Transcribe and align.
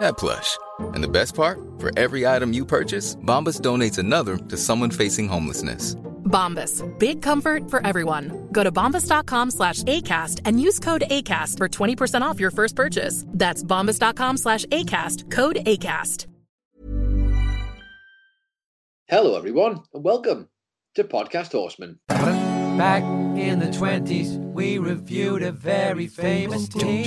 that 0.00 0.16
plush. 0.16 0.58
And 0.80 1.02
the 1.02 1.08
best 1.08 1.34
part? 1.34 1.58
For 1.78 1.90
every 1.98 2.26
item 2.26 2.52
you 2.52 2.64
purchase, 2.64 3.16
Bombas 3.16 3.60
donates 3.60 3.98
another 3.98 4.36
to 4.36 4.56
someone 4.56 4.90
facing 4.90 5.28
homelessness. 5.28 5.96
Bombas. 6.24 6.82
Big 6.98 7.22
comfort 7.22 7.70
for 7.70 7.86
everyone. 7.86 8.48
Go 8.50 8.64
to 8.64 8.72
bombas.com 8.72 9.50
slash 9.50 9.82
ACAST 9.84 10.40
and 10.44 10.60
use 10.60 10.78
code 10.80 11.04
ACAST 11.10 11.58
for 11.58 11.68
20% 11.68 12.22
off 12.22 12.40
your 12.40 12.50
first 12.50 12.74
purchase. 12.74 13.24
That's 13.28 13.62
bombas.com 13.62 14.38
slash 14.38 14.64
ACAST. 14.66 15.30
Code 15.30 15.56
ACAST. 15.66 16.26
Hello, 19.06 19.36
everyone, 19.36 19.82
and 19.92 20.02
welcome 20.02 20.48
to 20.94 21.04
Podcast 21.04 21.52
Horseman. 21.52 22.00
Back 22.08 23.02
in 23.38 23.58
the 23.58 23.66
20s, 23.66 24.38
we 24.54 24.78
reviewed 24.78 25.42
a 25.42 25.52
very 25.52 26.06
famous 26.06 26.68
team. 26.68 27.04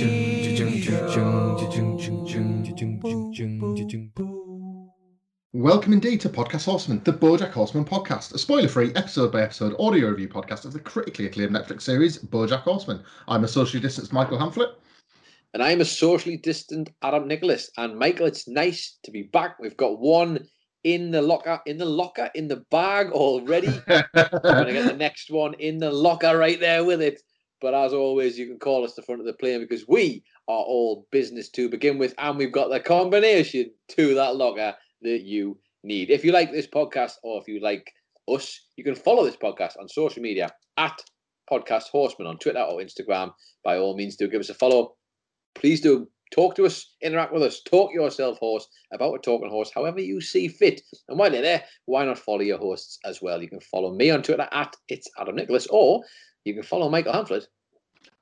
Welcome 5.52 5.92
indeed 5.92 6.20
to 6.20 6.28
Podcast 6.28 6.64
Horseman, 6.66 7.02
the 7.02 7.12
Bojack 7.12 7.50
Horseman 7.50 7.84
podcast, 7.84 8.34
a 8.34 8.38
spoiler-free, 8.38 8.92
episode-by-episode 8.94 9.74
audio 9.80 10.10
review 10.10 10.28
podcast 10.28 10.64
of 10.64 10.72
the 10.72 10.78
critically 10.78 11.26
acclaimed 11.26 11.56
Netflix 11.56 11.82
series 11.82 12.18
BoJack 12.18 12.60
Horseman. 12.60 13.02
I'm 13.26 13.42
a 13.42 13.48
socially 13.48 13.80
distanced 13.80 14.12
Michael 14.12 14.38
Hamflet. 14.38 14.74
And 15.54 15.62
I'm 15.62 15.80
a 15.80 15.84
socially 15.84 16.36
distant 16.36 16.90
Adam 17.02 17.26
Nicholas. 17.26 17.68
And 17.78 17.98
Michael, 17.98 18.26
it's 18.26 18.46
nice 18.46 19.00
to 19.02 19.10
be 19.10 19.24
back. 19.24 19.58
We've 19.58 19.76
got 19.76 19.98
one 19.98 20.46
in 20.84 21.10
the 21.10 21.22
locker, 21.22 21.60
in 21.66 21.78
the 21.78 21.84
locker, 21.84 22.30
in 22.36 22.46
the 22.46 22.62
bag 22.70 23.10
already. 23.10 23.70
I'm 23.88 24.04
going 24.14 24.66
to 24.66 24.72
get 24.72 24.86
the 24.86 24.96
next 24.96 25.32
one 25.32 25.54
in 25.54 25.78
the 25.78 25.90
locker 25.90 26.38
right 26.38 26.60
there 26.60 26.84
with 26.84 27.02
it. 27.02 27.20
But 27.60 27.74
as 27.74 27.92
always, 27.92 28.38
you 28.38 28.46
can 28.46 28.60
call 28.60 28.84
us 28.84 28.94
the 28.94 29.02
front 29.02 29.20
of 29.20 29.26
the 29.26 29.32
plane 29.32 29.58
because 29.58 29.88
we 29.88 30.22
are 30.48 30.64
all 30.64 31.06
business 31.12 31.50
to 31.50 31.68
begin 31.68 31.98
with, 31.98 32.14
and 32.18 32.38
we've 32.38 32.52
got 32.52 32.70
the 32.70 32.80
combination 32.80 33.70
to 33.88 34.14
that 34.14 34.36
locker 34.36 34.74
that 35.02 35.22
you 35.22 35.58
need. 35.84 36.10
If 36.10 36.24
you 36.24 36.32
like 36.32 36.50
this 36.50 36.66
podcast 36.66 37.12
or 37.22 37.40
if 37.40 37.46
you 37.46 37.60
like 37.60 37.92
us, 38.26 38.60
you 38.76 38.84
can 38.84 38.94
follow 38.94 39.24
this 39.24 39.36
podcast 39.36 39.78
on 39.78 39.88
social 39.88 40.22
media 40.22 40.50
at 40.76 41.00
Podcast 41.50 41.84
Horseman 41.84 42.28
on 42.28 42.38
Twitter 42.38 42.60
or 42.60 42.80
Instagram. 42.80 43.32
By 43.64 43.78
all 43.78 43.96
means, 43.96 44.16
do 44.16 44.28
give 44.28 44.40
us 44.40 44.50
a 44.50 44.54
follow. 44.54 44.94
Please 45.54 45.80
do 45.80 46.08
talk 46.32 46.54
to 46.56 46.66
us, 46.66 46.94
interact 47.02 47.32
with 47.32 47.42
us, 47.42 47.62
talk 47.62 47.92
yourself 47.92 48.38
horse 48.38 48.66
about 48.92 49.14
a 49.14 49.18
talking 49.18 49.48
horse, 49.50 49.70
however 49.74 50.00
you 50.00 50.20
see 50.20 50.48
fit. 50.48 50.82
And 51.08 51.18
while 51.18 51.32
you're 51.32 51.42
there, 51.42 51.64
why 51.86 52.04
not 52.04 52.18
follow 52.18 52.40
your 52.40 52.58
hosts 52.58 52.98
as 53.04 53.22
well? 53.22 53.42
You 53.42 53.48
can 53.48 53.60
follow 53.60 53.94
me 53.94 54.10
on 54.10 54.22
Twitter 54.22 54.48
at 54.52 54.74
it's 54.88 55.08
Adam 55.18 55.36
Nicholas, 55.36 55.66
or 55.70 56.02
you 56.44 56.54
can 56.54 56.62
follow 56.62 56.90
Michael 56.90 57.12
Hamflet 57.12 57.44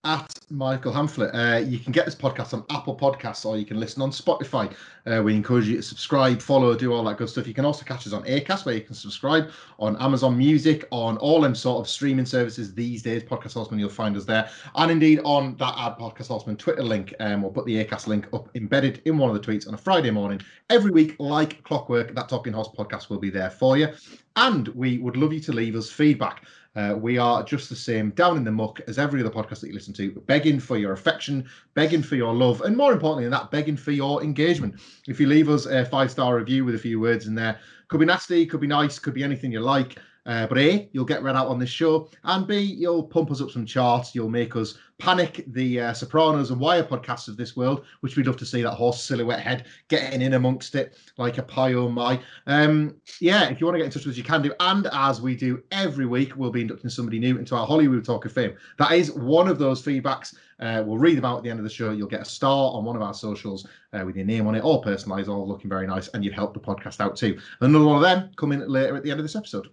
At 0.05 0.39
Michael 0.51 0.93
Hamflet. 0.93 1.35
Uh, 1.35 1.59
you 1.59 1.81
can 1.81 1.91
get 1.91 2.05
this 2.05 2.15
podcast 2.15 2.55
on 2.55 2.65
Apple 2.71 2.97
Podcasts 2.97 3.45
or 3.45 3.57
you 3.57 3.65
can 3.65 3.81
listen 3.81 4.03
on 4.03 4.13
Spotify. 4.13 4.73
Uh, 5.05 5.21
we 5.21 5.35
encourage 5.35 5.67
you 5.67 5.77
to 5.77 5.83
subscribe, 5.83 6.41
follow, 6.41 6.77
do 6.77 6.93
all 6.93 7.03
that 7.05 7.17
good 7.17 7.29
stuff. 7.29 7.49
You 7.49 7.55
can 7.55 7.65
also 7.65 7.85
catch 7.85 8.07
us 8.07 8.13
on 8.13 8.23
Acast, 8.23 8.65
where 8.65 8.77
you 8.77 8.83
can 8.83 8.95
subscribe, 8.95 9.51
on 9.81 9.97
Amazon 9.97 10.39
Music, 10.39 10.87
on 10.93 11.17
all 11.19 11.41
them 11.41 11.57
sort 11.57 11.81
of 11.81 11.89
streaming 11.89 12.25
services 12.25 12.73
these 12.73 13.03
days. 13.03 13.25
Podcast 13.25 13.55
Horseman, 13.55 13.81
you'll 13.81 13.89
find 13.89 14.17
us 14.17 14.25
there. 14.25 14.49
And 14.77 14.93
indeed 14.93 15.21
on 15.25 15.57
that 15.57 15.75
ad 15.77 15.99
Podcast 15.99 16.29
Horseman 16.29 16.57
Twitter 16.57 16.85
link. 16.85 17.13
Um, 17.19 17.43
we'll 17.43 17.51
put 17.51 17.67
the 17.67 17.85
Acast 17.85 18.07
link 18.07 18.29
up 18.33 18.49
embedded 18.55 19.03
in 19.07 19.19
one 19.19 19.35
of 19.35 19.35
the 19.35 19.45
tweets 19.45 19.67
on 19.67 19.75
a 19.75 19.79
Friday 19.79 20.13
morning. 20.13 20.41
Every 20.71 20.93
week, 20.93 21.17
like 21.19 21.65
clockwork, 21.65 22.15
that 22.15 22.29
Talking 22.29 22.53
Horse 22.53 22.69
podcast 22.69 23.11
will 23.11 23.19
be 23.19 23.31
there 23.31 23.51
for 23.51 23.77
you. 23.77 23.89
And 24.37 24.69
we 24.69 24.99
would 24.99 25.17
love 25.17 25.33
you 25.33 25.41
to 25.41 25.53
leave 25.53 25.75
us 25.75 25.91
feedback. 25.91 26.45
Uh, 26.77 26.95
we 26.95 27.17
are 27.17 27.43
just 27.43 27.71
the 27.71 27.75
same 27.75 28.11
down 28.11 28.37
in 28.37 28.45
the 28.45 28.53
muck 28.53 28.81
as 28.87 28.99
every 28.99 29.21
other 29.21 29.31
podcast 29.31 29.61
that 29.61 29.69
you 29.69 29.73
listen 29.73 29.95
to, 29.95 30.11
begging 30.27 30.61
for 30.61 30.77
your 30.77 30.93
affection, 30.93 31.49
begging 31.73 32.03
for 32.03 32.17
your 32.17 32.35
love, 32.35 32.61
and 32.61 32.77
more 32.77 32.93
importantly 32.93 33.25
than 33.25 33.33
that, 33.33 33.51
begging 33.51 33.79
for 33.79 33.93
your 33.93 34.23
engagement. 34.23 34.75
If 35.09 35.19
you 35.19 35.27
leave 35.27 35.49
us 35.49 35.65
a 35.65 35.87
five 35.87 36.11
star 36.11 36.37
review 36.37 36.67
with 36.67 36.75
a 36.75 36.79
few 36.79 37.01
words 37.01 37.27
in 37.27 37.35
there, 37.35 37.59
could 37.89 38.01
be 38.01 38.07
nasty, 38.07 38.45
could 38.45 38.61
be 38.61 38.67
nice, 38.67 38.99
could 38.99 39.15
be 39.15 39.25
anything 39.25 39.53
you 39.53 39.61
like. 39.61 39.99
Uh, 40.27 40.47
but 40.47 40.59
A, 40.59 40.89
you'll 40.93 41.05
get 41.05 41.23
read 41.23 41.37
out 41.37 41.47
on 41.47 41.59
this 41.59 41.71
show, 41.71 42.11
and 42.25 42.47
B, 42.47 42.59
you'll 42.59 43.05
pump 43.05 43.31
us 43.31 43.41
up 43.41 43.51
some 43.51 43.65
charts. 43.65 44.15
You'll 44.15 44.29
make 44.29 44.57
us 44.57 44.77
panic 44.99 45.45
the 45.49 45.81
uh, 45.81 45.93
Sopranos 45.93 46.51
and 46.51 46.61
Wire 46.61 46.83
podcasts 46.83 47.29
of 47.29 47.37
this 47.37 47.57
world, 47.57 47.85
which 48.01 48.17
we'd 48.17 48.27
love 48.27 48.37
to 48.39 48.47
see 48.47 48.63
that 48.63 48.73
horse 48.73 49.03
silhouette 49.03 49.41
head 49.41 49.67
getting 49.89 50.23
in 50.23 50.35
amongst 50.35 50.75
it 50.75 50.97
like 51.19 51.39
a 51.39 51.43
pie 51.43 51.75
oh 51.75 51.89
my. 51.89 52.21
Um, 52.47 52.97
yeah, 53.21 53.49
if 53.49 53.61
you 53.61 53.67
want 53.67 53.75
to 53.75 53.79
get 53.79 53.87
in 53.87 53.91
touch 53.93 54.07
with 54.07 54.15
us, 54.15 54.19
you 54.19 54.25
can 54.25 54.43
do. 54.43 54.55
And 54.61 54.89
as 54.93 55.21
we 55.21 55.37
do 55.37 55.63
every 55.71 56.07
week, 56.07 56.37
we'll 56.37 56.51
be 56.51 56.63
inducting 56.63 56.91
somebody 56.91 57.19
new 57.19 57.39
into 57.39 57.55
our 57.55 57.67
Hollywood 57.67 58.05
Talk 58.05 58.25
of 58.25 58.33
Fame. 58.33 58.57
That 58.79 58.93
is 58.93 59.13
one 59.13 59.49
of 59.49 59.59
those 59.59 59.83
feedbacks. 59.83 60.35
Uh, 60.59 60.83
we'll 60.87 60.99
read 60.99 61.19
them 61.19 61.27
out 61.27 61.39
at 61.39 61.43
the 61.45 61.51
end 61.51 61.61
of 61.61 61.65
the 61.65 61.71
show. 61.71 61.93
You'll 61.93 62.09
get 62.09 62.23
a 62.23 62.25
star 62.25 62.73
on 62.73 62.85
one 62.85 62.97
of 62.97 63.03
our 63.03 63.15
socials 63.15 63.67
uh, 63.93 64.03
with 64.05 64.17
your 64.17 64.25
name 64.25 64.47
on 64.47 64.55
it, 64.55 64.65
all 64.65 64.83
personalised, 64.83 65.29
all 65.29 65.47
looking 65.47 65.69
very 65.69 65.87
nice, 65.87 66.09
and 66.09 66.25
you've 66.25 66.35
helped 66.35 66.55
the 66.55 66.61
podcast 66.61 67.01
out 67.01 67.17
too. 67.17 67.39
Another 67.61 67.85
one 67.85 67.97
of 67.97 68.03
them 68.03 68.31
coming 68.37 68.61
later 68.61 68.97
at 68.97 69.03
the 69.03 69.11
end 69.11 69.21
of 69.21 69.25
this 69.25 69.37
episode. 69.37 69.69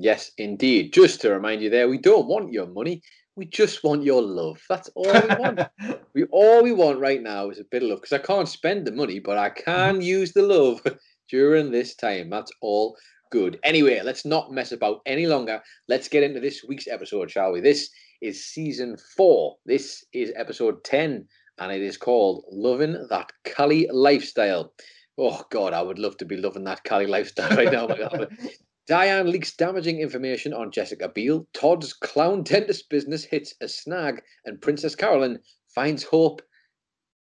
Yes, 0.00 0.30
indeed. 0.38 0.92
Just 0.92 1.20
to 1.22 1.30
remind 1.30 1.60
you 1.60 1.70
there, 1.70 1.88
we 1.88 1.98
don't 1.98 2.28
want 2.28 2.52
your 2.52 2.66
money. 2.66 3.02
We 3.34 3.46
just 3.46 3.82
want 3.82 4.04
your 4.04 4.22
love. 4.22 4.60
That's 4.68 4.88
all 4.94 5.12
we 5.12 5.34
want. 5.36 5.60
we 6.14 6.24
all 6.30 6.62
we 6.62 6.72
want 6.72 7.00
right 7.00 7.20
now 7.20 7.50
is 7.50 7.58
a 7.58 7.64
bit 7.64 7.82
of 7.82 7.88
love 7.88 8.00
because 8.00 8.12
I 8.12 8.24
can't 8.24 8.48
spend 8.48 8.86
the 8.86 8.92
money, 8.92 9.18
but 9.18 9.38
I 9.38 9.50
can 9.50 9.94
mm-hmm. 9.94 10.02
use 10.02 10.32
the 10.32 10.42
love 10.42 10.80
during 11.28 11.72
this 11.72 11.96
time. 11.96 12.30
That's 12.30 12.52
all 12.62 12.96
good. 13.32 13.58
Anyway, 13.64 14.00
let's 14.04 14.24
not 14.24 14.52
mess 14.52 14.70
about 14.70 15.00
any 15.04 15.26
longer. 15.26 15.60
Let's 15.88 16.08
get 16.08 16.22
into 16.22 16.40
this 16.40 16.64
week's 16.66 16.86
episode, 16.86 17.30
shall 17.30 17.52
we? 17.52 17.60
This 17.60 17.90
is 18.20 18.46
season 18.46 18.96
four. 19.16 19.56
This 19.66 20.04
is 20.12 20.32
episode 20.36 20.82
10, 20.84 21.26
and 21.58 21.72
it 21.72 21.82
is 21.82 21.96
called 21.96 22.44
Loving 22.50 23.06
That 23.10 23.30
Cali 23.44 23.88
Lifestyle. 23.92 24.72
Oh, 25.18 25.42
God, 25.50 25.72
I 25.72 25.82
would 25.82 25.98
love 25.98 26.16
to 26.18 26.24
be 26.24 26.36
loving 26.36 26.64
that 26.64 26.84
Cali 26.84 27.06
lifestyle 27.06 27.56
right 27.56 27.72
now. 27.72 27.88
Diane 28.88 29.30
leaks 29.30 29.54
damaging 29.54 30.00
information 30.00 30.54
on 30.54 30.72
Jessica 30.72 31.10
Biel. 31.10 31.46
Todd's 31.52 31.92
clown 31.92 32.42
dentist 32.42 32.88
business 32.88 33.22
hits 33.22 33.54
a 33.60 33.68
snag, 33.68 34.22
and 34.46 34.60
Princess 34.60 34.94
Carolyn 34.94 35.38
finds 35.74 36.02
hope 36.02 36.40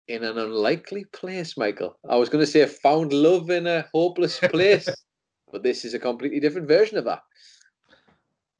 in 0.06 0.22
an 0.22 0.38
unlikely 0.38 1.04
place. 1.06 1.58
Michael, 1.58 1.98
I 2.08 2.16
was 2.16 2.28
going 2.28 2.44
to 2.44 2.50
say 2.50 2.64
found 2.66 3.12
love 3.12 3.50
in 3.50 3.66
a 3.66 3.84
hopeless 3.92 4.38
place, 4.38 4.88
but 5.52 5.64
this 5.64 5.84
is 5.84 5.92
a 5.92 5.98
completely 5.98 6.38
different 6.38 6.68
version 6.68 6.98
of 6.98 7.04
that. 7.04 7.22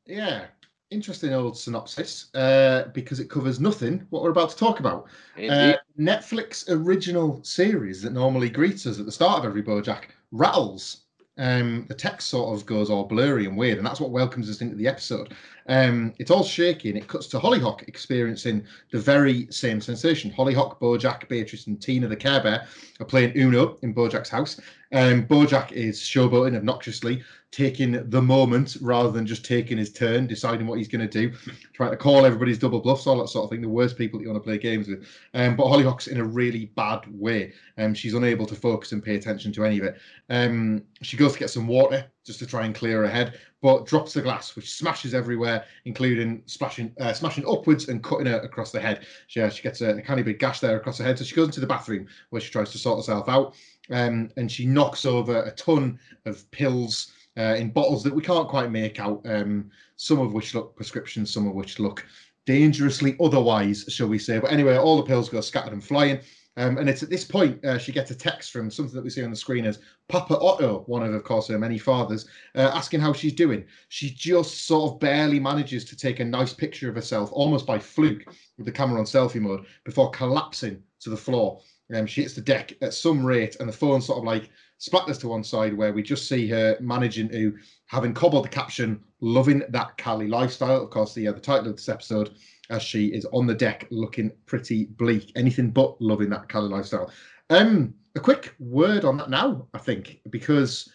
Yeah, 0.05 0.47
interesting 0.91 1.33
old 1.33 1.57
synopsis 1.57 2.35
uh, 2.35 2.89
because 2.93 3.21
it 3.21 3.31
covers 3.31 3.61
nothing 3.61 4.05
what 4.11 4.25
we're 4.25 4.31
about 4.31 4.51
to 4.51 4.57
talk 4.57 4.81
about. 4.81 5.07
Uh, 5.37 5.75
Netflix 5.97 6.69
original 6.69 7.41
series 7.45 8.03
that 8.03 8.13
normally 8.13 8.51
greets 8.51 8.85
us 8.85 8.99
at 8.99 9.07
the 9.07 9.13
start 9.13 9.39
of 9.39 9.45
every 9.45 9.63
BoJack 9.63 10.07
rattles. 10.33 11.06
Um, 11.39 11.85
the 11.89 11.95
text 11.95 12.29
sort 12.29 12.59
of 12.59 12.67
goes 12.67 12.89
all 12.89 13.05
blurry 13.05 13.47
and 13.47 13.57
weird, 13.57 13.79
and 13.79 13.87
that's 13.87 14.01
what 14.01 14.11
welcomes 14.11 14.49
us 14.49 14.63
into 14.63 14.75
the 14.77 14.89
episode. 14.89 15.35
Um, 15.69 16.15
it's 16.19 16.31
all 16.31 16.45
shaky, 16.45 16.89
and 16.91 16.99
it 16.99 17.09
cuts 17.09 17.27
to 17.29 17.39
Hollyhock 17.39 17.89
experiencing 17.89 18.65
the 18.93 18.99
very 18.99 19.47
same 19.51 19.81
sensation. 19.81 20.31
Hollyhock, 20.31 20.81
Bojack, 20.81 21.29
Beatrice, 21.29 21.67
and 21.67 21.81
Tina 21.81 22.09
the 22.09 22.17
Care 22.17 22.43
Bear 22.43 22.67
are 23.01 23.07
playing 23.07 23.37
Uno 23.37 23.77
in 23.83 23.95
Bojack's 23.95 24.29
house. 24.29 24.61
Um, 24.93 25.27
Bojack 25.27 25.73
is 25.73 26.01
showboating 26.01 26.57
obnoxiously, 26.57 27.23
taking 27.51 28.09
the 28.11 28.23
moment 28.23 28.77
rather 28.81 29.11
than 29.11 29.27
just 29.27 29.45
taking 29.45 29.79
his 29.79 29.93
turn, 29.93 30.27
deciding 30.27 30.67
what 30.67 30.79
he's 30.79 30.89
going 30.89 31.07
to 31.07 31.29
do, 31.29 31.35
trying 31.73 31.91
to 31.91 31.97
call 31.97 32.25
everybody's 32.25 32.59
double 32.59 32.81
bluffs, 32.81 33.07
all 33.07 33.19
that 33.19 33.29
sort 33.29 33.45
of 33.45 33.51
thing. 33.51 33.63
The 33.63 33.69
worst 33.69 33.99
people 33.99 34.19
that 34.19 34.25
you 34.25 34.31
want 34.31 34.43
to 34.43 34.47
play 34.47 34.59
games 34.59 34.89
with. 34.89 35.07
Um, 35.35 35.57
but 35.57 35.69
Hollyhock's 35.69 36.07
in 36.07 36.19
a 36.19 36.25
really 36.25 36.67
bad 36.77 37.01
way. 37.09 37.53
Um, 37.79 37.95
she's 37.95 38.15
unable 38.15 38.47
to 38.47 38.55
focus 38.55 38.93
and 38.93 39.03
pay 39.03 39.17
attention 39.17 39.53
to 39.53 39.65
any 39.65 39.79
of 39.79 39.85
it. 39.85 39.97
Um, 40.31 40.83
she 41.03 41.17
goes 41.17 41.33
to 41.33 41.39
get 41.39 41.51
some 41.51 41.67
water 41.67 42.07
just 42.27 42.39
to 42.41 42.47
try 42.47 42.67
and 42.67 42.75
clear 42.75 43.03
her 43.03 43.09
head, 43.09 43.39
but 43.63 43.87
drops 43.87 44.13
the 44.13 44.21
glass, 44.21 44.57
which 44.57 44.75
smashes 44.75 45.15
everywhere, 45.15 45.65
including 45.85 46.43
splashing, 46.47 46.93
uh, 47.01 47.13
smashing 47.13 47.45
upwards 47.49 47.89
and 47.89 48.03
cutting 48.03 48.27
her 48.27 48.41
across 48.41 48.73
the 48.73 48.81
head. 48.81 49.07
She, 49.29 49.41
uh, 49.41 49.49
she 49.49 49.63
gets 49.63 49.81
a, 49.81 49.91
a 49.97 50.03
kind 50.03 50.19
of 50.19 50.27
big 50.27 50.39
gash 50.39 50.61
there 50.61 50.77
across 50.77 50.99
her 50.99 51.05
head. 51.05 51.19
So 51.19 51.25
she 51.25 51.37
goes 51.37 51.47
into 51.47 51.61
the 51.61 51.67
bathroom 51.67 52.07
where 52.31 52.41
she 52.41 52.51
tries 52.51 52.73
to 52.73 52.79
sort 52.79 52.99
herself 52.99 53.29
out. 53.29 53.55
um, 53.91 54.31
and 54.37 54.51
she 54.51 54.67
knocks 54.67 55.05
over 55.05 55.43
a 55.43 55.53
ton 55.53 55.99
of 56.25 56.51
pills 56.51 57.13
uh, 57.39 57.55
in 57.59 57.71
bottles 57.71 58.03
that 58.03 58.15
we 58.15 58.23
can't 58.23 58.49
quite 58.49 58.71
make 58.71 58.99
out. 58.99 59.21
Um, 59.25 59.71
some 59.97 60.21
of 60.21 60.33
which 60.33 60.55
look 60.55 60.77
prescriptions, 60.77 61.33
some 61.33 61.47
of 61.47 61.55
which 61.55 61.79
look 61.79 62.07
dangerously 62.45 63.17
otherwise, 63.21 63.85
shall 63.89 64.09
we 64.09 64.19
say? 64.19 64.39
But 64.39 64.53
anyway, 64.53 64.77
all 64.77 64.97
the 64.97 65.03
pills 65.03 65.29
go 65.29 65.41
scattered 65.41 65.73
and 65.73 65.83
flying. 65.83 66.21
Um, 66.59 66.79
and 66.79 66.89
it's 66.89 67.03
at 67.03 67.11
this 67.11 67.25
point 67.25 67.63
uh, 67.65 67.77
she 67.77 67.93
gets 67.93 68.11
a 68.11 68.15
text 68.15 68.51
from 68.51 68.71
something 68.71 68.95
that 68.95 69.05
we 69.05 69.11
see 69.11 69.23
on 69.23 69.31
the 69.31 69.37
screen 69.37 69.67
as 69.67 69.79
Papa 70.09 70.39
Otto, 70.39 70.85
one 70.87 71.03
of, 71.03 71.13
of 71.13 71.23
course, 71.23 71.49
her 71.49 71.59
many 71.59 71.79
fathers, 71.79 72.27
uh, 72.55 72.71
asking 72.73 73.01
how 73.01 73.13
she's 73.13 73.35
doing. 73.35 73.65
She 73.89 74.11
just 74.11 74.67
sort 74.67 74.93
of 74.93 75.01
barely 75.01 75.39
manages 75.39 75.85
to 75.87 75.97
take 75.97 76.21
a 76.21 76.25
nice 76.25 76.55
picture 76.55 76.89
of 76.89 76.95
herself, 76.95 77.31
almost 77.33 77.67
by 77.67 77.79
fluke, 77.79 78.25
with 78.57 78.67
the 78.67 78.73
camera 78.73 78.99
on 78.99 79.05
selfie 79.05 79.41
mode, 79.41 79.67
before 79.85 80.11
collapsing 80.11 80.83
to 81.01 81.11
the 81.11 81.17
floor. 81.17 81.61
Um, 81.95 82.07
she 82.07 82.23
hits 82.23 82.35
the 82.35 82.41
deck 82.41 82.73
at 82.81 82.95
some 82.95 83.25
rate, 83.25 83.57
and 83.61 83.69
the 83.69 83.73
phone 83.73 84.01
sort 84.01 84.19
of 84.19 84.25
like 84.25 84.51
splatters 84.81 85.21
to 85.21 85.29
one 85.29 85.45
side, 85.45 85.75
where 85.75 85.93
we 85.93 86.03
just 86.03 86.29
see 86.29 86.49
her 86.49 86.77
managing 86.81 87.29
to, 87.29 87.57
having 87.87 88.13
cobbled 88.13 88.45
the 88.45 88.49
caption, 88.49 89.01
"Loving 89.21 89.63
that 89.69 89.97
Cali 89.97 90.27
lifestyle." 90.27 90.83
Of 90.83 90.91
course, 90.91 91.15
the 91.15 91.29
uh, 91.29 91.33
the 91.33 91.41
title 91.41 91.69
of 91.69 91.77
this 91.77 91.89
episode 91.89 92.35
as 92.71 92.83
she 92.83 93.07
is 93.07 93.25
on 93.27 93.47
the 93.47 93.55
deck 93.55 93.87
looking 93.91 94.31
pretty 94.47 94.87
bleak. 94.87 95.33
Anything 95.37 95.71
but 95.71 96.01
loving 96.01 96.31
that 96.31 96.49
kind 96.49 96.65
of 96.65 96.71
lifestyle. 96.71 97.11
Um, 97.51 97.95
a 98.15 98.21
quick 98.21 98.55
word 98.59 99.05
on 99.05 99.17
that 99.19 99.31
now, 99.31 99.69
I 99.75 99.79
think, 99.79 100.21
because 100.31 100.89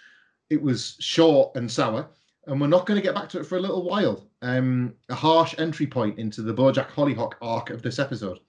it 0.49 0.61
was 0.61 0.97
short 0.99 1.55
and 1.55 1.71
sour, 1.71 2.09
and 2.47 2.59
we're 2.59 2.67
not 2.67 2.85
going 2.85 2.99
to 2.99 3.03
get 3.03 3.15
back 3.15 3.29
to 3.29 3.39
it 3.39 3.45
for 3.45 3.57
a 3.57 3.61
little 3.61 3.83
while. 3.83 4.27
Um, 4.41 4.95
a 5.09 5.15
harsh 5.15 5.55
entry 5.57 5.87
point 5.87 6.19
into 6.19 6.41
the 6.41 6.53
Bojack 6.53 6.89
Hollyhock 6.89 7.35
arc 7.41 7.69
of 7.69 7.81
this 7.81 7.99
episode. 7.99 8.39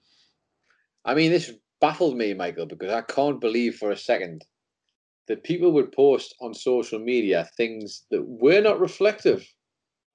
I 1.05 1.13
mean, 1.13 1.31
this 1.31 1.51
baffled 1.79 2.17
me, 2.17 2.33
Michael, 2.33 2.65
because 2.65 2.91
I 2.91 3.01
can't 3.01 3.39
believe 3.39 3.75
for 3.75 3.91
a 3.91 3.97
second 3.97 4.43
that 5.27 5.43
people 5.43 5.71
would 5.71 5.91
post 5.91 6.35
on 6.41 6.53
social 6.53 6.99
media 6.99 7.47
things 7.55 8.05
that 8.11 8.23
were 8.25 8.61
not 8.61 8.79
reflective 8.79 9.47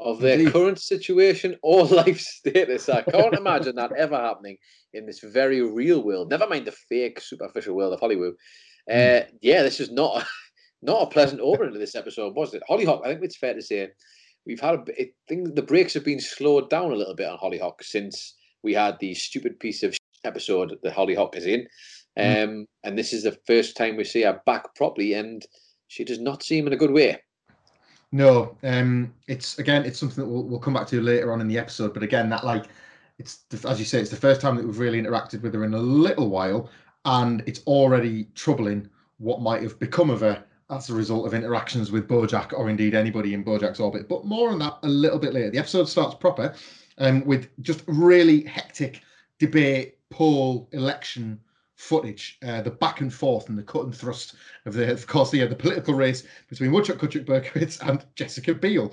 of 0.00 0.20
their 0.20 0.38
Indeed. 0.38 0.52
current 0.52 0.80
situation 0.80 1.56
or 1.62 1.84
life 1.86 2.20
status. 2.20 2.88
I 2.88 3.02
can't 3.02 3.34
imagine 3.38 3.76
that 3.76 3.92
ever 3.96 4.16
happening 4.16 4.56
in 4.92 5.06
this 5.06 5.20
very 5.20 5.60
real 5.60 6.02
world. 6.02 6.30
Never 6.30 6.46
mind 6.46 6.66
the 6.66 6.72
fake, 6.72 7.20
superficial 7.20 7.74
world 7.74 7.92
of 7.92 8.00
Hollywood. 8.00 8.34
Uh, 8.90 9.22
yeah, 9.40 9.62
this 9.62 9.80
is 9.80 9.90
not 9.90 10.26
not 10.82 11.02
a 11.02 11.10
pleasant 11.10 11.40
opening 11.40 11.72
to 11.72 11.78
this 11.78 11.96
episode, 11.96 12.34
was 12.34 12.54
it? 12.54 12.62
Hollyhock. 12.68 13.02
I 13.04 13.08
think 13.08 13.24
it's 13.24 13.36
fair 13.36 13.54
to 13.54 13.62
say 13.62 13.88
we've 14.46 14.60
had 14.60 14.74
a 14.74 14.78
bit. 14.78 15.14
The 15.28 15.62
breaks 15.62 15.94
have 15.94 16.04
been 16.04 16.20
slowed 16.20 16.70
down 16.70 16.92
a 16.92 16.96
little 16.96 17.14
bit 17.14 17.28
on 17.28 17.38
Hollyhock 17.38 17.82
since 17.82 18.36
we 18.62 18.74
had 18.74 18.96
the 19.00 19.14
stupid 19.14 19.58
piece 19.60 19.82
of 19.82 19.96
episode 20.24 20.76
that 20.82 20.92
Hollyhock 20.92 21.36
is 21.36 21.46
in. 21.46 21.66
Um, 22.16 22.66
and 22.82 22.98
this 22.98 23.12
is 23.12 23.22
the 23.22 23.38
first 23.46 23.76
time 23.76 23.96
we 23.96 24.04
see 24.04 24.22
her 24.22 24.40
back 24.44 24.74
properly, 24.74 25.14
and 25.14 25.44
she 25.86 26.04
does 26.04 26.18
not 26.18 26.42
seem 26.42 26.66
in 26.66 26.72
a 26.72 26.76
good 26.76 26.90
way. 26.90 27.18
No, 28.10 28.56
um, 28.62 29.12
it's 29.26 29.58
again, 29.58 29.84
it's 29.84 29.98
something 29.98 30.24
that 30.24 30.30
we'll, 30.30 30.44
we'll 30.44 30.58
come 30.58 30.74
back 30.74 30.86
to 30.88 31.00
later 31.00 31.32
on 31.32 31.40
in 31.40 31.48
the 31.48 31.58
episode. 31.58 31.92
But 31.92 32.02
again, 32.02 32.30
that 32.30 32.44
like, 32.44 32.66
it's 33.18 33.44
as 33.66 33.78
you 33.78 33.84
say, 33.84 34.00
it's 34.00 34.10
the 34.10 34.16
first 34.16 34.40
time 34.40 34.56
that 34.56 34.64
we've 34.64 34.78
really 34.78 35.00
interacted 35.00 35.42
with 35.42 35.54
her 35.54 35.64
in 35.64 35.74
a 35.74 35.78
little 35.78 36.30
while, 36.30 36.70
and 37.04 37.42
it's 37.46 37.60
already 37.66 38.28
troubling 38.34 38.88
what 39.18 39.42
might 39.42 39.62
have 39.62 39.78
become 39.78 40.10
of 40.10 40.20
her 40.20 40.42
as 40.70 40.90
a 40.90 40.94
result 40.94 41.26
of 41.26 41.34
interactions 41.34 41.90
with 41.90 42.08
Bojack 42.08 42.52
or 42.52 42.68
indeed 42.70 42.94
anybody 42.94 43.34
in 43.34 43.44
Bojack's 43.44 43.80
orbit. 43.80 44.08
But 44.08 44.24
more 44.24 44.50
on 44.50 44.58
that 44.60 44.78
a 44.82 44.88
little 44.88 45.18
bit 45.18 45.32
later. 45.32 45.50
The 45.50 45.58
episode 45.58 45.88
starts 45.88 46.14
proper, 46.14 46.54
um, 46.98 47.24
with 47.24 47.48
just 47.62 47.82
really 47.86 48.42
hectic 48.44 49.02
debate, 49.38 49.98
poll, 50.10 50.68
election 50.72 51.40
footage, 51.78 52.38
uh, 52.44 52.60
the 52.60 52.70
back 52.70 53.00
and 53.00 53.14
forth 53.14 53.48
and 53.48 53.56
the 53.56 53.62
cut 53.62 53.84
and 53.84 53.94
thrust 53.94 54.34
of 54.66 54.74
the, 54.74 54.90
of 54.90 55.06
course, 55.06 55.32
uh, 55.32 55.46
the 55.46 55.54
political 55.54 55.94
race 55.94 56.24
between 56.48 56.72
Woodchuck 56.72 56.98
Coodchuck 56.98 57.24
Berkowitz 57.24 57.78
and 57.88 58.04
Jessica 58.16 58.52
Biel, 58.52 58.92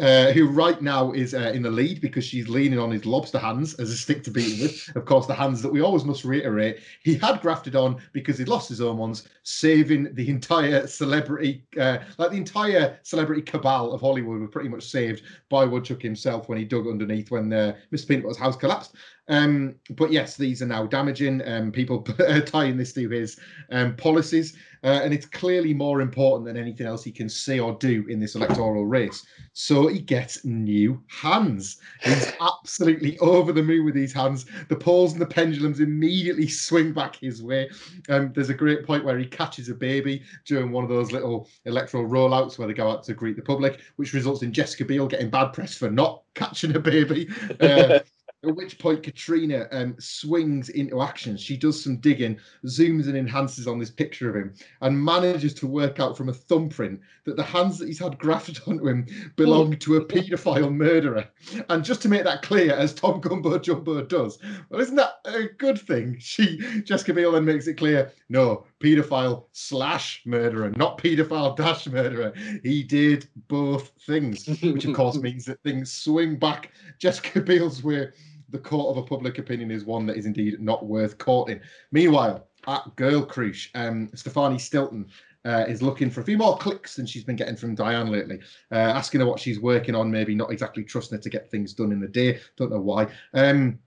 uh, 0.00 0.32
who 0.32 0.48
right 0.48 0.80
now 0.82 1.12
is 1.12 1.34
uh, 1.34 1.52
in 1.54 1.62
the 1.62 1.70
lead 1.70 2.00
because 2.00 2.24
she's 2.24 2.48
leaning 2.48 2.78
on 2.78 2.90
his 2.90 3.06
lobster 3.06 3.38
hands 3.38 3.74
as 3.74 3.90
a 3.90 3.96
stick 3.96 4.24
to 4.24 4.30
beat 4.30 4.60
with. 4.60 4.96
Of 4.96 5.04
course, 5.04 5.26
the 5.26 5.34
hands 5.34 5.62
that 5.62 5.72
we 5.72 5.80
always 5.80 6.04
must 6.04 6.24
reiterate 6.24 6.80
he 7.02 7.14
had 7.14 7.40
grafted 7.40 7.76
on 7.76 8.00
because 8.12 8.38
he'd 8.38 8.48
lost 8.48 8.68
his 8.68 8.80
own 8.80 8.96
ones, 8.96 9.28
saving 9.42 10.14
the 10.14 10.28
entire 10.28 10.86
celebrity, 10.86 11.64
uh, 11.78 11.98
like 12.18 12.30
the 12.30 12.36
entire 12.36 12.98
celebrity 13.02 13.42
cabal 13.42 13.92
of 13.92 14.00
Hollywood 14.00 14.40
were 14.40 14.48
pretty 14.48 14.68
much 14.68 14.84
saved 14.84 15.22
by 15.48 15.64
Woodchuck 15.64 16.02
himself 16.02 16.48
when 16.48 16.58
he 16.58 16.64
dug 16.64 16.86
underneath 16.86 17.30
when 17.30 17.52
uh, 17.52 17.74
Mr. 17.92 18.08
Peanut 18.08 18.24
Butter's 18.24 18.38
house 18.38 18.56
collapsed. 18.56 18.94
Um, 19.28 19.76
but 19.90 20.12
yes, 20.12 20.36
these 20.36 20.60
are 20.62 20.66
now 20.66 20.86
damaging. 20.86 21.46
Um, 21.46 21.72
people 21.72 22.02
tying 22.46 22.76
this 22.76 22.92
to 22.94 23.08
his 23.08 23.38
um, 23.70 23.96
policies, 23.96 24.56
uh, 24.84 25.00
and 25.02 25.14
it's 25.14 25.26
clearly 25.26 25.72
more 25.72 26.00
important 26.02 26.46
than 26.46 26.56
anything 26.56 26.86
else 26.86 27.02
he 27.02 27.10
can 27.10 27.28
say 27.28 27.58
or 27.58 27.72
do 27.74 28.04
in 28.08 28.20
this 28.20 28.34
electoral 28.34 28.86
race. 28.86 29.24
So 29.54 29.86
he 29.86 30.00
gets 30.00 30.44
new 30.44 31.02
hands. 31.08 31.78
He's 32.02 32.32
absolutely 32.40 33.18
over 33.18 33.52
the 33.52 33.62
moon 33.62 33.86
with 33.86 33.94
these 33.94 34.12
hands. 34.12 34.46
The 34.68 34.76
polls 34.76 35.12
and 35.12 35.22
the 35.22 35.26
pendulums 35.26 35.80
immediately 35.80 36.48
swing 36.48 36.92
back 36.92 37.16
his 37.16 37.42
way. 37.42 37.70
Um, 38.10 38.32
there's 38.34 38.50
a 38.50 38.54
great 38.54 38.86
point 38.86 39.04
where 39.04 39.18
he 39.18 39.26
catches 39.26 39.70
a 39.70 39.74
baby 39.74 40.22
during 40.44 40.70
one 40.70 40.84
of 40.84 40.90
those 40.90 41.12
little 41.12 41.48
electoral 41.64 42.06
rollouts 42.06 42.58
where 42.58 42.68
they 42.68 42.74
go 42.74 42.90
out 42.90 43.04
to 43.04 43.14
greet 43.14 43.36
the 43.36 43.42
public, 43.42 43.80
which 43.96 44.12
results 44.12 44.42
in 44.42 44.52
Jessica 44.52 44.84
Biel 44.84 45.06
getting 45.06 45.30
bad 45.30 45.52
press 45.52 45.74
for 45.74 45.90
not 45.90 46.22
catching 46.34 46.76
a 46.76 46.80
baby. 46.80 47.28
Uh, 47.60 48.00
at 48.46 48.56
which 48.56 48.78
point 48.78 49.02
Katrina 49.02 49.66
um, 49.72 49.96
swings 49.98 50.68
into 50.68 51.02
action. 51.02 51.36
She 51.36 51.56
does 51.56 51.82
some 51.82 51.96
digging, 51.98 52.38
zooms 52.66 53.06
and 53.06 53.16
enhances 53.16 53.66
on 53.66 53.78
this 53.78 53.90
picture 53.90 54.28
of 54.28 54.36
him, 54.36 54.54
and 54.80 55.02
manages 55.02 55.54
to 55.54 55.66
work 55.66 56.00
out 56.00 56.16
from 56.16 56.28
a 56.28 56.34
thumbprint 56.34 57.00
that 57.24 57.36
the 57.36 57.42
hands 57.42 57.78
that 57.78 57.88
he's 57.88 57.98
had 57.98 58.18
grafted 58.18 58.60
onto 58.66 58.88
him 58.88 59.06
belong 59.36 59.76
to 59.78 59.96
a 59.96 60.04
paedophile 60.04 60.72
murderer. 60.72 61.28
And 61.68 61.84
just 61.84 62.02
to 62.02 62.08
make 62.08 62.24
that 62.24 62.42
clear, 62.42 62.72
as 62.72 62.94
Tom 62.94 63.20
Gumbo 63.20 63.58
Jumbo 63.64 64.02
does, 64.02 64.38
well, 64.68 64.80
isn't 64.80 64.96
that 64.96 65.20
a 65.24 65.44
good 65.58 65.78
thing? 65.78 66.18
She 66.34 66.58
Jessica 66.84 67.14
Biel 67.14 67.32
then 67.32 67.44
makes 67.44 67.66
it 67.66 67.74
clear, 67.74 68.12
no, 68.28 68.66
paedophile 68.80 69.44
slash 69.52 70.22
murderer, 70.24 70.70
not 70.76 70.98
paedophile 70.98 71.56
dash 71.56 71.86
murderer. 71.86 72.32
He 72.62 72.82
did 72.82 73.28
both 73.48 73.92
things, 74.06 74.46
which 74.62 74.84
of 74.84 74.94
course 74.94 75.16
means 75.16 75.44
that 75.44 75.62
things 75.62 75.92
swing 75.92 76.38
back 76.38 76.72
Jessica 76.98 77.40
Biel's 77.40 77.82
way 77.84 78.08
the 78.54 78.60
court 78.60 78.96
of 78.96 79.02
a 79.02 79.06
public 79.06 79.38
opinion 79.38 79.72
is 79.72 79.84
one 79.84 80.06
that 80.06 80.16
is 80.16 80.26
indeed 80.26 80.60
not 80.60 80.86
worth 80.86 81.18
courting. 81.18 81.60
Meanwhile, 81.90 82.46
at 82.68 82.94
Girl 82.94 83.26
Croosh, 83.26 83.68
um, 83.74 84.08
Stefani 84.14 84.60
Stilton 84.60 85.06
uh, 85.44 85.64
is 85.66 85.82
looking 85.82 86.08
for 86.08 86.20
a 86.20 86.24
few 86.24 86.38
more 86.38 86.56
clicks 86.56 86.94
than 86.94 87.04
she's 87.04 87.24
been 87.24 87.34
getting 87.34 87.56
from 87.56 87.74
Diane 87.74 88.12
lately, 88.12 88.38
uh, 88.70 88.76
asking 88.76 89.20
her 89.20 89.26
what 89.26 89.40
she's 89.40 89.58
working 89.58 89.96
on, 89.96 90.08
maybe 90.08 90.36
not 90.36 90.52
exactly 90.52 90.84
trusting 90.84 91.18
her 91.18 91.22
to 91.22 91.28
get 91.28 91.50
things 91.50 91.74
done 91.74 91.90
in 91.90 92.00
the 92.00 92.06
day. 92.06 92.38
Don't 92.56 92.70
know 92.70 92.80
why. 92.80 93.08
Um, 93.34 93.80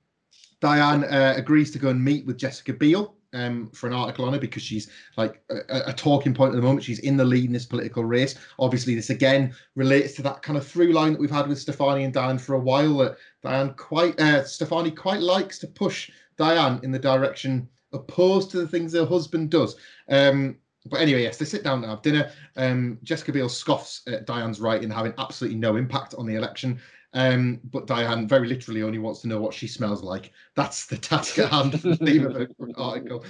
Diane 0.59 1.05
uh, 1.05 1.35
agrees 1.37 1.71
to 1.71 1.79
go 1.79 1.87
and 1.87 2.03
meet 2.03 2.25
with 2.25 2.37
Jessica 2.37 2.73
Biel 2.73 3.15
um, 3.37 3.69
for 3.73 3.87
an 3.87 3.93
article 3.93 4.25
on 4.25 4.33
her 4.33 4.39
because 4.39 4.63
she's 4.63 4.89
like 5.15 5.41
a, 5.49 5.89
a 5.89 5.93
talking 5.93 6.33
point 6.33 6.53
at 6.53 6.55
the 6.55 6.61
moment. 6.61 6.83
She's 6.83 6.99
in 6.99 7.17
the 7.17 7.25
lead 7.25 7.45
in 7.45 7.53
this 7.53 7.65
political 7.65 8.03
race. 8.03 8.35
Obviously, 8.59 8.95
this 8.95 9.09
again 9.09 9.53
relates 9.75 10.13
to 10.15 10.21
that 10.23 10.41
kind 10.41 10.57
of 10.57 10.65
through 10.65 10.93
line 10.93 11.13
that 11.13 11.19
we've 11.19 11.29
had 11.29 11.47
with 11.47 11.59
Stefani 11.59 12.03
and 12.03 12.13
Diane 12.13 12.39
for 12.39 12.55
a 12.55 12.59
while. 12.59 12.97
That 12.97 13.17
Diane 13.43 13.73
quite, 13.75 14.19
uh, 14.19 14.43
Stefani 14.43 14.91
quite 14.91 15.21
likes 15.21 15.59
to 15.59 15.67
push 15.67 16.09
Diane 16.37 16.79
in 16.83 16.91
the 16.91 16.99
direction 16.99 17.67
opposed 17.93 18.51
to 18.51 18.57
the 18.57 18.67
things 18.67 18.93
her 18.93 19.05
husband 19.05 19.49
does. 19.49 19.75
Um, 20.09 20.57
but 20.89 21.01
anyway, 21.01 21.23
yes, 21.23 21.37
they 21.37 21.45
sit 21.45 21.63
down 21.63 21.83
and 21.83 21.89
have 21.89 22.01
dinner. 22.01 22.31
Um, 22.55 22.97
Jessica 23.03 23.33
Biel 23.33 23.49
scoffs 23.49 24.01
at 24.07 24.25
Diane's 24.25 24.59
right 24.59 24.81
in 24.81 24.89
having 24.89 25.13
absolutely 25.17 25.59
no 25.59 25.75
impact 25.75 26.15
on 26.17 26.25
the 26.25 26.35
election. 26.35 26.79
Um, 27.13 27.59
but 27.63 27.87
Diane 27.87 28.27
very 28.27 28.47
literally 28.47 28.83
only 28.83 28.99
wants 28.99 29.21
to 29.21 29.27
know 29.27 29.39
what 29.39 29.53
she 29.53 29.67
smells 29.67 30.03
like. 30.03 30.31
That's 30.55 30.85
the 30.85 30.97
task 30.97 31.39
at 31.39 31.49
hand 31.49 31.79
for 31.79 31.89
the 31.89 31.95
theme 31.95 32.25
of 32.25 32.33
her 32.33 32.47
article. 32.75 33.23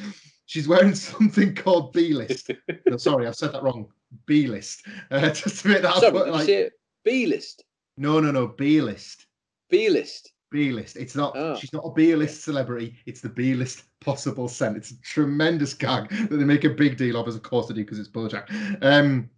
She's 0.45 0.67
wearing 0.67 0.95
something 0.95 1.53
called 1.55 1.93
B 1.93 2.13
list. 2.13 2.51
No, 2.85 2.97
sorry, 2.97 3.27
I've 3.27 3.35
said 3.35 3.53
that 3.53 3.63
wrong. 3.63 3.87
B 4.25 4.47
list. 4.47 4.85
Uh, 5.11 5.29
just 5.31 5.61
to 5.61 5.67
make 5.69 5.81
that 5.81 5.95
Sorry, 5.97 6.17
you 6.17 6.31
like, 6.31 6.73
B 7.03 7.25
list? 7.25 7.63
no, 7.97 8.19
no, 8.19 8.31
no, 8.31 8.47
B 8.47 8.81
list. 8.81 9.27
B 9.69 9.89
list. 9.89 10.31
B 10.49 10.71
list. 10.71 10.95
It's 10.95 11.15
not. 11.15 11.33
Oh. 11.35 11.55
She's 11.57 11.73
not 11.73 11.83
a 11.85 11.91
B 11.91 12.15
list 12.15 12.43
celebrity. 12.43 12.95
It's 13.05 13.21
the 13.21 13.29
B 13.29 13.53
list 13.53 13.83
possible 13.99 14.47
scent. 14.47 14.77
It's 14.77 14.91
a 14.91 15.01
tremendous 15.01 15.73
gag 15.73 16.09
that 16.09 16.37
they 16.37 16.45
make 16.45 16.63
a 16.63 16.69
big 16.69 16.97
deal 16.97 17.17
of, 17.17 17.27
as 17.27 17.35
of 17.35 17.43
course 17.43 17.67
they 17.67 17.73
do 17.73 17.83
because 17.83 17.99
it's 17.99 18.09
BoJack. 18.09 18.77
Um, 18.81 19.29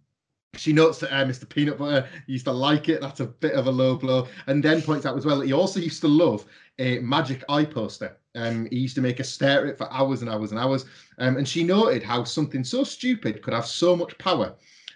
she 0.56 0.72
notes 0.72 0.98
that 0.98 1.14
uh, 1.14 1.24
Mr. 1.24 1.48
Peanut 1.48 1.78
Butter 1.78 2.08
used 2.26 2.44
to 2.46 2.52
like 2.52 2.88
it. 2.88 3.00
That's 3.00 3.20
a 3.20 3.26
bit 3.26 3.52
of 3.54 3.66
a 3.66 3.70
low 3.70 3.96
blow. 3.96 4.26
And 4.46 4.62
then 4.62 4.82
points 4.82 5.06
out 5.06 5.16
as 5.16 5.24
well 5.24 5.38
that 5.38 5.46
he 5.46 5.52
also 5.52 5.80
used 5.80 6.00
to 6.02 6.08
love 6.08 6.44
a 6.78 6.98
magic 6.98 7.44
eye 7.48 7.64
poster. 7.64 8.16
Um, 8.34 8.66
he 8.70 8.78
used 8.78 8.94
to 8.96 9.00
make 9.00 9.18
her 9.18 9.24
stare 9.24 9.64
at 9.64 9.70
it 9.70 9.78
for 9.78 9.92
hours 9.92 10.22
and 10.22 10.30
hours 10.30 10.50
and 10.50 10.60
hours. 10.60 10.84
Um, 11.18 11.36
and 11.36 11.48
she 11.48 11.62
noted 11.62 12.02
how 12.02 12.24
something 12.24 12.64
so 12.64 12.84
stupid 12.84 13.42
could 13.42 13.54
have 13.54 13.66
so 13.66 13.94
much 13.94 14.16
power. 14.18 14.54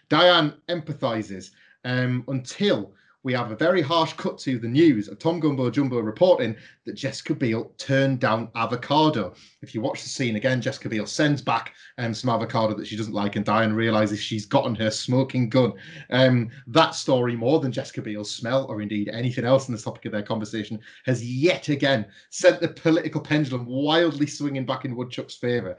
Diane 0.09 0.55
empathizes 0.69 1.51
um, 1.85 2.25
until 2.29 2.93
we 3.25 3.33
have 3.33 3.51
a 3.51 3.57
very 3.57 3.81
harsh 3.81 4.13
cut 4.13 4.39
to 4.39 4.59
the 4.59 4.69
news 4.69 5.09
of 5.09 5.19
Tom 5.19 5.41
Gumbo 5.41 5.71
Jumbo 5.71 5.99
reporting 5.99 6.55
that 6.85 6.93
Jessica 6.93 7.35
Biel 7.35 7.73
turned 7.79 8.21
down 8.21 8.51
avocado. 8.55 9.35
If 9.63 9.75
you 9.75 9.81
watch 9.81 10.03
the 10.03 10.11
scene 10.11 10.37
again, 10.37 10.61
Jessica 10.61 10.91
Biel 10.91 11.07
sends 11.07 11.41
back 11.41 11.73
um, 11.97 12.13
some 12.13 12.29
avocado 12.29 12.75
that 12.75 12.87
she 12.87 12.97
doesn't 12.97 13.15
like, 13.15 13.37
and 13.37 13.45
Diane 13.45 13.73
realizes 13.73 14.21
she's 14.21 14.45
gotten 14.45 14.75
her 14.75 14.91
smoking 14.91 15.49
gun. 15.49 15.73
Um, 16.11 16.51
that 16.67 16.95
story, 16.95 17.35
more 17.35 17.61
than 17.61 17.73
Jessica 17.73 18.03
Biel's 18.03 18.31
smell 18.31 18.67
or 18.67 18.83
indeed 18.83 19.09
anything 19.09 19.47
else 19.47 19.69
in 19.69 19.75
the 19.75 19.81
topic 19.81 20.05
of 20.05 20.13
their 20.13 20.23
conversation, 20.23 20.79
has 21.07 21.25
yet 21.25 21.71
again 21.71 22.05
sent 22.29 22.61
the 22.61 22.69
political 22.69 23.23
pendulum 23.23 23.65
wildly 23.65 24.27
swinging 24.27 24.67
back 24.67 24.85
in 24.85 24.95
Woodchuck's 24.95 25.35
favour. 25.35 25.79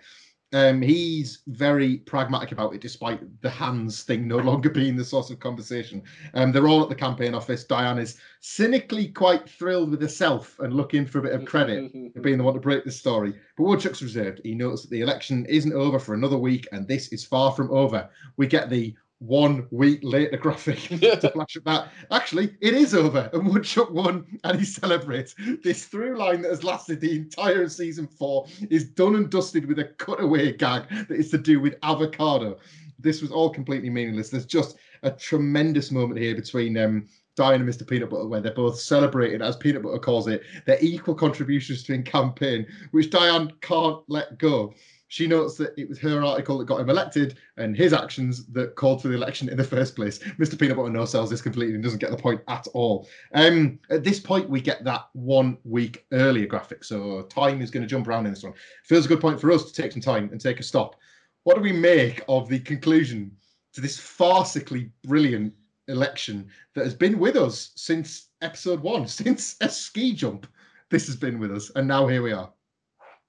Um, 0.55 0.81
he's 0.81 1.39
very 1.47 1.97
pragmatic 1.97 2.53
about 2.53 2.74
it, 2.74 2.79
despite 2.79 3.19
the 3.41 3.50
hands 3.50 4.03
thing 4.03 4.25
no 4.25 4.38
longer 4.38 4.69
being 4.81 4.95
the 4.95 5.03
source 5.03 5.29
of 5.29 5.38
conversation. 5.41 6.01
Um, 6.33 6.53
they're 6.53 6.69
all 6.69 6.81
at 6.81 6.88
the 6.88 6.95
campaign 6.95 7.35
office. 7.35 7.65
Diane 7.65 8.00
is 8.00 8.17
cynically 8.39 9.09
quite 9.09 9.50
thrilled 9.50 9.91
with 9.91 10.01
herself 10.01 10.57
and 10.59 10.74
looking 10.74 11.05
for 11.05 11.19
a 11.19 11.24
bit 11.24 11.33
of 11.33 11.43
credit 11.43 11.91
for 12.13 12.21
being 12.21 12.38
the 12.38 12.43
one 12.45 12.53
to 12.53 12.62
break 12.62 12.85
the 12.85 12.91
story. 12.91 13.35
But 13.57 13.63
Woodchuck's 13.65 14.01
reserved. 14.01 14.39
He 14.45 14.55
notes 14.55 14.83
that 14.83 14.91
the 14.91 15.01
election 15.01 15.45
isn't 15.47 15.74
over 15.74 16.00
for 16.00 16.13
another 16.13 16.38
week, 16.38 16.65
and 16.71 16.88
this 16.88 17.09
is 17.09 17.25
far 17.25 17.51
from 17.51 17.69
over. 17.69 18.09
We 18.38 18.47
get 18.47 18.69
the 18.69 18.95
one 19.19 19.67
week 19.72 20.00
later 20.03 20.38
graphic 20.45 20.79
to 20.79 21.31
flash 21.34 21.57
up 21.57 21.63
that 21.63 21.91
actually 22.12 22.55
it 22.62 22.74
is 22.74 22.93
over 22.93 23.29
and 23.34 23.48
Woodchuck 23.48 23.91
won 23.91 24.25
and 24.43 24.60
he 24.60 24.65
celebrates. 24.65 25.36
This 25.63 25.86
through 25.86 26.17
line 26.17 26.41
that 26.41 26.51
has 26.51 26.63
lasted 26.63 27.00
the 27.00 27.15
entire 27.15 27.63
of 27.63 27.72
season 27.72 28.07
four 28.07 28.48
is 28.69 28.89
done 28.89 29.15
and 29.15 29.29
dusted 29.29 29.65
with 29.65 29.79
a 29.79 29.86
cutaway 30.00 30.53
gag 30.53 30.89
that 30.89 31.12
is 31.12 31.29
to 31.31 31.38
do 31.38 31.60
with 31.60 31.75
avocado. 31.84 32.57
This 33.00 33.22
was 33.22 33.31
all 33.31 33.50
completely 33.50 33.89
meaningless. 33.89 34.29
There's 34.29 34.45
just 34.45 34.77
a 35.03 35.12
tremendous 35.12 35.91
moment 35.91 36.19
here 36.19 36.36
between 36.36 36.77
um, 36.77 37.07
Diane 37.36 37.62
and 37.62 37.69
Mr. 37.69 37.88
Peanut 37.88 38.10
Butter, 38.10 38.27
where 38.27 38.41
they're 38.41 38.53
both 38.53 38.79
celebrating, 38.79 39.41
as 39.41 39.57
Peanut 39.57 39.84
Butter 39.84 40.00
calls 40.00 40.27
it, 40.27 40.41
their 40.65 40.77
equal 40.79 41.13
contributions 41.13 41.84
to 41.84 41.98
the 41.98 42.01
campaign, 42.01 42.65
which 42.91 43.10
Diane 43.10 43.51
can't 43.62 44.01
let 44.07 44.38
go 44.38 44.74
she 45.15 45.27
notes 45.27 45.55
that 45.55 45.74
it 45.77 45.88
was 45.88 45.98
her 45.98 46.22
article 46.25 46.57
that 46.57 46.65
got 46.65 46.81
him 46.81 46.89
elected 46.89 47.38
and 47.55 47.74
his 47.74 47.93
actions 47.93 48.45
that 48.48 48.75
called 48.75 49.01
for 49.01 49.07
the 49.07 49.13
election 49.13 49.48
in 49.48 49.55
the 49.55 49.63
first 49.63 49.95
place. 49.95 50.19
Mr. 50.19 50.60
Peanut 50.60 50.75
Butter 50.75 50.89
no 50.89 51.05
sells 51.05 51.29
this 51.29 51.41
completely 51.41 51.74
and 51.74 51.81
doesn't 51.81 52.00
get 52.00 52.12
the 52.12 52.17
point 52.17 52.41
at 52.50 52.67
all. 52.74 53.07
Um, 53.34 53.79
at 53.89 54.03
this 54.03 54.19
point, 54.19 54.50
we 54.50 54.60
get 54.60 54.84
that 54.84 55.07
one 55.13 55.57
week 55.63 56.05
earlier 56.12 56.45
graphic. 56.48 56.84
So 56.84 57.22
time 57.29 57.62
is 57.62 57.72
going 57.72 57.84
to 57.84 57.88
jump 57.88 58.10
around 58.10 58.25
in 58.25 58.34
this 58.34 58.43
one. 58.43 58.55
Feels 58.84 59.05
a 59.05 59.07
good 59.07 59.22
point 59.22 59.39
for 59.39 59.53
us 59.53 59.63
to 59.63 59.81
take 59.81 59.93
some 59.93 60.01
time 60.01 60.27
and 60.34 60.41
take 60.41 60.60
a 60.60 60.63
stop. 60.63 60.98
What 61.43 61.55
do 61.55 61.62
we 61.62 61.72
make 61.72 62.22
of 62.27 62.50
the 62.50 62.60
conclusion 62.60 63.31
to 63.72 63.79
this 63.79 63.98
farcically 63.98 64.89
brilliant 65.05 65.53
election 65.88 66.50
that 66.74 66.84
has 66.84 66.93
been 66.93 67.19
with 67.19 67.38
us 67.38 67.72
since 67.77 68.31
episode 68.41 68.81
one, 68.81 69.07
since 69.24 69.55
a 69.62 69.69
ski 69.69 70.12
jump? 70.12 70.45
This 70.89 71.07
has 71.07 71.15
been 71.15 71.39
with 71.39 71.53
us, 71.53 71.72
and 71.77 71.88
now 71.88 72.05
here 72.05 72.22
we 72.22 72.34
are 72.34 72.51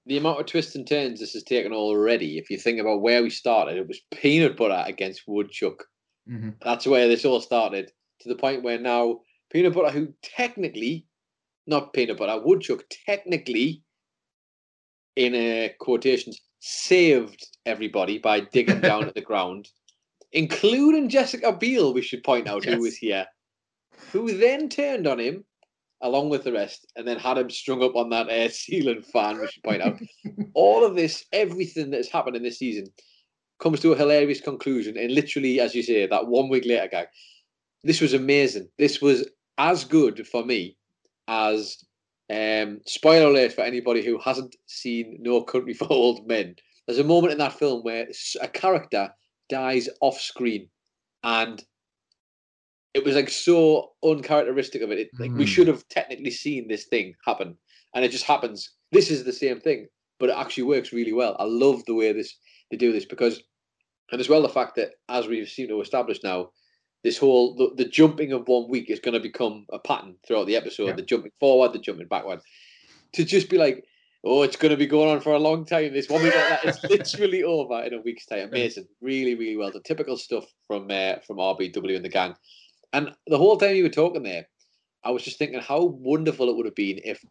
the 0.07 0.17
amount 0.17 0.39
of 0.39 0.45
twists 0.45 0.75
and 0.75 0.87
turns 0.87 1.19
this 1.19 1.33
has 1.33 1.43
taken 1.43 1.73
already, 1.73 2.37
if 2.37 2.49
you 2.49 2.57
think 2.57 2.79
about 2.79 3.01
where 3.01 3.21
we 3.21 3.29
started, 3.29 3.77
it 3.77 3.87
was 3.87 4.01
peanut 4.13 4.55
butter 4.57 4.83
against 4.87 5.23
woodchuck. 5.27 5.85
Mm-hmm. 6.29 6.51
That's 6.61 6.87
where 6.87 7.07
this 7.07 7.25
all 7.25 7.41
started, 7.41 7.91
to 8.21 8.29
the 8.29 8.35
point 8.35 8.63
where 8.63 8.79
now 8.79 9.19
peanut 9.51 9.73
butter, 9.73 9.91
who 9.91 10.13
technically, 10.23 11.05
not 11.67 11.93
peanut 11.93 12.17
butter, 12.17 12.41
woodchuck 12.43 12.83
technically, 13.05 13.83
in 15.15 15.35
uh, 15.35 15.69
quotations, 15.79 16.39
saved 16.59 17.45
everybody 17.65 18.17
by 18.17 18.39
digging 18.39 18.81
down 18.81 19.05
at 19.05 19.15
the 19.15 19.21
ground, 19.29 19.67
including 20.31 21.09
Jessica 21.09 21.51
Biel, 21.51 21.93
we 21.93 22.01
should 22.01 22.23
point 22.23 22.47
out, 22.47 22.65
Yes. 22.65 22.75
who 22.75 22.81
was 22.81 22.95
here, 22.97 23.25
who 24.11 24.37
then 24.37 24.69
turned 24.69 25.07
on 25.07 25.19
him 25.19 25.43
along 26.01 26.29
with 26.29 26.43
the 26.43 26.53
rest, 26.53 26.91
and 26.95 27.07
then 27.07 27.17
had 27.17 27.37
him 27.37 27.49
strung 27.49 27.83
up 27.83 27.95
on 27.95 28.09
that 28.09 28.27
air 28.29 28.49
ceiling 28.51 29.01
fan, 29.01 29.39
we 29.39 29.47
should 29.47 29.63
point 29.63 29.81
out. 29.81 29.99
All 30.53 30.85
of 30.85 30.95
this, 30.95 31.25
everything 31.31 31.91
that 31.91 31.97
has 31.97 32.09
happened 32.09 32.35
in 32.35 32.43
this 32.43 32.59
season, 32.59 32.85
comes 33.59 33.79
to 33.79 33.91
a 33.91 33.97
hilarious 33.97 34.41
conclusion. 34.41 34.97
And 34.97 35.13
literally, 35.13 35.59
as 35.59 35.73
you 35.73 35.83
say, 35.83 36.05
that 36.05 36.27
one 36.27 36.49
week 36.49 36.65
later 36.65 36.87
gag, 36.89 37.07
this 37.83 38.01
was 38.01 38.13
amazing. 38.13 38.67
This 38.77 39.01
was 39.01 39.27
as 39.57 39.83
good 39.83 40.27
for 40.27 40.45
me 40.45 40.77
as 41.27 41.77
um, 42.31 42.79
spoiler 42.85 43.27
alert 43.27 43.53
for 43.53 43.61
anybody 43.61 44.05
who 44.05 44.19
hasn't 44.19 44.55
seen 44.67 45.17
No 45.19 45.41
Country 45.43 45.73
for 45.73 45.91
Old 45.91 46.27
Men. 46.27 46.55
There's 46.85 46.99
a 46.99 47.03
moment 47.03 47.33
in 47.33 47.39
that 47.39 47.57
film 47.57 47.83
where 47.83 48.07
a 48.41 48.47
character 48.47 49.09
dies 49.49 49.89
off 50.01 50.19
screen, 50.19 50.69
and 51.23 51.63
it 52.93 53.03
was 53.05 53.15
like 53.15 53.29
so 53.29 53.91
uncharacteristic 54.03 54.81
of 54.81 54.91
it. 54.91 54.99
it 54.99 55.09
like 55.19 55.31
we 55.31 55.45
Mm. 55.45 55.47
should 55.47 55.67
have 55.67 55.87
technically 55.89 56.31
seen 56.31 56.67
this 56.67 56.85
thing 56.85 57.13
happen, 57.25 57.57
and 57.93 58.03
it 58.05 58.11
just 58.11 58.23
happens. 58.25 58.71
This 58.91 59.11
is 59.11 59.23
the 59.23 59.33
same 59.33 59.59
thing, 59.59 59.87
but 60.19 60.29
it 60.29 60.35
actually 60.37 60.63
works 60.63 60.93
really 60.93 61.13
well. 61.13 61.35
I 61.39 61.43
love 61.43 61.83
the 61.85 61.93
way 61.93 62.11
this 62.13 62.35
they 62.71 62.77
do 62.77 62.91
this 62.91 63.05
because, 63.05 63.41
and 64.11 64.19
as 64.19 64.29
well 64.29 64.41
the 64.41 64.49
fact 64.49 64.75
that 64.75 64.91
as 65.09 65.27
we've 65.27 65.47
seen 65.47 65.67
to 65.69 65.81
establish 65.81 66.23
now, 66.23 66.49
this 67.03 67.17
whole 67.17 67.55
the, 67.55 67.71
the 67.75 67.89
jumping 67.89 68.31
of 68.33 68.47
one 68.47 68.69
week 68.69 68.89
is 68.89 68.99
going 68.99 69.13
to 69.13 69.19
become 69.19 69.65
a 69.71 69.79
pattern 69.79 70.15
throughout 70.25 70.47
the 70.47 70.55
episode. 70.55 70.87
Yeah. 70.87 70.93
The 70.93 71.01
jumping 71.03 71.31
forward, 71.39 71.73
the 71.73 71.79
jumping 71.79 72.07
backward, 72.07 72.41
to 73.13 73.23
just 73.23 73.49
be 73.49 73.57
like, 73.57 73.85
oh, 74.23 74.41
it's 74.43 74.55
going 74.57 74.71
to 74.71 74.77
be 74.77 74.87
going 74.87 75.09
on 75.09 75.21
for 75.21 75.33
a 75.33 75.39
long 75.39 75.65
time. 75.65 75.93
This 75.93 76.09
one 76.09 76.23
week 76.23 76.35
like 76.35 76.49
that, 76.49 76.65
it's 76.65 76.83
literally 77.17 77.43
over 77.43 77.81
in 77.83 77.93
a 77.93 78.01
week's 78.01 78.25
time. 78.25 78.47
Amazing, 78.49 78.87
really, 79.01 79.35
really 79.35 79.55
well 79.55 79.71
done. 79.71 79.83
Typical 79.83 80.17
stuff 80.17 80.45
from 80.65 80.89
uh, 80.89 81.15
from 81.25 81.37
RBW 81.37 81.95
and 81.95 82.03
the 82.05 82.09
gang. 82.09 82.35
And 82.93 83.11
the 83.27 83.37
whole 83.37 83.57
time 83.57 83.75
you 83.75 83.83
were 83.83 83.89
talking 83.89 84.23
there, 84.23 84.47
I 85.03 85.11
was 85.11 85.23
just 85.23 85.37
thinking 85.37 85.59
how 85.59 85.83
wonderful 85.83 86.49
it 86.49 86.55
would 86.55 86.65
have 86.65 86.75
been 86.75 86.99
if 87.03 87.23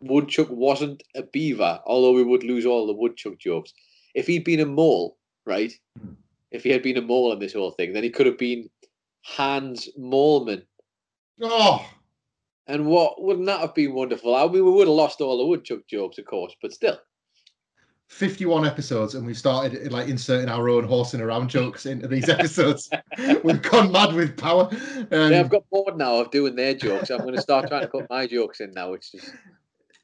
Woodchuck 0.00 0.48
wasn't 0.50 1.02
a 1.14 1.22
beaver, 1.22 1.80
although 1.86 2.12
we 2.12 2.22
would 2.22 2.42
lose 2.44 2.66
all 2.66 2.86
the 2.86 2.92
Woodchuck 2.92 3.38
jokes. 3.38 3.72
If 4.14 4.26
he'd 4.26 4.44
been 4.44 4.60
a 4.60 4.66
mole, 4.66 5.16
right? 5.46 5.72
Hmm. 5.98 6.12
If 6.50 6.62
he 6.62 6.70
had 6.70 6.82
been 6.82 6.96
a 6.96 7.02
mole 7.02 7.32
in 7.32 7.38
this 7.38 7.54
whole 7.54 7.72
thing, 7.72 7.92
then 7.92 8.04
he 8.04 8.10
could 8.10 8.26
have 8.26 8.38
been 8.38 8.70
Hans 9.22 9.88
Moleman. 9.98 10.62
Oh, 11.42 11.84
And 12.66 12.86
what 12.86 13.22
wouldn't 13.22 13.46
that 13.46 13.60
have 13.60 13.74
been 13.74 13.94
wonderful? 13.94 14.34
I 14.34 14.44
mean, 14.44 14.64
we 14.64 14.70
would 14.70 14.86
have 14.86 14.96
lost 14.96 15.20
all 15.20 15.38
the 15.38 15.46
Woodchuck 15.46 15.86
jokes, 15.88 16.18
of 16.18 16.26
course, 16.26 16.54
but 16.62 16.72
still. 16.72 16.98
51 18.08 18.66
episodes 18.66 19.14
and 19.14 19.26
we've 19.26 19.38
started 19.38 19.90
like 19.90 20.08
inserting 20.08 20.48
our 20.48 20.68
own 20.68 20.84
horsing 20.84 21.20
around 21.20 21.48
jokes 21.48 21.86
into 21.86 22.06
these 22.06 22.28
episodes. 22.28 22.88
we've 23.42 23.62
gone 23.62 23.90
mad 23.90 24.14
with 24.14 24.36
power. 24.36 24.68
Um, 25.10 25.32
yeah, 25.32 25.40
I've 25.40 25.48
got 25.48 25.68
bored 25.70 25.96
now 25.96 26.16
of 26.16 26.30
doing 26.30 26.54
their 26.54 26.74
jokes. 26.74 27.10
I'm 27.10 27.22
going 27.22 27.34
to 27.34 27.40
start 27.40 27.68
trying 27.68 27.82
to 27.82 27.88
put 27.88 28.08
my 28.10 28.26
jokes 28.26 28.60
in 28.60 28.72
now, 28.72 28.92
which 28.92 29.14
is 29.14 29.32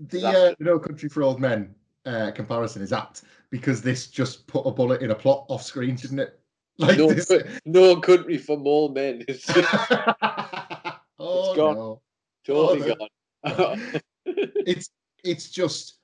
the 0.01 0.27
uh, 0.27 0.55
No 0.59 0.79
Country 0.79 1.09
for 1.09 1.23
Old 1.23 1.41
Men 1.41 1.75
uh, 2.07 2.31
comparison 2.33 2.83
is 2.83 2.93
apt 2.93 3.23
because 3.51 3.83
this 3.83 4.07
just 4.07 4.47
put 4.47 4.63
a 4.63 4.71
bullet 4.71 5.03
in 5.03 5.11
a 5.11 5.15
plot 5.15 5.45
off 5.49 5.63
screen, 5.63 5.97
didn't 5.97 6.21
it? 6.21 6.37
Like 6.81 6.97
no, 6.97 7.13
this. 7.13 7.31
no 7.67 8.01
country 8.01 8.39
for 8.39 8.57
mole 8.57 8.89
men. 8.89 9.23
It's 9.29 9.45
just 9.45 9.69
oh 11.19 11.55
gone. 11.55 11.75
no. 11.75 12.01
totally 12.47 12.95
no. 13.45 13.55
gone. 13.55 14.01
It's 14.25 14.89
it's 15.23 15.51
just 15.51 15.99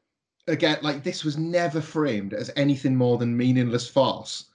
again 0.49 0.79
like 0.83 1.03
this 1.03 1.25
was 1.25 1.37
never 1.37 1.81
framed 1.81 2.33
as 2.35 2.50
anything 2.57 2.95
more 2.97 3.19
than 3.19 3.37
meaningless 3.37 3.88
farce. 3.88 4.47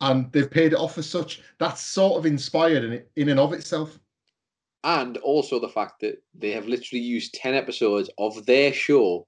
And 0.00 0.32
they've 0.32 0.50
paid 0.50 0.72
it 0.72 0.78
off 0.78 0.96
as 0.96 1.08
such. 1.08 1.42
That's 1.58 1.82
sort 1.82 2.18
of 2.18 2.24
inspired 2.26 2.84
in 2.84 3.02
in 3.16 3.28
and 3.28 3.38
of 3.40 3.52
itself. 3.52 3.98
and 4.84 5.16
also 5.18 5.58
the 5.58 5.68
fact 5.68 6.00
that 6.00 6.22
they 6.34 6.50
have 6.52 6.66
literally 6.68 7.02
used 7.02 7.34
10 7.34 7.54
episodes 7.54 8.10
of 8.18 8.44
their 8.46 8.72
show 8.72 9.26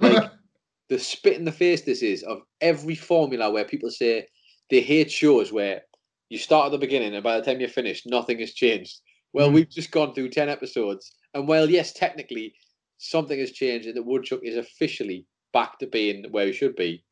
like 0.00 0.30
the 0.88 0.98
spit 0.98 1.36
in 1.36 1.44
the 1.44 1.52
face 1.52 1.82
this 1.82 2.02
is 2.02 2.22
of 2.22 2.38
every 2.60 2.94
formula 2.94 3.50
where 3.50 3.64
people 3.64 3.90
say 3.90 4.26
they 4.70 4.80
hate 4.80 5.10
shows 5.10 5.52
where 5.52 5.82
you 6.30 6.38
start 6.38 6.66
at 6.66 6.72
the 6.72 6.78
beginning 6.86 7.14
and 7.14 7.22
by 7.24 7.38
the 7.38 7.44
time 7.44 7.60
you're 7.60 7.68
finished 7.68 8.06
nothing 8.06 8.38
has 8.40 8.52
changed 8.54 9.00
well 9.34 9.50
Mm. 9.50 9.54
we've 9.54 9.70
just 9.70 9.90
gone 9.90 10.14
through 10.14 10.30
10 10.30 10.48
episodes 10.48 11.12
and 11.34 11.46
while 11.48 11.68
yes 11.68 11.92
technically 11.92 12.54
something 12.98 13.38
has 13.38 13.52
changed 13.52 13.86
and 13.86 13.96
that 13.96 14.02
woodchuck 14.10 14.40
is 14.42 14.56
officially 14.56 15.26
back 15.54 15.78
to 15.78 15.86
being 15.86 16.26
where 16.32 16.48
he 16.48 16.52
should 16.52 16.76
be 16.76 17.04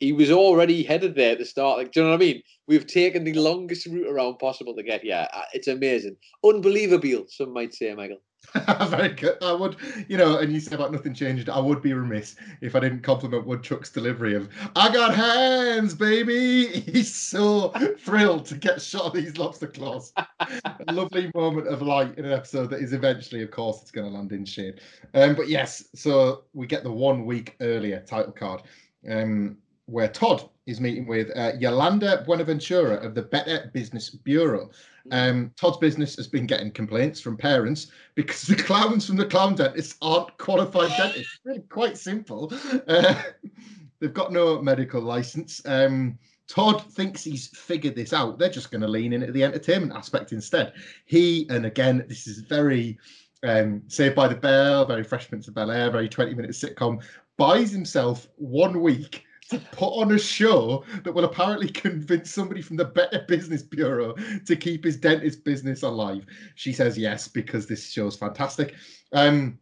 he 0.00 0.12
was 0.12 0.30
already 0.30 0.82
headed 0.82 1.14
there 1.14 1.32
at 1.32 1.38
the 1.38 1.44
start 1.44 1.78
like 1.78 1.92
do 1.92 2.00
you 2.00 2.06
know 2.06 2.10
what 2.12 2.16
i 2.16 2.24
mean 2.24 2.42
we've 2.66 2.86
taken 2.86 3.24
the 3.24 3.34
longest 3.34 3.86
route 3.86 4.10
around 4.10 4.38
possible 4.38 4.74
to 4.74 4.82
get 4.82 5.02
here 5.02 5.26
Uh, 5.32 5.42
it's 5.52 5.68
amazing 5.68 6.16
unbelievable 6.44 7.24
some 7.28 7.52
might 7.52 7.74
say 7.74 7.94
michael 7.94 8.18
Very 8.88 9.08
good. 9.10 9.42
I 9.42 9.52
would, 9.52 9.76
you 10.08 10.16
know, 10.16 10.38
and 10.38 10.52
you 10.52 10.60
said 10.60 10.74
about 10.74 10.92
nothing 10.92 11.14
changed. 11.14 11.48
I 11.48 11.58
would 11.58 11.82
be 11.82 11.92
remiss 11.92 12.36
if 12.60 12.76
I 12.76 12.80
didn't 12.80 13.02
compliment 13.02 13.46
Woodchuck's 13.46 13.90
delivery 13.90 14.34
of 14.34 14.48
"I 14.76 14.92
got 14.92 15.14
hands, 15.14 15.94
baby." 15.94 16.66
He's 16.80 17.14
so 17.14 17.72
thrilled 17.98 18.46
to 18.46 18.56
get 18.56 18.80
shot 18.80 19.06
of 19.06 19.12
these 19.14 19.38
lobster 19.38 19.66
claws. 19.66 20.12
a 20.40 20.92
lovely 20.92 21.30
moment 21.34 21.68
of 21.68 21.82
light 21.82 22.18
in 22.18 22.24
an 22.24 22.32
episode 22.32 22.70
that 22.70 22.80
is 22.80 22.92
eventually, 22.92 23.42
of 23.42 23.50
course, 23.50 23.80
it's 23.82 23.90
going 23.90 24.06
to 24.06 24.16
land 24.16 24.32
in 24.32 24.44
shade. 24.44 24.80
Um, 25.14 25.34
but 25.34 25.48
yes, 25.48 25.84
so 25.94 26.44
we 26.52 26.66
get 26.66 26.84
the 26.84 26.92
one 26.92 27.24
week 27.24 27.56
earlier 27.60 28.00
title 28.00 28.32
card. 28.32 28.62
Um, 29.08 29.58
where 29.86 30.08
Todd 30.08 30.48
is 30.66 30.80
meeting 30.80 31.06
with 31.06 31.30
uh, 31.36 31.52
Yolanda 31.58 32.22
Buenaventura 32.26 32.96
of 32.96 33.14
the 33.14 33.22
Better 33.22 33.70
Business 33.74 34.10
Bureau. 34.10 34.70
Um, 35.12 35.52
Todd's 35.56 35.76
business 35.76 36.16
has 36.16 36.26
been 36.26 36.46
getting 36.46 36.70
complaints 36.70 37.20
from 37.20 37.36
parents 37.36 37.88
because 38.14 38.42
the 38.42 38.56
clowns 38.56 39.06
from 39.06 39.16
the 39.16 39.26
clown 39.26 39.54
dentist 39.54 39.96
aren't 40.00 40.36
qualified 40.38 40.90
dentists. 40.96 41.34
It's 41.34 41.40
really 41.44 41.60
quite 41.68 41.98
simple. 41.98 42.52
Uh, 42.88 43.22
they've 44.00 44.14
got 44.14 44.32
no 44.32 44.60
medical 44.62 45.02
license. 45.02 45.60
Um, 45.66 46.18
Todd 46.48 46.82
thinks 46.92 47.24
he's 47.24 47.48
figured 47.48 47.96
this 47.96 48.12
out. 48.12 48.38
They're 48.38 48.48
just 48.48 48.70
going 48.70 48.82
to 48.82 48.88
lean 48.88 49.12
into 49.12 49.32
the 49.32 49.44
entertainment 49.44 49.92
aspect 49.92 50.32
instead. 50.32 50.72
He, 51.04 51.46
and 51.50 51.66
again, 51.66 52.04
this 52.08 52.26
is 52.26 52.40
very 52.40 52.98
um, 53.42 53.82
Saved 53.88 54.14
by 54.14 54.28
the 54.28 54.34
Bell, 54.34 54.86
very 54.86 55.04
Fresh 55.04 55.28
Prince 55.28 55.48
of 55.48 55.54
Bel 55.54 55.70
Air, 55.70 55.90
very 55.90 56.08
20 56.08 56.34
minute 56.34 56.52
sitcom, 56.52 57.02
buys 57.36 57.70
himself 57.70 58.28
one 58.36 58.80
week 58.80 59.24
to 59.50 59.58
put 59.72 59.90
on 59.90 60.12
a 60.12 60.18
show 60.18 60.84
that 61.02 61.12
will 61.12 61.24
apparently 61.24 61.68
convince 61.68 62.30
somebody 62.30 62.62
from 62.62 62.76
the 62.76 62.84
Better 62.84 63.24
Business 63.28 63.62
Bureau 63.62 64.14
to 64.46 64.56
keep 64.56 64.84
his 64.84 64.96
dentist 64.96 65.44
business 65.44 65.82
alive. 65.82 66.24
She 66.54 66.72
says 66.72 66.96
yes 66.96 67.28
because 67.28 67.66
this 67.66 67.90
show's 67.90 68.16
fantastic. 68.16 68.74
Um, 69.12 69.58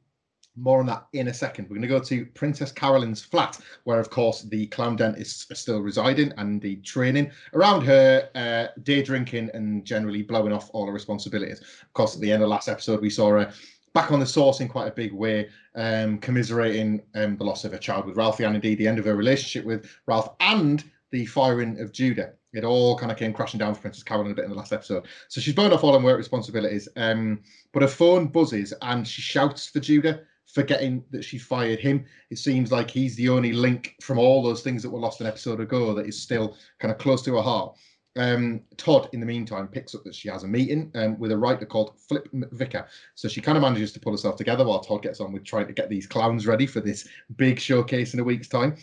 more 0.57 0.81
on 0.81 0.87
that 0.87 1.07
in 1.15 1.29
a 1.29 1.35
second. 1.35 1.65
We're 1.65 1.77
going 1.77 1.83
to 1.83 1.89
go 1.89 2.01
to 2.01 2.27
Princess 2.27 2.73
Carolyn's 2.73 3.23
flat, 3.23 3.59
where, 3.85 3.99
of 3.99 4.11
course, 4.11 4.43
the 4.43 4.67
clown 4.67 4.97
dentists 4.97 5.51
are 5.51 5.55
still 5.55 5.81
residing 5.81 6.33
and 6.37 6.61
the 6.61 6.77
training 6.77 7.31
around 7.55 7.83
her, 7.83 8.29
uh, 8.35 8.67
day 8.83 9.03
drinking 9.03 9.51
and 9.55 9.85
generally 9.85 10.23
blowing 10.23 10.53
off 10.53 10.71
all 10.73 10.87
her 10.87 10.93
responsibilities. 10.93 11.61
Of 11.61 11.93
course, 11.95 12.15
at 12.15 12.21
the 12.21 12.31
end 12.31 12.43
of 12.43 12.51
last 12.51 12.69
episode, 12.69 13.01
we 13.01 13.11
saw 13.11 13.31
her 13.31 13.53
back 13.95 14.11
on 14.11 14.21
the 14.21 14.27
sauce 14.27 14.61
in 14.61 14.69
quite 14.69 14.89
a 14.89 14.93
big 14.93 15.13
way, 15.13 15.49
um, 15.75 16.19
commiserating 16.19 17.03
um, 17.15 17.37
the 17.37 17.45
loss 17.45 17.65
of 17.65 17.73
her 17.73 17.79
child 17.79 18.07
with 18.07 18.17
Ralphie 18.17 18.45
and 18.45 18.55
indeed 18.55 18.79
the 18.79 18.89
end 18.89 18.99
of 18.99 19.05
her 19.05 19.17
relationship 19.17 19.65
with 19.65 19.91
Ralph 20.07 20.35
and 20.41 20.85
the 21.11 21.27
firing 21.27 21.79
of 21.81 21.93
Judah. 21.93 22.33
It 22.53 22.65
all 22.65 22.99
kind 22.99 23.11
of 23.11 23.19
came 23.19 23.33
crashing 23.33 23.59
down 23.59 23.75
for 23.75 23.81
Princess 23.81 24.03
Carolyn 24.03 24.33
a 24.33 24.35
bit 24.35 24.45
in 24.45 24.51
the 24.51 24.57
last 24.57 24.73
episode. 24.73 25.07
So 25.29 25.41
she's 25.41 25.55
burned 25.55 25.73
off 25.73 25.85
all 25.85 25.99
her 25.99 26.05
work 26.05 26.19
responsibilities, 26.19 26.89
um, 26.97 27.41
but 27.73 27.83
her 27.83 27.89
phone 27.89 28.29
buzzes 28.29 28.75
and 28.83 29.07
she 29.07 29.23
shouts 29.23 29.69
for 29.69 29.81
Judah, 29.81 30.21
forgetting 30.47 31.05
that 31.11 31.25
she 31.25 31.39
fired 31.39 31.79
him. 31.79 32.05
It 32.31 32.39
seems 32.39 32.71
like 32.71 32.91
he's 32.91 33.17
the 33.17 33.31
only 33.31 33.53
link 33.53 33.97
from 34.03 34.19
all 34.19 34.43
those 34.43 34.63
things 34.63 34.83
that 34.83 34.91
were 34.91 34.99
lost 34.99 35.21
an 35.21 35.27
episode 35.27 35.61
ago 35.61 35.95
that 35.95 36.07
is 36.07 36.21
still 36.21 36.57
kind 36.79 36.93
of 36.93 36.99
close 36.99 37.23
to 37.23 37.37
her 37.37 37.43
heart. 37.43 37.77
Um, 38.17 38.61
Todd, 38.77 39.09
in 39.13 39.21
the 39.21 39.27
meantime, 39.27 39.69
picks 39.69 39.95
up 39.95 40.05
that 40.05 40.15
she 40.15 40.29
has 40.29 40.45
a 40.45 40.49
meeting 40.49 40.91
um, 40.95 41.19
with 41.19 41.33
a 41.33 41.37
writer 41.37 41.65
called 41.65 41.99
Flip 41.99 42.29
Vicker. 42.33 42.87
So 43.15 43.29
she 43.29 43.41
kind 43.41 43.57
of 43.57 43.63
manages 43.63 43.93
to 43.93 44.01
pull 44.01 44.13
herself 44.13 44.37
together 44.37 44.67
while 44.67 44.81
Todd 44.81 45.03
gets 45.03 45.21
on 45.21 45.33
with 45.33 45.45
trying 45.45 45.67
to 45.67 45.73
get 45.73 45.89
these 45.89 46.07
clowns 46.07 46.47
ready 46.47 46.67
for 46.67 46.81
this 46.81 47.09
big 47.37 47.59
showcase 47.59 48.13
in 48.15 48.21
a 48.21 48.25
week's 48.25 48.49
time. 48.49 48.77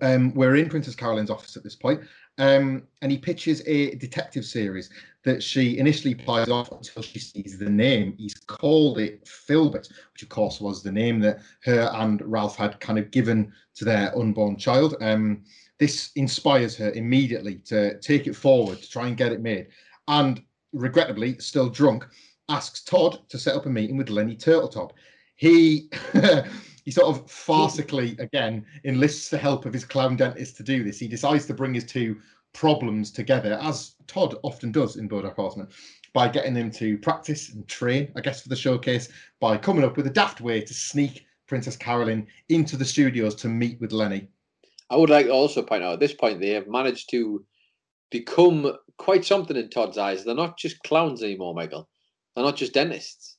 Um, 0.00 0.32
we're 0.34 0.56
in 0.56 0.68
Princess 0.68 0.94
Carolyn's 0.94 1.30
office 1.30 1.56
at 1.56 1.64
this 1.64 1.74
point, 1.74 2.02
um, 2.38 2.84
and 3.00 3.10
he 3.10 3.18
pitches 3.18 3.62
a 3.66 3.96
detective 3.96 4.44
series 4.44 4.90
that 5.24 5.42
she 5.42 5.78
initially 5.78 6.14
plies 6.14 6.48
off 6.48 6.70
until 6.70 7.02
she 7.02 7.18
sees 7.18 7.58
the 7.58 7.68
name. 7.68 8.14
He's 8.16 8.34
called 8.34 8.98
it 8.98 9.26
Filbert, 9.26 9.88
which 10.12 10.22
of 10.22 10.28
course 10.28 10.60
was 10.60 10.82
the 10.82 10.92
name 10.92 11.18
that 11.20 11.40
her 11.64 11.90
and 11.94 12.22
Ralph 12.24 12.56
had 12.56 12.78
kind 12.78 12.98
of 12.98 13.10
given 13.10 13.52
to 13.74 13.84
their 13.84 14.16
unborn 14.16 14.56
child. 14.56 14.96
Um, 15.00 15.42
this 15.78 16.10
inspires 16.16 16.76
her 16.76 16.92
immediately 16.92 17.56
to 17.66 17.98
take 18.00 18.26
it 18.26 18.36
forward 18.36 18.80
to 18.80 18.90
try 18.90 19.08
and 19.08 19.16
get 19.16 19.32
it 19.32 19.40
made. 19.40 19.68
And 20.08 20.42
regrettably, 20.72 21.38
still 21.38 21.68
drunk, 21.68 22.06
asks 22.48 22.82
Todd 22.82 23.20
to 23.28 23.38
set 23.38 23.56
up 23.56 23.66
a 23.66 23.70
meeting 23.70 23.96
with 23.96 24.10
Lenny 24.10 24.36
Turtletop. 24.36 24.92
He 25.36 25.88
he 26.84 26.90
sort 26.90 27.16
of 27.16 27.26
farcically 27.26 28.18
again 28.18 28.64
enlists 28.84 29.28
the 29.28 29.38
help 29.38 29.66
of 29.66 29.72
his 29.72 29.84
clown 29.84 30.16
dentist 30.16 30.56
to 30.56 30.62
do 30.62 30.82
this. 30.84 30.98
He 30.98 31.08
decides 31.08 31.46
to 31.46 31.54
bring 31.54 31.74
his 31.74 31.84
two 31.84 32.20
problems 32.52 33.10
together, 33.10 33.58
as 33.62 33.94
Todd 34.06 34.36
often 34.42 34.72
does 34.72 34.96
in 34.96 35.08
Bojack 35.08 35.36
Horseman, 35.36 35.68
by 36.12 36.28
getting 36.28 36.54
them 36.54 36.70
to 36.72 36.98
practice 36.98 37.50
and 37.50 37.66
train, 37.68 38.12
I 38.16 38.20
guess, 38.20 38.42
for 38.42 38.48
the 38.48 38.56
showcase, 38.56 39.08
by 39.40 39.56
coming 39.56 39.84
up 39.84 39.96
with 39.96 40.06
a 40.06 40.10
daft 40.10 40.40
way 40.40 40.60
to 40.60 40.74
sneak 40.74 41.26
Princess 41.46 41.76
Carolyn 41.76 42.26
into 42.48 42.76
the 42.76 42.84
studios 42.84 43.34
to 43.36 43.48
meet 43.48 43.80
with 43.80 43.92
Lenny. 43.92 44.28
I 44.92 44.96
would 44.96 45.08
like 45.08 45.26
to 45.26 45.32
also 45.32 45.62
point 45.62 45.82
out 45.82 45.94
at 45.94 46.00
this 46.00 46.12
point 46.12 46.38
they 46.38 46.50
have 46.50 46.68
managed 46.68 47.08
to 47.10 47.42
become 48.10 48.76
quite 48.98 49.24
something 49.24 49.56
in 49.56 49.70
Todd's 49.70 49.96
eyes. 49.96 50.22
They're 50.22 50.34
not 50.34 50.58
just 50.58 50.82
clowns 50.82 51.22
anymore, 51.22 51.54
Michael. 51.54 51.88
They're 52.36 52.44
not 52.44 52.56
just 52.56 52.74
dentists. 52.74 53.38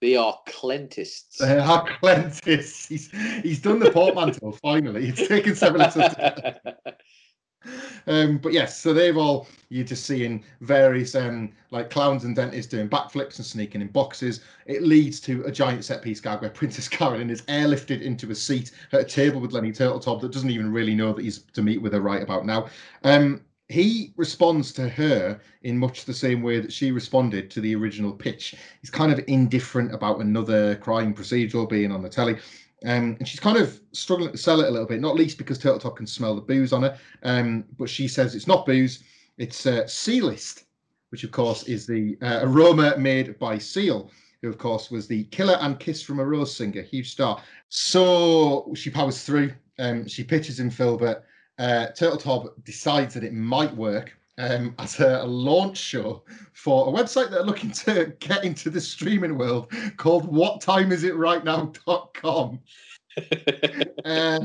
They 0.00 0.14
are 0.14 0.38
clentists. 0.46 1.38
They 1.38 1.58
are 1.58 1.84
clentists. 2.00 2.86
He's 2.86 3.10
he's 3.42 3.60
done 3.60 3.80
the 3.80 3.90
portmanteau 3.90 4.52
finally. 4.62 5.08
It's 5.08 5.26
taken 5.26 5.56
several 5.56 5.82
episodes. 5.82 6.14
Um, 8.06 8.38
but 8.38 8.52
yes, 8.52 8.78
so 8.78 8.92
they've 8.92 9.16
all 9.16 9.46
you're 9.68 9.84
just 9.84 10.04
seeing 10.04 10.44
various 10.60 11.14
um, 11.14 11.52
like 11.70 11.90
clowns 11.90 12.24
and 12.24 12.36
dentists 12.36 12.70
doing 12.70 12.88
backflips 12.88 13.36
and 13.36 13.46
sneaking 13.46 13.80
in 13.80 13.88
boxes. 13.88 14.40
It 14.66 14.82
leads 14.82 15.20
to 15.20 15.42
a 15.44 15.52
giant 15.52 15.84
set 15.84 16.02
piece 16.02 16.20
gag 16.20 16.40
where 16.40 16.50
Princess 16.62 16.88
Carolyn 16.88 17.30
is 17.30 17.42
airlifted 17.42 18.02
into 18.02 18.30
a 18.30 18.34
seat 18.34 18.72
at 18.92 19.00
a 19.00 19.04
table 19.04 19.40
with 19.40 19.52
Lenny 19.52 19.72
Turtletop 19.72 20.20
that 20.20 20.32
doesn't 20.32 20.50
even 20.50 20.72
really 20.72 20.94
know 20.94 21.12
that 21.12 21.22
he's 21.22 21.40
to 21.54 21.62
meet 21.62 21.80
with 21.80 21.92
her 21.92 22.00
right 22.00 22.22
about 22.22 22.44
now. 22.44 22.68
Um, 23.04 23.42
he 23.68 24.12
responds 24.16 24.72
to 24.72 24.88
her 24.88 25.40
in 25.62 25.78
much 25.78 26.04
the 26.04 26.12
same 26.12 26.42
way 26.42 26.60
that 26.60 26.72
she 26.72 26.92
responded 26.92 27.50
to 27.50 27.60
the 27.60 27.74
original 27.74 28.12
pitch. 28.12 28.54
He's 28.80 28.90
kind 28.90 29.10
of 29.10 29.24
indifferent 29.28 29.94
about 29.94 30.20
another 30.20 30.76
crime 30.76 31.14
procedural 31.14 31.68
being 31.68 31.90
on 31.90 32.02
the 32.02 32.08
telly. 32.08 32.36
Um, 32.84 33.16
and 33.18 33.28
she's 33.28 33.40
kind 33.40 33.56
of 33.56 33.80
struggling 33.92 34.32
to 34.32 34.38
sell 34.38 34.60
it 34.60 34.68
a 34.68 34.70
little 34.70 34.86
bit, 34.86 35.00
not 35.00 35.14
least 35.14 35.38
because 35.38 35.58
Turtletop 35.58 35.96
can 35.96 36.06
smell 36.06 36.34
the 36.34 36.40
booze 36.40 36.72
on 36.72 36.82
her. 36.82 36.98
Um, 37.22 37.64
but 37.78 37.88
she 37.88 38.08
says 38.08 38.34
it's 38.34 38.46
not 38.46 38.66
booze, 38.66 39.04
it's 39.38 39.66
uh, 39.66 39.84
Sealist, 39.86 40.64
which 41.10 41.24
of 41.24 41.30
course 41.30 41.64
is 41.64 41.86
the 41.86 42.16
uh, 42.22 42.40
aroma 42.42 42.96
made 42.96 43.38
by 43.38 43.58
Seal, 43.58 44.10
who 44.40 44.48
of 44.48 44.58
course 44.58 44.90
was 44.90 45.06
the 45.06 45.24
Killer 45.24 45.58
and 45.60 45.78
Kiss 45.78 46.02
from 46.02 46.20
a 46.20 46.24
Rose 46.24 46.54
singer, 46.54 46.82
huge 46.82 47.12
star. 47.12 47.42
So 47.68 48.72
she 48.74 48.90
powers 48.90 49.22
through. 49.22 49.52
Um, 49.78 50.06
she 50.06 50.24
pitches 50.24 50.60
in 50.60 50.70
Filbert. 50.70 51.24
Uh, 51.58 51.88
Turtletop 51.96 52.64
decides 52.64 53.14
that 53.14 53.24
it 53.24 53.32
might 53.32 53.74
work 53.76 54.16
um, 54.42 54.74
as 54.78 55.00
a, 55.00 55.22
a, 55.22 55.26
launch 55.26 55.78
show 55.78 56.22
for 56.52 56.86
a 56.88 56.92
website 56.92 57.30
that 57.30 57.40
are 57.40 57.46
looking 57.46 57.70
to 57.70 58.14
get 58.18 58.44
into 58.44 58.68
the 58.70 58.80
streaming 58.80 59.38
world 59.38 59.72
called 59.96 60.28
whattimeisitRightNow.com. 60.32 62.58
uh, 64.04 64.40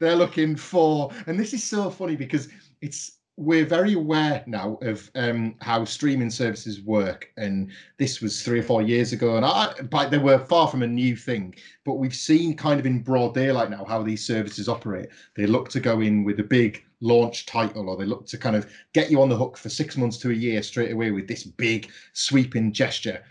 they're 0.00 0.16
looking 0.16 0.56
for, 0.56 1.12
and 1.26 1.38
this 1.38 1.52
is 1.52 1.62
so 1.62 1.90
funny 1.90 2.16
because 2.16 2.48
it's 2.80 3.18
we're 3.38 3.64
very 3.64 3.94
aware 3.94 4.44
now 4.46 4.78
of 4.82 5.10
um, 5.14 5.54
how 5.60 5.84
streaming 5.84 6.30
services 6.30 6.82
work, 6.82 7.30
and 7.36 7.70
this 7.98 8.20
was 8.20 8.42
three 8.42 8.60
or 8.60 8.62
four 8.62 8.82
years 8.82 9.12
ago, 9.12 9.36
and 9.36 9.44
I, 9.44 9.72
but 9.90 10.10
they 10.10 10.18
were 10.18 10.38
far 10.38 10.68
from 10.68 10.82
a 10.82 10.86
new 10.86 11.16
thing. 11.16 11.54
But 11.84 11.94
we've 11.94 12.14
seen 12.14 12.56
kind 12.56 12.78
of 12.78 12.86
in 12.86 13.00
broad 13.00 13.34
daylight 13.34 13.70
now 13.70 13.84
how 13.84 14.02
these 14.02 14.24
services 14.24 14.68
operate. 14.68 15.08
They 15.34 15.46
look 15.46 15.70
to 15.70 15.80
go 15.80 16.00
in 16.00 16.24
with 16.24 16.40
a 16.40 16.44
big 16.44 16.84
launch 17.02 17.44
title, 17.44 17.90
or 17.90 17.96
they 17.96 18.06
look 18.06 18.26
to 18.28 18.38
kind 18.38 18.56
of 18.56 18.70
get 18.94 19.10
you 19.10 19.20
on 19.20 19.28
the 19.28 19.36
hook 19.36 19.58
for 19.58 19.68
six 19.68 19.96
months 19.96 20.16
to 20.18 20.30
a 20.30 20.34
year 20.34 20.62
straight 20.62 20.92
away 20.92 21.10
with 21.10 21.28
this 21.28 21.44
big 21.44 21.90
sweeping 22.14 22.72
gesture. 22.72 23.22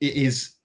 It 0.00 0.14
is 0.14 0.56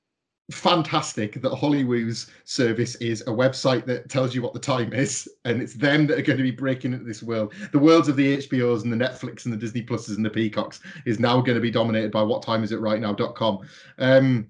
fantastic 0.51 1.41
that 1.41 1.55
Hollywood's 1.55 2.29
service 2.43 2.95
is 2.95 3.21
a 3.21 3.25
website 3.31 3.85
that 3.85 4.09
tells 4.09 4.35
you 4.35 4.41
what 4.41 4.53
the 4.53 4.59
time 4.59 4.93
is, 4.93 5.27
and 5.45 5.61
it's 5.61 5.73
them 5.73 6.07
that 6.07 6.19
are 6.19 6.23
going 6.23 6.37
to 6.37 6.43
be 6.43 6.51
breaking 6.51 6.93
into 6.93 7.05
this 7.05 7.23
world. 7.23 7.53
The 7.71 7.79
worlds 7.79 8.07
of 8.07 8.15
the 8.15 8.37
HBOs 8.37 8.83
and 8.83 8.91
the 8.91 8.97
Netflix 9.05 9.45
and 9.45 9.53
the 9.53 9.57
Disney 9.57 9.83
Pluses 9.83 10.15
and 10.15 10.25
the 10.25 10.29
Peacocks 10.29 10.81
is 11.05 11.19
now 11.19 11.41
going 11.41 11.55
to 11.55 11.61
be 11.61 11.71
dominated 11.71 12.11
by 12.11 12.21
what 12.21 12.43
time 12.43 12.63
is 12.63 12.71
it 12.71 12.79
right 12.79 12.99
now.com. 12.99 13.59
Um, 13.97 14.47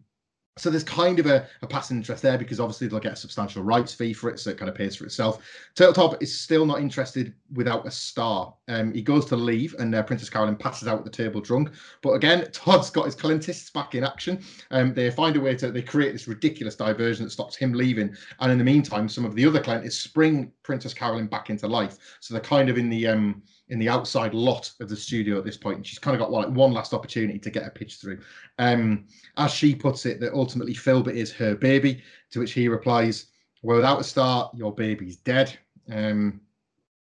so 0.57 0.69
there's 0.69 0.83
kind 0.83 1.17
of 1.19 1.27
a, 1.27 1.47
a 1.61 1.67
passing 1.67 1.97
interest 1.97 2.21
there 2.21 2.37
because 2.37 2.59
obviously 2.59 2.87
they'll 2.87 2.99
get 2.99 3.13
a 3.13 3.17
substantial 3.17 3.63
rights 3.63 3.93
fee 3.93 4.11
for 4.11 4.29
it, 4.29 4.37
so 4.37 4.49
it 4.49 4.57
kind 4.57 4.67
of 4.67 4.75
pays 4.75 4.97
for 4.97 5.05
itself. 5.05 5.41
Turtletop 5.75 6.21
is 6.21 6.37
still 6.37 6.65
not 6.65 6.81
interested 6.81 7.33
without 7.53 7.87
a 7.87 7.91
star. 7.91 8.53
Um, 8.67 8.93
he 8.93 9.01
goes 9.01 9.25
to 9.27 9.37
leave, 9.37 9.73
and 9.79 9.95
uh, 9.95 10.03
Princess 10.03 10.29
Carolyn 10.29 10.57
passes 10.57 10.89
out 10.89 10.99
at 10.99 11.05
the 11.05 11.09
table 11.09 11.39
drunk. 11.39 11.71
But 12.01 12.13
again, 12.13 12.49
Todd's 12.51 12.89
got 12.89 13.05
his 13.05 13.15
Clentists 13.15 13.69
back 13.69 13.95
in 13.95 14.03
action. 14.03 14.43
Um, 14.71 14.93
they 14.93 15.09
find 15.09 15.37
a 15.37 15.41
way 15.41 15.55
to 15.55 15.71
they 15.71 15.81
create 15.81 16.11
this 16.11 16.27
ridiculous 16.27 16.75
diversion 16.75 17.23
that 17.23 17.31
stops 17.31 17.55
him 17.55 17.71
leaving, 17.71 18.13
and 18.39 18.51
in 18.51 18.57
the 18.57 18.63
meantime, 18.63 19.07
some 19.07 19.23
of 19.23 19.35
the 19.35 19.45
other 19.45 19.61
Clentists 19.61 20.01
spring 20.01 20.51
Princess 20.63 20.93
Carolyn 20.93 21.27
back 21.27 21.49
into 21.49 21.67
life. 21.67 21.97
So 22.19 22.33
they're 22.33 22.41
kind 22.41 22.69
of 22.69 22.77
in 22.77 22.89
the 22.89 23.07
um, 23.07 23.41
in 23.71 23.79
the 23.79 23.89
outside 23.89 24.33
lot 24.33 24.71
of 24.81 24.89
the 24.89 24.95
studio 24.95 25.37
at 25.37 25.45
this 25.45 25.57
point, 25.57 25.77
and 25.77 25.87
she's 25.87 25.97
kind 25.97 26.13
of 26.13 26.19
got 26.19 26.29
like 26.29 26.49
one 26.49 26.73
last 26.73 26.93
opportunity 26.93 27.39
to 27.39 27.49
get 27.49 27.65
a 27.65 27.69
pitch 27.69 27.95
through. 27.95 28.19
Um, 28.59 29.05
as 29.37 29.51
she 29.51 29.73
puts 29.73 30.05
it, 30.05 30.19
that 30.19 30.33
ultimately 30.33 30.73
Filbert 30.73 31.15
is 31.15 31.31
her 31.31 31.55
baby, 31.55 32.03
to 32.31 32.39
which 32.39 32.51
he 32.51 32.67
replies, 32.67 33.27
"Well, 33.63 33.77
without 33.77 34.01
a 34.01 34.03
start, 34.03 34.53
your 34.53 34.75
baby's 34.75 35.15
dead." 35.15 35.57
Um, 35.89 36.41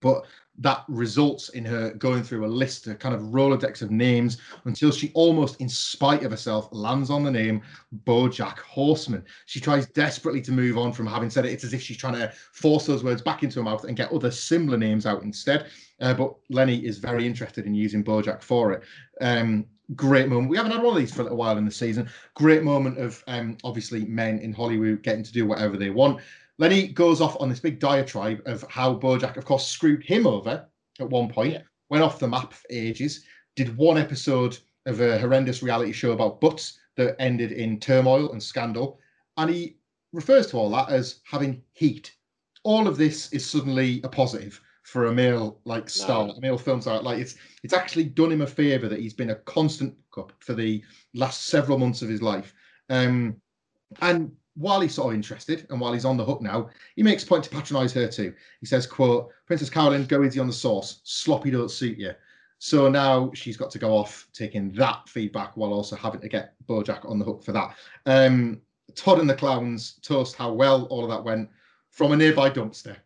but 0.01 0.27
that 0.59 0.85
results 0.89 1.51
in 1.51 1.65
her 1.65 1.91
going 1.93 2.23
through 2.23 2.45
a 2.45 2.49
list, 2.49 2.87
a 2.87 2.95
kind 2.95 3.15
of 3.15 3.21
Rolodex 3.23 3.83
of 3.83 3.91
names, 3.91 4.39
until 4.65 4.91
she 4.91 5.11
almost, 5.15 5.61
in 5.61 5.69
spite 5.69 6.23
of 6.23 6.31
herself, 6.31 6.69
lands 6.73 7.11
on 7.11 7.23
the 7.23 7.31
name 7.31 7.63
Bojack 8.05 8.59
Horseman. 8.59 9.25
She 9.45 9.61
tries 9.61 9.87
desperately 9.87 10.41
to 10.43 10.53
move 10.53 10.79
on 10.79 10.93
from 10.93 11.07
having 11.07 11.31
said 11.31 11.45
it. 11.45 11.53
It's 11.53 11.65
as 11.65 11.75
if 11.75 11.83
she's 11.83 11.97
trying 11.97 12.15
to 12.15 12.33
force 12.53 12.87
those 12.87 13.05
words 13.05 13.23
back 13.23 13.43
into 13.43 13.61
her 13.61 13.65
mouth 13.65 13.85
and 13.85 13.97
get 13.97 14.13
other 14.13 14.31
similar 14.31 14.79
names 14.79 15.07
out 15.07 15.23
instead. 15.23 15.67
Uh, 16.01 16.15
but 16.15 16.35
Lenny 16.51 16.85
is 16.85 16.99
very 16.99 17.27
interested 17.27 17.67
in 17.67 17.75
using 17.75 18.05
Bojack 18.05 18.43
for 18.43 18.73
it. 18.73 18.83
Um, 19.21 19.67
great 19.95 20.29
moment. 20.29 20.51
We 20.51 20.57
haven't 20.57 20.73
had 20.73 20.83
one 20.83 20.95
of 20.95 21.01
these 21.01 21.15
for 21.15 21.21
a 21.21 21.25
little 21.25 21.39
while 21.39 21.59
in 21.59 21.65
the 21.65 21.71
season. 21.71 22.09
Great 22.35 22.63
moment 22.63 22.99
of 22.99 23.23
um, 23.29 23.57
obviously 23.65 24.05
men 24.05 24.39
in 24.41 24.53
Hollywood 24.53 25.03
getting 25.03 25.23
to 25.23 25.33
do 25.33 25.47
whatever 25.47 25.77
they 25.77 25.91
want. 25.91 26.21
Lenny 26.59 26.89
goes 26.89 27.21
off 27.21 27.37
on 27.41 27.49
this 27.49 27.61
big 27.61 27.79
diatribe 27.79 28.43
of 28.47 28.65
how 28.69 28.95
Bojack, 28.95 29.37
of 29.37 29.45
course, 29.45 29.67
screwed 29.67 30.03
him 30.03 30.27
over 30.27 30.67
at 30.99 31.11
one 31.11 31.29
point, 31.29 31.53
yeah. 31.53 31.63
went 31.91 32.03
off 32.03 32.19
the 32.19 32.29
map 32.29 32.53
for 32.53 32.67
ages, 32.71 33.25
did 33.55 33.77
one 33.77 33.99
episode 33.99 34.59
of 34.87 35.01
a 35.01 35.19
horrendous 35.19 35.63
reality 35.63 35.93
show 35.93 36.13
about 36.13 36.41
butts 36.41 36.79
that 36.97 37.17
ended 37.21 37.53
in 37.53 37.79
turmoil 37.79 38.33
and 38.33 38.43
scandal. 38.43 38.99
And 39.37 39.51
he 39.51 39.77
refers 40.13 40.47
to 40.49 40.57
all 40.57 40.71
that 40.71 40.89
as 40.89 41.21
having 41.25 41.63
heat. 41.75 42.15
All 42.63 42.89
of 42.89 42.97
this 42.97 43.33
is 43.33 43.45
suddenly 43.49 44.01
a 44.03 44.09
positive 44.09 44.61
for 44.87 45.07
a 45.07 45.13
male 45.13 45.59
like 45.65 45.91
star, 45.91 46.29
no. 46.29 46.33
a 46.35 46.41
male 46.41 46.57
film 46.57 46.81
star. 46.81 47.03
Like 47.03 47.19
it's 47.19 47.35
it's 47.65 47.75
actually 47.75 48.05
done 48.05 48.31
him 48.31 48.43
a 48.43 48.47
favour 48.47 48.89
that 48.89 49.01
he's 49.01 49.15
been 49.15 49.31
a 49.31 49.35
constant 49.35 49.93
cup 50.15 50.33
for 50.39 50.55
the 50.55 50.83
last 51.13 51.47
several 51.47 51.77
months 51.77 52.03
of 52.03 52.09
his 52.09 52.23
life. 52.23 52.55
Um, 52.89 53.37
and 54.01 54.31
while 54.55 54.81
he's 54.81 54.95
sort 54.95 55.09
of 55.09 55.17
interested 55.17 55.67
and 55.71 55.81
while 55.81 55.93
he's 55.93 56.05
on 56.05 56.17
the 56.17 56.25
hook 56.25 56.41
now, 56.41 56.71
he 56.95 57.03
makes 57.03 57.25
point 57.25 57.43
to 57.45 57.51
patronise 57.51 57.93
her 57.95 58.07
too. 58.07 58.33
He 58.61 58.67
says, 58.67 58.87
"quote 58.87 59.31
Princess 59.47 59.69
Carolyn, 59.69 60.05
go 60.05 60.23
easy 60.23 60.39
on 60.39 60.47
the 60.47 60.53
sauce. 60.53 61.01
Sloppy 61.03 61.51
don't 61.51 61.69
suit 61.69 61.99
you." 61.99 62.13
So 62.59 62.89
now 62.89 63.33
she's 63.35 63.57
got 63.57 63.73
to 63.73 63.81
go 63.81 63.93
off 63.93 64.29
taking 64.33 64.71
that 64.75 65.09
feedback 65.09 65.57
while 65.57 65.73
also 65.73 65.97
having 65.97 66.21
to 66.21 66.29
get 66.29 66.55
Bojack 66.69 67.11
on 67.11 67.19
the 67.19 67.25
hook 67.25 67.43
for 67.43 67.51
that. 67.53 67.77
Um, 68.07 68.61
Todd 68.95 69.19
and 69.19 69.29
the 69.29 69.35
clowns 69.35 69.99
toast 70.01 70.37
how 70.37 70.53
well 70.53 70.85
all 70.85 71.03
of 71.03 71.11
that 71.11 71.25
went 71.25 71.51
from 71.91 72.13
a 72.13 72.17
nearby 72.17 72.51
dumpster. 72.51 72.97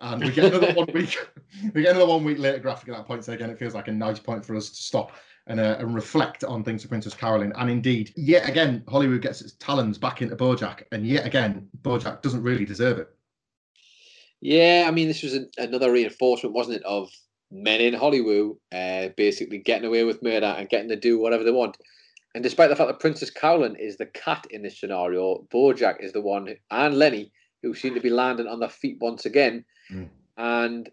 And 0.00 0.24
we 0.24 0.30
get 0.30 0.46
another 0.46 0.72
one 0.74 0.88
week. 0.94 1.16
We 1.74 1.82
get 1.82 1.90
another 1.90 2.06
one 2.06 2.24
week 2.24 2.38
later 2.38 2.58
graphic 2.58 2.88
at 2.88 2.96
that 2.96 3.06
point. 3.06 3.24
So 3.24 3.32
again, 3.32 3.50
it 3.50 3.58
feels 3.58 3.74
like 3.74 3.88
a 3.88 3.92
nice 3.92 4.18
point 4.18 4.46
for 4.46 4.56
us 4.56 4.70
to 4.70 4.76
stop 4.76 5.12
and, 5.46 5.60
uh, 5.60 5.76
and 5.78 5.94
reflect 5.94 6.44
on 6.44 6.64
things 6.64 6.82
for 6.82 6.88
Princess 6.88 7.12
Carolyn. 7.12 7.52
And 7.56 7.68
indeed, 7.68 8.12
yet 8.16 8.48
again, 8.48 8.84
Hollywood 8.88 9.20
gets 9.20 9.42
its 9.42 9.54
talons 9.54 9.98
back 9.98 10.22
into 10.22 10.36
Bojack, 10.36 10.84
and 10.92 11.06
yet 11.06 11.26
again, 11.26 11.68
Bojack 11.82 12.22
doesn't 12.22 12.42
really 12.42 12.64
deserve 12.64 12.98
it. 12.98 13.08
Yeah, 14.40 14.86
I 14.88 14.90
mean, 14.90 15.08
this 15.08 15.22
was 15.22 15.34
a, 15.34 15.46
another 15.58 15.92
reinforcement, 15.92 16.54
wasn't 16.54 16.76
it, 16.76 16.84
of 16.84 17.10
men 17.50 17.80
in 17.80 17.94
Hollywood 17.94 18.56
uh, 18.72 19.08
basically 19.16 19.58
getting 19.58 19.86
away 19.86 20.04
with 20.04 20.22
murder 20.22 20.54
and 20.56 20.68
getting 20.68 20.88
to 20.88 20.96
do 20.96 21.18
whatever 21.18 21.44
they 21.44 21.50
want. 21.50 21.76
And 22.34 22.44
despite 22.44 22.70
the 22.70 22.76
fact 22.76 22.88
that 22.88 23.00
Princess 23.00 23.30
Carolyn 23.30 23.76
is 23.76 23.96
the 23.96 24.06
cat 24.06 24.46
in 24.50 24.62
this 24.62 24.78
scenario, 24.78 25.46
Bojack 25.52 26.02
is 26.02 26.12
the 26.12 26.20
one, 26.20 26.54
and 26.70 26.96
Lenny, 26.96 27.32
who 27.62 27.74
seem 27.74 27.94
to 27.94 28.00
be 28.00 28.10
landing 28.10 28.46
on 28.46 28.60
their 28.60 28.68
feet 28.68 28.98
once 29.00 29.26
again. 29.26 29.64
Mm. 29.92 30.08
And 30.36 30.90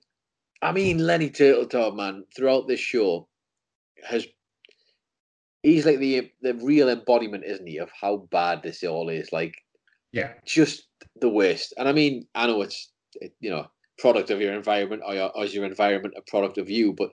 I 0.62 0.72
mean, 0.72 1.00
Lenny 1.00 1.30
Turtletop, 1.30 1.96
man, 1.96 2.26
throughout 2.36 2.68
this 2.68 2.80
show 2.80 3.28
has 4.04 4.26
he's 5.64 5.86
like 5.86 6.00
the 6.00 6.32
the 6.42 6.56
real 6.56 6.90
embodiment, 6.90 7.44
isn't 7.46 7.68
he, 7.68 7.78
of 7.78 7.90
how 8.00 8.28
bad 8.32 8.64
this 8.64 8.84
all 8.84 9.10
is? 9.10 9.32
Like, 9.32 9.56
yeah, 10.12 10.34
just 10.46 10.88
the 11.22 11.30
worst. 11.30 11.74
And 11.78 11.88
I 11.88 11.94
mean, 11.94 12.28
I 12.36 12.48
know 12.48 12.62
it's 12.62 12.92
you 13.40 13.50
know 13.50 13.68
product 13.98 14.30
of 14.30 14.42
your 14.42 14.54
environment, 14.54 15.02
or, 15.06 15.16
your, 15.16 15.36
or 15.36 15.46
is 15.46 15.54
your 15.54 15.66
environment 15.66 16.14
a 16.18 16.30
product 16.30 16.58
of 16.58 16.70
you? 16.70 16.94
But 16.94 17.12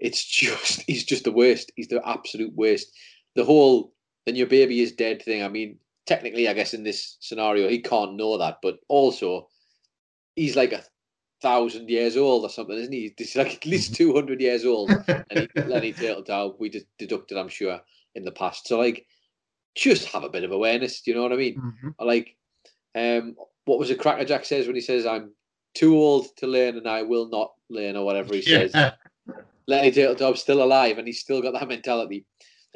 it's 0.00 0.24
just 0.24 0.82
he's 0.86 1.04
just 1.04 1.24
the 1.24 1.32
worst. 1.32 1.72
He's 1.76 1.88
the 1.88 2.06
absolute 2.06 2.54
worst. 2.54 2.92
The 3.34 3.44
whole 3.44 3.92
then 4.26 4.36
your 4.36 4.46
baby 4.46 4.80
is 4.80 4.92
dead 4.92 5.22
thing. 5.22 5.42
I 5.42 5.48
mean, 5.48 5.78
technically, 6.06 6.48
I 6.48 6.52
guess 6.52 6.74
in 6.74 6.82
this 6.82 7.16
scenario, 7.20 7.68
he 7.68 7.80
can't 7.80 8.16
know 8.16 8.38
that, 8.38 8.58
but 8.62 8.78
also 8.88 9.48
he's 10.36 10.56
like 10.56 10.72
a 10.72 10.84
thousand 11.40 11.88
years 11.88 12.16
old 12.16 12.44
or 12.44 12.48
something, 12.48 12.76
isn't 12.76 12.92
he? 12.92 13.12
He's 13.16 13.36
like 13.36 13.54
at 13.54 13.66
least 13.66 13.94
two 13.94 14.14
hundred 14.14 14.40
years 14.40 14.64
old. 14.64 14.90
and 15.08 15.26
he, 15.54 15.60
Lenny 15.62 15.92
Turtletop, 15.92 16.58
we 16.58 16.70
just 16.70 16.86
deducted, 16.98 17.36
I'm 17.38 17.48
sure, 17.48 17.80
in 18.14 18.24
the 18.24 18.32
past. 18.32 18.66
So 18.66 18.78
like, 18.78 19.06
just 19.74 20.06
have 20.06 20.24
a 20.24 20.28
bit 20.28 20.44
of 20.44 20.52
awareness. 20.52 21.02
Do 21.02 21.10
you 21.10 21.16
know 21.16 21.22
what 21.22 21.32
I 21.32 21.36
mean? 21.36 21.56
Mm-hmm. 21.56 21.88
Like, 22.04 22.36
um, 22.94 23.36
what 23.64 23.78
was 23.78 23.90
it? 23.90 23.98
Crackerjack 23.98 24.44
says 24.44 24.66
when 24.66 24.76
he 24.76 24.80
says, 24.82 25.06
"I'm 25.06 25.32
too 25.74 25.96
old 25.96 26.28
to 26.38 26.46
learn 26.46 26.76
and 26.76 26.88
I 26.88 27.02
will 27.02 27.28
not 27.28 27.52
learn," 27.70 27.96
or 27.96 28.04
whatever 28.04 28.34
he 28.34 28.42
says. 28.42 28.74
Lenny 29.68 29.92
Turtletop's 29.92 30.40
still 30.40 30.62
alive 30.62 30.98
and 30.98 31.06
he's 31.06 31.20
still 31.20 31.40
got 31.40 31.54
that 31.54 31.68
mentality. 31.68 32.26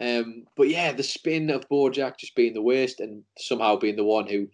Um, 0.01 0.45
but 0.57 0.69
yeah, 0.69 0.93
the 0.93 1.03
spin 1.03 1.51
of 1.51 1.69
Bojack 1.69 2.19
just 2.19 2.35
being 2.35 2.55
the 2.55 2.63
worst 2.63 3.01
and 3.01 3.23
somehow 3.39 3.77
being 3.77 3.97
the 3.97 4.05
one 4.05 4.27
who 4.27 4.49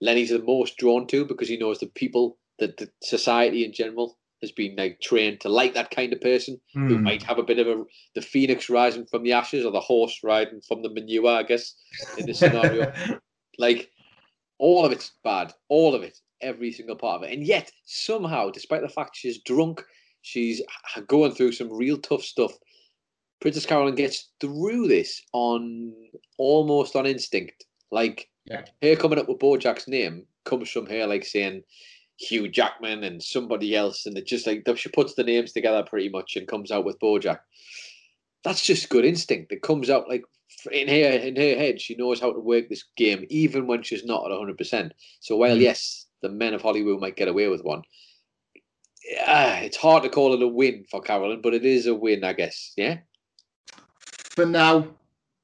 Lenny's 0.00 0.30
the 0.30 0.38
most 0.38 0.76
drawn 0.78 1.06
to 1.08 1.24
because 1.24 1.48
he 1.48 1.58
knows 1.58 1.78
the 1.78 1.86
people 1.86 2.38
that 2.58 2.76
the 2.78 2.88
society 3.02 3.64
in 3.64 3.72
general 3.72 4.16
has 4.40 4.52
been 4.52 4.74
like 4.76 5.00
trained 5.00 5.40
to 5.40 5.48
like 5.48 5.74
that 5.74 5.90
kind 5.90 6.12
of 6.12 6.20
person 6.20 6.58
mm. 6.74 6.88
who 6.88 6.96
hmm. 6.96 7.02
might 7.02 7.22
have 7.22 7.38
a 7.38 7.42
bit 7.42 7.58
of 7.58 7.66
a 7.66 7.84
the 8.14 8.22
phoenix 8.22 8.70
rising 8.70 9.04
from 9.06 9.22
the 9.22 9.32
ashes 9.32 9.64
or 9.64 9.72
the 9.72 9.80
horse 9.80 10.20
riding 10.22 10.60
from 10.66 10.82
the 10.82 10.88
manure, 10.88 11.28
I 11.28 11.42
guess, 11.42 11.74
in 12.16 12.26
this 12.26 12.38
scenario. 12.38 12.92
like 13.58 13.90
all 14.58 14.84
of 14.84 14.92
it's 14.92 15.12
bad, 15.22 15.52
all 15.68 15.94
of 15.94 16.02
it, 16.02 16.18
every 16.40 16.72
single 16.72 16.96
part 16.96 17.22
of 17.22 17.28
it, 17.28 17.34
and 17.34 17.46
yet 17.46 17.70
somehow, 17.84 18.50
despite 18.50 18.82
the 18.82 18.88
fact 18.88 19.16
she's 19.16 19.42
drunk, 19.42 19.84
she's 20.22 20.62
going 21.06 21.32
through 21.32 21.52
some 21.52 21.72
real 21.72 21.98
tough 21.98 22.22
stuff. 22.22 22.52
Princess 23.40 23.66
Carolyn 23.66 23.94
gets 23.94 24.30
through 24.40 24.88
this 24.88 25.22
on 25.32 25.92
almost 26.38 26.96
on 26.96 27.06
instinct. 27.06 27.64
Like 27.90 28.28
yeah. 28.44 28.64
her 28.82 28.96
coming 28.96 29.18
up 29.18 29.28
with 29.28 29.38
Bojack's 29.38 29.88
name 29.88 30.26
comes 30.44 30.70
from 30.70 30.86
her 30.86 31.06
like 31.06 31.24
saying, 31.24 31.62
Hugh 32.20 32.48
Jackman 32.48 33.02
and 33.02 33.22
somebody 33.22 33.74
else, 33.74 34.04
and 34.04 34.16
it 34.16 34.26
just 34.26 34.46
like 34.46 34.66
she 34.76 34.90
puts 34.90 35.14
the 35.14 35.24
names 35.24 35.52
together 35.52 35.82
pretty 35.82 36.10
much 36.10 36.36
and 36.36 36.46
comes 36.46 36.70
out 36.70 36.84
with 36.84 37.00
Bojack. 37.00 37.38
That's 38.44 38.62
just 38.62 38.90
good 38.90 39.06
instinct. 39.06 39.52
It 39.52 39.62
comes 39.62 39.88
out 39.88 40.08
like 40.08 40.24
in 40.70 40.88
her 40.88 41.18
in 41.18 41.36
her 41.36 41.56
head. 41.56 41.80
She 41.80 41.96
knows 41.96 42.20
how 42.20 42.32
to 42.32 42.38
work 42.38 42.68
this 42.68 42.84
game, 42.96 43.24
even 43.30 43.66
when 43.66 43.82
she's 43.82 44.04
not 44.04 44.30
at 44.30 44.36
hundred 44.36 44.58
percent. 44.58 44.92
So 45.20 45.36
while 45.36 45.56
mm. 45.56 45.60
yes, 45.60 46.06
the 46.20 46.28
men 46.28 46.52
of 46.52 46.60
Hollywood 46.60 47.00
might 47.00 47.16
get 47.16 47.28
away 47.28 47.48
with 47.48 47.64
one, 47.64 47.82
yeah, 49.10 49.60
it's 49.60 49.78
hard 49.78 50.02
to 50.02 50.10
call 50.10 50.34
it 50.34 50.42
a 50.42 50.48
win 50.48 50.84
for 50.90 51.00
Carolyn, 51.00 51.40
but 51.40 51.54
it 51.54 51.64
is 51.64 51.86
a 51.86 51.94
win, 51.94 52.22
I 52.22 52.34
guess. 52.34 52.74
Yeah. 52.76 52.98
For 54.30 54.46
now, 54.46 54.86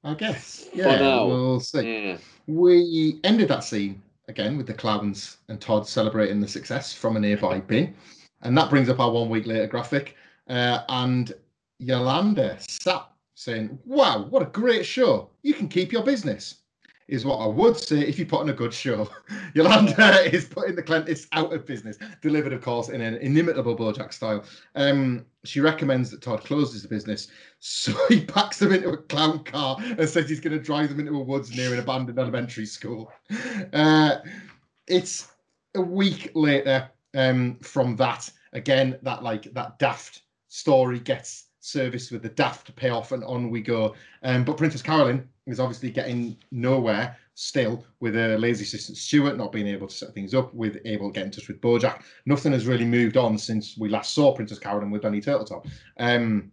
I 0.05 0.14
guess. 0.14 0.68
Yeah, 0.72 1.22
we'll 1.25 1.61
see. 1.61 2.09
Yeah. 2.09 2.18
We 2.46 3.20
ended 3.25 3.49
that 3.49 3.64
scene 3.64 4.01
again 4.29 4.57
with 4.57 4.66
the 4.66 4.75
clowns 4.75 5.38
and 5.49 5.61
Todd 5.61 5.88
celebrating 5.88 6.40
the 6.40 6.49
success 6.49 6.92
from 6.92 7.16
a 7.16 7.20
nearby 7.20 7.61
bin. 7.72 7.94
And 8.42 8.57
that 8.57 8.70
brings 8.70 8.88
up 8.88 9.01
our 9.01 9.11
one 9.11 9.29
week 9.29 9.46
later 9.46 9.66
graphic. 9.66 10.16
Uh, 10.49 10.81
and 10.88 11.33
Yolanda 11.79 12.57
sat 12.61 13.09
saying, 13.35 13.79
Wow, 13.85 14.27
what 14.31 14.42
a 14.42 14.46
great 14.46 14.87
show. 14.87 15.31
You 15.42 15.55
can 15.55 15.68
keep 15.68 15.92
your 15.92 16.05
business 16.05 16.57
is 17.09 17.25
what 17.25 17.37
I 17.37 17.47
would 17.47 17.77
say 17.77 18.01
if 18.01 18.19
you 18.19 18.27
put 18.27 18.40
on 18.40 18.49
a 18.49 18.53
good 18.53 18.75
show. 18.75 19.09
Yolanda 19.55 20.35
is 20.35 20.47
putting 20.47 20.75
the 20.75 20.83
Clentists 20.83 21.29
out 21.33 21.53
of 21.53 21.64
business, 21.64 21.99
delivered, 22.21 22.53
of 22.53 22.62
course, 22.62 22.88
in 22.88 23.01
an 23.01 23.16
inimitable 23.16 23.77
Bojack 23.77 24.12
style. 24.12 24.45
Um, 24.75 25.25
she 25.45 25.61
recommends 25.61 26.11
that 26.11 26.23
Todd 26.23 26.42
closes 26.45 26.83
the 26.83 26.88
business, 26.88 27.29
so 27.61 27.92
he 28.09 28.25
packs 28.25 28.59
them 28.59 28.73
into 28.73 28.90
a 28.90 28.97
clown 28.97 29.45
car 29.45 29.77
and 29.81 30.09
says 30.09 30.29
he's 30.29 30.40
going 30.40 30.57
to 30.57 30.62
drive 30.62 30.88
them 30.88 31.01
into 31.01 31.16
a 31.16 31.23
woods 31.23 31.55
near 31.57 31.73
an 31.73 31.79
abandoned 31.79 32.19
elementary 32.19 32.66
school. 32.66 33.12
Uh, 33.73 34.16
it's 34.88 35.29
a 35.75 35.81
week 35.81 36.31
later 36.35 36.90
um, 37.14 37.57
from 37.62 37.97
that. 37.97 38.31
Again, 38.53 38.99
that 39.03 39.23
like 39.23 39.53
that 39.55 39.79
daft 39.79 40.23
story 40.49 40.99
gets 40.99 41.47
serviced 41.61 42.11
with 42.12 42.23
the 42.23 42.29
daft 42.31 42.75
payoff, 42.77 43.12
and 43.12 43.23
on 43.25 43.51
we 43.51 43.61
go. 43.61 43.95
Um, 44.23 44.45
but 44.45 44.57
Princess 44.57 44.83
Carolyn 44.83 45.29
is 45.46 45.61
obviously 45.61 45.90
getting 45.90 46.37
nowhere 46.50 47.16
still 47.35 47.85
with 48.00 48.16
a 48.16 48.37
lazy 48.38 48.64
assistant 48.64 48.96
Stewart 48.96 49.37
not 49.37 49.52
being 49.52 49.66
able 49.66 49.87
to 49.87 49.94
set 49.94 50.14
things 50.14 50.35
up, 50.35 50.52
with 50.54 50.78
able 50.85 51.11
to 51.11 51.14
get 51.14 51.26
in 51.26 51.30
touch 51.30 51.48
with 51.48 51.61
Bojack. 51.61 52.02
Nothing 52.24 52.52
has 52.52 52.66
really 52.66 52.85
moved 52.85 53.16
on 53.16 53.38
since 53.38 53.76
we 53.78 53.88
last 53.88 54.14
saw 54.14 54.35
Princess 54.35 54.59
Carolyn 54.59 54.90
with 54.90 55.02
Benny 55.02 55.20
Turtletop. 55.20 55.66
Um, 55.98 56.50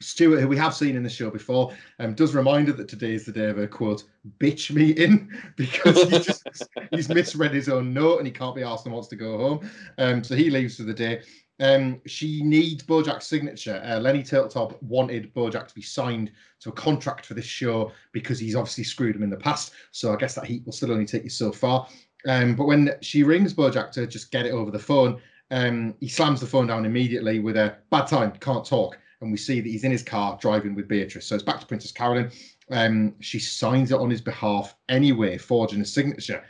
Stuart, 0.00 0.40
who 0.40 0.46
we 0.46 0.56
have 0.56 0.74
seen 0.74 0.96
in 0.96 1.02
the 1.02 1.08
show 1.08 1.30
before, 1.30 1.72
um, 1.98 2.14
does 2.14 2.34
remind 2.34 2.68
her 2.68 2.74
that 2.74 2.88
today 2.88 3.14
is 3.14 3.24
the 3.24 3.32
day 3.32 3.46
of 3.46 3.58
a 3.58 3.66
quote 3.66 4.04
bitch 4.38 4.70
meeting 4.70 5.28
because 5.56 6.02
he 6.04 6.18
just, 6.20 6.46
he's 6.92 7.08
misread 7.08 7.52
his 7.52 7.68
own 7.68 7.92
note 7.92 8.18
and 8.18 8.26
he 8.26 8.32
can't 8.32 8.54
be 8.54 8.62
asked 8.62 8.86
and 8.86 8.94
wants 8.94 9.08
to 9.08 9.16
go 9.16 9.36
home. 9.36 9.70
Um, 9.98 10.22
so 10.22 10.36
he 10.36 10.50
leaves 10.50 10.76
for 10.76 10.84
the 10.84 10.94
day. 10.94 11.22
Um, 11.60 12.00
she 12.06 12.42
needs 12.42 12.82
Bojack's 12.82 13.26
signature. 13.26 13.82
Uh, 13.84 13.98
Lenny 13.98 14.22
Turtletop 14.22 14.82
wanted 14.82 15.34
Bojack 15.34 15.68
to 15.68 15.74
be 15.74 15.82
signed 15.82 16.30
to 16.60 16.68
a 16.68 16.72
contract 16.72 17.26
for 17.26 17.34
this 17.34 17.44
show 17.44 17.92
because 18.12 18.38
he's 18.38 18.54
obviously 18.54 18.84
screwed 18.84 19.16
him 19.16 19.22
in 19.22 19.30
the 19.30 19.36
past. 19.36 19.72
So 19.90 20.12
I 20.12 20.16
guess 20.16 20.34
that 20.34 20.46
heat 20.46 20.64
will 20.64 20.72
still 20.72 20.92
only 20.92 21.06
take 21.06 21.24
you 21.24 21.30
so 21.30 21.50
far. 21.50 21.88
Um, 22.26 22.54
but 22.54 22.66
when 22.66 22.94
she 23.00 23.22
rings 23.22 23.54
Bojack 23.54 23.90
to 23.92 24.06
just 24.06 24.30
get 24.30 24.46
it 24.46 24.52
over 24.52 24.70
the 24.70 24.78
phone, 24.78 25.20
Um, 25.50 25.94
he 25.98 26.08
slams 26.08 26.40
the 26.40 26.46
phone 26.46 26.66
down 26.66 26.84
immediately 26.84 27.40
with 27.40 27.56
a 27.56 27.78
bad 27.90 28.06
time, 28.06 28.32
can't 28.32 28.66
talk. 28.66 28.98
And 29.20 29.32
we 29.32 29.38
see 29.38 29.62
that 29.62 29.70
he's 29.70 29.84
in 29.84 29.90
his 29.90 30.02
car 30.02 30.38
driving 30.40 30.74
with 30.74 30.88
Beatrice. 30.88 31.26
So 31.26 31.34
it's 31.34 31.44
back 31.44 31.58
to 31.60 31.66
Princess 31.66 31.90
Carolyn. 31.90 32.30
Um, 32.70 33.14
she 33.20 33.38
signs 33.38 33.90
it 33.90 33.98
on 33.98 34.10
his 34.10 34.20
behalf 34.20 34.76
anyway, 34.88 35.38
forging 35.38 35.80
a 35.80 35.86
signature. 35.86 36.44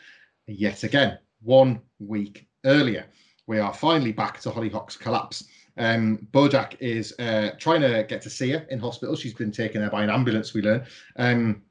Yet 0.48 0.82
again, 0.82 1.18
one 1.42 1.80
week 2.00 2.48
earlier, 2.64 3.06
we 3.48 3.58
are 3.58 3.74
finally 3.74 4.12
back 4.12 4.38
to 4.40 4.50
Hollyhock's 4.50 4.96
collapse. 4.96 5.48
Um, 5.78 6.28
Bojack 6.32 6.76
is 6.80 7.18
uh, 7.18 7.52
trying 7.58 7.80
to 7.80 8.04
get 8.06 8.20
to 8.22 8.30
see 8.30 8.50
her 8.50 8.66
in 8.70 8.78
hospital. 8.78 9.16
She's 9.16 9.34
been 9.34 9.50
taken 9.50 9.80
there 9.80 9.90
by 9.90 10.04
an 10.04 10.10
ambulance, 10.10 10.52
we 10.54 10.62
learn. 10.62 10.84
Um, 11.16 11.62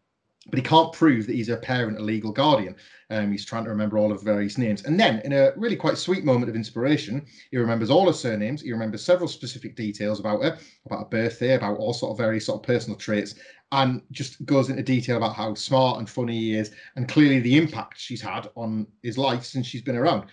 but 0.50 0.58
he 0.58 0.64
can't 0.64 0.94
prove 0.94 1.28
that 1.28 1.36
he's 1.36 1.50
a 1.50 1.58
parent, 1.58 2.00
a 2.00 2.02
legal 2.02 2.32
guardian. 2.32 2.76
Um, 3.10 3.32
he's 3.32 3.46
trying 3.46 3.66
to 3.66 3.70
remember 3.70 3.98
all 3.98 4.14
of 4.14 4.24
various 4.24 4.58
names. 4.58 4.86
And 4.86 5.00
then, 5.00 5.20
in 5.26 5.34
a 5.34 5.52
really 5.58 5.76
quite 5.76 5.98
sweet 5.98 6.24
moment 6.24 6.50
of 6.50 6.56
inspiration, 6.56 7.26
he 7.52 7.58
remembers 7.58 7.90
all 7.90 8.08
her 8.08 8.14
surnames. 8.14 8.62
He 8.62 8.72
remembers 8.72 9.04
several 9.04 9.28
specific 9.28 9.76
details 9.76 10.20
about 10.20 10.42
her, 10.42 10.58
about 10.86 11.00
her 11.00 11.10
birthday, 11.10 11.56
about 11.56 11.78
all 11.78 11.94
sort 11.94 12.12
of 12.12 12.18
various 12.18 12.46
sort 12.46 12.62
of 12.62 12.66
personal 12.66 12.98
traits, 12.98 13.36
and 13.74 14.02
just 14.12 14.44
goes 14.46 14.70
into 14.70 14.84
detail 14.84 15.18
about 15.18 15.36
how 15.36 15.54
smart 15.54 16.00
and 16.00 16.10
funny 16.10 16.40
he 16.40 16.56
is, 16.56 16.72
and 16.96 17.10
clearly 17.10 17.42
the 17.42 17.58
impact 17.58 18.00
she's 18.00 18.22
had 18.22 18.50
on 18.56 18.88
his 19.04 19.18
life 19.18 19.44
since 19.44 19.68
she's 19.68 19.82
been 19.82 19.98
around. 19.98 20.28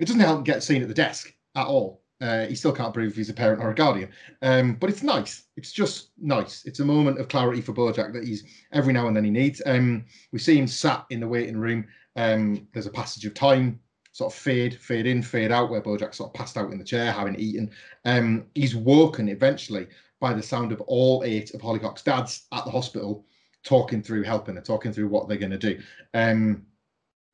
It 0.00 0.06
doesn't 0.06 0.20
help 0.20 0.44
get 0.44 0.62
seen 0.62 0.82
at 0.82 0.88
the 0.88 0.94
desk 0.94 1.32
at 1.54 1.66
all. 1.66 2.02
Uh, 2.20 2.46
he 2.46 2.54
still 2.54 2.72
can't 2.72 2.92
prove 2.92 3.14
he's 3.14 3.30
a 3.30 3.34
parent 3.34 3.62
or 3.62 3.70
a 3.70 3.74
guardian. 3.74 4.10
Um, 4.42 4.74
but 4.74 4.90
it's 4.90 5.02
nice. 5.02 5.44
It's 5.56 5.72
just 5.72 6.10
nice. 6.18 6.64
It's 6.64 6.80
a 6.80 6.84
moment 6.84 7.18
of 7.18 7.28
clarity 7.28 7.60
for 7.60 7.72
Bojack 7.72 8.12
that 8.12 8.24
he's 8.24 8.44
every 8.72 8.92
now 8.92 9.06
and 9.06 9.16
then 9.16 9.24
he 9.24 9.30
needs. 9.30 9.62
Um, 9.64 10.04
we 10.32 10.38
see 10.38 10.58
him 10.58 10.66
sat 10.66 11.06
in 11.10 11.20
the 11.20 11.28
waiting 11.28 11.56
room. 11.56 11.86
Um, 12.16 12.66
there's 12.72 12.86
a 12.86 12.90
passage 12.90 13.24
of 13.24 13.34
time, 13.34 13.80
sort 14.12 14.32
of 14.32 14.38
fade, 14.38 14.78
fade 14.78 15.06
in, 15.06 15.22
fade 15.22 15.52
out, 15.52 15.70
where 15.70 15.80
Bojack 15.80 16.14
sort 16.14 16.30
of 16.30 16.34
passed 16.34 16.56
out 16.58 16.72
in 16.72 16.78
the 16.78 16.84
chair, 16.84 17.12
having 17.12 17.38
eaten. 17.38 17.70
Um, 18.04 18.46
he's 18.54 18.74
woken 18.74 19.28
eventually 19.28 19.86
by 20.20 20.34
the 20.34 20.42
sound 20.42 20.72
of 20.72 20.80
all 20.82 21.22
eight 21.24 21.54
of 21.54 21.62
Hollyhock's 21.62 22.02
dads 22.02 22.46
at 22.52 22.64
the 22.64 22.70
hospital 22.70 23.24
talking 23.64 24.02
through 24.02 24.22
helping 24.22 24.56
her, 24.56 24.62
talking 24.62 24.92
through 24.92 25.08
what 25.08 25.28
they're 25.28 25.38
going 25.38 25.50
to 25.50 25.58
do. 25.58 25.80
Um, 26.14 26.66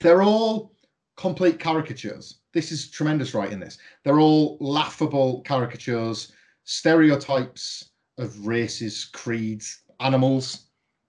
they're 0.00 0.22
all 0.22 0.72
complete 1.16 1.58
caricatures. 1.58 2.40
This 2.56 2.72
is 2.72 2.88
tremendous 2.88 3.34
writing. 3.34 3.60
This 3.60 3.76
they're 4.02 4.18
all 4.18 4.56
laughable 4.60 5.42
caricatures, 5.42 6.32
stereotypes 6.64 7.90
of 8.16 8.46
races, 8.46 9.04
creeds, 9.04 9.82
animals. 10.00 10.68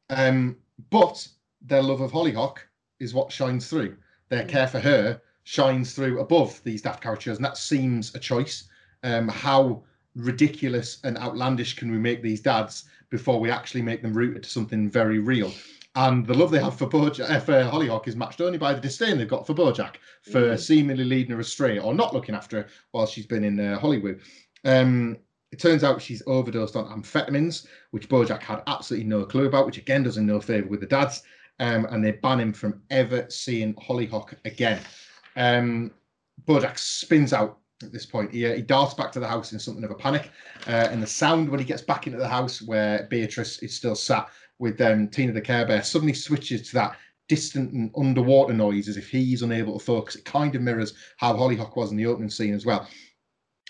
Um, 0.09 0.57
but 0.89 1.25
their 1.61 1.81
love 1.81 2.01
of 2.01 2.11
Hollyhock 2.11 2.67
is 2.99 3.13
what 3.13 3.31
shines 3.31 3.69
through. 3.69 3.95
Their 4.27 4.43
care 4.43 4.67
for 4.67 4.81
her 4.81 5.21
shines 5.45 5.93
through 5.93 6.19
above 6.19 6.61
these 6.65 6.81
daft 6.81 7.01
caricatures, 7.01 7.37
and 7.37 7.45
that 7.45 7.57
seems 7.57 8.13
a 8.13 8.19
choice. 8.19 8.65
Um, 9.03 9.29
how 9.29 9.83
ridiculous 10.17 10.99
and 11.05 11.17
outlandish 11.17 11.77
can 11.77 11.89
we 11.89 11.97
make 11.97 12.21
these 12.21 12.41
dads 12.41 12.89
before 13.09 13.39
we 13.39 13.49
actually 13.49 13.83
make 13.83 14.01
them 14.01 14.13
rooted 14.13 14.43
to 14.43 14.49
something 14.49 14.89
very 14.89 15.19
real? 15.19 15.53
And 15.97 16.27
the 16.27 16.35
love 16.35 16.51
they 16.51 16.59
have 16.59 16.77
for 16.77 16.87
Bojack, 16.87 17.27
uh, 17.27 17.39
for 17.39 17.63
Hollyhock 17.63 18.07
is 18.07 18.15
matched 18.15 18.39
only 18.39 18.59
by 18.59 18.71
the 18.71 18.79
disdain 18.79 19.17
they've 19.17 19.27
got 19.27 19.47
for 19.47 19.55
Bojack 19.55 19.95
for 20.21 20.41
mm. 20.41 20.59
seemingly 20.59 21.03
leading 21.03 21.31
her 21.31 21.39
astray 21.39 21.79
or 21.79 21.91
not 21.91 22.13
looking 22.13 22.35
after 22.35 22.61
her 22.61 22.67
while 22.91 23.07
she's 23.07 23.25
been 23.25 23.43
in 23.43 23.59
uh, 23.59 23.79
Hollywood. 23.79 24.21
Um, 24.63 25.17
it 25.51 25.59
turns 25.59 25.83
out 25.83 25.99
she's 25.99 26.21
overdosed 26.27 26.75
on 26.75 26.85
amphetamines, 26.85 27.65
which 27.89 28.09
Bojack 28.09 28.43
had 28.43 28.61
absolutely 28.67 29.07
no 29.07 29.25
clue 29.25 29.47
about, 29.47 29.65
which 29.65 29.79
again 29.79 30.03
does 30.03 30.17
him 30.17 30.27
no 30.27 30.39
favour 30.39 30.67
with 30.67 30.81
the 30.81 30.85
dads. 30.85 31.23
Um, 31.59 31.85
and 31.85 32.05
they 32.05 32.11
ban 32.11 32.41
him 32.41 32.53
from 32.53 32.79
ever 32.91 33.25
seeing 33.31 33.73
Hollyhock 33.81 34.35
again. 34.45 34.79
Um, 35.35 35.89
Bojack 36.45 36.77
spins 36.77 37.33
out 37.33 37.57
at 37.81 37.91
this 37.91 38.05
point. 38.05 38.31
He, 38.31 38.45
uh, 38.45 38.53
he 38.53 38.61
darts 38.61 38.93
back 38.93 39.11
to 39.13 39.19
the 39.19 39.27
house 39.27 39.51
in 39.51 39.57
something 39.57 39.83
of 39.83 39.89
a 39.89 39.95
panic. 39.95 40.29
Uh, 40.67 40.89
and 40.91 41.01
the 41.01 41.07
sound 41.07 41.49
when 41.49 41.59
he 41.59 41.65
gets 41.65 41.81
back 41.81 42.05
into 42.05 42.19
the 42.19 42.27
house 42.27 42.61
where 42.61 43.07
Beatrice 43.09 43.57
is 43.63 43.75
still 43.75 43.95
sat 43.95 44.29
with 44.59 44.79
um, 44.81 45.07
Tina 45.07 45.31
the 45.31 45.41
Care 45.41 45.65
Bear 45.65 45.83
suddenly 45.83 46.13
switches 46.13 46.67
to 46.69 46.73
that 46.75 46.97
distant 47.27 47.73
and 47.73 47.91
underwater 47.97 48.53
noise 48.53 48.87
as 48.87 48.97
if 48.97 49.09
he's 49.09 49.41
unable 49.41 49.77
to 49.77 49.83
focus. 49.83 50.15
It 50.15 50.25
kind 50.25 50.55
of 50.55 50.61
mirrors 50.61 50.93
how 51.17 51.35
Hollyhock 51.35 51.75
was 51.75 51.91
in 51.91 51.97
the 51.97 52.05
opening 52.05 52.29
scene 52.29 52.53
as 52.53 52.65
well. 52.65 52.87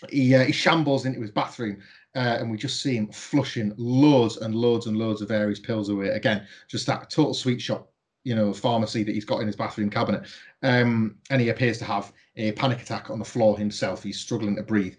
He, 0.10 0.36
uh, 0.36 0.46
he 0.46 0.52
shambles 0.52 1.06
into 1.06 1.22
his 1.22 1.32
bathroom 1.32 1.82
uh, 2.16 2.38
and 2.40 2.52
we 2.52 2.58
just 2.58 2.82
see 2.82 2.96
him 2.96 3.12
flushing 3.12 3.74
loads 3.78 4.38
and 4.38 4.54
loads 4.56 4.86
and 4.86 4.98
loads 4.98 5.22
of 5.22 5.28
various 5.28 5.60
pills 5.60 5.90
away. 5.90 6.10
Again, 6.10 6.46
just 6.68 6.86
that 6.88 7.10
total 7.10 7.34
sweet 7.34 7.60
shop, 7.60 7.92
you 8.24 8.36
know, 8.36 8.54
pharmacy 8.54 9.04
that 9.04 9.16
he's 9.16 9.26
got 9.26 9.40
in 9.40 9.48
his 9.48 9.56
bathroom 9.56 9.90
cabinet. 9.90 10.28
Um, 10.62 11.16
and 11.30 11.42
he 11.42 11.50
appears 11.50 11.80
to 11.80 11.86
have 11.86 12.14
a 12.36 12.52
panic 12.54 12.82
attack 12.82 13.10
on 13.10 13.20
the 13.20 13.26
floor 13.26 13.58
himself. 13.58 14.04
He's 14.04 14.20
struggling 14.20 14.56
to 14.56 14.64
breathe. 14.64 14.96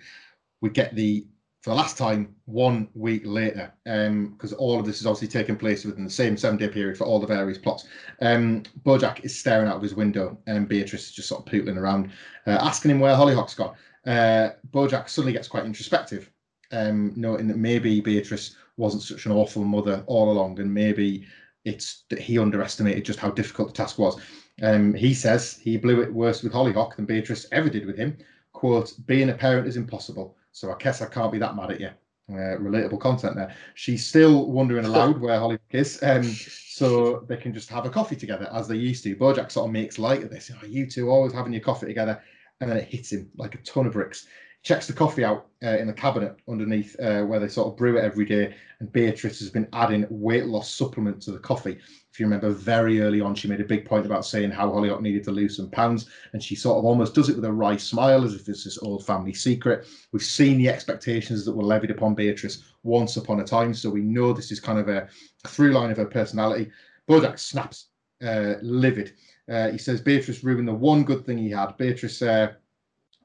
We 0.60 0.70
get 0.70 0.94
the 0.96 1.26
for 1.60 1.70
the 1.70 1.76
last 1.76 1.98
time 1.98 2.34
one 2.44 2.88
week 2.94 3.22
later, 3.24 3.72
because 3.84 4.52
um, 4.52 4.58
all 4.58 4.78
of 4.78 4.86
this 4.86 5.00
is 5.00 5.06
obviously 5.06 5.28
taking 5.28 5.56
place 5.56 5.84
within 5.84 6.04
the 6.04 6.10
same 6.10 6.36
seven 6.36 6.56
day 6.56 6.68
period 6.68 6.96
for 6.96 7.04
all 7.04 7.18
the 7.18 7.26
various 7.26 7.58
plots. 7.58 7.86
Um, 8.20 8.62
Bojack 8.84 9.24
is 9.24 9.38
staring 9.38 9.68
out 9.68 9.76
of 9.76 9.82
his 9.82 9.94
window, 9.94 10.38
and 10.46 10.68
Beatrice 10.68 11.06
is 11.06 11.12
just 11.12 11.28
sort 11.28 11.44
of 11.44 11.52
pootling 11.52 11.76
around, 11.76 12.12
uh, 12.46 12.58
asking 12.60 12.92
him 12.92 13.00
where 13.00 13.16
Hollyhock's 13.16 13.54
gone. 13.54 13.74
Uh, 14.06 14.50
Bojack 14.70 15.08
suddenly 15.08 15.32
gets 15.32 15.48
quite 15.48 15.64
introspective, 15.64 16.30
um, 16.70 17.12
noting 17.16 17.48
that 17.48 17.58
maybe 17.58 18.00
Beatrice 18.00 18.54
wasn't 18.76 19.02
such 19.02 19.26
an 19.26 19.32
awful 19.32 19.64
mother 19.64 20.04
all 20.06 20.30
along, 20.30 20.60
and 20.60 20.72
maybe 20.72 21.26
it's 21.64 22.04
that 22.08 22.20
he 22.20 22.38
underestimated 22.38 23.04
just 23.04 23.18
how 23.18 23.30
difficult 23.30 23.68
the 23.68 23.74
task 23.74 23.98
was. 23.98 24.20
Um, 24.62 24.94
he 24.94 25.12
says 25.12 25.58
he 25.60 25.76
blew 25.76 26.02
it 26.02 26.14
worse 26.14 26.44
with 26.44 26.52
Hollyhock 26.52 26.96
than 26.96 27.04
Beatrice 27.04 27.46
ever 27.50 27.68
did 27.68 27.84
with 27.84 27.96
him. 27.96 28.16
Quote, 28.52 28.94
being 29.06 29.30
a 29.30 29.34
parent 29.34 29.66
is 29.66 29.76
impossible 29.76 30.36
so 30.52 30.72
I 30.72 30.76
guess 30.78 31.02
I 31.02 31.06
can't 31.06 31.32
be 31.32 31.38
that 31.38 31.56
mad 31.56 31.70
at 31.70 31.80
you. 31.80 31.90
Uh, 32.30 32.58
relatable 32.58 33.00
content 33.00 33.36
there. 33.36 33.54
She's 33.74 34.04
still 34.04 34.50
wondering 34.50 34.84
aloud 34.84 35.18
where 35.20 35.38
Holly 35.38 35.58
is, 35.70 36.02
um, 36.02 36.24
so 36.24 37.20
they 37.28 37.38
can 37.38 37.54
just 37.54 37.70
have 37.70 37.86
a 37.86 37.90
coffee 37.90 38.16
together 38.16 38.50
as 38.52 38.68
they 38.68 38.76
used 38.76 39.02
to. 39.04 39.16
Bojack 39.16 39.50
sort 39.50 39.66
of 39.66 39.72
makes 39.72 39.98
light 39.98 40.22
of 40.22 40.30
this. 40.30 40.50
Oh, 40.50 40.66
you 40.66 40.86
two 40.86 41.10
always 41.10 41.32
having 41.32 41.54
your 41.54 41.62
coffee 41.62 41.86
together, 41.86 42.22
and 42.60 42.70
then 42.70 42.76
it 42.76 42.84
hits 42.84 43.12
him 43.12 43.30
like 43.36 43.54
a 43.54 43.58
ton 43.58 43.86
of 43.86 43.94
bricks. 43.94 44.26
Checks 44.68 44.86
the 44.86 44.92
coffee 44.92 45.24
out 45.24 45.46
uh, 45.64 45.78
in 45.78 45.86
the 45.86 45.94
cabinet 45.94 46.36
underneath 46.46 46.94
uh, 47.00 47.22
where 47.22 47.40
they 47.40 47.48
sort 47.48 47.68
of 47.68 47.76
brew 47.78 47.96
it 47.96 48.04
every 48.04 48.26
day, 48.26 48.54
and 48.80 48.92
Beatrice 48.92 49.38
has 49.40 49.48
been 49.48 49.66
adding 49.72 50.06
weight 50.10 50.44
loss 50.44 50.70
supplement 50.70 51.22
to 51.22 51.32
the 51.32 51.38
coffee 51.38 51.78
if 52.18 52.22
you 52.22 52.26
remember 52.26 52.50
very 52.50 53.00
early 53.00 53.20
on, 53.20 53.32
she 53.32 53.46
made 53.46 53.60
a 53.60 53.64
big 53.64 53.84
point 53.84 54.04
about 54.04 54.26
saying 54.26 54.50
how 54.50 54.72
Hollyhock 54.72 55.00
needed 55.00 55.22
to 55.22 55.30
lose 55.30 55.56
some 55.56 55.70
pounds, 55.70 56.10
and 56.32 56.42
she 56.42 56.56
sort 56.56 56.76
of 56.76 56.84
almost 56.84 57.14
does 57.14 57.28
it 57.28 57.36
with 57.36 57.44
a 57.44 57.52
wry 57.52 57.76
smile 57.76 58.24
as 58.24 58.34
if 58.34 58.48
it's 58.48 58.64
this 58.64 58.82
old 58.82 59.06
family 59.06 59.32
secret. 59.32 59.86
We've 60.10 60.20
seen 60.20 60.58
the 60.58 60.68
expectations 60.68 61.44
that 61.44 61.54
were 61.54 61.62
levied 61.62 61.92
upon 61.92 62.16
Beatrice 62.16 62.64
once 62.82 63.16
upon 63.18 63.38
a 63.38 63.44
time, 63.44 63.72
so 63.72 63.88
we 63.88 64.00
know 64.00 64.32
this 64.32 64.50
is 64.50 64.58
kind 64.58 64.80
of 64.80 64.88
a 64.88 65.06
through 65.46 65.70
line 65.70 65.92
of 65.92 65.96
her 65.98 66.06
personality. 66.06 66.72
Bojack 67.08 67.38
snaps, 67.38 67.90
uh, 68.20 68.54
livid. 68.62 69.12
Uh, 69.48 69.70
he 69.70 69.78
says 69.78 70.00
Beatrice 70.00 70.42
ruined 70.42 70.66
the 70.66 70.74
one 70.74 71.04
good 71.04 71.24
thing 71.24 71.38
he 71.38 71.50
had. 71.50 71.76
Beatrice 71.76 72.20
uh, 72.20 72.52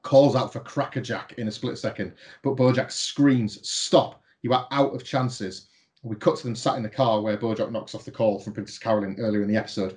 calls 0.04 0.36
out 0.36 0.52
for 0.52 0.60
Crackerjack 0.60 1.34
in 1.38 1.48
a 1.48 1.52
split 1.52 1.76
second, 1.78 2.12
but 2.42 2.56
Bojack 2.56 2.92
screams, 2.92 3.68
"Stop! 3.68 4.22
You 4.42 4.52
are 4.52 4.68
out 4.70 4.94
of 4.94 5.04
chances." 5.04 5.68
we 6.04 6.16
cut 6.16 6.36
to 6.36 6.44
them 6.44 6.54
sat 6.54 6.76
in 6.76 6.82
the 6.82 6.88
car 6.88 7.20
where 7.20 7.36
Bojack 7.36 7.72
knocks 7.72 7.94
off 7.94 8.04
the 8.04 8.10
call 8.10 8.38
from 8.38 8.52
Princess 8.52 8.78
Carolyn 8.78 9.16
earlier 9.18 9.42
in 9.42 9.48
the 9.48 9.56
episode. 9.56 9.96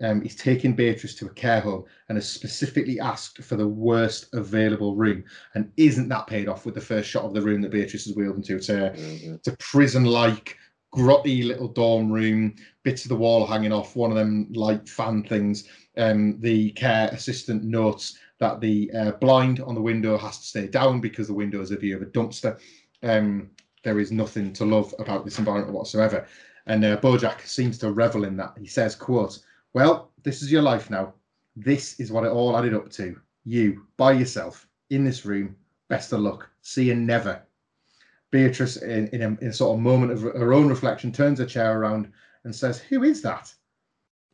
Um, 0.00 0.22
he's 0.22 0.36
taken 0.36 0.74
Beatrice 0.74 1.16
to 1.16 1.26
a 1.26 1.30
care 1.30 1.60
home 1.60 1.84
and 2.08 2.16
has 2.16 2.28
specifically 2.28 3.00
asked 3.00 3.42
for 3.42 3.56
the 3.56 3.66
worst 3.66 4.32
available 4.32 4.94
room. 4.94 5.24
And 5.54 5.72
isn't 5.76 6.08
that 6.10 6.28
paid 6.28 6.48
off 6.48 6.64
with 6.64 6.76
the 6.76 6.80
first 6.80 7.10
shot 7.10 7.24
of 7.24 7.34
the 7.34 7.42
room 7.42 7.60
that 7.62 7.72
Beatrice 7.72 8.06
is 8.06 8.16
wheeled 8.16 8.36
into? 8.36 8.54
It's 8.54 8.68
a, 8.68 8.90
mm-hmm. 8.90 9.34
it's 9.34 9.48
a 9.48 9.56
prison-like, 9.56 10.56
grotty 10.94 11.44
little 11.44 11.68
dorm 11.68 12.10
room, 12.10 12.54
bits 12.84 13.04
of 13.04 13.08
the 13.08 13.16
wall 13.16 13.44
hanging 13.44 13.72
off, 13.72 13.96
one 13.96 14.10
of 14.10 14.16
them 14.16 14.46
light 14.52 14.88
fan 14.88 15.24
things. 15.24 15.68
Um, 15.96 16.38
the 16.40 16.70
care 16.72 17.08
assistant 17.08 17.64
notes 17.64 18.16
that 18.38 18.60
the 18.60 18.90
uh, 18.92 19.12
blind 19.12 19.60
on 19.60 19.74
the 19.74 19.80
window 19.80 20.16
has 20.16 20.38
to 20.38 20.46
stay 20.46 20.66
down 20.66 21.00
because 21.00 21.26
the 21.26 21.34
window 21.34 21.60
is 21.60 21.70
a 21.70 21.76
view 21.76 21.96
of 21.96 22.02
a 22.02 22.06
dumpster. 22.06 22.58
Um, 23.02 23.50
there 23.84 23.98
is 23.98 24.12
nothing 24.12 24.52
to 24.54 24.64
love 24.64 24.94
about 24.98 25.24
this 25.24 25.38
environment 25.38 25.72
whatsoever. 25.72 26.26
And 26.66 26.84
uh, 26.84 26.98
Bojack 26.98 27.46
seems 27.46 27.78
to 27.78 27.92
revel 27.92 28.24
in 28.24 28.36
that. 28.36 28.54
He 28.58 28.66
says, 28.66 28.94
quote, 28.94 29.38
well, 29.74 30.10
this 30.22 30.42
is 30.42 30.52
your 30.52 30.62
life 30.62 30.90
now. 30.90 31.14
This 31.56 31.98
is 31.98 32.12
what 32.12 32.24
it 32.24 32.30
all 32.30 32.56
added 32.56 32.74
up 32.74 32.90
to. 32.90 33.18
You, 33.44 33.86
by 33.96 34.12
yourself, 34.12 34.68
in 34.90 35.04
this 35.04 35.24
room. 35.24 35.56
Best 35.88 36.12
of 36.12 36.20
luck. 36.20 36.48
See 36.62 36.84
you 36.84 36.94
never. 36.94 37.42
Beatrice, 38.30 38.76
in, 38.76 39.08
in, 39.08 39.22
a, 39.22 39.26
in 39.40 39.48
a 39.48 39.52
sort 39.52 39.76
of 39.76 39.82
moment 39.82 40.12
of 40.12 40.22
her 40.22 40.52
own 40.52 40.68
reflection, 40.68 41.10
turns 41.10 41.38
her 41.38 41.46
chair 41.46 41.80
around 41.80 42.12
and 42.44 42.54
says, 42.54 42.78
Who 42.78 43.02
is 43.04 43.22
that? 43.22 43.52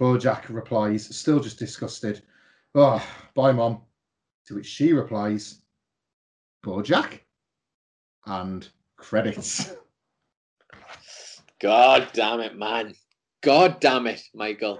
Bojack 0.00 0.48
replies, 0.48 1.14
still 1.16 1.38
just 1.38 1.58
disgusted, 1.58 2.22
Oh, 2.74 3.04
bye, 3.34 3.52
Mom. 3.52 3.80
To 4.46 4.54
which 4.54 4.66
she 4.66 4.92
replies, 4.92 5.60
Bojack? 6.64 7.20
And 8.26 8.68
Credits. 8.96 9.74
God 11.60 12.08
damn 12.12 12.40
it, 12.40 12.56
man. 12.56 12.94
God 13.42 13.80
damn 13.80 14.06
it, 14.06 14.22
Michael. 14.34 14.78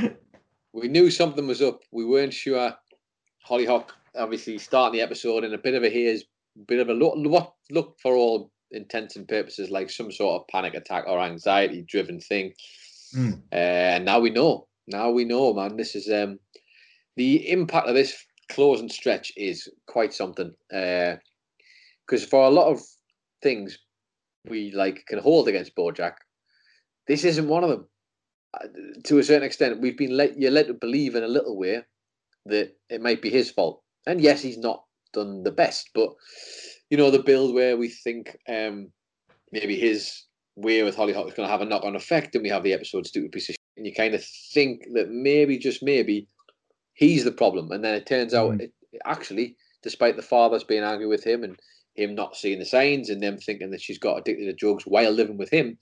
we 0.72 0.88
knew 0.88 1.10
something 1.10 1.46
was 1.46 1.62
up. 1.62 1.80
We 1.92 2.04
weren't 2.04 2.34
sure 2.34 2.74
Hollyhock 3.48 3.90
obviously 4.16 4.58
starting 4.58 4.98
the 4.98 5.04
episode 5.04 5.44
in 5.44 5.54
a 5.54 5.58
bit 5.58 5.74
of 5.74 5.84
a 5.84 5.90
haze, 5.90 6.24
bit 6.66 6.80
of 6.80 6.88
a 6.88 6.94
look, 6.94 7.14
what 7.16 7.54
look 7.70 7.96
for 8.00 8.14
all 8.14 8.50
intents 8.72 9.16
and 9.16 9.28
purposes 9.28 9.70
like 9.70 9.90
some 9.90 10.10
sort 10.10 10.40
of 10.40 10.48
panic 10.48 10.74
attack 10.74 11.04
or 11.06 11.20
anxiety 11.20 11.82
driven 11.82 12.20
thing. 12.20 12.52
Mm. 13.14 13.40
Uh, 13.52 13.54
and 13.54 14.04
now 14.04 14.18
we 14.18 14.30
know. 14.30 14.66
Now 14.88 15.10
we 15.10 15.24
know, 15.24 15.54
man. 15.54 15.76
This 15.76 15.94
is 15.94 16.10
um 16.10 16.38
the 17.16 17.48
impact 17.50 17.88
of 17.88 17.94
this 17.94 18.24
closing 18.48 18.88
stretch 18.88 19.32
is 19.36 19.68
quite 19.86 20.14
something. 20.14 20.52
Because 20.70 22.24
for 22.28 22.44
a 22.44 22.50
lot 22.50 22.70
of 22.70 22.80
things 23.42 23.78
we 24.48 24.70
like 24.72 25.04
can 25.06 25.18
hold 25.18 25.48
against 25.48 25.74
Bojack, 25.76 26.14
this 27.08 27.24
isn't 27.24 27.48
one 27.48 27.64
of 27.64 27.70
them. 27.70 27.88
Uh, 28.54 28.68
To 29.04 29.18
a 29.18 29.22
certain 29.22 29.46
extent, 29.46 29.80
we've 29.80 29.98
been 29.98 30.16
let 30.16 30.38
you're 30.38 30.50
led 30.50 30.68
to 30.68 30.74
believe 30.74 31.14
in 31.14 31.24
a 31.24 31.28
little 31.28 31.56
way 31.58 31.82
that 32.46 32.76
it 32.88 33.00
might 33.00 33.22
be 33.22 33.30
his 33.30 33.50
fault. 33.50 33.82
And 34.06 34.20
yes, 34.20 34.42
he's 34.42 34.58
not 34.58 34.84
done 35.12 35.42
the 35.42 35.50
best, 35.50 35.90
but 35.94 36.10
you 36.90 36.96
know 36.96 37.10
the 37.10 37.22
build 37.22 37.54
where 37.54 37.76
we 37.76 37.88
think 37.88 38.36
um 38.48 38.92
maybe 39.52 39.76
his 39.76 40.24
way 40.56 40.82
with 40.82 40.96
Hollyhock 40.96 41.26
is 41.28 41.34
going 41.34 41.46
to 41.46 41.50
have 41.50 41.60
a 41.60 41.64
knock-on 41.64 41.96
effect, 41.96 42.34
and 42.34 42.42
we 42.42 42.48
have 42.50 42.62
the 42.62 42.72
episode 42.72 43.06
"Stupid 43.06 43.32
Piece 43.32 43.48
of 43.48 43.54
Shit," 43.54 43.76
and 43.76 43.86
you 43.86 43.92
kind 43.94 44.14
of 44.14 44.24
think 44.54 44.82
that 44.94 45.10
maybe, 45.10 45.58
just 45.58 45.82
maybe, 45.82 46.28
he's 46.96 47.24
the 47.24 47.32
problem, 47.32 47.70
and 47.70 47.84
then 47.84 47.94
it 47.94 48.06
turns 48.06 48.34
out 48.34 48.52
Mm. 48.52 48.62
it, 48.62 48.72
actually, 49.04 49.56
despite 49.82 50.16
the 50.16 50.22
father's 50.22 50.64
being 50.64 50.82
angry 50.82 51.06
with 51.06 51.22
him 51.24 51.44
and 51.44 51.60
him 51.94 52.14
not 52.14 52.36
seeing 52.36 52.58
the 52.58 52.64
signs 52.64 53.08
and 53.08 53.22
them 53.22 53.38
thinking 53.38 53.70
that 53.70 53.80
she's 53.80 53.98
got 53.98 54.18
addicted 54.18 54.46
to 54.46 54.52
drugs 54.52 54.84
while 54.86 55.12
living 55.12 55.36
with 55.36 55.50
him, 55.50 55.78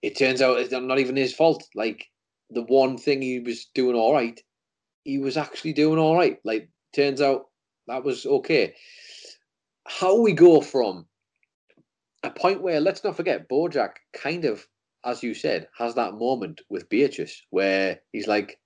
it 0.00 0.16
turns 0.16 0.40
out 0.40 0.58
it's 0.58 0.72
not 0.72 0.98
even 0.98 1.16
his 1.16 1.34
fault. 1.34 1.62
Like 1.74 2.06
the 2.50 2.62
one 2.62 2.96
thing 2.96 3.20
he 3.20 3.40
was 3.40 3.66
doing 3.74 3.94
all 3.94 4.12
right, 4.12 4.40
he 5.04 5.18
was 5.18 5.36
actually 5.36 5.72
doing 5.74 5.98
all 5.98 6.16
right. 6.16 6.38
Like 6.44 6.68
turns 6.94 7.20
out 7.20 7.46
that 7.86 8.04
was 8.04 8.24
okay. 8.24 8.74
How 9.86 10.20
we 10.20 10.32
go 10.32 10.60
from 10.60 11.06
a 12.22 12.30
point 12.30 12.62
where 12.62 12.80
let's 12.80 13.04
not 13.04 13.16
forget 13.16 13.48
Bojack 13.48 13.94
kind 14.12 14.44
of, 14.44 14.66
as 15.04 15.22
you 15.22 15.34
said, 15.34 15.68
has 15.76 15.94
that 15.96 16.14
moment 16.14 16.60
with 16.70 16.88
Beatrice 16.88 17.42
where 17.50 18.00
he's 18.12 18.28
like, 18.28 18.58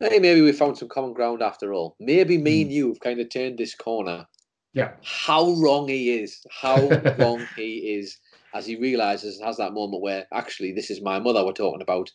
Hey, 0.00 0.18
maybe 0.18 0.40
we 0.42 0.52
found 0.52 0.76
some 0.76 0.88
common 0.88 1.12
ground 1.12 1.42
after 1.42 1.72
all. 1.72 1.96
Maybe 2.00 2.36
me 2.36 2.62
and 2.62 2.72
you 2.72 2.88
have 2.88 3.00
kind 3.00 3.20
of 3.20 3.28
turned 3.30 3.58
this 3.58 3.74
corner. 3.74 4.26
Yeah. 4.72 4.92
How 5.02 5.52
wrong 5.52 5.88
he 5.88 6.18
is. 6.18 6.44
How 6.50 6.78
wrong 7.18 7.46
he 7.56 7.96
is 7.98 8.18
as 8.54 8.66
he 8.66 8.76
realizes 8.76 9.40
has 9.40 9.56
that 9.58 9.72
moment 9.72 10.02
where 10.02 10.26
actually 10.32 10.72
this 10.72 10.90
is 10.90 11.00
my 11.00 11.18
mother 11.18 11.44
we're 11.44 11.52
talking 11.52 11.82
about. 11.82 12.10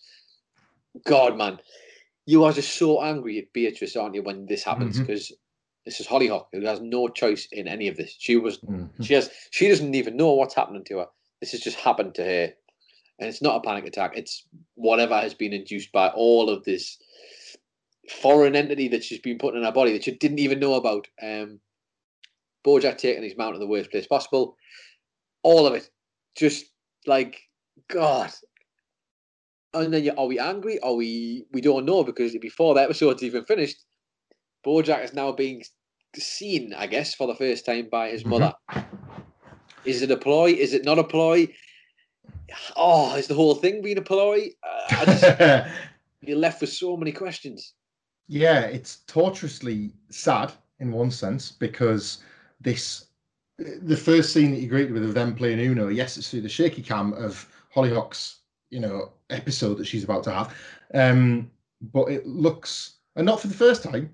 God, 1.05 1.37
man, 1.37 1.59
you 2.25 2.43
are 2.43 2.51
just 2.51 2.75
so 2.77 3.01
angry 3.01 3.37
at 3.39 3.53
Beatrice, 3.53 3.95
aren't 3.95 4.15
you, 4.15 4.23
when 4.23 4.45
this 4.45 4.63
happens? 4.63 4.99
Because 4.99 5.31
this 5.85 5.99
is 5.99 6.07
Hollyhock 6.07 6.47
who 6.51 6.61
has 6.61 6.81
no 6.81 7.07
choice 7.07 7.47
in 7.51 7.67
any 7.67 7.87
of 7.87 7.95
this. 7.95 8.15
She 8.19 8.35
was 8.35 8.57
Mhm. 8.59 8.89
she 9.01 9.13
has 9.13 9.31
she 9.51 9.67
doesn't 9.69 9.95
even 9.95 10.17
know 10.17 10.33
what's 10.33 10.53
happening 10.55 10.83
to 10.85 10.97
her. 10.99 11.07
This 11.39 11.51
has 11.51 11.61
just 11.61 11.77
happened 11.77 12.15
to 12.15 12.23
her. 12.23 12.53
And 13.19 13.27
it's 13.27 13.41
not 13.41 13.57
a 13.57 13.61
panic 13.61 13.85
attack. 13.85 14.13
It's 14.17 14.45
whatever 14.75 15.19
has 15.19 15.33
been 15.33 15.51
induced 15.53 15.91
by 15.91 16.09
all 16.09 16.49
of 16.49 16.63
this 16.63 16.97
foreign 18.09 18.55
entity 18.55 18.87
that 18.89 19.03
she's 19.03 19.19
been 19.19 19.37
putting 19.37 19.59
in 19.59 19.65
her 19.65 19.71
body 19.71 19.93
that 19.93 20.03
she 20.03 20.11
didn't 20.11 20.39
even 20.39 20.59
know 20.59 20.73
about. 20.75 21.07
Um 21.21 21.59
Bojack 22.65 22.97
taking 22.97 23.23
his 23.23 23.37
mount 23.37 23.55
to 23.55 23.59
the 23.59 23.67
worst 23.67 23.89
place 23.91 24.05
possible. 24.07 24.57
All 25.43 25.65
of 25.65 25.73
it. 25.73 25.89
Just 26.35 26.65
like 27.07 27.39
God. 27.87 28.31
And 29.73 29.93
then 29.93 30.03
you, 30.03 30.13
are 30.17 30.25
we 30.25 30.39
angry? 30.39 30.79
Are 30.79 30.93
we 30.93 31.45
we 31.51 31.61
don't 31.61 31.85
know 31.85 32.03
because 32.03 32.35
before 32.37 32.73
the 32.73 32.81
episode's 32.81 33.23
even 33.23 33.45
finished, 33.45 33.77
Bojack 34.65 35.03
is 35.03 35.13
now 35.13 35.31
being 35.31 35.63
seen, 36.15 36.73
I 36.73 36.87
guess, 36.87 37.13
for 37.15 37.27
the 37.27 37.35
first 37.35 37.65
time 37.65 37.87
by 37.89 38.09
his 38.09 38.23
Mhm. 38.23 38.29
mother. 38.29 38.53
Is 39.85 40.01
it 40.01 40.11
a 40.11 40.17
ploy? 40.17 40.51
Is 40.51 40.73
it 40.73 40.83
not 40.83 40.99
a 40.99 41.03
ploy? 41.03 41.47
Oh, 42.75 43.15
is 43.15 43.27
the 43.27 43.35
whole 43.35 43.55
thing 43.55 43.81
being 43.81 43.97
a 43.99 44.01
ploy? 44.01 44.49
Uh, 44.63 45.05
just, 45.05 45.23
you're 46.21 46.37
left 46.37 46.61
with 46.61 46.73
so 46.73 46.97
many 46.97 47.11
questions. 47.11 47.73
Yeah, 48.29 48.61
it's 48.61 48.97
torturously 49.07 49.91
sad 50.09 50.53
in 50.79 50.91
one 50.91 51.11
sense 51.11 51.51
because 51.51 52.19
this 52.61 53.07
the 53.57 53.97
first 53.97 54.31
scene 54.31 54.51
that 54.51 54.61
you 54.61 54.69
greeted 54.69 54.93
with 54.93 55.03
of 55.03 55.13
them 55.13 55.35
playing 55.35 55.59
Uno, 55.59 55.89
yes, 55.89 56.15
it's 56.15 56.29
through 56.29 56.41
the 56.41 56.47
shaky 56.47 56.81
cam 56.81 57.11
of 57.13 57.45
Hollyhock's, 57.73 58.39
you 58.69 58.79
know, 58.79 59.11
episode 59.29 59.77
that 59.77 59.87
she's 59.87 60.05
about 60.05 60.23
to 60.23 60.31
have. 60.31 60.55
Um, 60.93 61.51
but 61.91 62.05
it 62.05 62.25
looks 62.25 62.99
and 63.15 63.25
not 63.25 63.41
for 63.41 63.47
the 63.47 63.53
first 63.53 63.83
time, 63.83 64.09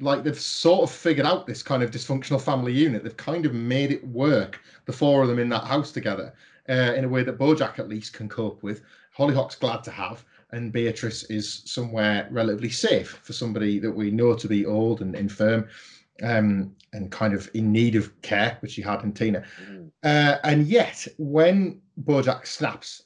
like 0.00 0.22
they've 0.22 0.38
sort 0.38 0.82
of 0.82 0.94
figured 0.94 1.26
out 1.26 1.46
this 1.46 1.62
kind 1.62 1.82
of 1.82 1.90
dysfunctional 1.90 2.40
family 2.40 2.72
unit. 2.72 3.02
They've 3.02 3.16
kind 3.16 3.46
of 3.46 3.54
made 3.54 3.92
it 3.92 4.06
work, 4.06 4.60
the 4.84 4.92
four 4.92 5.22
of 5.22 5.28
them 5.28 5.38
in 5.38 5.48
that 5.50 5.64
house 5.64 5.92
together, 5.92 6.34
uh, 6.68 6.92
in 6.96 7.04
a 7.04 7.08
way 7.08 7.22
that 7.22 7.38
Bojack 7.38 7.78
at 7.78 7.88
least 7.88 8.12
can 8.12 8.28
cope 8.28 8.62
with. 8.62 8.82
Hollyhock's 9.16 9.54
glad 9.54 9.84
to 9.84 9.90
have, 9.90 10.24
and 10.52 10.72
Beatrice 10.72 11.24
is 11.24 11.62
somewhere 11.64 12.28
relatively 12.30 12.70
safe 12.70 13.20
for 13.22 13.32
somebody 13.32 13.78
that 13.78 13.90
we 13.90 14.10
know 14.10 14.34
to 14.34 14.48
be 14.48 14.66
old 14.66 15.00
and 15.00 15.14
infirm, 15.14 15.68
um, 16.22 16.74
and 16.92 17.10
kind 17.10 17.34
of 17.34 17.50
in 17.54 17.72
need 17.72 17.96
of 17.96 18.20
care, 18.22 18.56
which 18.60 18.72
she 18.72 18.82
had 18.82 19.02
in 19.02 19.12
Tina. 19.12 19.44
Mm. 19.68 19.90
Uh, 20.02 20.38
and 20.44 20.66
yet, 20.66 21.06
when 21.18 21.80
Bojack 22.02 22.46
snaps, 22.46 23.04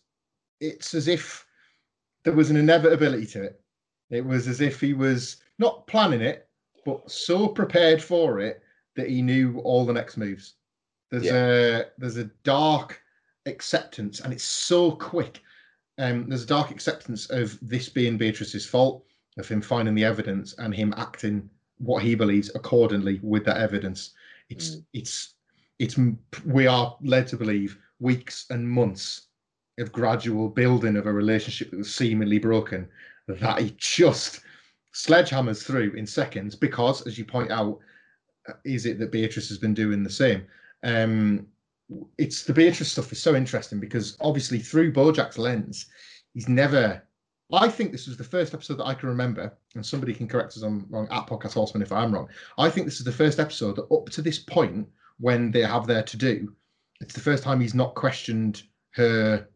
it's 0.61 0.95
as 0.95 1.09
if 1.09 1.47
there 2.25 2.33
was 2.33 2.51
an 2.51 2.57
inevitability 2.57 3.27
to 3.27 3.43
it. 3.43 3.61
It 4.11 4.25
was 4.25 4.49
as 4.49 4.61
if 4.61 4.81
he 4.81 4.95
was 4.95 5.39
not 5.59 5.87
planning 5.87 6.21
it, 6.21 6.49
but 6.85 7.11
so 7.11 7.49
prepared 7.49 8.03
for 8.03 8.41
it 8.41 8.63
that 8.97 9.09
he 9.09 9.23
knew 9.23 9.59
all 9.61 9.85
the 9.85 9.93
next 9.93 10.17
moves. 10.17 10.55
There's 11.11 11.27
a 11.27 11.87
there's 11.99 12.17
a 12.17 12.31
dark 12.43 13.01
acceptance, 13.47 14.21
and 14.21 14.33
it's 14.33 14.45
so 14.45 14.93
quick. 14.93 15.43
Um, 15.99 16.29
there's 16.29 16.43
a 16.43 16.47
dark 16.47 16.71
acceptance 16.71 17.31
of 17.31 17.59
this 17.63 17.89
being 17.89 18.19
Beatrice's 18.19 18.67
fault, 18.67 19.05
of 19.39 19.49
him 19.49 19.61
finding 19.61 19.95
the 19.95 20.05
evidence 20.05 20.55
and 20.59 20.75
him 20.75 20.95
acting 20.97 21.49
what 21.79 22.03
he 22.03 22.15
believes 22.15 22.51
accordingly 22.55 23.21
with 23.23 23.45
that 23.45 23.59
evidence. 23.59 24.11
It's 24.49 24.79
it's 24.93 25.35
it's 25.79 25.99
we 26.45 26.67
are 26.67 26.97
led 27.03 27.27
to 27.29 27.37
believe 27.37 27.79
weeks 28.01 28.47
and 28.51 28.69
months 28.69 29.29
of 29.79 29.93
gradual 29.93 30.49
building 30.49 30.97
of 30.97 31.07
a 31.07 31.13
relationship 31.13 31.71
that 31.71 31.79
was 31.79 31.95
seemingly 31.95 32.39
broken 32.39 32.89
that 33.27 33.61
he 33.61 33.75
just 33.77 34.41
sledgehammers 34.93 35.65
through 35.65 35.93
in 35.93 36.07
seconds 36.07 36.55
because, 36.55 37.07
as 37.07 37.19
you 37.19 37.25
point 37.25 37.51
out, 37.51 37.79
uh, 38.49 38.53
is 38.65 38.87
it 38.87 38.99
that 38.99 39.11
Beatrice 39.11 39.49
has 39.49 39.59
been 39.59 39.75
doing 39.75 40.03
the 40.03 40.11
same? 40.11 40.47
Um, 40.83 41.47
it's 42.19 42.45
the 42.45 42.53
Beatrice 42.53 42.91
stuff 42.93 43.13
is 43.13 43.21
so 43.23 43.35
interesting 43.35 43.81
because 43.81 44.17
obviously 44.21 44.59
through 44.59 44.93
Bojack's 44.93 45.39
lens, 45.39 45.87
he's 46.33 46.49
never. 46.49 47.03
I 47.53 47.69
think 47.69 47.93
this 47.93 48.07
was 48.09 48.17
the 48.17 48.25
first 48.25 48.55
episode 48.55 48.79
that 48.79 48.87
I 48.87 48.95
can 48.95 49.09
remember, 49.09 49.57
and 49.75 49.85
somebody 49.85 50.15
can 50.15 50.27
correct 50.27 50.57
us 50.57 50.63
on 50.63 50.87
wrong 50.89 51.07
at 51.11 51.27
Podcast 51.27 51.53
Horseman 51.55 51.83
if 51.83 51.93
I'm 51.93 52.13
wrong. 52.13 52.29
I 52.59 52.71
think 52.71 52.87
this 52.87 52.99
is 52.99 53.05
the 53.05 53.13
first 53.13 53.39
episode 53.39 53.77
that 53.77 53.95
up 53.95 54.09
to 54.11 54.23
this 54.23 54.39
point, 54.39 54.89
when 55.19 55.51
they 55.51 55.61
have 55.61 55.87
their 55.87 56.03
to 56.03 56.17
do, 56.17 56.55
it's 57.01 57.15
the 57.15 57.21
first 57.21 57.43
time 57.45 57.61
he's 57.61 57.75
not 57.75 57.95
questioned 57.95 58.63
her, 58.95 59.47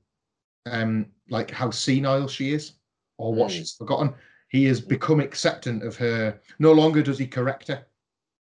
um, 0.67 1.07
like 1.31 1.51
how 1.51 1.71
senile 1.71 2.29
she 2.29 2.53
is 2.53 2.75
or 3.17 3.33
what 3.35 3.51
Mm. 3.51 3.55
she's 3.55 3.73
forgotten. 3.73 4.15
He 4.51 4.65
has 4.67 4.81
become 4.81 5.21
acceptant 5.21 5.83
of 5.83 5.97
her. 5.97 6.39
No 6.59 6.73
longer 6.73 7.03
does 7.03 7.19
he 7.19 7.27
correct 7.27 7.69
her 7.69 7.87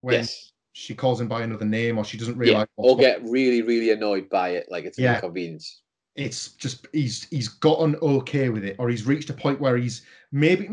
when 0.02 0.16
yes. 0.16 0.52
She 0.78 0.94
calls 0.94 1.20
him 1.20 1.28
by 1.28 1.42
another 1.42 1.66
name 1.66 1.98
or 1.98 2.06
she 2.06 2.18
doesn't 2.18 2.36
Yeah. 2.36 2.40
realize. 2.52 2.68
Or 2.76 2.96
what's 2.96 3.02
get 3.02 3.24
really, 3.24 3.64
really 3.64 3.90
annoyed 3.90 4.30
by 4.30 4.50
it, 4.50 4.68
like 4.70 4.86
it's 4.86 4.98
an 5.00 5.06
Yeah. 5.06 5.16
inconvenience. 5.16 5.82
it's 6.16 6.54
just 6.54 6.88
he's 6.94 7.26
he's 7.30 7.48
gotten 7.48 7.96
okay 7.98 8.50
with 8.50 8.64
it 8.64 8.76
or 8.80 8.90
he's 8.90 9.06
reached 9.06 9.30
a 9.30 9.34
point 9.34 9.60
where 9.62 9.78
he's 9.78 10.02
maybe 10.32 10.68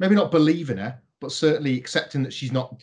maybe 0.00 0.14
not 0.16 0.32
believing 0.32 0.76
her 0.76 0.98
but 1.20 1.30
certainly 1.30 1.76
accepting 1.76 2.20
that 2.24 2.32
she's 2.32 2.50
not 2.50 2.82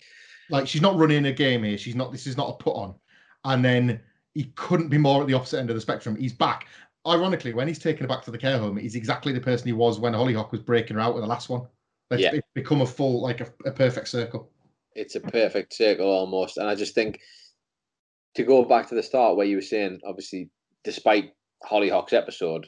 like 0.50 0.65
she's 0.65 0.82
not 0.82 0.95
running 0.98 1.26
a 1.26 1.32
game 1.34 1.62
here 1.62 1.78
she's 1.78 1.95
not 1.95 2.13
this 2.13 2.26
is 2.26 2.38
not 2.38 2.50
a 2.52 2.63
put 2.63 2.72
on 2.74 2.95
and 3.43 3.65
then 3.65 4.00
he 4.34 4.45
couldn't 4.56 4.88
be 4.88 4.98
more 4.98 5.19
at 5.22 5.28
the 5.28 5.34
opposite 5.34 5.60
end 5.60 5.69
of 5.69 5.76
the 5.76 5.82
spectrum 5.82 6.15
he's 6.15 6.32
back 6.32 6.67
ironically 7.06 7.52
when 7.54 7.67
he's 7.67 7.80
taken 7.80 8.04
her 8.06 8.08
back 8.08 8.24
to 8.24 8.32
the 8.32 8.38
care 8.38 8.58
home 8.58 8.78
he's 8.78 8.95
exactly 8.95 9.34
the 9.34 9.41
person 9.41 9.67
he 9.67 9.74
was 9.74 10.00
when 10.00 10.13
hollyhock 10.13 10.54
was 10.54 10.62
breaking 10.62 10.95
her 10.95 11.02
out 11.02 11.13
with 11.13 11.24
the 11.24 11.28
last 11.28 11.50
one 11.50 11.63
Like, 12.10 12.22
Yeah. 12.22 12.32
it's 12.36 12.48
become 12.54 12.80
a 12.80 12.86
full 12.86 13.19
like 13.22 13.41
a, 13.41 13.48
a 13.65 13.72
perfect 13.72 14.08
circle 14.08 14.50
It's 14.99 15.15
a 15.15 15.21
perfect 15.21 15.73
circle 15.73 16.07
almost. 16.07 16.57
And 16.57 16.67
I 16.67 16.75
just 16.75 16.95
think 16.95 17.19
to 18.35 18.43
go 18.43 18.63
back 18.63 18.89
to 18.89 18.95
the 18.95 19.03
start 19.03 19.38
where 19.38 19.45
you 19.45 19.57
were 19.57 19.62
saying, 19.62 19.99
obviously, 20.05 20.49
despite 20.83 21.33
Hollyhock's 21.63 22.13
episode, 22.13 22.67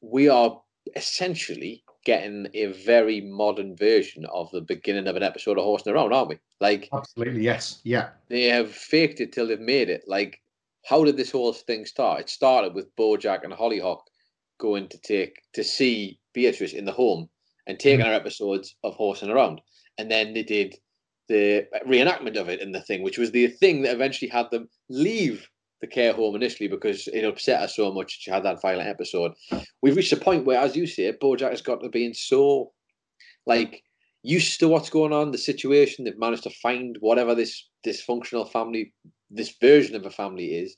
we 0.00 0.28
are 0.28 0.60
essentially 0.94 1.82
getting 2.04 2.46
a 2.54 2.66
very 2.66 3.20
modern 3.20 3.76
version 3.76 4.24
of 4.32 4.48
the 4.52 4.60
beginning 4.60 5.08
of 5.08 5.16
an 5.16 5.24
episode 5.24 5.58
of 5.58 5.64
Horsing 5.64 5.92
Around, 5.92 6.12
aren't 6.12 6.28
we? 6.28 6.38
Like 6.60 6.88
absolutely 6.92 7.42
yes 7.42 7.80
yeah 7.82 8.10
they 8.28 8.44
have 8.44 8.70
faked 8.70 9.20
it 9.20 9.32
till 9.32 9.48
they've 9.48 9.60
made 9.60 9.90
it. 9.90 10.04
Like, 10.06 10.40
how 10.84 11.04
did 11.04 11.16
this 11.16 11.32
whole 11.32 11.52
thing 11.52 11.84
start? 11.84 12.20
It 12.20 12.30
started 12.30 12.74
with 12.74 12.94
Bojack 12.96 13.42
and 13.42 13.52
Hollyhock 13.52 14.04
going 14.58 14.88
to 14.88 14.98
take 14.98 15.42
to 15.54 15.64
see 15.64 16.18
Beatrice 16.32 16.72
in 16.72 16.84
the 16.84 16.92
home 16.92 17.28
and 17.66 17.78
taking 17.78 18.04
mm. 18.04 18.08
her 18.08 18.14
episodes 18.14 18.76
of 18.84 18.94
Horsing 18.94 19.30
Around. 19.30 19.60
And 19.98 20.08
then 20.08 20.32
they 20.32 20.44
did 20.44 20.76
the 21.28 21.66
reenactment 21.86 22.36
of 22.36 22.48
it 22.48 22.60
in 22.60 22.72
the 22.72 22.80
thing, 22.80 23.02
which 23.02 23.18
was 23.18 23.30
the 23.30 23.48
thing 23.48 23.82
that 23.82 23.94
eventually 23.94 24.28
had 24.28 24.50
them 24.50 24.68
leave 24.88 25.48
the 25.80 25.86
care 25.86 26.12
home 26.12 26.34
initially 26.34 26.68
because 26.68 27.06
it 27.08 27.24
upset 27.24 27.60
her 27.60 27.68
so 27.68 27.92
much. 27.92 28.20
She 28.20 28.30
had 28.30 28.44
that 28.44 28.62
violent 28.62 28.88
episode. 28.88 29.32
We've 29.82 29.96
reached 29.96 30.12
a 30.12 30.16
point 30.16 30.46
where, 30.46 30.58
as 30.58 30.74
you 30.76 30.86
say, 30.86 31.12
BoJack 31.12 31.50
has 31.50 31.62
got 31.62 31.82
to 31.82 31.88
being 31.88 32.14
so 32.14 32.72
like 33.46 33.82
used 34.22 34.58
to 34.60 34.68
what's 34.68 34.90
going 34.90 35.12
on, 35.12 35.30
the 35.30 35.38
situation. 35.38 36.04
They've 36.04 36.18
managed 36.18 36.44
to 36.44 36.50
find 36.50 36.96
whatever 37.00 37.34
this 37.34 37.68
dysfunctional 37.86 38.50
family, 38.50 38.92
this 39.30 39.54
version 39.60 39.94
of 39.94 40.04
a 40.06 40.10
family 40.10 40.54
is, 40.54 40.76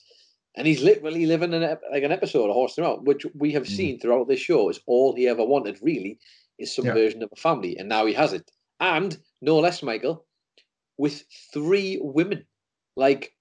and 0.57 0.67
he's 0.67 0.83
literally 0.83 1.25
living 1.25 1.53
in 1.53 1.63
a, 1.63 1.79
like 1.93 2.03
an 2.03 2.13
episode 2.13 2.49
of 2.49 2.55
Horse 2.55 2.79
Out, 2.79 3.05
which 3.05 3.25
we 3.35 3.53
have 3.53 3.63
Mm. 3.63 3.77
seen 3.77 4.01
throughout 4.01 4.29
this 4.29 4.41
show. 4.41 4.69
Is 4.69 4.81
all 4.87 5.15
he 5.15 5.29
ever 5.29 5.45
wanted 5.45 5.79
really 5.81 6.19
is 6.59 6.75
some 6.75 6.87
Yeah. 6.87 6.95
version 6.95 7.23
of 7.23 7.31
a 7.33 7.37
family, 7.41 7.77
and 7.79 7.89
now 7.89 8.05
he 8.05 8.13
has 8.15 8.33
it, 8.33 8.51
and 8.81 9.17
no 9.41 9.59
less, 9.61 9.83
Michael, 9.83 10.27
with 10.99 11.25
three 11.53 11.99
women. 12.03 12.45
Like 12.97 13.33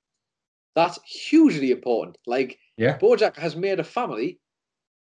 that's 0.75 0.99
hugely 1.03 1.71
important. 1.71 2.17
Like 2.25 2.59
Yeah. 2.77 2.97
BoJack 2.99 3.35
has 3.37 3.55
made 3.55 3.79
a 3.79 3.83
family 3.83 4.39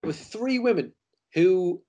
with 0.04 0.20
three 0.20 0.60
women 0.60 0.94
who, 1.34 1.82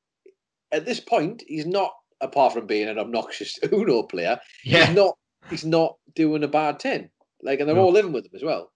at 0.72 0.86
this 0.86 1.00
point, 1.00 1.42
he's 1.46 1.66
not. 1.66 1.92
Apart 2.20 2.54
from 2.54 2.66
being 2.66 2.88
an 2.88 2.98
obnoxious 2.98 3.58
Uno 3.72 4.04
player, 4.04 4.38
Yeah. 4.64 4.86
he's 4.86 4.94
not. 4.96 5.18
He's 5.50 5.64
not 5.66 5.96
doing 6.14 6.42
a 6.44 6.48
bad 6.48 6.78
ten. 6.80 7.10
Like, 7.42 7.60
and 7.60 7.68
they're 7.68 7.76
No. 7.76 7.82
all 7.82 7.92
living 7.92 8.12
with 8.12 8.24
him 8.24 8.30
as 8.34 8.42
well. 8.42 8.72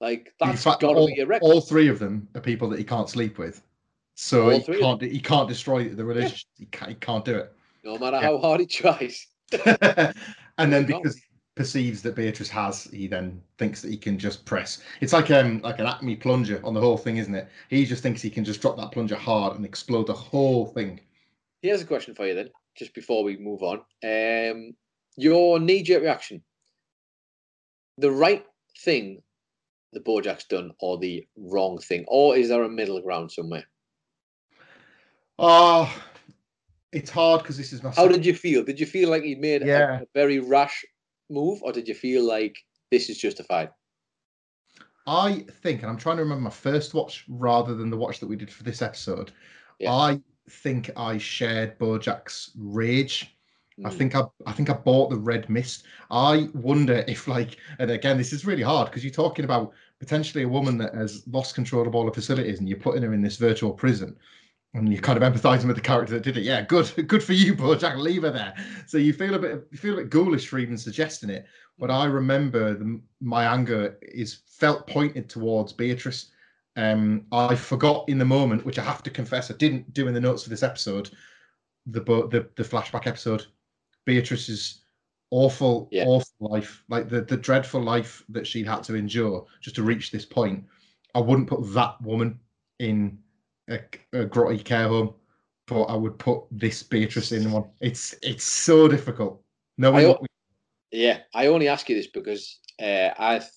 Like 0.00 0.32
that's 0.38 0.62
fact, 0.62 0.82
got 0.82 0.92
to 0.92 0.98
all, 0.98 1.06
be 1.08 1.20
a 1.20 1.26
record. 1.26 1.44
all 1.46 1.60
three 1.62 1.88
of 1.88 1.98
them 1.98 2.28
are 2.36 2.40
people 2.40 2.68
that 2.68 2.78
he 2.78 2.84
can't 2.84 3.08
sleep 3.08 3.38
with. 3.38 3.62
So 4.14 4.50
All 4.50 4.60
he 4.60 4.78
can't 4.78 5.02
he 5.02 5.18
can't 5.20 5.48
destroy 5.48 5.88
the 5.88 6.04
relationship. 6.04 6.46
He, 6.58 6.66
can't, 6.66 6.90
he 6.90 6.94
can't 6.96 7.24
do 7.24 7.34
it. 7.36 7.52
no 7.82 7.98
matter 7.98 8.18
yeah. 8.18 8.22
how 8.22 8.38
hard 8.38 8.60
he 8.60 8.66
tries. 8.66 9.26
and 10.58 10.72
then 10.72 10.86
because 10.86 11.16
he 11.16 11.22
perceives 11.54 12.02
that 12.02 12.14
Beatrice 12.14 12.48
has, 12.48 12.84
he 12.84 13.06
then 13.06 13.42
thinks 13.58 13.82
that 13.82 13.90
he 13.90 13.96
can 13.96 14.18
just 14.18 14.44
press. 14.44 14.82
It's 15.00 15.12
like 15.12 15.30
um 15.30 15.60
like 15.62 15.78
an 15.78 15.86
Acme 15.86 16.16
plunger 16.16 16.60
on 16.64 16.74
the 16.74 16.80
whole 16.80 16.98
thing, 16.98 17.16
isn't 17.16 17.34
it? 17.34 17.48
He 17.68 17.84
just 17.84 18.02
thinks 18.02 18.22
he 18.22 18.30
can 18.30 18.44
just 18.44 18.60
drop 18.60 18.76
that 18.76 18.92
plunger 18.92 19.16
hard 19.16 19.56
and 19.56 19.64
explode 19.64 20.06
the 20.06 20.14
whole 20.14 20.66
thing. 20.66 21.00
Here's 21.62 21.82
a 21.82 21.86
question 21.86 22.14
for 22.14 22.26
you 22.26 22.34
then, 22.34 22.50
just 22.76 22.94
before 22.94 23.24
we 23.24 23.36
move 23.36 23.62
on. 23.62 23.80
Um, 24.04 24.74
your 25.16 25.58
knee-jerk 25.58 26.02
reaction: 26.02 26.42
the 27.98 28.10
right 28.10 28.44
thing 28.78 29.22
the 29.96 30.00
Bojack's 30.00 30.44
done, 30.44 30.72
or 30.78 30.98
the 30.98 31.26
wrong 31.36 31.78
thing, 31.78 32.04
or 32.06 32.36
is 32.36 32.50
there 32.50 32.62
a 32.62 32.68
middle 32.68 33.00
ground 33.00 33.32
somewhere? 33.32 33.64
Oh, 35.38 35.90
it's 36.98 37.10
hard 37.10 37.42
because 37.42 37.56
this 37.56 37.72
is 37.72 37.82
my. 37.82 37.90
How 37.90 37.94
second- 38.04 38.12
did 38.16 38.26
you 38.26 38.34
feel? 38.34 38.64
Did 38.64 38.78
you 38.80 38.86
feel 38.86 39.08
like 39.10 39.22
he 39.22 39.34
made 39.34 39.62
a- 39.62 39.66
Yeah. 39.66 40.00
a, 40.02 40.06
very 40.14 40.38
rash 40.38 40.84
move, 41.30 41.62
or 41.62 41.72
did 41.72 41.86
you 41.88 41.94
feel 41.94 42.22
like 42.24 42.56
this 42.90 43.08
is 43.10 43.18
justified? 43.18 43.70
I 45.06 45.44
think, 45.62 45.82
and 45.82 45.90
I'm 45.90 45.96
trying 45.98 46.16
to 46.16 46.22
remember 46.22 46.42
my 46.44 46.50
first 46.50 46.94
watch 46.94 47.24
rather 47.28 47.74
than 47.74 47.90
the 47.90 47.96
watch 47.96 48.18
that 48.20 48.26
we 48.26 48.36
did 48.36 48.50
for 48.50 48.64
this 48.64 48.82
episode. 48.82 49.30
Yeah. 49.78 49.92
I 49.92 50.20
think 50.50 50.90
I 50.96 51.18
shared 51.18 51.78
Bojack's 51.78 52.50
rage. 52.58 53.32
I 53.84 53.90
Mm. 53.90 53.98
think 53.98 54.14
I, 54.16 54.22
I 54.46 54.52
think 54.52 54.70
I 54.70 54.72
bought 54.72 55.10
the 55.10 55.16
red 55.18 55.48
mist. 55.50 55.84
I 56.10 56.48
wonder 56.54 57.04
if, 57.06 57.28
like, 57.28 57.58
and 57.78 57.90
again, 57.90 58.16
this 58.16 58.32
is 58.32 58.46
really 58.46 58.62
hard 58.62 58.88
because 58.88 59.04
you're 59.04 59.12
talking 59.12 59.44
about 59.44 59.72
potentially 60.00 60.44
a 60.44 60.48
woman 60.48 60.78
that 60.78 60.94
has 60.94 61.22
lost 61.28 61.54
control 61.54 61.86
of 61.86 61.94
all 61.94 62.06
the 62.06 62.12
facilities, 62.12 62.58
and 62.58 62.68
you're 62.68 62.78
putting 62.78 63.02
her 63.02 63.12
in 63.12 63.22
this 63.22 63.36
virtual 63.36 63.72
prison, 63.72 64.16
and 64.76 64.92
you're 64.92 65.00
kind 65.02 65.20
of 65.22 65.32
empathizing 65.32 65.66
with 65.66 65.76
the 65.76 65.82
character 65.82 66.14
that 66.14 66.22
did 66.22 66.36
it. 66.36 66.42
Yeah, 66.44 66.60
good, 66.62 66.90
good 67.08 67.22
for 67.22 67.32
you, 67.32 67.54
Bojack. 67.54 67.96
Leave 67.98 68.22
her 68.22 68.30
there. 68.30 68.54
So 68.86 68.98
you 68.98 69.12
feel 69.12 69.34
a 69.34 69.38
bit, 69.38 69.66
you 69.70 69.78
feel 69.78 69.94
a 69.94 69.96
bit 70.02 70.10
ghoulish 70.10 70.46
for 70.48 70.58
even 70.58 70.76
suggesting 70.76 71.30
it. 71.30 71.46
But 71.78 71.90
I 71.90 72.04
remember 72.06 72.74
the, 72.74 73.00
my 73.20 73.44
anger 73.44 73.98
is 74.02 74.40
felt 74.46 74.86
pointed 74.86 75.28
towards 75.28 75.72
Beatrice. 75.72 76.30
Um, 76.76 77.26
I 77.32 77.54
forgot 77.54 78.08
in 78.08 78.18
the 78.18 78.24
moment, 78.24 78.64
which 78.66 78.78
I 78.78 78.82
have 78.84 79.02
to 79.04 79.10
confess 79.10 79.50
I 79.50 79.54
didn't 79.54 79.92
do 79.94 80.08
in 80.08 80.14
the 80.14 80.20
notes 80.20 80.42
for 80.44 80.50
this 80.50 80.62
episode, 80.62 81.10
the 81.86 82.00
the 82.00 82.48
the 82.56 82.62
flashback 82.62 83.06
episode, 83.06 83.46
Beatrice's 84.04 84.82
awful, 85.30 85.88
Yeah. 85.90 86.04
awful 86.06 86.34
life, 86.40 86.84
like 86.88 87.08
the 87.08 87.22
the 87.22 87.36
dreadful 87.36 87.80
life 87.82 88.22
that 88.28 88.46
she'd 88.46 88.66
had 88.66 88.82
to 88.84 88.94
endure 88.94 89.46
just 89.60 89.76
to 89.76 89.82
reach 89.82 90.10
this 90.10 90.26
point. 90.26 90.64
I 91.14 91.20
wouldn't 91.20 91.48
put 91.48 91.72
that 91.72 92.00
woman 92.02 92.38
in 92.78 93.18
a, 93.68 93.78
a 94.12 94.26
grotty 94.26 94.62
care 94.64 94.88
home, 94.88 95.14
but 95.66 95.84
I 95.84 95.94
would 95.94 96.18
put 96.18 96.42
this 96.50 96.82
Beatrice 96.82 97.32
in 97.32 97.50
one. 97.50 97.64
It's 97.80 98.14
it's 98.22 98.44
so 98.44 98.88
difficult. 98.88 99.42
Knowing 99.78 100.04
I- 100.04 100.08
what 100.08 100.22
we, 100.22 100.28
Yeah, 100.92 101.20
I 101.34 101.46
only 101.48 101.68
ask 101.68 101.88
you 101.88 101.96
this 101.96 102.08
because 102.08 102.58
uh, 102.80 103.10
I've 103.18 103.48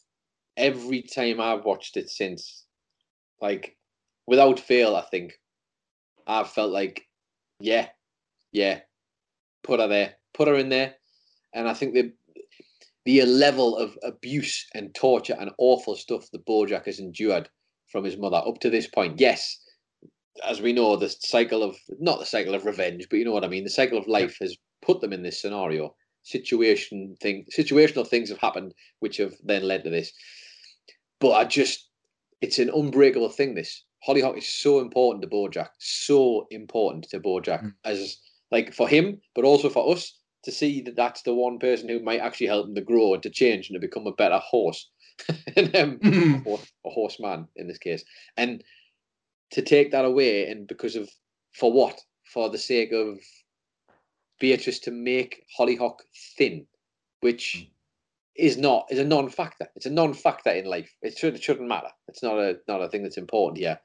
every 0.58 1.02
time 1.04 1.40
I've 1.40 1.66
watched 1.66 1.98
it 1.98 2.10
since, 2.10 2.66
like 3.42 3.78
without 4.28 4.60
fail, 4.60 4.96
I 4.96 5.02
think 5.02 5.34
I've 6.28 6.50
felt 6.50 6.72
like, 6.72 7.06
yeah, 7.60 7.88
yeah, 8.52 8.82
put 9.64 9.80
her 9.80 9.88
there, 9.88 10.16
put 10.34 10.48
her 10.48 10.56
in 10.56 10.70
there, 10.70 10.96
and 11.54 11.68
I 11.68 11.74
think 11.74 11.94
the 11.94 12.14
the 13.06 13.24
level 13.24 13.78
of 13.78 13.98
abuse 14.04 14.68
and 14.76 14.94
torture 14.94 15.36
and 15.40 15.52
awful 15.58 15.96
stuff 15.96 16.30
that 16.32 16.46
Bojack 16.46 16.86
has 16.86 17.00
endured 17.00 17.50
from 17.88 18.04
his 18.04 18.18
mother 18.18 18.42
up 18.46 18.60
to 18.60 18.70
this 18.70 18.88
point, 18.88 19.20
yes. 19.20 19.60
As 20.44 20.62
we 20.62 20.74
know, 20.74 20.96
the 20.96 21.10
cycle 21.10 21.64
of 21.64 21.78
not 22.00 22.20
the 22.20 22.26
cycle 22.26 22.56
of 22.56 22.66
revenge, 22.66 23.08
but 23.10 23.18
you 23.20 23.26
know 23.26 23.32
what 23.32 23.44
I 23.44 23.48
mean. 23.48 23.64
The 23.64 23.70
cycle 23.70 23.98
of 23.98 24.08
life 24.08 24.38
has 24.42 24.58
put 24.82 25.02
them 25.02 25.14
in 25.14 25.24
this 25.24 25.42
scenario. 25.42 25.96
Situation 26.24 27.16
thing 27.22 27.46
situational 27.58 28.06
things 28.08 28.30
have 28.30 28.38
happened 28.40 28.74
which 29.00 29.18
have 29.18 29.34
then 29.44 29.64
led 29.64 29.84
to 29.86 29.90
this. 29.90 30.12
But 31.20 31.32
i 31.32 31.46
just 31.46 31.90
it's 32.42 32.60
an 32.60 32.70
unbreakable 32.70 33.30
thing 33.30 33.56
this. 33.56 33.84
Hollyhock 34.04 34.38
is 34.38 34.48
so 34.48 34.80
important 34.80 35.22
to 35.24 35.30
bojack 35.30 35.70
so 35.80 36.48
important 36.52 37.10
to 37.10 37.20
bojack 37.20 37.64
Mm. 37.64 37.74
as 37.86 38.18
like 38.52 38.74
for 38.74 38.88
him 38.88 39.20
but 39.36 39.44
also 39.46 39.70
for 39.70 39.92
us 39.94 40.20
to 40.44 40.52
see 40.52 40.82
that 40.82 40.96
that's 40.96 41.22
the 41.24 41.34
one 41.34 41.60
person 41.60 41.90
who 41.90 42.00
might 42.00 42.22
actually 42.22 42.48
help 42.48 42.68
him 42.68 42.76
to 42.76 42.82
grow 42.82 43.14
and 43.14 43.24
to 43.24 43.30
change 43.30 43.70
and 43.70 43.76
to 43.76 43.80
become 43.88 44.08
a 44.08 44.14
better 44.14 44.40
horse. 44.40 44.90
And 45.58 45.76
um, 45.76 46.44
or 46.46 46.60
a 46.86 46.90
horseman 46.90 47.48
in 47.58 47.68
this 47.68 47.78
case. 47.78 48.06
And 48.38 48.64
to 49.52 49.62
take 49.62 49.92
that 49.92 50.06
away 50.06 50.50
and 50.50 50.68
because 50.68 50.96
of 50.96 51.10
for 51.54 51.72
what 51.72 52.00
for 52.26 52.50
the 52.50 52.58
sake 52.58 52.92
of 52.92 53.18
Beatrice 54.40 54.80
to 54.80 54.92
make 54.92 55.44
Hollyhock 55.58 56.00
thin, 56.38 56.66
which 57.22 57.58
hmm. 57.58 57.64
is 58.36 58.58
not 58.58 58.88
is 58.90 59.00
a 59.00 59.06
non-factor. 59.06 59.68
It's 59.76 59.86
a 59.86 59.92
non-factor 59.92 60.52
in 60.52 60.66
life. 60.66 60.94
It 61.02 61.18
should 61.18 61.36
it 61.36 61.44
shouldn't 61.44 61.68
matter. 61.68 61.90
It's 62.08 62.24
not 62.24 62.40
a 62.40 62.58
not 62.68 62.82
a 62.82 62.90
thing 62.90 63.04
that's 63.04 63.18
important 63.18 63.60
here. 63.60 63.80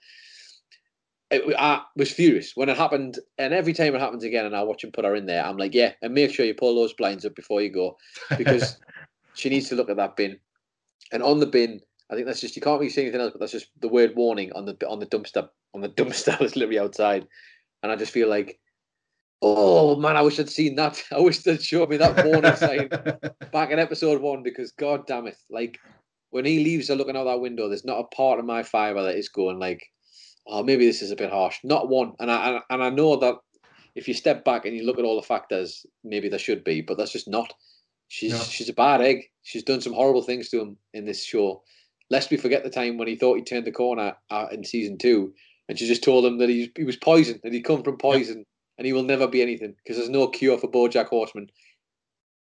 It, 1.31 1.55
I 1.59 1.83
was 1.97 2.13
furious 2.13 2.53
when 2.55 2.69
it 2.69 2.77
happened, 2.77 3.19
and 3.39 3.53
every 3.53 3.73
time 3.73 3.95
it 3.95 4.01
happens 4.01 4.25
again, 4.25 4.45
and 4.45 4.55
I 4.55 4.63
watch 4.63 4.85
him 4.85 4.93
put 4.93 5.07
her 5.07 5.17
in 5.17 5.27
there, 5.27 5.45
I'm 5.45 5.57
like, 5.57 5.75
yeah, 5.75 5.93
and 6.03 6.15
make 6.15 6.33
sure 6.33 6.47
you 6.47 6.55
pull 6.55 6.75
those 6.75 6.93
blinds 6.93 7.25
up 7.25 7.35
before 7.35 7.63
you 7.63 7.71
go, 7.71 7.97
because 8.37 8.79
she 9.35 9.49
needs 9.49 9.69
to 9.71 9.75
look 9.75 9.91
at 9.91 9.97
that 9.97 10.17
bin. 10.17 10.39
And 11.13 11.23
on 11.23 11.41
the 11.41 11.47
bin, 11.47 11.81
I 12.15 12.17
think 12.17 12.29
that's 12.29 12.41
just 12.41 12.55
you 12.55 12.63
can't 12.63 12.79
really 12.79 12.91
see 12.91 13.03
anything 13.03 13.21
else, 13.21 13.33
but 13.33 13.41
that's 13.41 13.53
just 13.53 13.69
the 13.81 13.89
word 13.89 14.15
warning 14.15 14.53
on 14.53 14.65
the 14.65 14.77
on 14.89 15.01
the 15.01 15.07
dumpster 15.07 15.49
on 15.75 15.81
the 15.81 15.89
dumpster 15.99 16.39
that's 16.39 16.55
literally 16.55 16.79
outside. 16.79 17.27
And 17.83 17.91
I 17.91 17.97
just 17.97 18.13
feel 18.13 18.29
like, 18.29 18.61
oh 19.43 19.97
man, 19.97 20.17
I 20.17 20.23
wish 20.23 20.39
I'd 20.39 20.49
seen 20.49 20.77
that. 20.77 21.03
I 21.13 21.19
wish 21.19 21.41
they'd 21.41 21.61
showed 21.61 21.91
me 21.91 21.97
that 21.97 22.25
warning 22.25 22.55
sign 22.55 22.89
back 23.53 23.71
in 23.71 23.81
episode 23.81 24.23
one 24.23 24.45
because 24.45 24.71
god 24.73 25.07
damn 25.09 25.27
it, 25.27 25.37
like 25.51 25.79
when 26.31 26.45
he 26.45 26.63
leaves 26.63 26.89
her 26.89 26.95
looking 26.95 27.17
out 27.17 27.25
that 27.25 27.41
window, 27.41 27.69
there's 27.69 27.85
not 27.85 27.99
a 28.01 28.15
part 28.15 28.39
of 28.39 28.45
my 28.45 28.63
fibre 28.63 29.03
that 29.03 29.17
is 29.17 29.29
going 29.29 29.59
like, 29.59 29.83
oh 30.47 30.63
maybe 30.63 30.87
this 30.87 31.03
is 31.03 31.11
a 31.11 31.17
bit 31.17 31.33
harsh. 31.33 31.59
Not 31.65 31.89
one. 31.89 32.13
And 32.21 32.31
I 32.31 32.51
and, 32.51 32.61
and 32.71 32.83
I 32.85 32.91
know 32.91 33.17
that 33.17 33.35
if 33.97 34.07
you 34.07 34.15
step 34.15 34.45
back 34.45 34.67
and 34.67 34.77
you 34.77 34.85
look 34.85 34.99
at 34.99 35.05
all 35.05 35.17
the 35.17 35.27
factors, 35.27 35.85
maybe 36.05 36.29
there 36.29 36.39
should 36.39 36.63
be, 36.63 36.81
but 36.81 36.97
that's 36.97 37.13
just 37.13 37.29
not. 37.29 37.53
She's 38.09 38.33
No. 38.33 38.39
she's 38.39 38.69
a 38.69 38.75
bad 38.75 39.01
egg. 39.01 39.25
She's 39.43 39.63
done 39.65 39.81
some 39.81 39.93
horrible 39.93 40.23
things 40.23 40.49
to 40.51 40.61
him 40.61 40.77
in 40.93 41.05
this 41.05 41.25
show. 41.25 41.63
Lest 42.11 42.31
we 42.31 42.37
forget 42.37 42.63
the 42.65 42.71
time 42.71 42.99
when 42.99 43.09
he 43.09 43.17
thought 43.17 43.37
he 43.37 43.43
turned 43.43 43.67
the 43.67 43.73
corner 43.73 44.15
uh, 44.31 44.47
in 44.53 44.63
season 44.65 44.99
two, 44.99 45.33
and 45.69 45.79
she 45.79 45.87
just 45.87 46.05
told 46.05 46.25
him 46.25 46.39
that 46.39 46.49
he, 46.49 46.71
he 46.77 46.85
was 46.85 46.97
poison, 46.97 47.41
that 47.43 47.53
he'd 47.53 47.63
come 47.63 47.83
from 47.83 47.97
poison, 47.97 48.45
and 48.79 48.87
he 48.87 48.93
will 48.93 49.03
never 49.03 49.27
be 49.27 49.41
anything 49.43 49.75
because 49.83 49.97
there's 49.97 50.11
no 50.11 50.29
cure 50.29 50.59
for 50.59 50.69
BoJack 50.69 51.07
Horseman. 51.07 51.49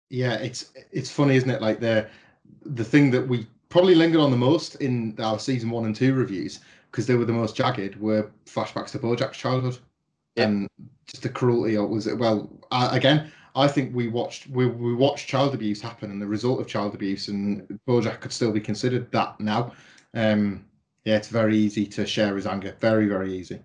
yeah, 0.09 0.35
it's 0.35 0.71
it's 0.91 1.11
funny, 1.11 1.35
isn't 1.35 1.49
it? 1.49 1.61
Like 1.61 1.79
the 1.79 2.07
the 2.65 2.83
thing 2.83 3.11
that 3.11 3.27
we 3.27 3.47
probably 3.69 3.95
lingered 3.95 4.21
on 4.21 4.31
the 4.31 4.37
most 4.37 4.75
in 4.75 5.15
our 5.19 5.39
season 5.39 5.69
one 5.69 5.85
and 5.85 5.95
two 5.95 6.13
reviews 6.13 6.61
because 6.91 7.05
they 7.05 7.15
were 7.15 7.25
the 7.25 7.33
most 7.33 7.55
jagged 7.55 7.99
were 7.99 8.31
flashbacks 8.45 8.91
to 8.91 8.99
Bojack's 8.99 9.37
childhood 9.37 9.77
Yeah. 10.35 10.45
and 10.45 10.69
just 11.05 11.23
the 11.23 11.29
cruelty. 11.29 11.75
Or 11.77 11.85
was 11.87 12.07
it? 12.07 12.17
Well, 12.17 12.49
I, 12.71 12.95
again, 12.95 13.31
I 13.57 13.67
think 13.67 13.95
we 13.95 14.07
watched 14.07 14.47
we 14.47 14.67
we 14.67 14.93
watched 14.93 15.27
child 15.27 15.55
abuse 15.55 15.81
happen 15.81 16.11
and 16.11 16.21
the 16.21 16.27
result 16.27 16.61
of 16.61 16.67
child 16.67 16.93
abuse, 16.93 17.27
and 17.27 17.67
Bojack 17.87 18.21
could 18.21 18.31
still 18.31 18.51
be 18.51 18.61
considered 18.61 19.11
that 19.11 19.39
now. 19.39 19.73
Um, 20.13 20.63
yeah, 21.05 21.17
it's 21.17 21.29
very 21.29 21.57
easy 21.57 21.87
to 21.87 22.05
share 22.05 22.35
his 22.35 22.45
anger. 22.45 22.75
Very 22.79 23.07
very 23.07 23.33
easy. 23.33 23.59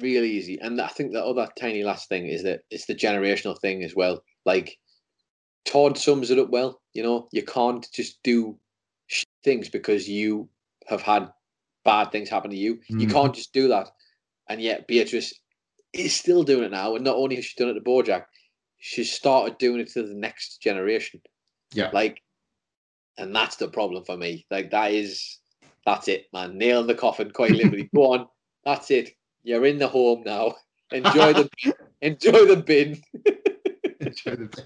Really 0.00 0.30
easy. 0.30 0.58
And 0.60 0.80
I 0.80 0.86
think 0.86 1.12
the 1.12 1.24
other 1.24 1.48
tiny 1.58 1.82
last 1.82 2.08
thing 2.08 2.26
is 2.26 2.44
that 2.44 2.60
it's 2.70 2.86
the 2.86 2.94
generational 2.94 3.58
thing 3.60 3.82
as 3.82 3.96
well. 3.96 4.22
Like 4.44 4.78
Todd 5.64 5.98
sums 5.98 6.30
it 6.30 6.38
up 6.38 6.50
well. 6.50 6.80
You 6.92 7.02
know, 7.02 7.28
you 7.32 7.42
can't 7.42 7.86
just 7.92 8.22
do 8.22 8.58
sh- 9.08 9.24
things 9.42 9.68
because 9.68 10.08
you 10.08 10.48
have 10.86 11.02
had 11.02 11.28
bad 11.84 12.12
things 12.12 12.28
happen 12.28 12.50
to 12.52 12.56
you. 12.56 12.80
You 12.88 13.08
Mhm. 13.08 13.12
can't 13.12 13.34
just 13.34 13.52
do 13.52 13.68
that. 13.68 13.88
And 14.48 14.60
yet 14.60 14.86
Beatrice 14.86 15.34
is 15.92 16.14
still 16.14 16.44
doing 16.44 16.64
it 16.64 16.70
now. 16.70 16.94
And 16.94 17.04
not 17.04 17.16
only 17.16 17.36
has 17.36 17.44
she 17.44 17.56
done 17.56 17.70
it 17.70 17.74
to 17.74 17.80
Bojack, 17.80 18.26
she's 18.84 19.12
started 19.12 19.56
doing 19.58 19.78
it 19.80 19.88
to 19.92 20.02
the 20.02 20.12
next 20.14 20.60
generation. 20.60 21.20
Yeah. 21.72 21.90
Like, 21.92 22.20
and 23.16 23.34
that's 23.34 23.54
the 23.54 23.68
problem 23.68 24.04
for 24.04 24.16
me. 24.16 24.44
Like, 24.50 24.72
that 24.72 24.90
is, 24.90 25.38
that's 25.86 26.08
it, 26.08 26.26
man. 26.32 26.58
Nail 26.58 26.80
in 26.80 26.88
the 26.88 26.94
coffin, 26.96 27.30
quite 27.30 27.52
literally. 27.52 27.88
Go 27.94 28.12
on. 28.12 28.26
That's 28.64 28.90
it. 28.90 29.10
You're 29.44 29.66
in 29.66 29.78
the 29.78 29.86
home 29.86 30.24
now. 30.26 30.56
Enjoy 30.90 31.32
the 31.32 31.48
enjoy 32.02 32.44
the 32.46 32.56
bin. 32.56 33.00
Enjoy 34.00 34.36
the- 34.36 34.64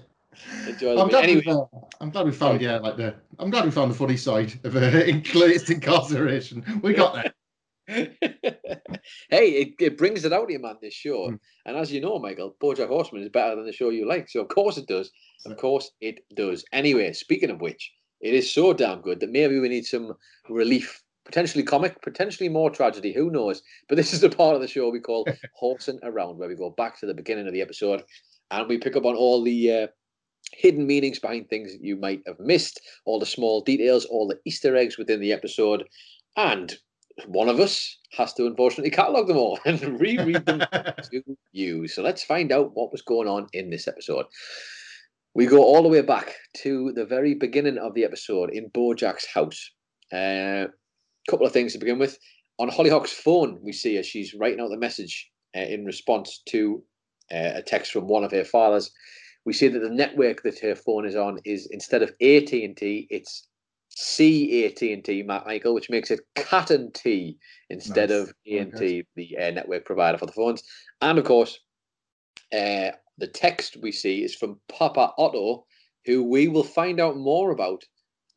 Enjoy 0.67 0.95
the 0.95 1.01
I'm 1.01 1.07
bin. 1.07 1.09
glad, 1.09 1.23
Anyway, 1.23 1.43
uh, 1.47 1.65
I'm 2.01 2.09
glad 2.09 2.25
we 2.25 2.31
found 2.31 2.61
yeah 2.61 2.77
like 2.77 2.97
the 2.97 3.15
I'm 3.39 3.49
glad 3.49 3.65
we 3.65 3.71
found 3.71 3.89
the 3.91 3.95
funny 3.95 4.17
side 4.17 4.53
of 4.63 4.75
uh, 4.75 4.79
latest 5.33 5.69
incarceration. 5.69 6.63
We 6.83 6.93
got 6.93 7.13
there. 7.15 7.33
hey, 7.89 9.49
it, 9.49 9.73
it 9.79 9.97
brings 9.97 10.25
it 10.25 10.33
out 10.33 10.43
of 10.43 10.49
you, 10.49 10.59
man, 10.59 10.75
this 10.81 10.93
show. 10.93 11.29
Mm. 11.29 11.39
And 11.65 11.77
as 11.77 11.91
you 11.91 12.01
know, 12.01 12.19
Michael, 12.19 12.55
Bojack 12.61 12.89
Horseman 12.89 13.23
is 13.23 13.29
better 13.29 13.55
than 13.55 13.65
the 13.65 13.71
show 13.71 13.89
you 13.89 14.07
like. 14.07 14.29
So, 14.29 14.41
of 14.41 14.49
course, 14.49 14.77
it 14.77 14.87
does. 14.87 15.09
Of 15.45 15.55
course, 15.57 15.91
it 16.01 16.19
does. 16.35 16.65
Anyway, 16.73 17.13
speaking 17.13 17.49
of 17.49 17.61
which, 17.61 17.93
it 18.19 18.33
is 18.33 18.51
so 18.51 18.73
damn 18.73 19.01
good 19.01 19.21
that 19.21 19.31
maybe 19.31 19.59
we 19.59 19.69
need 19.69 19.85
some 19.85 20.13
relief, 20.49 21.01
potentially 21.25 21.63
comic, 21.63 22.01
potentially 22.01 22.49
more 22.49 22.69
tragedy. 22.69 23.13
Who 23.13 23.31
knows? 23.31 23.61
But 23.87 23.95
this 23.95 24.13
is 24.13 24.19
the 24.19 24.29
part 24.29 24.55
of 24.55 24.61
the 24.61 24.67
show 24.67 24.89
we 24.89 24.99
call 24.99 25.25
Horsing 25.55 25.99
Around, 26.03 26.39
where 26.39 26.49
we 26.49 26.55
go 26.55 26.71
back 26.71 26.99
to 26.99 27.05
the 27.05 27.13
beginning 27.13 27.47
of 27.47 27.53
the 27.53 27.61
episode 27.61 28.03
and 28.51 28.67
we 28.67 28.77
pick 28.77 28.95
up 28.95 29.05
on 29.05 29.15
all 29.15 29.43
the. 29.43 29.71
Uh, 29.71 29.87
hidden 30.53 30.87
meanings 30.87 31.19
behind 31.19 31.49
things 31.49 31.73
that 31.73 31.83
you 31.83 31.97
might 31.97 32.21
have 32.25 32.39
missed, 32.39 32.79
all 33.03 33.19
the 33.19 33.25
small 33.25 33.59
details, 33.59 34.05
all 34.05 34.29
the 34.29 34.39
Easter 34.45 34.77
eggs 34.77 34.97
within 34.97 35.19
the 35.19 35.33
episode, 35.33 35.83
and 36.37 36.77
one 37.25 37.49
of 37.49 37.59
us 37.59 37.97
has 38.11 38.33
to 38.33 38.45
unfortunately 38.45 38.91
catalog 38.91 39.27
them 39.27 39.37
all 39.37 39.59
and 39.65 39.99
reread 39.99 40.45
them 40.45 40.59
to 41.11 41.23
you. 41.51 41.87
So 41.87 42.01
let's 42.01 42.23
find 42.23 42.51
out 42.51 42.71
what 42.75 42.91
was 42.91 43.01
going 43.01 43.27
on 43.27 43.47
in 43.53 43.69
this 43.69 43.87
episode. 43.87 44.25
We 45.33 45.45
go 45.45 45.63
all 45.63 45.83
the 45.83 45.89
way 45.89 46.01
back 46.01 46.35
to 46.63 46.91
the 46.93 47.05
very 47.05 47.35
beginning 47.35 47.77
of 47.77 47.93
the 47.93 48.03
episode 48.03 48.51
in 48.51 48.69
Bojack's 48.71 49.27
house. 49.27 49.71
A 50.13 50.67
couple 51.29 51.45
of 51.45 51.53
things 51.53 51.73
to 51.73 51.79
begin 51.79 51.99
with. 51.99 52.17
On 52.59 52.69
Hollyhock's 52.69 53.13
phone, 53.13 53.59
we 53.61 53.71
see 53.71 53.95
her. 53.97 54.03
She's 54.03 54.33
writing 54.33 54.59
out 54.59 54.69
the 54.69 54.77
message 54.77 55.29
uh, 55.55 55.61
in 55.61 55.85
response 55.85 56.41
to 56.49 56.83
uh, 57.31 57.51
a 57.55 57.61
text 57.61 57.91
from 57.91 58.07
one 58.07 58.23
of 58.23 58.31
her 58.31 58.43
fathers. 58.43 58.91
We 59.45 59.53
see 59.53 59.67
that 59.67 59.79
the 59.79 59.89
network 59.89 60.43
that 60.43 60.59
her 60.59 60.75
phone 60.75 61.05
is 61.05 61.15
on 61.15 61.39
is 61.45 61.67
instead 61.71 62.01
of 62.01 62.09
AT 62.21 62.51
and 62.51 62.75
T, 62.75 63.07
it's 63.09 63.47
C 63.89 64.65
AT 64.65 64.81
and 64.81 65.03
T, 65.03 65.23
Michael, 65.23 65.73
which 65.73 65.89
makes 65.89 66.11
it 66.11 66.21
Cat 66.35 66.71
and 66.71 66.93
T 66.93 67.37
instead 67.69 68.09
Nice. 68.09 68.19
of 68.19 68.33
A 68.45 68.57
and 68.57 68.75
T, 68.75 69.05
the 69.15 69.37
uh, 69.37 69.51
network 69.51 69.85
provider 69.85 70.17
for 70.17 70.25
the 70.25 70.31
phones. 70.31 70.63
And 71.01 71.17
of 71.17 71.25
course, 71.25 71.59
uh, 72.53 72.91
the 73.17 73.27
text 73.33 73.77
we 73.81 73.91
see 73.91 74.23
is 74.23 74.35
from 74.35 74.59
Papa 74.69 75.13
Otto, 75.17 75.65
who 76.05 76.23
we 76.23 76.47
will 76.47 76.63
find 76.63 76.99
out 76.99 77.17
more 77.17 77.51
about 77.51 77.83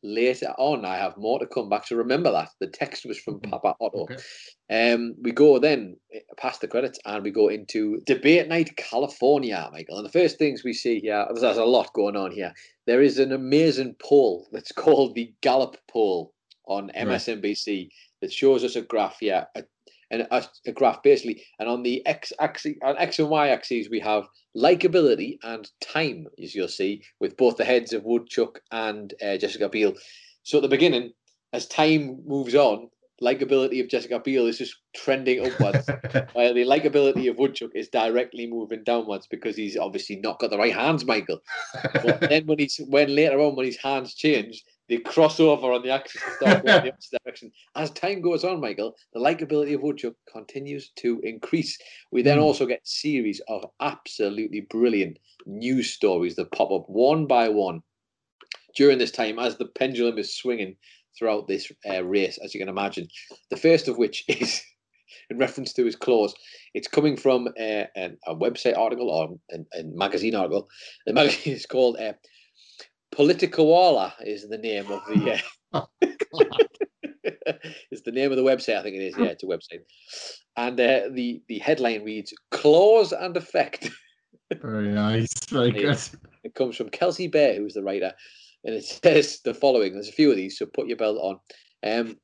later 0.03 0.53
on. 0.57 0.85
I 0.85 0.97
have 0.97 1.17
more 1.17 1.39
to 1.39 1.45
come 1.45 1.69
back. 1.69 1.87
So 1.87 1.95
remember 1.95 2.31
that 2.31 2.49
the 2.59 2.67
text 2.67 3.05
was 3.05 3.19
from 3.19 3.39
Papa 3.39 3.75
Otto. 3.79 4.07
Okay. 4.09 4.93
Um, 4.93 5.15
we 5.21 5.31
go 5.31 5.59
then 5.59 5.97
eh, 6.13 6.19
past 6.37 6.61
the 6.61 6.67
credits 6.67 6.99
and 7.05 7.23
we 7.23 7.31
go 7.31 7.49
into 7.49 8.01
debate 8.05 8.47
night 8.47 8.75
California, 8.77 9.69
Michael. 9.71 9.97
And 9.97 10.05
the 10.05 10.11
first 10.11 10.37
things 10.37 10.63
we 10.63 10.73
see 10.73 10.99
here, 10.99 11.25
there's, 11.33 11.57
a 11.57 11.65
lot 11.65 11.93
going 11.93 12.15
on 12.15 12.31
here. 12.31 12.53
There 12.87 13.01
is 13.01 13.19
an 13.19 13.31
amazing 13.31 13.95
poll 14.01 14.47
that's 14.51 14.71
called 14.71 15.15
the 15.15 15.33
Gallup 15.41 15.77
poll 15.89 16.33
on 16.67 16.91
MSNBC 16.95 17.89
that 18.21 18.31
shows 18.31 18.63
us 18.63 18.75
a 18.75 18.81
graph 18.81 19.17
here, 19.19 19.45
a, 19.55 19.63
and 20.09 20.27
a, 20.31 20.45
a 20.65 20.71
graph 20.71 21.01
basically, 21.03 21.43
and 21.59 21.67
on 21.67 21.83
the 21.83 22.05
x 22.05 22.31
axis, 22.39 22.73
on 22.83 22.97
x 22.97 23.19
and 23.19 23.29
y 23.29 23.49
axes, 23.49 23.89
we 23.89 23.99
have 23.99 24.25
likability 24.55 25.37
and 25.43 25.69
time, 25.79 26.27
as 26.41 26.53
you'll 26.55 26.67
see, 26.67 27.03
with 27.19 27.37
both 27.37 27.57
the 27.57 27.65
heads 27.65 27.93
of 27.93 28.03
Woodchuck 28.03 28.61
and 28.71 29.13
uh, 29.21 29.37
Jessica 29.37 29.69
Biel. 29.69 29.93
So 30.43 30.57
at 30.57 30.61
the 30.61 30.67
beginning, 30.67 31.11
as 31.53 31.67
time 31.67 32.21
moves 32.25 32.55
on, 32.55 32.89
likability 33.21 33.81
of 33.81 33.87
Jessica 33.87 34.19
Biel 34.19 34.47
is 34.47 34.57
just 34.57 34.75
trending 34.95 35.45
upwards, 35.45 35.87
while 36.33 36.53
the 36.53 36.65
likability 36.65 37.29
of 37.29 37.37
Woodchuck 37.37 37.71
is 37.75 37.89
directly 37.89 38.47
moving 38.47 38.83
downwards 38.83 39.27
because 39.27 39.55
he's 39.55 39.77
obviously 39.77 40.17
not 40.17 40.39
got 40.39 40.49
the 40.49 40.57
right 40.57 40.73
hands, 40.73 41.05
Michael. 41.05 41.39
But 41.93 42.21
then 42.29 42.45
when 42.47 42.59
he's 42.59 42.79
when 42.87 43.15
later 43.15 43.39
on 43.39 43.55
when 43.55 43.65
his 43.65 43.77
hands 43.77 44.15
change, 44.15 44.63
they 44.91 44.97
cross 44.97 45.39
over 45.39 45.71
on 45.71 45.83
the 45.83 45.89
axis 45.89 46.21
and 46.21 46.33
start 46.33 46.65
going 46.65 46.83
the 46.83 46.91
opposite 46.91 47.17
direction. 47.23 47.49
As 47.77 47.91
time 47.91 48.21
goes 48.21 48.43
on, 48.43 48.59
Michael, 48.59 48.93
the 49.13 49.21
likability 49.21 49.73
of 49.73 49.81
Woodchuck 49.81 50.15
continues 50.29 50.89
to 50.97 51.21
increase. 51.23 51.77
We 52.11 52.21
then 52.21 52.37
Mm. 52.39 52.43
also 52.43 52.65
get 52.65 52.85
series 52.85 53.39
of 53.47 53.63
absolutely 53.79 54.67
brilliant 54.69 55.17
news 55.45 55.91
stories 55.91 56.35
that 56.35 56.51
pop 56.51 56.73
up 56.73 56.89
one 56.89 57.25
by 57.25 57.47
one 57.47 57.81
during 58.75 58.97
this 58.97 59.11
time 59.11 59.39
as 59.39 59.55
the 59.55 59.67
pendulum 59.67 60.17
is 60.17 60.35
swinging 60.35 60.75
throughout 61.17 61.47
this 61.47 61.71
uh, 61.89 62.03
race, 62.03 62.37
as 62.43 62.53
you 62.53 62.59
can 62.59 62.67
imagine. 62.67 63.07
The 63.49 63.55
first 63.55 63.87
of 63.87 63.97
which 63.97 64.25
is 64.27 64.61
in 65.29 65.37
reference 65.37 65.71
to 65.73 65.85
his 65.85 65.95
clause. 65.95 66.35
It's 66.73 66.89
coming 66.89 67.15
from 67.15 67.47
uh, 67.47 67.85
an, 67.95 68.17
a 68.27 68.35
website 68.35 68.77
article 68.77 69.09
or 69.09 69.37
a, 69.53 69.79
a 69.79 69.83
magazine 69.83 70.35
article. 70.35 70.67
The 71.05 71.13
magazine 71.21 71.53
is 71.53 71.65
called 71.65 71.95
uh, 71.97 72.13
Politicowala 73.15 74.13
is 74.21 74.47
the 74.47 74.57
name 74.57 74.91
of 74.91 75.01
the. 75.05 75.41
Uh, 77.47 77.53
it's 77.91 78.01
the 78.01 78.11
name 78.11 78.31
of 78.31 78.37
the 78.37 78.43
website. 78.43 78.77
I 78.77 78.83
think 78.83 78.95
it 78.95 79.03
is. 79.03 79.15
Yeah, 79.17 79.25
it's 79.25 79.43
a 79.43 79.47
website. 79.47 79.81
And 80.57 80.79
uh, 80.79 81.09
the 81.11 81.41
the 81.47 81.59
headline 81.59 82.03
reads 82.03 82.33
"Clause 82.49 83.13
and 83.13 83.37
Effect." 83.37 83.89
Very 84.61 84.89
nice. 84.89 85.29
Very 85.49 85.71
good. 85.71 85.97
It 86.43 86.55
comes 86.55 86.75
from 86.75 86.89
Kelsey 86.89 87.27
Bear, 87.27 87.55
who's 87.55 87.75
the 87.75 87.83
writer, 87.83 88.11
and 88.63 88.75
it 88.75 88.83
says 88.83 89.39
the 89.45 89.53
following. 89.53 89.93
There's 89.93 90.09
a 90.09 90.13
few 90.13 90.31
of 90.31 90.35
these, 90.35 90.57
so 90.57 90.65
put 90.65 90.87
your 90.87 90.97
belt 90.97 91.17
on. 91.21 91.39
Um, 91.83 92.17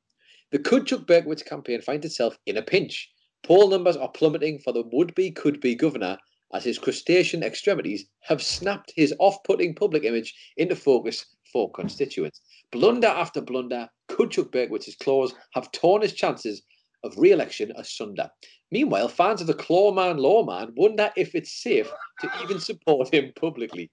the 0.50 0.58
Coodchuck 0.58 1.06
Berkowitz 1.06 1.44
campaign 1.44 1.80
finds 1.80 2.06
itself 2.06 2.36
in 2.46 2.56
a 2.56 2.62
pinch. 2.62 3.08
Poll 3.44 3.68
numbers 3.68 3.96
are 3.96 4.10
plummeting 4.10 4.58
for 4.58 4.72
the 4.72 4.84
would-be 4.92 5.30
could-be 5.30 5.74
governor 5.76 6.18
as 6.52 6.64
his 6.64 6.78
crustacean 6.78 7.42
extremities 7.42 8.06
have 8.20 8.42
snapped 8.42 8.92
his 8.96 9.14
off-putting 9.18 9.74
public 9.74 10.04
image 10.04 10.34
into 10.56 10.74
focus 10.74 11.26
for 11.52 11.70
constituents. 11.72 12.40
Blunder 12.72 13.08
after 13.08 13.40
blunder, 13.40 13.88
Coodchuck 14.08 14.50
Berkowitz's 14.50 14.96
claws 14.96 15.34
have 15.52 15.72
torn 15.72 16.02
his 16.02 16.12
chances 16.12 16.62
of 17.04 17.14
re-election 17.16 17.72
asunder. 17.76 18.30
Meanwhile, 18.70 19.08
fans 19.08 19.40
of 19.40 19.46
the 19.46 19.54
Clawman 19.54 20.18
Lawman 20.18 20.72
wonder 20.76 21.10
if 21.16 21.34
it's 21.34 21.62
safe 21.62 21.90
to 22.20 22.30
even 22.42 22.60
support 22.60 23.12
him 23.12 23.32
publicly. 23.36 23.90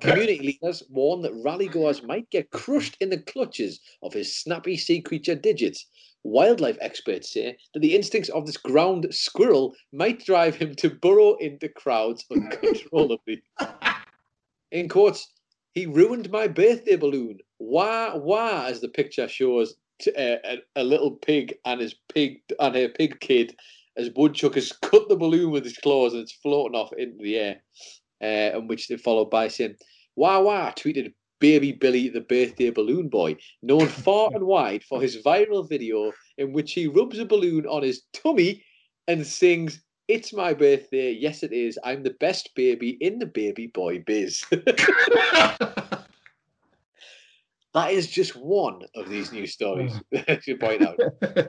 Community 0.00 0.58
leaders 0.62 0.82
warn 0.88 1.20
that 1.22 1.34
rallygoers 1.34 2.02
might 2.06 2.30
get 2.30 2.50
crushed 2.50 2.96
in 3.00 3.10
the 3.10 3.18
clutches 3.18 3.80
of 4.02 4.14
his 4.14 4.36
snappy 4.36 4.76
sea 4.76 5.02
creature 5.02 5.34
digits. 5.34 5.86
Wildlife 6.24 6.78
experts 6.80 7.30
say 7.30 7.56
that 7.74 7.80
the 7.80 7.94
instincts 7.94 8.30
of 8.30 8.46
this 8.46 8.56
ground 8.56 9.06
squirrel 9.10 9.74
might 9.92 10.24
drive 10.24 10.56
him 10.56 10.74
to 10.76 10.88
burrow 10.88 11.36
into 11.36 11.68
crowds 11.68 12.24
uncontrollably. 12.30 13.42
In 14.72 14.88
quotes, 14.88 15.28
he 15.74 15.86
ruined 15.86 16.30
my 16.30 16.48
birthday 16.48 16.96
balloon. 16.96 17.38
Wah 17.58 18.16
wah, 18.16 18.64
as 18.66 18.80
the 18.80 18.88
picture 18.88 19.28
shows 19.28 19.76
t- 20.00 20.14
uh, 20.14 20.38
a, 20.44 20.58
a 20.76 20.84
little 20.84 21.10
pig 21.10 21.56
and 21.66 21.80
his 21.80 21.94
pig 22.12 22.40
and 22.58 22.74
her 22.74 22.88
pig 22.88 23.20
kid, 23.20 23.54
as 23.96 24.10
Woodchuck 24.16 24.54
has 24.54 24.72
cut 24.72 25.08
the 25.08 25.16
balloon 25.16 25.50
with 25.50 25.64
his 25.64 25.76
claws 25.76 26.14
and 26.14 26.22
it's 26.22 26.32
floating 26.32 26.74
off 26.74 26.92
into 26.94 27.22
the 27.22 27.36
air. 27.36 27.62
Uh, 28.22 28.56
and 28.56 28.68
which 28.68 28.88
they 28.88 28.96
followed 28.96 29.28
by 29.28 29.48
saying, 29.48 29.76
"Wah 30.16 30.40
wah!" 30.40 30.72
tweeted 30.72 31.12
Baby 31.40 31.72
Billy, 31.72 32.08
the 32.08 32.20
birthday 32.20 32.70
balloon 32.70 33.08
boy, 33.08 33.36
known 33.62 33.88
far 33.88 34.30
and 34.34 34.44
wide 34.44 34.84
for 34.84 35.00
his 35.00 35.22
viral 35.22 35.68
video 35.68 36.12
in 36.38 36.52
which 36.52 36.72
he 36.72 36.86
rubs 36.86 37.18
a 37.18 37.24
balloon 37.24 37.66
on 37.66 37.82
his 37.82 38.02
tummy 38.12 38.62
and 39.08 39.26
sings. 39.26 39.82
It's 40.08 40.32
my 40.32 40.54
birthday. 40.54 41.12
Yes, 41.12 41.42
it 41.42 41.52
is. 41.52 41.78
I'm 41.82 42.02
the 42.02 42.14
best 42.20 42.54
baby 42.54 42.98
in 43.00 43.18
the 43.18 43.26
baby 43.26 43.68
boy 43.68 44.02
biz. 44.06 44.44
that 44.50 46.06
is 47.90 48.10
just 48.10 48.36
one 48.36 48.82
of 48.94 49.08
these 49.08 49.32
news 49.32 49.52
stories. 49.52 49.98
I 50.28 50.38
should 50.40 50.60
point 50.60 50.82
out. 50.82 51.00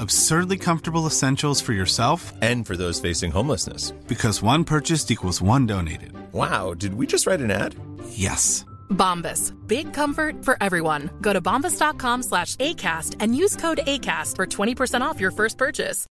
Absurdly 0.00 0.56
comfortable 0.56 1.06
essentials 1.06 1.60
for 1.60 1.72
yourself 1.72 2.32
and 2.40 2.66
for 2.66 2.76
those 2.76 3.00
facing 3.00 3.32
homelessness. 3.32 3.90
Because 4.06 4.42
one 4.42 4.64
purchased 4.64 5.10
equals 5.10 5.42
one 5.42 5.66
donated. 5.66 6.12
Wow, 6.32 6.74
did 6.74 6.94
we 6.94 7.06
just 7.06 7.26
write 7.26 7.40
an 7.40 7.50
ad? 7.50 7.74
Yes. 8.08 8.64
Bombas. 8.88 9.52
Big 9.66 9.92
comfort 9.92 10.44
for 10.44 10.56
everyone. 10.60 11.10
Go 11.20 11.32
to 11.32 11.40
bombas.com 11.40 12.22
slash 12.22 12.56
ACAST 12.56 13.16
and 13.20 13.36
use 13.36 13.56
code 13.56 13.80
ACAST 13.86 14.36
for 14.36 14.46
20% 14.46 15.00
off 15.00 15.20
your 15.20 15.30
first 15.30 15.58
purchase. 15.58 16.06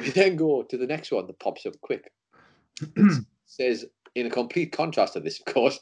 We 0.00 0.10
then 0.10 0.36
go 0.36 0.62
to 0.62 0.76
the 0.76 0.86
next 0.86 1.10
one 1.10 1.26
that 1.26 1.38
pops 1.38 1.66
up 1.66 1.80
quick. 1.80 2.12
It 2.80 3.24
says, 3.46 3.86
in 4.14 4.26
a 4.26 4.30
complete 4.30 4.72
contrast 4.72 5.14
to 5.14 5.20
this, 5.20 5.40
of 5.40 5.52
course, 5.52 5.78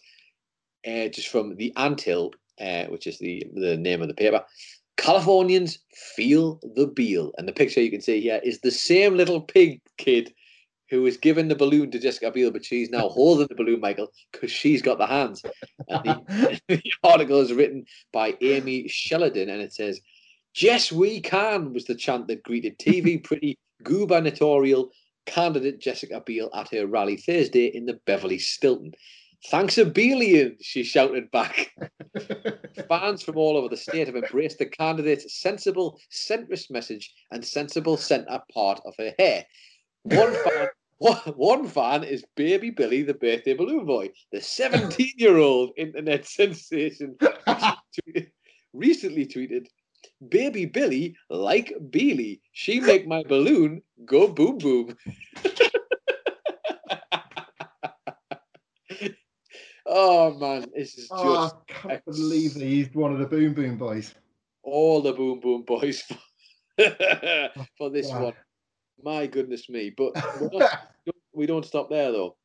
uh, 0.87 1.09
just 1.09 1.29
from 1.29 1.57
the 1.57 1.73
Anthill, 1.77 2.33
uh, 2.61 2.85
which 2.85 3.07
is 3.07 3.19
the, 3.19 3.45
the 3.55 3.77
name 3.77 4.03
of 4.03 4.09
the 4.09 4.15
paper, 4.15 4.45
Californians 4.97 5.79
feel 6.15 6.61
the 6.75 6.87
Biel. 6.87 7.33
And 7.39 7.47
the 7.47 7.53
picture 7.53 7.81
you 7.81 7.91
can 7.91 8.01
see 8.01 8.21
here 8.21 8.41
is 8.43 8.61
the 8.61 8.71
same 8.71 9.17
little 9.17 9.41
pig 9.41 9.81
kid 9.99 10.33
who 10.89 11.03
was 11.03 11.17
given 11.17 11.49
the 11.49 11.57
balloon 11.57 11.91
to 11.91 11.99
Jessica 11.99 12.31
Biel, 12.31 12.53
but 12.53 12.65
she's 12.65 12.91
now 12.91 13.09
holding 13.09 13.49
the 13.49 13.55
balloon, 13.55 13.81
Michael, 13.81 14.13
because 14.33 14.53
she's 14.53 14.83
got 14.83 14.99
the 14.99 15.07
hands. 15.07 15.43
And 15.89 16.05
the, 16.05 16.61
the 16.69 16.83
article 17.03 17.41
is 17.41 17.53
written 17.53 17.85
by 18.13 18.37
Amy 18.41 18.89
Sheridan, 18.89 19.51
and 19.51 19.61
it 19.61 19.73
says, 19.73 20.01
Yes, 20.55 20.91
we 20.91 21.21
can, 21.21 21.75
was 21.75 21.85
the 21.85 21.95
chant 21.95 22.29
that 22.29 22.43
greeted 22.43 22.79
TV 22.79 23.23
pretty 23.25 23.59
gubernatorial 23.83 24.91
candidate 25.27 25.81
Jessica 25.81 26.23
Biel 26.25 26.51
at 26.55 26.71
her 26.71 26.87
rally 26.87 27.17
Thursday 27.17 27.67
in 27.67 27.85
the 27.85 28.01
Beverly 28.07 28.39
Stilton. 28.39 28.93
Thanks 29.49 29.79
a 29.79 29.85
billion, 29.85 30.57
she 30.61 30.83
shouted 30.83 31.31
back. 31.31 31.73
Fans 32.89 33.23
from 33.23 33.37
all 33.37 33.57
over 33.57 33.69
the 33.69 33.77
state 33.77 34.09
have 34.09 34.17
embraced 34.17 34.59
the 34.59 34.67
candidate's 34.67 35.41
sensible, 35.41 36.01
centrist 36.11 36.69
message 36.71 37.15
and 37.31 37.45
sensible 37.45 37.97
centre 37.97 38.43
part 38.53 38.81
of 38.85 38.95
her 38.99 39.15
hair. 39.19 39.45
One 40.03 40.33
fan, 40.45 40.69
one, 40.99 41.17
one 41.37 41.69
fan 41.69 42.03
is 42.03 42.25
Baby 42.35 42.71
Billy, 42.71 43.03
the 43.03 43.15
birthday 43.15 43.55
balloon 43.55 43.87
boy, 43.87 44.11
the 44.33 44.41
17 44.41 45.13
year 45.17 45.37
old 45.39 45.71
internet 45.77 46.27
sensation. 46.27 47.17
tweeted- 47.21 48.31
recently 48.73 49.27
tweeted, 49.27 49.67
Baby 50.29 50.67
Billy, 50.67 51.17
like 51.31 51.73
Beely, 51.91 52.41
she 52.53 52.81
make 52.81 53.07
my 53.07 53.23
balloon 53.23 53.83
go 54.05 54.29
boom 54.29 54.59
boom. 54.59 54.97
Oh 59.87 60.35
man, 60.35 60.67
this 60.75 60.97
is 60.99 61.09
oh, 61.13 61.35
just 61.35 61.55
Oh, 61.57 61.61
I 61.69 61.73
can't 61.97 62.05
believe 62.05 62.55
they 62.55 62.67
used 62.67 62.95
one 62.95 63.13
of 63.13 63.19
the 63.19 63.27
Boom 63.27 63.55
Boom 63.55 63.77
Boys. 63.77 64.15
all 64.63 65.01
the 65.01 65.13
boom 65.13 65.39
boom 65.41 65.63
boys 65.63 66.03
for 67.79 67.91
this 67.91 68.11
Wow. 68.11 68.23
one. 68.25 68.35
My 69.03 69.27
goodness 69.27 69.69
me! 69.69 69.93
But 69.97 70.13
not, 70.53 70.71
we 71.33 71.47
don't 71.47 71.65
stop 71.67 71.91
there 71.91 72.11
though, 72.13 72.37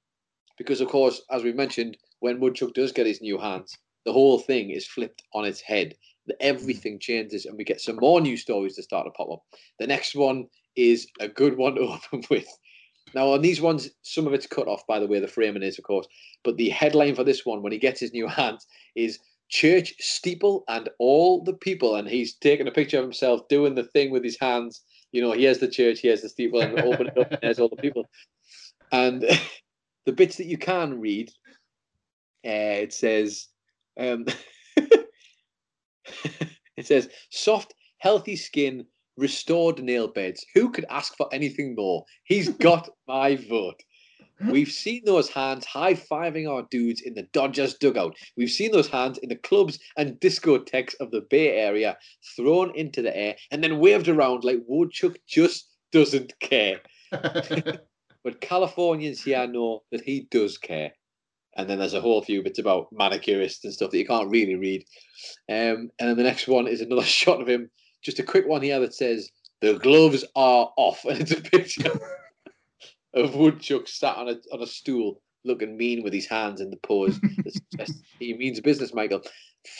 because 0.57 0.81
of 0.81 0.89
course, 0.89 1.21
as 1.31 1.43
we 1.43 1.53
mentioned, 1.53 1.97
when 2.19 2.39
Woodchuck 2.39 2.73
does 2.73 2.91
get 2.91 3.07
his 3.07 3.21
new 3.21 3.37
hands, 3.37 3.75
the 4.05 4.13
whole 4.13 4.39
thing 4.39 4.69
is 4.69 4.85
flipped 4.87 5.23
on 5.33 5.45
its 5.45 5.61
head. 5.61 5.95
Everything 6.39 6.99
changes, 6.99 7.45
and 7.45 7.57
we 7.57 7.63
get 7.63 7.81
some 7.81 7.97
more 7.97 8.21
new 8.21 8.37
stories 8.37 8.75
to 8.75 8.83
start 8.83 9.05
to 9.05 9.11
pop 9.11 9.29
up. 9.31 9.41
The 9.79 9.87
next 9.87 10.15
one 10.15 10.45
is 10.75 11.07
a 11.19 11.27
good 11.27 11.57
one 11.57 11.75
to 11.75 11.81
open 12.13 12.23
with. 12.29 12.47
Now, 13.13 13.33
on 13.33 13.41
these 13.41 13.61
ones, 13.61 13.89
some 14.03 14.27
of 14.27 14.33
it's 14.33 14.47
cut 14.47 14.67
off 14.67 14.85
by 14.87 14.99
the 14.99 15.07
way 15.07 15.19
the 15.19 15.27
framing 15.27 15.63
is, 15.63 15.77
of 15.77 15.83
course. 15.83 16.07
But 16.43 16.57
the 16.57 16.69
headline 16.69 17.15
for 17.15 17.23
this 17.23 17.45
one, 17.45 17.61
when 17.61 17.71
he 17.71 17.77
gets 17.77 17.99
his 17.99 18.13
new 18.13 18.27
hands, 18.27 18.65
is 18.95 19.19
church 19.49 19.93
steeple 19.99 20.63
and 20.67 20.89
all 20.97 21.43
the 21.43 21.53
people. 21.53 21.95
And 21.95 22.07
he's 22.07 22.35
taking 22.35 22.67
a 22.67 22.71
picture 22.71 22.97
of 22.97 23.03
himself 23.03 23.47
doing 23.49 23.75
the 23.75 23.83
thing 23.83 24.11
with 24.11 24.23
his 24.23 24.37
hands. 24.39 24.81
You 25.11 25.21
know, 25.21 25.33
here's 25.33 25.59
the 25.59 25.67
church, 25.67 25.99
here's 25.99 26.21
the 26.21 26.29
steeple, 26.29 26.61
and 26.61 26.79
open 26.79 27.07
it 27.07 27.17
up, 27.17 27.31
and 27.31 27.39
there's 27.41 27.59
all 27.59 27.69
the 27.69 27.75
people. 27.75 28.05
And 28.91 29.21
the 30.05 30.13
bits 30.13 30.37
that 30.37 30.47
you 30.47 30.57
can 30.57 30.99
read, 30.99 31.29
uh, 32.45 32.79
it 32.85 32.93
says, 32.93 33.47
um, 33.99 34.25
it 36.77 36.85
says, 36.85 37.09
soft, 37.29 37.73
healthy 37.97 38.37
skin, 38.37 38.85
restored 39.17 39.81
nail 39.83 40.07
beds. 40.07 40.45
Who 40.53 40.69
could 40.71 40.85
ask 40.89 41.15
for 41.15 41.27
anything 41.33 41.75
more? 41.75 42.05
He's 42.23 42.49
got 42.67 42.89
my 43.07 43.35
vote. 43.35 43.81
We've 44.49 44.71
seen 44.71 45.03
those 45.05 45.29
hands 45.29 45.65
high 45.65 45.93
fiving 45.93 46.49
our 46.49 46.65
dudes 46.71 47.01
in 47.01 47.13
the 47.13 47.27
Dodgers 47.31 47.75
dugout. 47.75 48.15
We've 48.35 48.49
seen 48.49 48.71
those 48.71 48.87
hands 48.87 49.19
in 49.19 49.29
the 49.29 49.35
clubs 49.35 49.77
and 49.97 50.19
discotheques 50.19 50.95
of 50.99 51.11
the 51.11 51.21
Bay 51.29 51.57
Area 51.57 51.97
thrown 52.35 52.75
into 52.75 53.01
the 53.01 53.15
air 53.15 53.35
and 53.51 53.63
then 53.63 53.79
waved 53.79 54.07
around 54.07 54.43
like 54.43 54.61
Woodchuck 54.67 55.17
just 55.27 55.69
doesn't 55.91 56.33
care. 56.39 56.79
but 57.11 58.41
Californians 58.41 59.21
here 59.21 59.45
know 59.47 59.83
that 59.91 60.01
he 60.01 60.27
does 60.31 60.57
care. 60.57 60.93
And 61.57 61.69
then 61.69 61.79
there's 61.79 61.93
a 61.93 62.01
whole 62.01 62.23
few 62.23 62.41
bits 62.41 62.59
about 62.59 62.93
manicurists 62.93 63.63
and 63.63 63.73
stuff 63.73 63.91
that 63.91 63.97
you 63.97 64.05
can't 64.05 64.29
really 64.29 64.55
read. 64.55 64.85
Um, 65.49 65.91
and 65.99 66.09
then 66.09 66.17
the 66.17 66.23
next 66.23 66.47
one 66.47 66.67
is 66.67 66.81
another 66.81 67.03
shot 67.03 67.41
of 67.41 67.47
him, 67.47 67.69
just 68.01 68.19
a 68.19 68.23
quick 68.23 68.47
one 68.47 68.61
here 68.61 68.79
that 68.79 68.93
says, 68.93 69.29
The 69.61 69.73
gloves 69.75 70.23
are 70.35 70.71
off. 70.77 71.05
And 71.05 71.21
it's 71.21 71.31
a 71.31 71.41
picture 71.41 71.99
of 73.13 73.35
Woodchuck 73.35 73.87
sat 73.87 74.17
on 74.17 74.29
a 74.29 74.35
on 74.53 74.61
a 74.61 74.67
stool 74.67 75.21
looking 75.43 75.77
mean 75.77 76.03
with 76.03 76.13
his 76.13 76.27
hands 76.27 76.61
in 76.61 76.69
the 76.69 76.77
pose. 76.77 77.19
suggests 77.71 78.01
he 78.19 78.33
means 78.33 78.59
business, 78.59 78.93
Michael. 78.93 79.21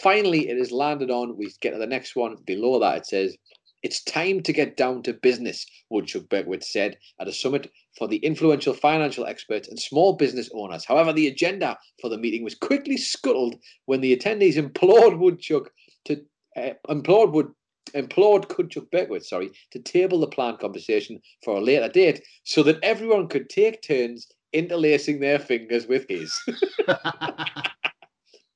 Finally, 0.02 0.50
it 0.50 0.58
is 0.58 0.72
landed 0.72 1.10
on. 1.10 1.38
We 1.38 1.52
get 1.62 1.72
to 1.72 1.78
the 1.78 1.88
next 1.88 2.16
one. 2.16 2.36
Below 2.46 2.80
that, 2.80 2.98
it 2.98 3.06
says, 3.06 3.36
It's 3.84 4.04
time 4.04 4.42
to 4.44 4.54
get 4.54 4.78
down 4.78 5.04
to 5.04 5.14
business, 5.14 5.66
Woodchuck 5.90 6.30
Beckwith 6.30 6.64
said 6.64 6.98
at 7.20 7.28
a 7.28 7.34
summit 7.34 7.72
for 7.98 8.08
the 8.08 8.18
influential 8.18 8.74
financial 8.74 9.26
experts 9.26 9.68
and 9.68 9.80
small 9.80 10.14
business 10.14 10.50
owners. 10.54 10.86
However, 10.86 11.14
the 11.14 11.28
agenda 11.28 11.78
for 12.00 12.10
the 12.10 12.18
meeting 12.18 12.44
was 12.44 12.56
quickly 12.56 12.98
scuttled 12.98 13.56
when 13.86 14.02
the 14.02 14.16
attendees 14.16 14.56
implored 14.56 15.18
Woodchuck 15.18 15.72
to 16.06 16.24
uh, 16.56 16.74
implored 16.90 17.32
Wood 17.32 17.52
implored 17.94 18.48
Coodchuck 18.50 18.90
Beckwith, 18.92 19.26
sorry, 19.26 19.52
to 19.72 19.80
table 19.80 20.20
the 20.20 20.28
planned 20.28 20.60
conversation 20.60 21.22
for 21.44 21.58
a 21.58 21.62
later 21.62 21.90
date 21.90 22.24
so 22.44 22.64
that 22.64 22.80
everyone 22.84 23.28
could 23.28 23.50
take 23.50 23.82
turns 23.82 24.28
interlacing 24.54 25.20
their 25.20 25.40
fingers 25.40 25.88
with 25.88 26.06
his. 26.10 26.38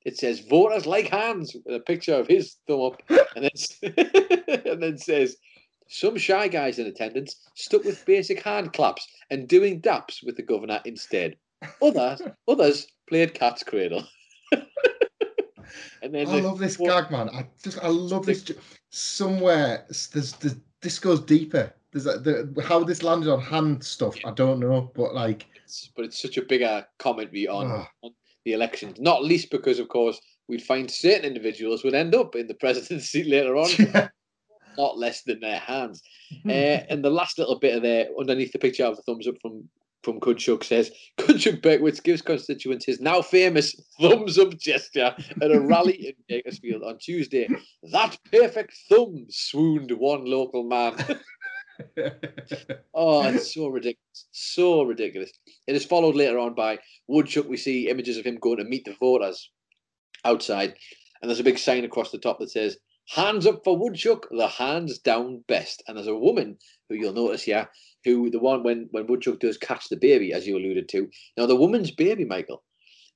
it 0.06 0.18
says 0.18 0.40
voters 0.42 0.86
like 0.86 1.08
hands 1.10 1.56
with 1.66 1.76
a 1.76 1.80
picture 1.80 2.16
of 2.16 2.28
his 2.28 2.58
thumb 2.68 2.82
up, 2.82 3.02
and 3.36 3.50
then 3.82 3.94
and 4.66 4.82
then 4.82 4.98
says 4.98 5.38
some 5.88 6.18
shy 6.18 6.48
guys 6.48 6.80
in 6.80 6.88
attendance 6.88 7.36
stuck 7.56 7.84
with 7.84 8.06
basic 8.06 8.42
hand 8.42 8.74
claps 8.74 9.08
and 9.30 9.48
doing 9.48 9.82
daps 9.82 10.24
with 10.24 10.36
the 10.36 10.44
governor 10.44 10.82
instead. 10.86 11.36
Others 11.82 12.22
others 12.48 12.88
played 13.08 13.34
cat's 13.34 13.64
cradle. 13.64 14.06
and 16.02 16.14
then 16.14 16.28
I 16.28 16.40
love 16.40 16.60
this 16.60 16.78
gag, 16.78 17.12
man. 17.12 17.30
I 17.30 17.48
just 17.64 17.80
I 17.84 17.88
love 17.88 18.26
this. 18.26 18.52
Somewhere 18.90 19.86
there's, 20.14 20.34
there's 20.34 20.56
this 20.82 21.00
goes 21.00 21.20
deeper. 21.22 21.74
There's 21.92 22.06
a, 22.06 22.20
the 22.20 22.62
how 22.64 22.84
this 22.84 23.04
landed 23.04 23.32
on 23.32 23.42
hand 23.42 23.84
stuff. 23.84 24.16
I 24.26 24.32
don't 24.32 24.60
know, 24.60 24.92
but 24.96 25.14
like 25.14 25.46
It's- 25.56 25.90
but 25.96 26.06
it's 26.06 26.22
such 26.22 26.38
a 26.38 26.42
bigger 26.46 26.86
commentary 27.00 27.48
on, 27.48 27.68
Ah. 27.72 27.90
on 28.04 28.12
the 28.46 28.54
elections, 28.54 29.00
not 29.00 29.24
least 29.24 29.50
because, 29.50 29.80
of 29.80 29.88
course, 29.88 30.20
we'd 30.48 30.62
find 30.62 30.90
certain 30.92 31.26
individuals 31.26 31.84
would 31.84 31.96
end 31.96 32.14
up 32.14 32.36
in 32.36 32.48
the 32.48 32.54
presidency 32.66 33.24
later 33.24 33.56
on, 33.58 33.70
not 34.78 34.98
less 34.98 35.24
than 35.24 35.40
their 35.40 35.60
hands. 35.60 36.02
uh, 36.46 36.52
and 36.90 37.04
the 37.04 37.10
last 37.10 37.40
little 37.40 37.58
bit 37.60 37.76
of 37.76 37.82
there, 37.82 38.08
underneath 38.20 38.52
the 38.52 38.60
picture 38.60 38.86
of 38.86 38.96
the 38.98 39.02
thumbs 39.04 39.28
up 39.28 39.36
from 39.42 39.68
from 40.06 40.20
Coodchuck 40.20 40.64
says, 40.64 40.92
Coodchuck 41.18 41.62
Beckwith 41.62 42.04
gives 42.04 42.22
constituents 42.22 42.86
his 42.86 43.02
now 43.02 43.22
famous 43.22 43.76
thumbs 44.00 44.38
up 44.38 44.56
gesture 44.58 45.16
at 45.42 45.52
a 45.52 45.60
rally 45.60 46.08
in 46.08 46.14
Bakersfield 46.30 46.84
on 46.84 47.00
Tuesday. 47.00 47.50
That 47.92 48.18
perfect 48.32 48.78
thumb, 48.88 49.26
swooned 49.30 49.92
one 49.92 50.26
local 50.26 50.64
man. 50.64 50.96
oh, 52.94 53.28
it's 53.28 53.54
so 53.54 53.68
ridiculous. 53.68 54.28
So 54.32 54.84
ridiculous. 54.84 55.32
It 55.68 55.76
is 55.76 55.84
followed 55.84 56.16
later 56.16 56.38
on 56.38 56.54
by 56.54 56.78
Woodchuck. 57.08 57.50
We 57.50 57.58
see 57.58 57.90
images 57.90 58.18
of 58.18 58.26
him 58.26 58.38
going 58.40 58.58
to 58.58 58.64
meet 58.64 58.86
the 58.86 58.96
voters 59.00 59.50
outside, 60.24 60.76
and 61.22 61.30
there's 61.30 61.40
a 61.40 61.44
big 61.44 61.58
sign 61.58 61.84
across 61.84 62.12
the 62.12 62.20
top 62.20 62.40
that 62.40 62.52
says, 62.52 62.78
Hands 63.10 63.46
up 63.46 63.64
for 63.64 63.78
Woodchuck, 63.78 64.28
the 64.32 64.48
hands 64.48 64.98
down 64.98 65.44
best. 65.48 65.84
And 65.88 65.96
there's 65.96 66.08
a 66.08 66.16
woman 66.16 66.58
who 66.90 66.96
you'll 66.96 67.14
notice 67.14 67.44
here, 67.44 67.70
who 68.06 68.30
the 68.30 68.40
one 68.40 68.64
when, 68.64 68.88
when 68.92 69.08
Woodchuck 69.08 69.40
does 69.40 69.58
catch 69.58 69.90
the 69.90 69.98
baby, 69.98 70.32
as 70.32 70.48
you 70.48 70.56
alluded 70.56 70.88
to. 70.90 71.10
Now, 71.36 71.46
the 71.46 71.56
woman's 71.58 71.92
baby, 71.92 72.24
Michael, 72.24 72.64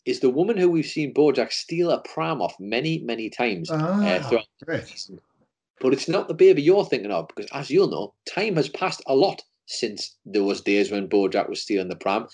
is 0.06 0.20
the 0.20 0.30
woman 0.30 0.58
who 0.58 0.70
we've 0.70 0.86
seen 0.86 1.14
Bojack 1.14 1.54
steal 1.54 1.92
a 1.92 2.02
pram 2.02 2.42
off 2.42 2.56
many, 2.60 3.00
many 3.00 3.30
times 3.30 3.70
uh, 3.70 3.76
Ah, 3.78 4.28
throughout 4.28 4.46
the 4.60 4.82
season. 4.86 5.20
But 5.80 5.94
it's 5.94 6.10
not 6.10 6.28
the 6.28 6.34
baby 6.34 6.62
you're 6.62 6.84
thinking 6.86 7.12
of, 7.12 7.28
because 7.30 7.50
as 7.54 7.70
you'll 7.70 7.90
know, 7.90 8.14
time 8.26 8.58
has 8.58 8.68
passed 8.68 9.02
a 9.08 9.16
lot 9.16 9.42
since 9.68 10.18
those 10.26 10.62
days 10.62 10.92
when 10.92 11.08
Bojack 11.08 11.48
was 11.48 11.62
stealing 11.62 11.90
the 11.90 11.96
pram. 11.96 12.28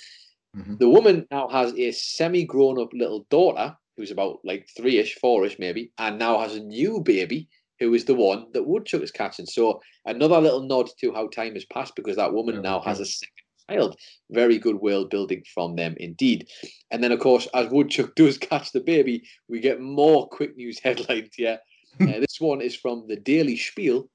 The 0.80 0.90
woman 0.90 1.28
now 1.32 1.50
has 1.50 1.74
a 1.74 1.92
semi-grown 1.92 2.80
up 2.82 2.94
little 2.94 3.28
daughter 3.30 3.76
who's 3.98 4.10
about 4.10 4.40
like 4.46 4.70
three-ish, 4.78 5.16
four-ish 5.16 5.60
maybe, 5.60 5.92
and 5.98 6.18
now 6.18 6.40
has 6.40 6.56
a 6.56 6.62
new 6.62 7.02
baby 7.02 7.50
who 7.80 7.94
is 7.94 8.06
the 8.06 8.16
one 8.16 8.48
that 8.54 8.66
Woodchuck 8.66 9.02
is 9.02 9.12
catching. 9.12 9.46
So 9.46 9.82
another 10.06 10.40
little 10.40 10.64
nod 10.64 10.90
to 11.00 11.14
how 11.14 11.28
time 11.28 11.54
has 11.54 11.66
passed 11.66 11.96
because 11.96 12.16
that 12.16 12.34
woman 12.34 12.62
now 12.62 12.80
has 12.82 13.00
a 13.00 13.06
second 13.06 13.34
child. 13.70 13.98
Very 14.32 14.58
good 14.58 14.76
world 14.76 15.10
building 15.10 15.44
from 15.54 15.76
them 15.76 15.96
indeed. 15.98 16.48
And 16.92 17.04
then 17.04 17.12
of 17.12 17.20
course, 17.20 17.48
as 17.54 17.70
Woodchuck 17.70 18.16
does 18.16 18.38
catch 18.38 18.72
the 18.72 18.82
baby, 18.82 19.24
we 19.48 19.60
get 19.60 19.82
more 19.82 20.28
quick 20.30 20.56
news 20.56 20.80
headlines 20.84 21.30
here. 21.36 21.60
Uh, 22.00 22.06
this 22.20 22.40
one 22.40 22.62
is 22.62 22.76
from 22.76 23.06
the 23.08 23.16
Daily 23.16 23.58
Spiel, 23.58 24.10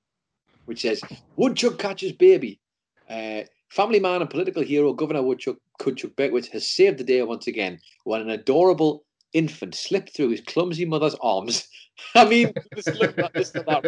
which 0.66 0.82
says 0.82 1.02
Woodchuck 1.36 1.78
catches 1.78 2.12
baby. 2.12 2.60
Uh, 3.08 3.42
family 3.70 4.00
man 4.00 4.20
and 4.20 4.30
political 4.30 4.62
hero 4.62 4.92
Governor 4.92 5.22
Woodchuck 5.22 5.56
Coodchuck 5.78 6.14
Beckwith 6.16 6.48
has 6.48 6.68
saved 6.68 6.98
the 6.98 7.04
day 7.04 7.22
once 7.22 7.46
again 7.46 7.80
when 8.04 8.20
an 8.20 8.30
adorable 8.30 9.04
infant 9.32 9.74
slipped 9.74 10.14
through 10.14 10.30
his 10.30 10.40
clumsy 10.40 10.84
mother's 10.84 11.14
arms. 11.20 11.68
I 12.14 12.24
mean, 12.26 12.52
just 12.74 12.98
look 12.98 13.18
at 13.18 13.32
that 13.34 13.84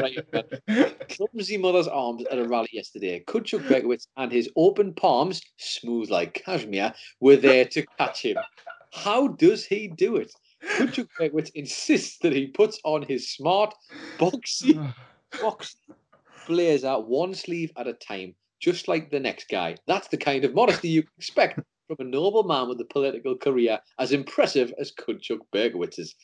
right. 0.69 1.09
Clumsy 1.09 1.57
mother's 1.57 1.89
arms 1.89 2.25
at 2.31 2.39
a 2.39 2.47
rally 2.47 2.69
yesterday. 2.73 3.25
Beckwith 3.27 4.07
and 4.17 4.31
his 4.31 4.51
open 4.57 4.93
palms, 4.95 5.41
smooth 5.57 6.11
like 6.11 6.43
cashmere, 6.45 6.93
were 7.21 7.37
there 7.37 7.65
to 7.67 7.87
catch 7.99 8.23
him. 8.23 8.37
How 8.93 9.29
does 9.29 9.65
he 9.65 9.89
do 9.89 10.17
it? 10.17 10.33
Beckwith 11.19 11.51
insists 11.55 12.19
that 12.19 12.33
he 12.33 12.49
puts 12.49 12.79
on 12.85 13.03
his 13.03 13.31
smart, 13.31 13.75
boxy, 14.19 14.93
boxy 15.33 15.77
blazer 16.47 16.99
one 16.99 17.35
sleeve 17.35 17.73
at 17.77 17.87
a 17.87 17.93
time, 17.95 18.35
just 18.61 18.89
like 18.89 19.11
the 19.11 19.21
next 19.21 19.49
guy. 19.49 19.77
That's 19.87 20.09
the 20.09 20.17
kind 20.17 20.45
of 20.45 20.55
modesty 20.55 20.89
you 20.89 21.05
expect 21.19 21.61
from 21.97 22.07
a 22.07 22.11
noble 22.11 22.43
man 22.43 22.69
with 22.69 22.81
a 22.81 22.85
political 22.85 23.37
career 23.37 23.79
as 23.99 24.13
impressive 24.13 24.73
as 24.79 24.91
Coodchuck 24.93 25.41
Berkowitz's. 25.55 26.15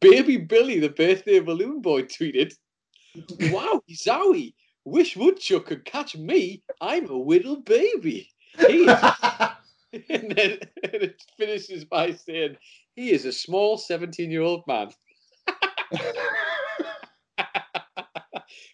Baby 0.00 0.38
Billy, 0.38 0.80
the 0.80 0.88
birthday 0.88 1.40
balloon 1.40 1.82
boy, 1.82 2.02
tweeted, 2.02 2.54
Wow, 3.52 3.82
Zowie, 3.92 4.54
wish 4.84 5.16
Woodchuck 5.16 5.66
could 5.66 5.84
catch 5.84 6.16
me. 6.16 6.62
I'm 6.80 7.06
a 7.06 7.14
little 7.14 7.60
baby. 7.60 8.30
He 8.58 8.84
is... 8.84 8.88
and 10.08 10.32
then 10.32 10.58
and 10.82 10.94
it 11.02 11.22
finishes 11.36 11.84
by 11.84 12.12
saying, 12.12 12.56
He 12.96 13.10
is 13.10 13.26
a 13.26 13.32
small 13.32 13.76
17 13.76 14.30
year 14.30 14.42
old 14.42 14.66
man. 14.66 14.88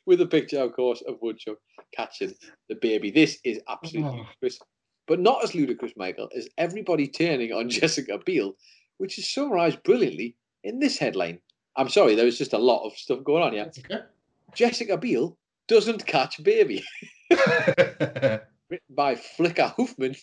With 0.07 0.21
a 0.21 0.27
picture, 0.27 0.61
of 0.61 0.73
course, 0.73 1.03
of 1.07 1.17
Woodchuck 1.21 1.59
catching 1.95 2.35
the 2.69 2.77
baby. 2.77 3.11
This 3.11 3.39
is 3.45 3.61
absolutely 3.69 4.21
Oh. 4.21 4.27
But 5.11 5.19
not 5.19 5.43
as 5.43 5.57
ludicrous, 5.57 5.95
Michael, 5.97 6.29
as 6.37 6.49
everybody 6.57 7.09
turning 7.09 7.53
on 7.53 7.69
Jessica 7.81 8.21
Biel, 8.25 8.55
which 8.99 9.19
is 9.19 9.29
summarized 9.29 9.83
brilliantly 9.83 10.37
in 10.63 10.79
this 10.79 10.99
headline. 10.99 11.41
I'm 11.77 11.89
sorry, 11.89 12.15
there 12.15 12.27
was 12.27 12.39
just 12.39 12.53
a 12.53 12.59
lot 12.59 12.87
of 12.87 12.97
stuff 12.97 13.25
going 13.25 13.43
on 13.43 13.53
here. 13.53 13.73
Jessica 14.55 14.97
Biel 14.97 15.37
doesn't 15.67 16.07
catch 16.07 16.41
baby. 16.45 16.85
Written 17.31 18.41
by 18.91 19.17
Flicker 19.17 19.75
Hoofman, 19.77 20.17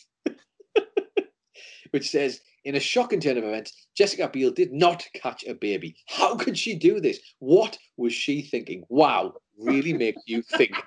which 1.91 2.09
says, 2.09 2.39
in 2.63 2.75
a 2.75 2.79
shocking 2.79 3.19
turn 3.19 3.37
of 3.37 3.43
events, 3.43 3.87
Jessica 3.93 4.29
Biel 4.29 4.51
did 4.51 4.71
not 4.71 5.05
catch 5.13 5.43
a 5.45 5.53
baby. 5.53 5.97
How 6.07 6.37
could 6.37 6.57
she 6.57 6.75
do 6.75 7.01
this? 7.01 7.19
What 7.39 7.77
was 7.97 8.13
she 8.13 8.41
thinking? 8.41 8.85
Wow, 8.87 9.33
really 9.57 9.91
makes 9.91 10.21
you 10.27 10.41
think. 10.43 10.81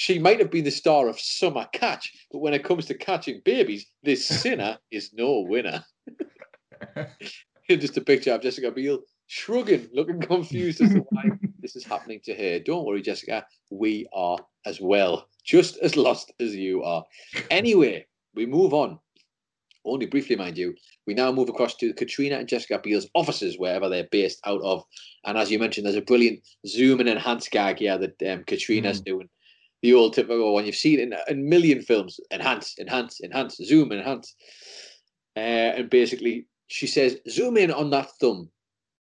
She 0.00 0.18
might 0.18 0.38
have 0.38 0.50
been 0.50 0.64
the 0.64 0.70
star 0.70 1.08
of 1.08 1.20
Summer 1.20 1.66
Catch, 1.74 2.14
but 2.32 2.38
when 2.38 2.54
it 2.54 2.64
comes 2.64 2.86
to 2.86 2.94
catching 2.94 3.42
babies, 3.44 3.84
this 4.02 4.24
sinner 4.42 4.78
is 4.90 5.12
no 5.12 5.40
winner. 5.40 5.84
Here's 7.64 7.80
just 7.82 7.98
a 7.98 8.00
picture 8.00 8.32
of 8.32 8.40
Jessica 8.40 8.70
Biel 8.70 9.00
shrugging, 9.26 9.90
looking 9.92 10.18
confused 10.18 10.80
as 10.80 10.94
to 10.94 11.00
why 11.10 11.24
this 11.58 11.76
is 11.76 11.84
happening 11.84 12.18
to 12.24 12.34
her. 12.34 12.60
Don't 12.60 12.86
worry, 12.86 13.02
Jessica, 13.02 13.44
we 13.70 14.06
are 14.14 14.38
as 14.64 14.80
well, 14.80 15.28
just 15.44 15.76
as 15.82 15.98
lost 15.98 16.32
as 16.40 16.56
you 16.56 16.82
are. 16.82 17.04
Anyway, 17.50 18.06
we 18.34 18.46
move 18.46 18.72
on. 18.72 18.98
Only 19.84 20.06
briefly, 20.06 20.34
mind 20.34 20.56
you, 20.56 20.74
we 21.06 21.12
now 21.12 21.30
move 21.30 21.50
across 21.50 21.74
to 21.74 21.92
Katrina 21.92 22.36
and 22.36 22.48
Jessica 22.48 22.80
Biel's 22.82 23.10
offices, 23.14 23.58
wherever 23.58 23.90
they're 23.90 24.08
based 24.10 24.40
out 24.46 24.62
of. 24.62 24.82
And 25.26 25.36
as 25.36 25.50
you 25.50 25.58
mentioned, 25.58 25.84
there's 25.84 25.96
a 25.96 26.00
brilliant 26.00 26.40
zoom 26.66 27.00
and 27.00 27.08
enhance 27.08 27.50
gag 27.50 27.80
here 27.80 27.98
that 27.98 28.22
um, 28.32 28.44
Katrina's 28.44 29.02
doing. 29.02 29.28
The 29.82 29.94
old 29.94 30.14
typical 30.14 30.52
one 30.52 30.66
you've 30.66 30.76
seen 30.76 31.00
in 31.00 31.14
a 31.28 31.34
million 31.34 31.80
films 31.82 32.20
enhance, 32.30 32.78
enhance, 32.78 33.20
enhance, 33.22 33.56
zoom, 33.56 33.92
enhance. 33.92 34.34
Uh, 35.36 35.72
and 35.76 35.90
basically, 35.90 36.46
she 36.66 36.86
says, 36.86 37.18
zoom 37.28 37.56
in 37.56 37.70
on 37.70 37.90
that 37.90 38.10
thumb. 38.20 38.50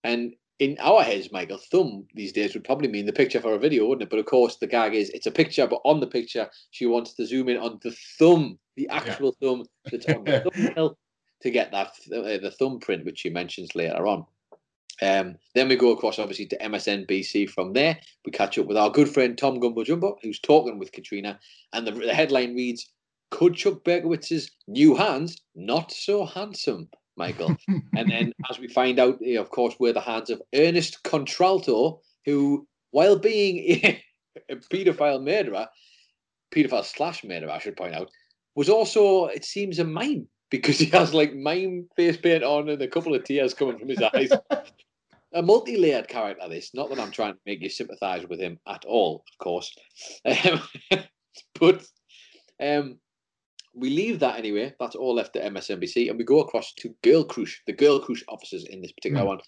And 0.03 0.33
in 0.59 0.77
our 0.79 1.03
heads, 1.03 1.31
Michael, 1.31 1.59
thumb 1.71 2.05
these 2.13 2.31
days 2.31 2.53
would 2.53 2.63
probably 2.63 2.87
mean 2.87 3.05
the 3.05 3.13
picture 3.13 3.41
for 3.41 3.53
a 3.53 3.59
video, 3.59 3.85
wouldn't 3.85 4.03
it? 4.03 4.09
But 4.09 4.19
of 4.19 4.25
course, 4.25 4.57
the 4.57 4.67
gag 4.67 4.95
is 4.95 5.09
it's 5.11 5.27
a 5.27 5.31
picture, 5.31 5.67
but 5.67 5.81
on 5.83 5.99
the 5.99 6.07
picture, 6.07 6.49
she 6.71 6.85
wants 6.85 7.13
to 7.13 7.25
zoom 7.25 7.49
in 7.49 7.57
on 7.57 7.79
the 7.83 7.95
thumb, 8.17 8.57
the 8.75 8.89
actual 8.89 9.35
thumb 9.41 9.65
that's 9.91 10.07
on 10.07 10.23
the 10.23 10.39
thumbnail 10.53 10.97
to 11.41 11.51
get 11.51 11.71
that 11.71 11.89
uh, 12.11 12.37
the 12.41 12.53
thumbprint, 12.57 13.05
which 13.05 13.19
she 13.19 13.29
mentions 13.29 13.75
later 13.75 14.07
on. 14.07 14.25
Um, 15.01 15.35
then 15.53 15.67
we 15.67 15.75
go 15.75 15.91
across, 15.91 16.19
obviously, 16.19 16.47
to 16.47 16.57
MSNBC. 16.57 17.49
From 17.49 17.73
there, 17.73 17.99
we 18.25 18.31
catch 18.31 18.57
up 18.57 18.65
with 18.65 18.77
our 18.77 18.89
good 18.89 19.09
friend 19.09 19.37
Tom 19.37 19.59
Gumbo 19.59 19.83
Jumbo, 19.83 20.17
who's 20.21 20.39
talking 20.39 20.79
with 20.79 20.91
Katrina, 20.91 21.39
and 21.73 21.85
the, 21.85 21.91
the 21.91 22.13
headline 22.13 22.55
reads: 22.55 22.89
"Coodchuck 23.31 23.83
Berkowitz's 23.83 24.51
new 24.67 24.95
hands 24.95 25.41
not 25.55 25.91
so 25.91 26.25
handsome?" 26.25 26.89
Michael. 27.17 27.57
and 27.67 28.09
then, 28.09 28.33
as 28.49 28.59
we 28.59 28.67
find 28.67 28.99
out, 28.99 29.17
eh, 29.25 29.37
of 29.37 29.49
course, 29.49 29.75
were 29.79 29.93
the 29.93 29.99
hands 29.99 30.29
of 30.29 30.41
Ernest 30.53 31.03
Contralto, 31.03 31.99
who, 32.25 32.67
while 32.91 33.17
being 33.17 33.57
a, 33.57 34.03
a 34.49 34.55
paedophile 34.55 35.23
murderer, 35.23 35.67
paedophile 36.53 36.85
slash 36.85 37.23
murderer, 37.23 37.51
I 37.51 37.59
should 37.59 37.75
point 37.75 37.95
out, 37.95 38.09
was 38.55 38.69
also, 38.69 39.25
it 39.25 39.43
seems, 39.43 39.79
a 39.79 39.83
mime 39.83 40.27
because 40.49 40.79
he 40.79 40.85
has 40.85 41.13
like 41.13 41.35
mime 41.35 41.87
face 41.95 42.17
paint 42.17 42.43
on 42.43 42.69
and 42.69 42.81
a 42.81 42.87
couple 42.87 43.13
of 43.13 43.23
tears 43.23 43.53
coming 43.53 43.77
from 43.77 43.89
his 43.89 44.01
eyes. 44.01 44.31
a 45.33 45.41
multi-layered 45.41 46.07
character, 46.07 46.47
this. 46.49 46.73
Not 46.73 46.89
that 46.89 46.99
I'm 46.99 47.11
trying 47.11 47.33
to 47.33 47.39
make 47.45 47.61
you 47.61 47.69
sympathise 47.69 48.27
with 48.27 48.39
him 48.39 48.59
at 48.67 48.85
all, 48.85 49.23
of 49.31 49.37
course. 49.43 49.75
Um, 50.25 50.61
but 51.59 51.85
um, 52.61 52.97
we 53.75 53.89
leave 53.89 54.19
that 54.19 54.37
anyway. 54.37 54.73
That's 54.79 54.95
all 54.95 55.15
left 55.15 55.35
at 55.35 55.51
MSNBC, 55.53 56.09
and 56.09 56.17
we 56.17 56.23
go 56.23 56.39
across 56.39 56.73
to 56.79 56.95
Girl 57.03 57.23
Croosh, 57.23 57.57
the 57.67 57.73
Girl 57.73 57.99
Croosh 57.99 58.23
officers 58.27 58.65
in 58.65 58.81
this 58.81 58.91
particular 58.91 59.23
Mm. 59.23 59.27
one. 59.27 59.39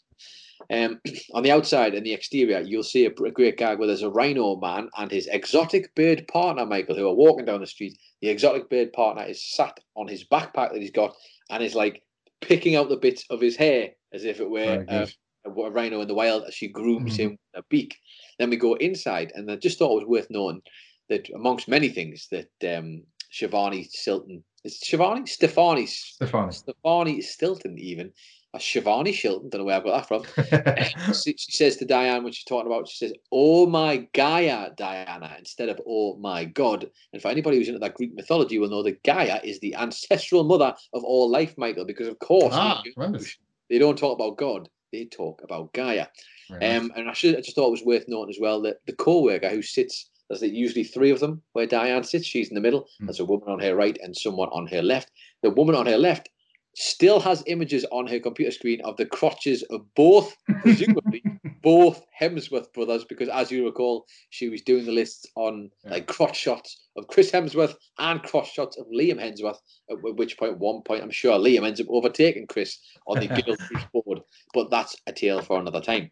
Um, 0.72 1.02
on 1.34 1.44
the 1.44 1.52
outside 1.52 1.96
and 1.96 2.06
the 2.06 2.14
exterior, 2.14 2.60
you'll 2.60 2.84
see 2.84 3.06
a, 3.06 3.10
a 3.10 3.32
great 3.32 3.58
gag 3.58 3.80
where 3.80 3.88
there's 3.88 4.04
a 4.04 4.10
rhino 4.10 4.58
man 4.58 4.90
and 4.98 5.10
his 5.10 5.28
exotic 5.28 5.96
bird 5.96 6.28
partner, 6.28 6.66
Michael, 6.66 6.96
who 6.96 7.08
are 7.08 7.16
walking 7.16 7.46
down 7.46 7.62
the 7.62 7.68
street. 7.68 7.98
The 8.22 8.30
exotic 8.30 8.70
bird 8.70 8.92
partner 8.94 9.24
is 9.24 9.44
sat 9.44 9.80
on 9.96 10.08
his 10.08 10.26
backpack 10.26 10.74
that 10.74 10.82
he's 10.82 10.92
got 10.92 11.16
and 11.50 11.64
is 11.64 11.76
like 11.76 12.04
picking 12.42 12.76
out 12.76 12.90
the 12.90 12.98
bits 12.98 13.26
of 13.30 13.42
his 13.42 13.56
hair 13.56 13.92
as 14.14 14.26
if 14.26 14.40
it 14.40 14.50
were 14.50 14.86
uh. 14.88 15.06
A, 15.46 15.50
a 15.50 15.70
rhino 15.72 16.02
in 16.02 16.08
the 16.08 16.14
wild 16.14 16.44
as 16.46 16.54
she 16.54 16.68
grooms 16.68 17.14
Mhm. 17.16 17.20
him 17.20 17.30
with 17.32 17.64
a 17.64 17.66
beak. 17.70 17.98
Then 18.38 18.50
we 18.50 18.58
go 18.58 18.74
inside, 18.76 19.32
and 19.36 19.50
I 19.52 19.56
just 19.56 19.78
thought 19.78 19.92
it 20.02 20.08
was 20.08 20.20
worth 20.20 20.30
knowing 20.30 20.62
that 21.10 21.30
amongst 21.34 21.68
many 21.68 21.90
things 21.90 22.28
that 22.32 22.78
um, 22.78 23.04
Shivani 23.32 23.90
Stilton 23.90 24.44
is 24.64 24.80
Shivani 24.82 25.28
Stefani 25.28 25.86
Stefani. 25.86 26.52
Stefani 26.54 27.22
Stilton 27.22 27.78
even 27.80 28.12
That's 28.54 28.66
Shivani 28.66 29.10
Shilton. 29.14 29.50
Don't 29.50 29.60
know 29.62 29.66
where 29.66 29.78
I 29.78 29.84
got 29.84 30.08
that 30.08 30.08
from. 30.08 31.14
she, 31.14 31.36
she 31.38 31.52
says 31.52 31.78
to 31.78 31.86
Diane 31.86 32.24
when 32.24 32.34
she's 32.34 32.44
talking 32.46 32.66
about, 32.68 32.88
she 32.88 32.98
says, 32.98 33.14
"Oh 33.32 33.68
my 33.68 34.08
Gaia, 34.14 34.72
Diana," 34.76 35.36
instead 35.38 35.70
of 35.70 35.80
"Oh 35.88 36.18
my 36.18 36.46
God." 36.46 36.90
And 37.14 37.22
for 37.22 37.28
anybody 37.30 37.58
who's 37.58 37.68
into 37.68 37.80
that 37.80 37.94
Greek 37.94 38.14
mythology, 38.16 38.58
will 38.58 38.70
know 38.70 38.84
that 38.84 39.04
Gaia 39.04 39.40
is 39.44 39.60
the 39.60 39.76
ancestral 39.76 40.44
mother 40.44 40.74
of 40.94 41.04
all 41.04 41.30
life, 41.30 41.56
Michael. 41.58 41.86
Because 41.86 42.08
of 42.08 42.18
course, 42.20 42.54
Ah, 42.56 42.82
they 43.70 43.78
don't 43.78 43.98
talk 43.98 44.18
about 44.18 44.38
God; 44.38 44.68
they 44.92 45.06
talk 45.06 45.42
about 45.44 45.74
Gaia. 45.74 46.08
Um, 46.52 46.92
and 46.96 47.10
I 47.10 47.14
should 47.14 47.36
I 47.36 47.42
just 47.42 47.56
thought 47.56 47.68
it 47.68 47.72
was 47.72 47.86
worth 47.86 48.06
noting 48.08 48.34
as 48.34 48.40
well 48.42 48.62
that 48.62 48.78
the 48.88 48.94
co-worker 48.94 49.50
who 49.50 49.62
sits, 49.62 50.10
there's 50.30 50.42
usually 50.42 50.84
three 50.84 51.12
of 51.12 51.20
them 51.20 51.42
where 51.54 51.68
Diane 51.68 52.04
sits. 52.04 52.26
She's 52.26 52.50
in 52.50 52.56
the 52.56 52.62
middle. 52.62 52.88
Hmm. 53.00 53.06
There's 53.06 53.20
a 53.20 53.26
woman 53.26 53.50
on 53.50 53.60
her 53.60 53.76
right 53.76 53.98
and 54.02 54.16
someone 54.16 54.50
on 54.52 54.68
her 54.68 54.82
left. 54.82 55.12
The 55.44 55.52
woman 55.52 55.76
on 55.76 55.86
her 55.86 55.98
left 55.98 56.30
still 56.76 57.20
has 57.20 57.44
images 57.48 57.86
on 57.92 58.08
her 58.08 58.20
computer 58.20 58.52
screen 58.52 58.82
of 58.84 58.98
the 58.98 59.06
crotches 59.06 59.64
of 59.64 59.82
both, 59.96 60.36
presumably 60.62 61.22
both 61.70 62.04
Hemsworth 62.20 62.74
brothers, 62.74 63.06
because 63.06 63.30
as 63.30 63.52
you 63.52 63.64
recall, 63.64 64.08
she 64.32 64.50
was 64.50 64.64
doing 64.64 64.88
the 64.88 64.92
lists 64.92 65.28
on 65.36 65.70
like 65.86 66.08
crotch 66.08 66.36
shots 66.36 66.88
of 66.98 67.08
Chris 67.08 67.30
Hemsworth 67.30 67.76
and 68.00 68.24
crotch 68.24 68.52
shots 68.52 68.76
of 68.80 68.88
Liam 68.88 69.22
Hemsworth. 69.22 69.60
At 69.92 69.98
wh- 69.98 70.18
which 70.18 70.36
point, 70.40 70.58
one 70.58 70.82
point, 70.82 71.04
I'm 71.04 71.12
sure 71.12 71.38
Liam 71.38 71.68
ends 71.68 71.80
up 71.80 71.86
overtaking 71.88 72.48
Chris 72.48 72.80
on 73.06 73.20
the 73.20 73.28
Guild 73.44 73.60
board. 73.94 74.22
But 74.52 74.72
that's 74.72 74.96
a 75.06 75.14
tale 75.14 75.44
for 75.44 75.60
another 75.60 75.80
time. 75.80 76.10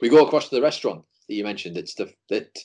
We 0.00 0.08
go 0.08 0.24
across 0.24 0.48
to 0.50 0.54
the 0.54 0.62
restaurant 0.62 1.02
that 1.28 1.34
you 1.34 1.42
mentioned. 1.42 1.76
It's 1.76 1.94
the 1.94 2.12
that 2.28 2.56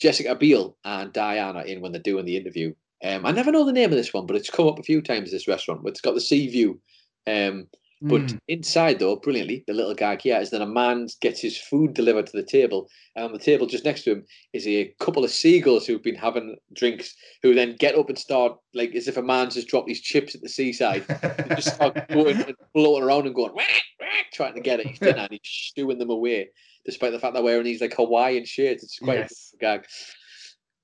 Jessica 0.00 0.36
Biel 0.36 0.76
and 0.84 1.12
Diana 1.12 1.64
in 1.64 1.80
when 1.80 1.90
they're 1.90 2.00
doing 2.00 2.24
the 2.24 2.36
interview. 2.36 2.72
Um, 3.02 3.26
I 3.26 3.32
never 3.32 3.50
know 3.50 3.64
the 3.64 3.72
name 3.72 3.90
of 3.90 3.96
this 3.96 4.14
one, 4.14 4.26
but 4.26 4.36
it's 4.36 4.48
come 4.48 4.68
up 4.68 4.78
a 4.78 4.84
few 4.84 5.02
times. 5.02 5.32
This 5.32 5.48
restaurant, 5.48 5.82
but 5.82 5.90
it's 5.90 6.00
got 6.00 6.14
the 6.14 6.20
sea 6.20 6.46
view. 6.46 6.80
Um, 7.26 7.66
but 8.00 8.20
Mm. 8.22 8.38
inside, 8.48 8.98
though, 9.00 9.16
brilliantly, 9.16 9.64
the 9.66 9.72
little 9.74 9.94
gag 9.94 10.22
here 10.22 10.38
is 10.40 10.50
that 10.50 10.62
a 10.62 10.66
man 10.66 11.08
gets 11.20 11.40
his 11.40 11.58
food 11.58 11.94
delivered 11.94 12.26
to 12.26 12.36
the 12.36 12.42
table, 12.46 12.88
and 13.16 13.24
on 13.24 13.32
the 13.32 13.38
table 13.38 13.66
just 13.66 13.84
next 13.84 14.04
to 14.04 14.12
him 14.12 14.26
is 14.52 14.66
a 14.68 14.94
couple 15.00 15.24
of 15.24 15.30
seagulls 15.30 15.86
who've 15.86 16.02
been 16.02 16.14
having 16.14 16.56
drinks, 16.74 17.14
who 17.42 17.54
then 17.54 17.74
get 17.78 17.96
up 17.96 18.08
and 18.08 18.18
start 18.18 18.56
like 18.74 18.94
as 18.94 19.08
if 19.08 19.16
a 19.16 19.22
man's 19.22 19.54
just 19.54 19.68
dropped 19.68 19.88
his 19.88 20.00
chips 20.00 20.34
at 20.34 20.40
the 20.42 20.48
seaside, 20.48 21.04
and 21.08 21.56
just 21.56 21.74
start 21.74 21.96
going 22.10 22.40
and 22.42 22.54
floating 22.72 23.02
around 23.04 23.26
and 23.26 23.34
going, 23.34 23.52
"Whack, 23.54 23.82
whack," 23.98 24.26
trying 24.32 24.54
to 24.54 24.60
get 24.60 24.80
it. 24.80 24.86
his 24.86 24.98
dinner, 25.00 25.18
and 25.22 25.32
he's 25.32 25.40
stewing 25.42 25.98
them 25.98 26.10
away, 26.10 26.50
despite 26.84 27.12
the 27.12 27.18
fact 27.18 27.34
they're 27.34 27.42
wearing 27.42 27.64
these 27.64 27.80
like 27.80 27.94
Hawaiian 27.94 28.44
shirts. 28.44 28.84
It's 28.84 28.98
quite 28.98 29.18
Yes. 29.18 29.52
a 29.54 29.58
gag. 29.58 29.86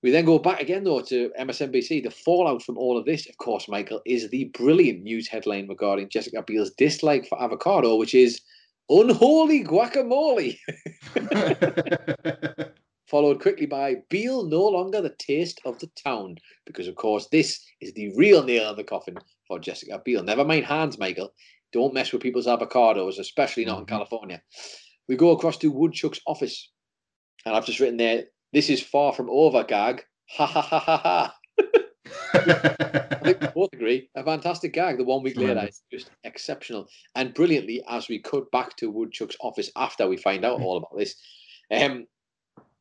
We 0.05 0.11
then 0.11 0.27
go 0.27 0.39
back 0.39 0.61
again, 0.61 0.85
though, 0.85 1.01
to 1.01 1.33
MSNBC. 1.41 2.05
The 2.05 2.11
fallout 2.11 2.63
from 2.63 2.77
all 2.77 2.99
of 2.99 3.07
this, 3.07 3.27
of 3.27 3.39
course, 3.39 3.71
Michael, 3.71 4.03
is 4.05 4.29
the 4.29 4.45
brilliant 4.53 5.03
news 5.03 5.27
headline 5.27 5.67
regarding 5.67 6.11
Jessica 6.11 6.45
Biel's 6.47 6.73
dislike 6.73 7.27
for 7.27 7.43
avocado, 7.43 7.97
which 7.97 8.15
is 8.15 8.43
unholy 8.91 9.65
guacamole. 9.65 10.59
Followed 13.09 13.41
quickly 13.41 13.65
by 13.65 13.95
Biel 14.11 14.45
no 14.45 14.65
longer 14.65 15.01
the 15.01 15.15
taste 15.19 15.63
of 15.65 15.79
the 15.79 15.89
town, 16.05 16.37
because, 16.67 16.87
of 16.87 16.97
course, 16.97 17.29
this 17.33 17.65
is 17.81 17.95
the 17.95 18.13
real 18.15 18.43
nail 18.43 18.69
in 18.69 18.77
the 18.77 18.85
coffin 18.85 19.17
for 19.49 19.59
Jessica 19.59 20.03
Biel. 20.05 20.23
Never 20.23 20.45
mind 20.45 20.67
hands, 20.67 20.99
Michael. 20.99 21.33
Don't 21.73 21.95
mess 21.95 22.13
with 22.13 22.21
people's 22.21 22.47
avocados, 22.47 23.19
especially 23.19 23.65
not 23.65 23.79
in 23.79 23.87
mm-hmm. 23.87 23.95
California. 23.95 24.43
We 25.09 25.17
go 25.17 25.31
across 25.31 25.57
to 25.59 25.71
Woodchuck's 25.71 26.21
office, 26.27 26.71
and 27.47 27.57
I've 27.57 27.65
just 27.65 27.81
written 27.81 27.97
there, 27.97 28.25
this 28.55 28.71
is 28.71 28.81
far 28.81 29.13
from 29.13 29.29
over, 29.29 29.65
gag. 29.65 30.05
Ha 30.31 30.47
ha 30.47 30.63
ha 30.63 30.79
ha 30.79 30.97
ha. 30.97 31.37
I 32.35 33.19
think 33.23 33.41
we 33.41 33.49
both 33.49 33.73
agree. 33.73 34.09
A 34.15 34.25
fantastic 34.25 34.73
gag. 34.73 34.99
The 34.99 35.05
one 35.05 35.23
week 35.23 35.37
later 35.37 35.67
is 35.69 35.83
just 35.91 36.11
exceptional. 36.23 36.89
And 37.17 37.35
brilliantly, 37.35 37.83
as 37.89 38.09
we 38.09 38.21
cut 38.21 38.51
back 38.53 38.77
to 38.77 38.91
Woodchuck's 38.91 39.37
office 39.41 39.71
after 39.77 40.07
we 40.07 40.17
find 40.17 40.45
out 40.45 40.61
all 40.61 40.77
about 40.77 40.97
this, 40.97 41.17
um, 41.73 42.07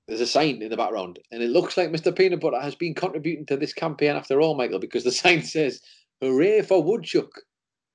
there's 0.08 0.22
a 0.22 0.28
sign 0.28 0.62
in 0.62 0.70
the 0.70 0.78
background, 0.78 1.20
and 1.32 1.42
it 1.42 1.50
looks 1.50 1.78
like 1.78 1.90
Mr. 1.90 2.16
Peanut 2.16 2.42
Butter 2.42 2.60
has 2.60 2.76
been 2.76 2.94
contributing 2.94 3.46
to 3.48 3.58
this 3.58 3.74
campaign 3.74 4.16
after 4.16 4.42
all, 4.42 4.56
Michael, 4.56 4.80
because 4.80 5.04
the 5.04 5.12
sign 5.24 5.42
says, 5.42 5.82
Hooray 6.22 6.62
for 6.62 6.84
Woodchuck. 6.84 7.32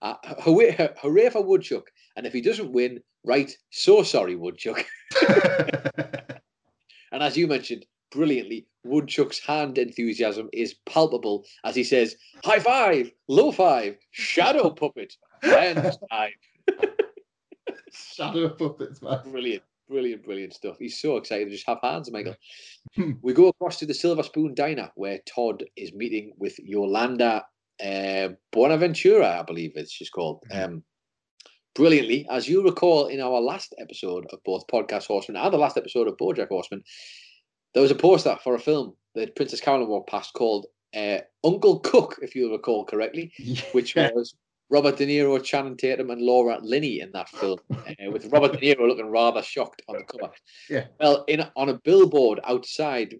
Uh, 0.02 0.14
hooray, 0.40 0.90
hooray 1.00 1.30
for 1.30 1.44
Woodchuck. 1.44 1.90
And 2.16 2.26
if 2.26 2.32
he 2.32 2.40
doesn't 2.40 2.72
win, 2.72 3.00
right, 3.24 3.52
so 3.70 4.02
sorry, 4.02 4.36
Woodchuck. 4.36 4.84
And 7.12 7.22
as 7.22 7.36
you 7.36 7.46
mentioned 7.46 7.86
brilliantly, 8.10 8.66
Woodchuck's 8.84 9.38
hand 9.38 9.78
enthusiasm 9.78 10.48
is 10.52 10.74
palpable 10.86 11.44
as 11.64 11.74
he 11.74 11.84
says, 11.84 12.16
high 12.44 12.60
five, 12.60 13.10
low 13.28 13.52
five, 13.52 13.96
shadow 14.10 14.70
puppet, 14.82 15.14
and 15.42 15.92
five. 16.10 16.32
Shadow 17.92 18.50
puppets, 18.50 19.02
man. 19.02 19.20
Brilliant, 19.30 19.62
brilliant, 19.88 20.24
brilliant 20.24 20.54
stuff. 20.54 20.76
He's 20.78 21.00
so 21.00 21.16
excited 21.16 21.46
to 21.46 21.50
just 21.50 21.66
have 21.66 21.78
hands, 21.82 22.10
Michael. 22.10 22.36
we 23.22 23.32
go 23.32 23.48
across 23.48 23.78
to 23.78 23.86
the 23.86 23.94
Silver 23.94 24.22
Spoon 24.22 24.54
Diner 24.54 24.90
where 24.94 25.18
Todd 25.26 25.64
is 25.76 25.92
meeting 25.92 26.32
with 26.38 26.58
Yolanda 26.58 27.44
uh, 27.84 28.28
Buenaventura, 28.52 29.40
I 29.40 29.42
believe 29.42 29.72
it's 29.76 29.92
she's 29.92 30.10
called. 30.10 30.42
Um, 30.52 30.82
brilliantly, 31.78 32.26
as 32.28 32.48
you 32.48 32.64
recall 32.64 33.06
in 33.06 33.20
our 33.20 33.40
last 33.40 33.72
episode 33.78 34.26
of 34.32 34.42
both 34.44 34.66
Podcast 34.66 35.06
Horseman 35.06 35.36
and 35.36 35.54
the 35.54 35.58
last 35.58 35.76
episode 35.76 36.08
of 36.08 36.16
Bojack 36.16 36.48
Horseman, 36.48 36.82
there 37.72 37.82
was 37.82 37.92
a 37.92 37.94
poster 37.94 38.36
for 38.42 38.56
a 38.56 38.58
film 38.58 38.94
that 39.14 39.36
Princess 39.36 39.60
Carolyn 39.60 39.86
walked 39.86 40.10
past 40.10 40.34
called 40.34 40.66
uh, 40.96 41.18
Uncle 41.44 41.78
Cook, 41.78 42.16
if 42.20 42.34
you 42.34 42.50
recall 42.50 42.84
correctly, 42.84 43.32
which 43.72 43.94
was 43.94 44.34
Robert 44.70 44.96
De 44.96 45.06
Niro, 45.06 45.40
Channing 45.40 45.76
Tatum, 45.76 46.10
and 46.10 46.20
Laura 46.20 46.58
Linney 46.60 46.98
in 46.98 47.12
that 47.12 47.28
film, 47.28 47.60
uh, 47.70 48.10
with 48.10 48.26
Robert 48.32 48.54
De 48.54 48.58
Niro 48.58 48.88
looking 48.88 49.08
rather 49.08 49.40
shocked 49.40 49.82
on 49.88 49.98
the 49.98 50.02
cover. 50.02 50.32
Yeah. 50.68 50.86
Well, 50.98 51.24
in 51.28 51.46
on 51.54 51.68
a 51.68 51.74
billboard 51.74 52.40
outside, 52.42 53.14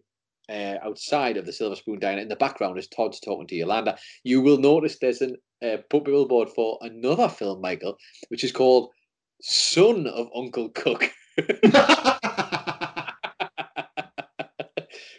uh, 0.49 0.77
outside 0.83 1.37
of 1.37 1.47
the 1.47 1.53
Silver 1.53 1.77
Spoon 1.77 1.99
Diner, 1.99 2.23
in 2.23 2.29
the 2.29 2.37
background 2.37 2.79
is 2.79 2.89
Todd's 2.89 3.21
talking 3.21 3.47
to 3.49 3.55
Yolanda. 3.55 3.99
You 4.25 4.41
will 4.41 4.59
notice 4.59 4.99
there's 4.99 5.23
a 5.23 5.35
uh, 5.63 5.79
billboard 5.91 6.49
for 6.51 6.79
another 6.81 7.29
film, 7.29 7.61
Michael, 7.61 7.97
which 8.29 8.45
is 8.45 8.53
called 8.53 8.91
Son 9.43 10.07
of 10.07 10.29
Uncle 10.35 10.71
Cook. 10.71 11.11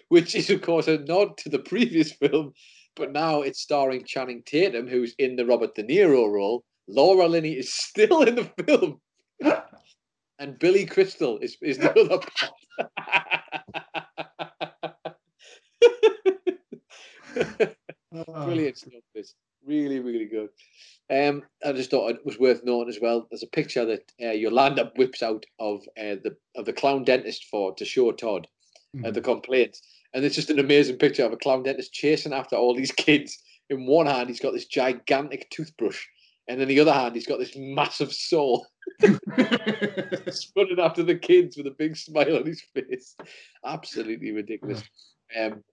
which 0.10 0.36
is 0.36 0.50
of 0.50 0.62
course 0.62 0.88
a 0.88 0.98
nod 1.00 1.38
to 1.38 1.50
the 1.50 1.60
previous 1.60 2.12
film, 2.12 2.52
but 2.96 3.12
now 3.12 3.42
it's 3.42 3.62
starring 3.62 4.04
Channing 4.04 4.44
Tatum, 4.46 4.88
who's 4.88 5.16
in 5.18 5.36
the 5.36 5.46
Robert 5.46 5.76
De 5.76 5.84
Niro 5.84 6.32
role. 6.32 6.64
Laura 6.88 7.28
Linney 7.28 7.54
is 7.54 7.72
still 7.72 8.24
in 8.24 8.36
the 8.36 8.52
film, 8.66 9.00
and 10.40 10.60
Billy 10.60 10.86
Crystal 10.86 11.38
is 11.40 11.58
is 11.62 11.78
the 11.78 11.92
other 11.92 12.18
part. 12.18 12.54
Brilliant 18.12 18.78
stuff. 18.78 19.04
This 19.14 19.36
really, 19.66 20.00
really 20.00 20.26
good. 20.26 20.50
Um, 21.12 21.44
I 21.66 21.72
just 21.72 21.92
thought 21.92 22.12
it 22.12 22.26
was 22.26 22.40
worth 22.40 22.64
noting 22.64 22.90
as 22.90 23.00
well. 23.02 23.28
There's 23.30 23.44
a 23.44 23.48
picture 23.48 23.86
that 23.86 24.12
uh, 24.22 24.32
Yolanda 24.32 24.92
whips 24.96 25.24
out 25.24 25.46
of 25.60 25.82
uh, 25.98 26.16
the 26.24 26.36
of 26.56 26.66
the 26.66 26.74
clown 26.74 27.04
dentist 27.04 27.46
for 27.46 27.74
to 27.76 27.86
show 27.86 28.12
Todd 28.12 28.48
uh, 29.04 29.12
the 29.12 29.22
complaints, 29.22 29.82
and 30.14 30.24
it's 30.24 30.36
just 30.36 30.50
an 30.50 30.60
amazing 30.60 30.98
picture 30.98 31.26
of 31.26 31.34
a 31.34 31.38
clown 31.38 31.64
dentist 31.64 31.94
chasing 31.94 32.34
after 32.34 32.56
all 32.56 32.76
these 32.76 32.92
kids. 32.92 33.38
In 33.70 33.86
one 33.86 34.08
hand, 34.08 34.30
he's 34.30 34.40
got 34.40 34.54
this 34.54 34.66
gigantic 34.66 35.50
toothbrush, 35.52 36.04
and 36.48 36.62
in 36.62 36.68
the 36.68 36.80
other 36.80 36.94
hand, 36.94 37.16
he's 37.16 37.28
got 37.28 37.40
this 37.40 37.56
massive 37.56 38.12
saw. 38.12 38.64
Running 39.02 40.80
after 40.80 41.04
the 41.04 41.20
kids 41.22 41.56
with 41.56 41.68
a 41.68 41.76
big 41.78 41.96
smile 41.96 42.38
on 42.38 42.46
his 42.46 42.62
face. 42.74 43.16
Absolutely 43.64 44.32
ridiculous. 44.32 44.82
Um, 45.40 45.64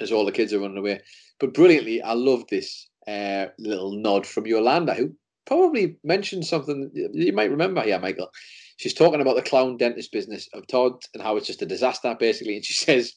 as 0.00 0.12
all 0.12 0.24
the 0.24 0.32
kids 0.32 0.52
are 0.52 0.60
running 0.60 0.78
away. 0.78 1.00
But 1.40 1.54
brilliantly, 1.54 2.02
I 2.02 2.12
love 2.12 2.44
this 2.48 2.88
uh, 3.06 3.46
little 3.58 3.92
nod 3.92 4.26
from 4.26 4.46
Yolanda, 4.46 4.94
who 4.94 5.14
probably 5.46 5.96
mentioned 6.04 6.46
something 6.46 6.90
you 6.94 7.32
might 7.32 7.50
remember 7.50 7.82
here, 7.82 7.98
Michael. 7.98 8.30
She's 8.76 8.94
talking 8.94 9.20
about 9.20 9.36
the 9.36 9.42
clown 9.42 9.76
dentist 9.76 10.10
business 10.12 10.48
of 10.52 10.66
Todd 10.66 10.94
and 11.12 11.22
how 11.22 11.36
it's 11.36 11.46
just 11.46 11.62
a 11.62 11.66
disaster, 11.66 12.16
basically. 12.18 12.56
And 12.56 12.64
she 12.64 12.74
says, 12.86 13.14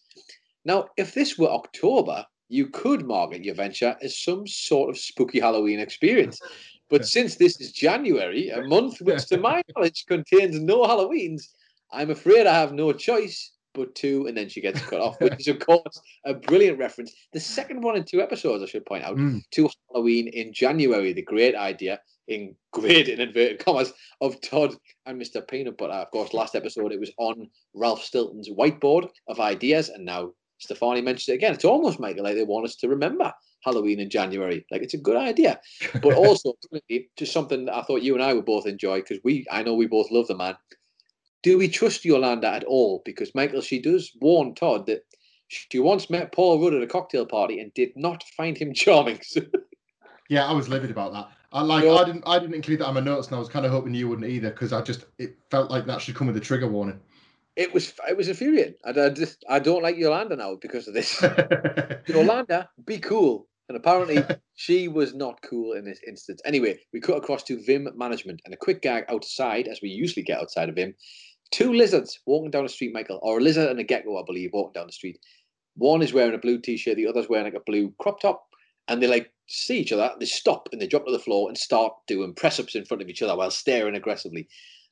Now, 0.66 0.88
if 0.98 1.14
this 1.14 1.38
were 1.38 1.50
October, 1.50 2.26
you 2.50 2.68
could 2.68 3.06
market 3.06 3.44
your 3.44 3.56
venture 3.56 3.96
as 4.02 4.22
some 4.22 4.48
sort 4.48 4.90
of 4.90 4.98
spooky 4.98 5.40
Halloween 5.40 5.80
experience. 5.80 6.40
But 6.90 7.06
since 7.06 7.36
this 7.36 7.60
is 7.60 7.74
January, 7.74 8.50
a 8.50 8.66
month 8.66 9.02
which, 9.02 9.26
to 9.28 9.38
my 9.38 9.62
knowledge, 9.76 10.06
contains 10.08 10.60
no 10.60 10.84
Halloweens, 10.84 11.50
I'm 11.92 12.10
afraid 12.10 12.48
I 12.48 12.54
have 12.54 12.72
no 12.72 12.94
choice 12.94 13.52
but 13.74 13.94
two, 13.96 14.26
And 14.28 14.36
then 14.36 14.50
she 14.50 14.62
gets 14.62 14.82
cut 14.82 15.00
off, 15.02 15.20
which 15.22 15.34
is, 15.40 15.48
of 15.48 15.60
course, 15.60 16.02
a 16.26 16.34
brilliant 16.34 16.80
reference. 16.80 17.14
The 17.34 17.40
second 17.40 17.82
one 17.82 17.96
in 17.96 18.04
two 18.04 18.22
episodes, 18.22 18.64
I 18.64 18.66
should 18.68 18.86
point 18.86 19.04
out, 19.04 19.18
Mm. 19.18 19.42
to 19.52 19.70
Halloween 19.92 20.28
in 20.28 20.52
January. 20.54 21.14
The 21.14 21.22
great 21.22 21.56
idea, 21.56 22.00
in 22.28 22.56
great 22.72 23.08
in 23.08 23.22
inverted 23.22 23.60
commas, 23.64 23.94
of 24.22 24.40
Todd 24.42 24.76
and 25.06 25.22
Mr. 25.22 25.48
Peanut 25.48 25.78
Butter. 25.78 25.94
Of 25.94 26.12
course, 26.12 26.34
last 26.34 26.56
episode 26.56 26.92
it 26.92 27.00
was 27.00 27.12
on 27.18 27.50
Ralph 27.74 28.04
Stilton's 28.04 28.50
whiteboard 28.50 29.10
of 29.28 29.40
ideas, 29.40 29.90
and 29.90 30.06
now 30.06 30.32
Stefani 30.60 31.02
mentioned 31.02 31.34
it 31.34 31.38
again. 31.38 31.54
It's 31.54 31.66
almost, 31.66 32.00
Michael, 32.00 32.24
like 32.24 32.36
they 32.36 32.44
want 32.44 32.66
us 32.66 32.76
to 32.78 32.90
remember 32.90 33.32
Halloween 33.64 34.00
in 34.00 34.10
January. 34.10 34.66
Like 34.72 34.82
it's 34.82 34.94
a 34.96 34.98
good 34.98 35.18
idea, 35.18 35.60
but 36.02 36.14
also 36.16 36.54
just 37.18 37.32
something 37.34 37.66
that 37.66 37.76
I 37.76 37.82
thought 37.84 38.02
you 38.02 38.14
and 38.16 38.24
I 38.24 38.34
would 38.34 38.46
both 38.46 38.66
enjoy 38.66 39.00
because 39.02 39.20
we, 39.24 39.46
I 39.52 39.62
know 39.64 39.76
we 39.76 39.88
both 39.88 40.10
love 40.12 40.28
the 40.28 40.36
man. 40.36 40.56
Do 41.48 41.58
we 41.58 41.70
trust 41.70 42.04
Yolanda 42.04 42.50
at 42.50 42.66
all? 42.66 43.02
Because 43.06 43.34
Michael, 43.34 43.62
she 43.62 43.82
does 43.82 44.12
warn 44.20 44.54
Todd 44.54 44.86
that 44.88 45.06
she 45.48 45.80
once 45.80 46.10
met 46.10 46.34
Paul 46.34 46.62
Rudd 46.62 46.74
at 46.74 46.84
a 46.84 46.88
cocktail 46.88 47.26
party 47.26 47.62
and 47.62 47.74
did 47.74 47.92
not 47.96 48.22
find 48.36 48.58
him 48.58 48.74
charming. 48.76 49.22
yeah, 50.28 50.46
I 50.46 50.52
was 50.52 50.68
livid 50.68 50.92
about 50.92 51.14
that. 51.14 51.30
I 51.54 51.62
like 51.62 51.86
I 51.86 52.04
didn't 52.04 52.26
I 52.28 52.38
didn't 52.38 52.56
include 52.56 52.80
that 52.80 52.88
on 52.88 52.96
my 52.96 53.00
notes, 53.00 53.28
and 53.28 53.38
I 53.38 53.40
was 53.40 53.48
kind 53.48 53.66
of 53.66 53.72
hoping 53.72 53.94
you 53.94 54.10
wouldn't 54.10 54.28
either 54.30 54.50
because 54.50 54.74
I 54.74 54.82
just 54.82 55.06
it 55.20 55.38
felt 55.50 55.72
like 55.72 55.86
that 55.86 56.02
should 56.02 56.16
come 56.16 56.28
with 56.28 56.36
a 56.36 56.42
trigger 56.42 56.68
warning. 56.68 57.00
It 57.56 57.74
was 57.74 57.94
it 58.10 58.18
was 58.18 58.28
infuriating. 58.28 58.74
I, 58.84 58.90
I 58.90 59.10
just 59.10 59.46
I 59.48 59.60
don't 59.60 59.82
like 59.82 59.96
Yolanda 59.96 60.36
now 60.36 60.56
because 60.56 60.90
of 60.90 60.96
this. 60.96 61.22
Yolanda, 62.10 62.68
be 62.86 63.00
cool. 63.00 63.48
And 63.70 63.78
apparently 63.78 64.22
she 64.56 64.90
was 64.90 65.14
not 65.14 65.42
cool 65.42 65.74
in 65.74 65.86
this 65.86 66.02
instance. 66.06 66.42
Anyway, 66.44 66.78
we 66.92 67.00
cut 67.00 67.18
across 67.18 67.44
to 67.44 67.64
Vim 67.64 67.88
management 67.96 68.42
and 68.44 68.54
a 68.54 68.58
quick 68.58 68.82
gag 68.82 69.06
outside, 69.10 69.70
as 69.70 69.80
we 69.82 69.88
usually 69.88 70.24
get 70.24 70.40
outside 70.40 70.68
of 70.68 70.76
Vim. 70.76 70.94
Two 71.52 71.74
lizards 71.74 72.20
walking 72.26 72.52
down 72.52 72.64
the 72.64 72.70
street, 72.70 72.94
Michael, 72.94 73.20
or 73.22 73.38
a 73.38 73.42
lizard 73.42 73.70
and 73.70 73.80
a 73.80 73.84
gecko, 73.84 74.18
I 74.18 74.24
believe, 74.26 74.52
walking 74.54 74.74
down 74.74 74.88
the 74.88 74.94
street. 74.94 75.20
One 75.76 76.02
is 76.02 76.14
wearing 76.14 76.34
a 76.34 76.40
blue 76.40 76.60
t-shirt, 76.60 76.96
the 76.96 77.08
other's 77.08 77.30
wearing 77.30 77.46
like 77.46 77.54
a 77.54 77.64
blue 77.66 77.94
crop 78.00 78.20
top, 78.20 78.44
and 78.88 79.02
they 79.02 79.08
like 79.08 79.32
see 79.48 79.80
each 79.80 79.92
other. 79.92 80.14
They 80.20 80.26
stop 80.26 80.70
and 80.72 80.82
they 80.82 80.88
jump 80.88 81.06
to 81.06 81.12
the 81.12 81.20
floor 81.20 81.48
and 81.48 81.58
start 81.58 81.94
doing 82.08 82.34
press-ups 82.34 82.76
in 82.76 82.86
front 82.86 83.02
of 83.02 83.10
each 83.10 83.22
other 83.22 83.36
while 83.36 83.52
staring 83.52 83.96
aggressively. 83.96 84.48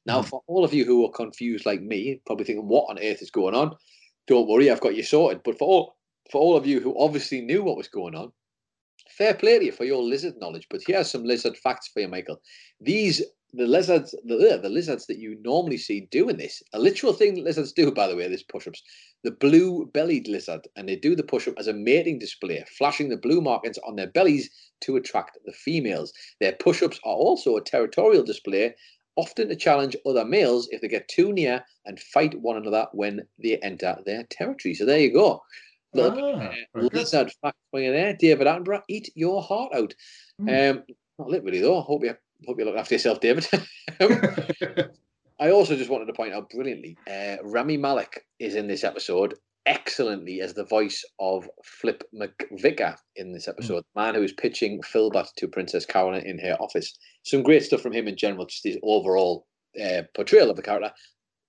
Now, 0.05 0.21
hmm. 0.21 0.27
for 0.27 0.41
all 0.47 0.63
of 0.63 0.73
you 0.73 0.85
who 0.85 1.05
are 1.05 1.11
confused 1.11 1.65
like 1.65 1.81
me, 1.81 2.21
probably 2.25 2.45
thinking, 2.45 2.67
"What 2.67 2.89
on 2.89 2.99
earth 2.99 3.21
is 3.21 3.31
going 3.31 3.55
on?" 3.55 3.75
Don't 4.27 4.47
worry, 4.47 4.71
I've 4.71 4.81
got 4.81 4.95
you 4.95 5.03
sorted. 5.03 5.41
But 5.43 5.57
for 5.57 5.67
all 5.67 5.95
for 6.31 6.41
all 6.41 6.57
of 6.57 6.65
you 6.65 6.79
who 6.79 6.97
obviously 6.99 7.41
knew 7.41 7.63
what 7.63 7.77
was 7.77 7.87
going 7.87 8.15
on, 8.15 8.31
fair 9.09 9.33
play 9.33 9.59
to 9.59 9.65
you 9.65 9.71
for 9.71 9.85
your 9.85 10.01
lizard 10.01 10.35
knowledge. 10.39 10.67
But 10.69 10.81
here's 10.85 11.11
some 11.11 11.23
lizard 11.23 11.57
facts 11.57 11.89
for 11.89 12.01
you, 12.01 12.07
Michael. 12.07 12.41
These 12.81 13.21
the 13.55 13.67
lizards, 13.67 14.11
the, 14.25 14.59
the 14.61 14.69
lizards 14.69 15.05
that 15.07 15.19
you 15.19 15.37
normally 15.43 15.77
see 15.77 16.07
doing 16.11 16.37
this, 16.37 16.61
a 16.73 16.79
literal 16.79 17.13
thing 17.13 17.35
that 17.35 17.43
lizards 17.43 17.71
do, 17.71 17.91
by 17.91 18.07
the 18.07 18.15
way, 18.15 18.27
this 18.27 18.43
push-ups. 18.43 18.81
The 19.23 19.31
blue-bellied 19.31 20.27
lizard, 20.27 20.67
and 20.75 20.87
they 20.87 20.95
do 20.95 21.15
the 21.15 21.23
push-up 21.23 21.55
as 21.57 21.67
a 21.67 21.73
mating 21.73 22.19
display, 22.19 22.63
flashing 22.77 23.09
the 23.09 23.17
blue 23.17 23.41
markings 23.41 23.77
on 23.79 23.95
their 23.95 24.07
bellies 24.07 24.49
to 24.81 24.95
attract 24.95 25.37
the 25.45 25.53
females. 25.53 26.13
Their 26.39 26.53
push-ups 26.53 26.99
are 27.03 27.15
also 27.15 27.57
a 27.57 27.63
territorial 27.63 28.23
display, 28.23 28.75
often 29.15 29.47
to 29.49 29.55
challenge 29.55 29.95
other 30.05 30.25
males 30.25 30.67
if 30.71 30.81
they 30.81 30.87
get 30.87 31.07
too 31.07 31.31
near 31.31 31.63
and 31.85 31.99
fight 31.99 32.39
one 32.41 32.57
another 32.57 32.87
when 32.91 33.25
they 33.41 33.57
enter 33.57 33.97
their 34.05 34.23
territory. 34.29 34.73
So 34.73 34.85
there 34.85 34.99
you 34.99 35.13
go. 35.13 35.41
Little 35.93 36.35
ah, 36.41 36.51
uh, 36.77 36.89
lizard 36.91 37.31
fact 37.41 37.57
for 37.71 37.79
you 37.79 37.91
there, 37.91 38.13
David 38.13 38.47
Attenborough. 38.47 38.81
Eat 38.89 39.09
your 39.15 39.41
heart 39.41 39.71
out. 39.73 39.93
Mm. 40.41 40.71
Um, 40.71 40.83
not 41.17 41.29
literally 41.29 41.61
though. 41.61 41.79
I 41.79 41.83
Hope 41.83 42.03
you 42.03 42.15
hope 42.45 42.59
you 42.59 42.65
look 42.65 42.75
after 42.75 42.95
yourself, 42.95 43.19
David. 43.19 43.47
I 45.39 45.51
also 45.51 45.75
just 45.75 45.89
wanted 45.89 46.05
to 46.05 46.13
point 46.13 46.33
out 46.33 46.49
brilliantly, 46.49 46.97
uh, 47.09 47.37
Rami 47.43 47.77
Malek 47.77 48.25
is 48.39 48.55
in 48.55 48.67
this 48.67 48.83
episode 48.83 49.35
excellently 49.65 50.41
as 50.41 50.53
the 50.53 50.63
voice 50.63 51.03
of 51.19 51.49
Flip 51.63 52.03
McVicker 52.13 52.95
in 53.15 53.33
this 53.33 53.47
episode, 53.47 53.79
mm. 53.79 53.85
the 53.93 54.01
man 54.01 54.15
who 54.15 54.23
is 54.23 54.31
pitching 54.31 54.81
Filbert 54.83 55.27
to 55.37 55.47
Princess 55.47 55.85
Carolyn 55.85 56.25
in 56.25 56.39
her 56.39 56.55
office. 56.59 56.97
Some 57.23 57.43
great 57.43 57.63
stuff 57.63 57.81
from 57.81 57.93
him 57.93 58.07
in 58.07 58.15
general, 58.15 58.45
just 58.45 58.63
his 58.63 58.77
overall 58.83 59.47
uh, 59.83 60.03
portrayal 60.15 60.49
of 60.49 60.55
the 60.55 60.61
character, 60.61 60.91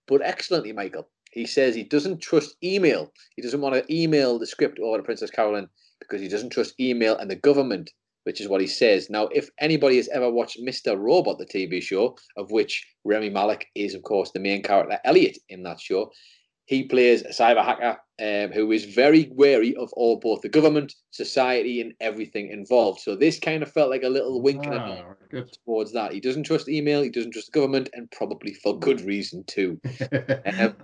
but 0.09 0.23
excellently, 0.23 0.73
Michael. 0.73 1.09
He 1.33 1.47
says 1.47 1.75
he 1.75 1.85
doesn't 1.85 2.23
trust 2.23 2.57
email. 2.65 3.13
He 3.35 3.43
doesn't 3.43 3.61
want 3.61 3.75
to 3.75 3.95
email 3.95 4.39
the 4.39 4.47
script 4.47 4.79
over 4.79 4.97
to 4.97 5.03
Princess 5.03 5.31
Carolyn 5.31 5.69
because 6.01 6.21
he 6.21 6.29
doesn't 6.29 6.51
trust 6.51 6.79
email 6.81 7.17
and 7.19 7.31
the 7.31 7.37
government 7.37 7.91
which 8.27 8.41
is 8.41 8.49
what 8.49 8.61
he 8.61 8.67
says. 8.67 9.09
Now, 9.09 9.29
if 9.29 9.51
anybody 9.61 9.97
has 9.99 10.09
ever 10.09 10.29
watched 10.29 10.61
Mr. 10.61 10.99
Robot, 10.99 11.39
the 11.39 11.47
TV 11.47 11.81
show, 11.81 12.17
of 12.37 12.51
which 12.51 12.85
Rami 13.05 13.31
Malek 13.31 13.69
is, 13.77 13.95
of 13.95 14.03
course, 14.03 14.33
the 14.33 14.41
main 14.41 14.65
character, 14.65 14.99
Elliot, 15.05 15.39
in 15.49 15.63
that 15.63 15.81
show, 15.81 16.11
he 16.65 16.83
plays 16.83 17.23
a 17.23 17.29
cyber 17.29 17.65
hacker 17.65 17.97
um, 18.21 18.51
who 18.51 18.73
is 18.73 18.85
very 18.85 19.31
wary 19.33 19.77
of 19.77 19.93
all 19.93 20.19
both 20.19 20.41
the 20.41 20.49
government, 20.49 20.93
society, 21.13 21.81
and 21.81 21.95
everything 22.01 22.51
involved. 22.51 22.99
So 22.99 23.15
this 23.15 23.39
kind 23.39 23.63
of 23.63 23.71
felt 23.71 23.91
like 23.91 24.03
a 24.03 24.09
little 24.09 24.43
wink 24.43 24.65
ah, 24.67 25.05
towards 25.65 25.93
that. 25.93 26.13
He 26.13 26.19
doesn't 26.19 26.43
trust 26.43 26.69
email, 26.69 27.03
he 27.03 27.11
doesn't 27.11 27.31
trust 27.31 27.53
the 27.53 27.61
government, 27.61 27.91
and 27.93 28.11
probably 28.11 28.55
for 28.55 28.77
good 28.77 29.03
reason 29.03 29.45
too. 29.45 29.81
um, 30.59 30.75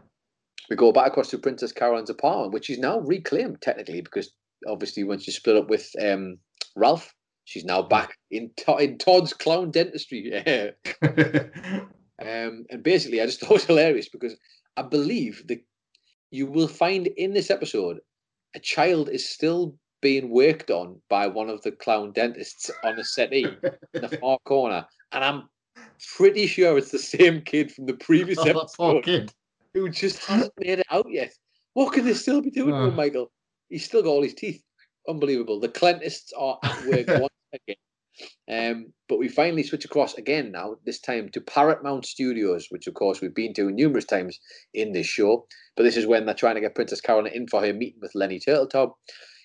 we 0.70 0.76
go 0.76 0.93
back 0.93 1.09
across 1.09 1.30
to 1.30 1.38
Princess 1.38 1.72
Carolyn's 1.72 2.09
apartment, 2.09 2.53
which 2.53 2.70
is 2.70 2.78
now 2.78 3.01
reclaimed 3.01 3.61
technically 3.61 4.01
because 4.01 4.32
obviously 4.68 5.03
once 5.03 5.24
she 5.24 5.32
split 5.32 5.57
up 5.57 5.68
with 5.68 5.90
um, 6.01 6.38
Ralph, 6.76 7.12
She's 7.45 7.64
now 7.64 7.82
back 7.82 8.16
in, 8.30 8.51
in 8.78 8.99
Todd's 8.99 9.32
clown 9.32 9.70
dentistry. 9.70 10.32
um, 11.03 12.66
and 12.70 12.82
basically, 12.82 13.20
I 13.20 13.26
just 13.26 13.40
thought 13.40 13.51
it 13.51 13.55
was 13.55 13.64
hilarious 13.64 14.09
because 14.09 14.36
I 14.76 14.82
believe 14.82 15.47
that 15.49 15.61
you 16.30 16.47
will 16.47 16.68
find 16.68 17.09
in 17.09 17.34
this 17.34 17.51
episode 17.51 18.01
a 18.55 18.61
child 18.61 19.09
is 19.09 19.28
still 19.28 19.74
being 20.01 20.30
worked 20.30 20.70
on 20.70 21.01
by 21.09 21.26
one 21.26 21.49
of 21.49 21.62
the 21.62 21.72
clown 21.72 22.12
dentists 22.12 22.70
on 22.84 22.99
a 22.99 23.05
settee 23.05 23.47
in 23.95 24.01
the 24.01 24.09
far 24.20 24.38
corner, 24.45 24.86
and 25.12 25.24
I'm 25.24 25.49
pretty 26.16 26.47
sure 26.47 26.76
it's 26.76 26.90
the 26.90 26.99
same 26.99 27.40
kid 27.43 27.70
from 27.70 27.86
the 27.86 27.95
previous 27.95 28.38
oh, 28.38 28.45
episode 28.45 29.32
who 29.74 29.88
just 29.88 30.18
hasn't 30.24 30.53
made 30.59 30.80
it 30.80 30.86
out 30.90 31.07
yet. 31.09 31.32
What 31.74 31.93
can 31.93 32.05
they 32.05 32.14
still 32.14 32.43
be 32.43 32.51
doing 32.51 32.78
with 32.78 32.95
Michael? 32.95 33.30
He's 33.68 33.84
still 33.84 34.03
got 34.03 34.11
all 34.11 34.22
his 34.22 34.34
teeth 34.34 34.62
unbelievable. 35.09 35.61
The 35.61 35.68
Clentists 35.68 36.32
are 36.38 36.59
at 36.62 36.86
work 36.86 37.07
once 37.09 37.28
again. 37.53 37.76
Um, 38.50 38.92
but 39.09 39.18
we 39.18 39.28
finally 39.28 39.62
switch 39.62 39.84
across 39.84 40.14
again 40.14 40.53
now, 40.53 40.76
this 40.84 41.00
time 41.00 41.30
to 41.30 41.40
Paramount 41.40 42.05
Studios, 42.05 42.66
which 42.70 42.86
of 42.86 42.94
course 42.94 43.20
we've 43.20 43.34
been 43.34 43.55
to 43.55 43.70
numerous 43.70 44.05
times 44.05 44.38
in 44.74 44.92
this 44.92 45.07
show. 45.07 45.46
But 45.76 45.84
this 45.84 45.96
is 45.96 46.07
when 46.07 46.26
they're 46.26 46.34
trying 46.34 46.57
to 46.57 46.61
get 46.61 46.74
Princess 46.74 47.00
Carolyn 47.00 47.32
in 47.32 47.46
for 47.48 47.64
her 47.64 47.72
meeting 47.72 48.00
with 48.00 48.14
Lenny 48.14 48.38
Turtletop. 48.38 48.92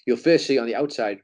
You'll 0.05 0.17
first 0.17 0.47
see 0.47 0.57
on 0.57 0.67
the 0.67 0.75
outside 0.75 1.19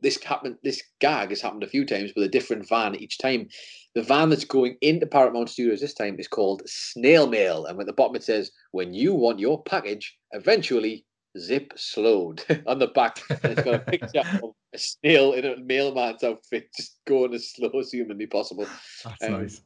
this 0.00 0.22
happened 0.22 0.56
this 0.62 0.82
gag 1.00 1.30
has 1.30 1.40
happened 1.40 1.62
a 1.62 1.68
few 1.68 1.84
times 1.86 2.12
with 2.14 2.24
a 2.24 2.28
different 2.28 2.68
van 2.68 2.94
each 2.96 3.18
time. 3.18 3.48
The 3.94 4.02
van 4.02 4.28
that's 4.28 4.44
going 4.44 4.76
into 4.82 5.06
Paramount 5.06 5.48
Studios 5.48 5.80
this 5.80 5.94
time 5.94 6.16
is 6.18 6.28
called 6.28 6.62
Snail 6.66 7.26
Mail. 7.26 7.64
And 7.64 7.80
at 7.80 7.86
the 7.86 7.92
bottom 7.92 8.16
it 8.16 8.22
says, 8.22 8.50
When 8.72 8.92
you 8.92 9.14
want 9.14 9.40
your 9.40 9.62
package, 9.62 10.16
eventually 10.32 11.06
zip 11.38 11.72
slowed 11.76 12.42
on 12.66 12.78
the 12.78 12.88
back. 12.88 13.18
It's 13.30 13.62
got 13.62 13.74
a 13.74 13.78
picture 13.78 14.22
of 14.42 14.52
a 14.74 14.78
snail 14.78 15.32
in 15.32 15.44
a 15.44 15.56
mailman's 15.56 16.24
outfit, 16.24 16.68
just 16.76 16.98
going 17.06 17.34
as 17.34 17.52
slow 17.52 17.70
as 17.78 17.90
humanly 17.90 18.26
possible. 18.26 18.66
That's 19.04 19.24
um, 19.24 19.32
nice. 19.32 19.62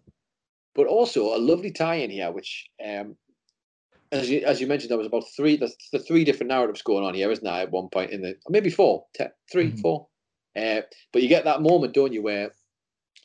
But 0.75 0.87
also 0.87 1.35
a 1.35 1.39
lovely 1.39 1.73
tie-in 1.73 2.11
here, 2.11 2.31
which, 2.31 2.67
um, 2.85 3.17
as 4.13 4.31
you 4.31 4.43
as 4.45 4.61
you 4.61 4.67
mentioned, 4.67 4.91
there 4.91 4.99
was 4.99 5.07
about 5.07 5.25
three. 5.37 5.57
There's 5.57 5.77
the 5.93 5.99
three 5.99 6.25
different 6.25 6.51
narratives 6.51 6.83
going 6.83 7.05
on 7.05 7.15
here, 7.15 7.31
isn't 7.31 7.45
there? 7.45 7.63
At 7.63 7.71
one 7.71 7.89
point 7.89 8.11
in 8.11 8.23
the 8.23 8.35
maybe 8.49 8.71
four, 8.71 9.07
te- 9.17 9.27
three, 9.51 9.69
mm-hmm. 9.69 9.81
four. 9.81 10.07
Uh, 10.57 10.83
but 11.13 11.23
you 11.23 11.29
get 11.29 11.45
that 11.45 11.63
moment, 11.63 11.95
don't 11.95 12.13
you, 12.13 12.23
where 12.23 12.53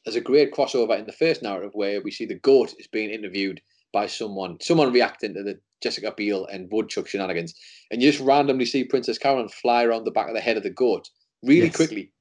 there's 0.05 0.15
a 0.15 0.21
great 0.21 0.53
crossover 0.53 0.97
in 0.97 1.05
the 1.05 1.11
first 1.11 1.41
narrative 1.41 1.71
where 1.73 2.01
we 2.01 2.11
see 2.11 2.25
the 2.25 2.39
goat 2.39 2.73
is 2.77 2.87
being 2.87 3.09
interviewed 3.09 3.59
by 3.91 4.05
someone, 4.05 4.57
someone 4.61 4.93
reacting 4.93 5.33
to 5.33 5.41
the 5.41 5.59
Jessica 5.81 6.13
Biel 6.15 6.45
and 6.45 6.69
Woodchuck 6.71 7.07
shenanigans, 7.07 7.53
and 7.91 8.01
you 8.01 8.11
just 8.11 8.23
randomly 8.23 8.65
see 8.65 8.83
Princess 8.83 9.17
Carolyn 9.17 9.49
fly 9.49 9.83
around 9.83 10.05
the 10.05 10.11
back 10.11 10.27
of 10.27 10.33
the 10.33 10.41
head 10.41 10.57
of 10.57 10.63
the 10.63 10.69
goat 10.69 11.09
really 11.43 11.67
yes. 11.67 11.75
quickly, 11.75 12.11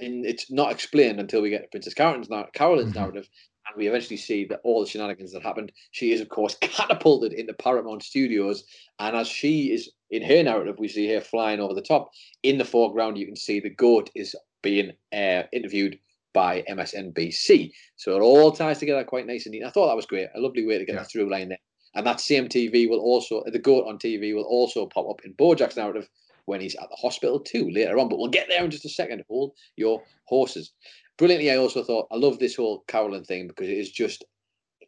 and 0.00 0.24
it's 0.24 0.50
not 0.50 0.72
explained 0.72 1.20
until 1.20 1.42
we 1.42 1.50
get 1.50 1.62
to 1.62 1.68
Princess 1.68 1.94
Carolyn's, 1.94 2.28
Carolyn's 2.54 2.90
mm-hmm. 2.90 3.00
narrative, 3.00 3.28
and 3.66 3.76
we 3.76 3.88
eventually 3.88 4.16
see 4.16 4.44
that 4.46 4.60
all 4.64 4.80
the 4.80 4.88
shenanigans 4.88 5.32
that 5.32 5.42
happened. 5.42 5.72
She 5.90 6.12
is, 6.12 6.20
of 6.20 6.28
course, 6.28 6.56
catapulted 6.60 7.32
into 7.32 7.54
Paramount 7.54 8.02
Studios, 8.02 8.64
and 8.98 9.16
as 9.16 9.28
she 9.28 9.72
is 9.72 9.90
in 10.10 10.22
her 10.22 10.42
narrative, 10.42 10.76
we 10.78 10.88
see 10.88 11.12
her 11.12 11.20
flying 11.20 11.60
over 11.60 11.74
the 11.74 11.82
top. 11.82 12.10
In 12.42 12.58
the 12.58 12.64
foreground, 12.64 13.18
you 13.18 13.26
can 13.26 13.36
see 13.36 13.60
the 13.60 13.70
goat 13.70 14.10
is 14.14 14.34
being 14.62 14.92
uh, 15.12 15.42
interviewed 15.52 15.98
by 16.34 16.62
MSNBC. 16.70 17.72
So 17.96 18.16
it 18.16 18.20
all 18.20 18.52
ties 18.52 18.78
together 18.78 19.04
quite 19.04 19.26
nice 19.26 19.46
and 19.46 19.52
neat. 19.52 19.64
I 19.64 19.70
thought 19.70 19.88
that 19.88 19.96
was 19.96 20.06
great. 20.06 20.28
A 20.34 20.40
lovely 20.40 20.66
way 20.66 20.78
to 20.78 20.84
get 20.84 20.94
yeah. 20.94 21.02
the 21.02 21.08
through 21.08 21.30
line 21.30 21.48
there. 21.48 21.58
And 21.94 22.06
that 22.06 22.20
same 22.20 22.48
TV 22.48 22.88
will 22.88 23.00
also, 23.00 23.42
the 23.46 23.58
goat 23.58 23.86
on 23.86 23.98
TV 23.98 24.34
will 24.34 24.44
also 24.44 24.86
pop 24.86 25.08
up 25.08 25.20
in 25.24 25.34
Bojack's 25.34 25.76
narrative 25.76 26.08
when 26.44 26.60
he's 26.60 26.74
at 26.76 26.88
the 26.90 26.96
hospital 26.96 27.40
too 27.40 27.70
later 27.70 27.98
on. 27.98 28.08
But 28.08 28.18
we'll 28.18 28.28
get 28.28 28.48
there 28.48 28.64
in 28.64 28.70
just 28.70 28.84
a 28.84 28.90
second. 28.90 29.24
Hold 29.28 29.52
your 29.76 30.02
horses. 30.24 30.72
Brilliantly, 31.16 31.50
I 31.50 31.56
also 31.56 31.82
thought, 31.82 32.08
I 32.12 32.16
love 32.16 32.38
this 32.38 32.56
whole 32.56 32.84
Carolyn 32.86 33.24
thing 33.24 33.48
because 33.48 33.68
it 33.68 33.76
is 33.76 33.90
just, 33.90 34.24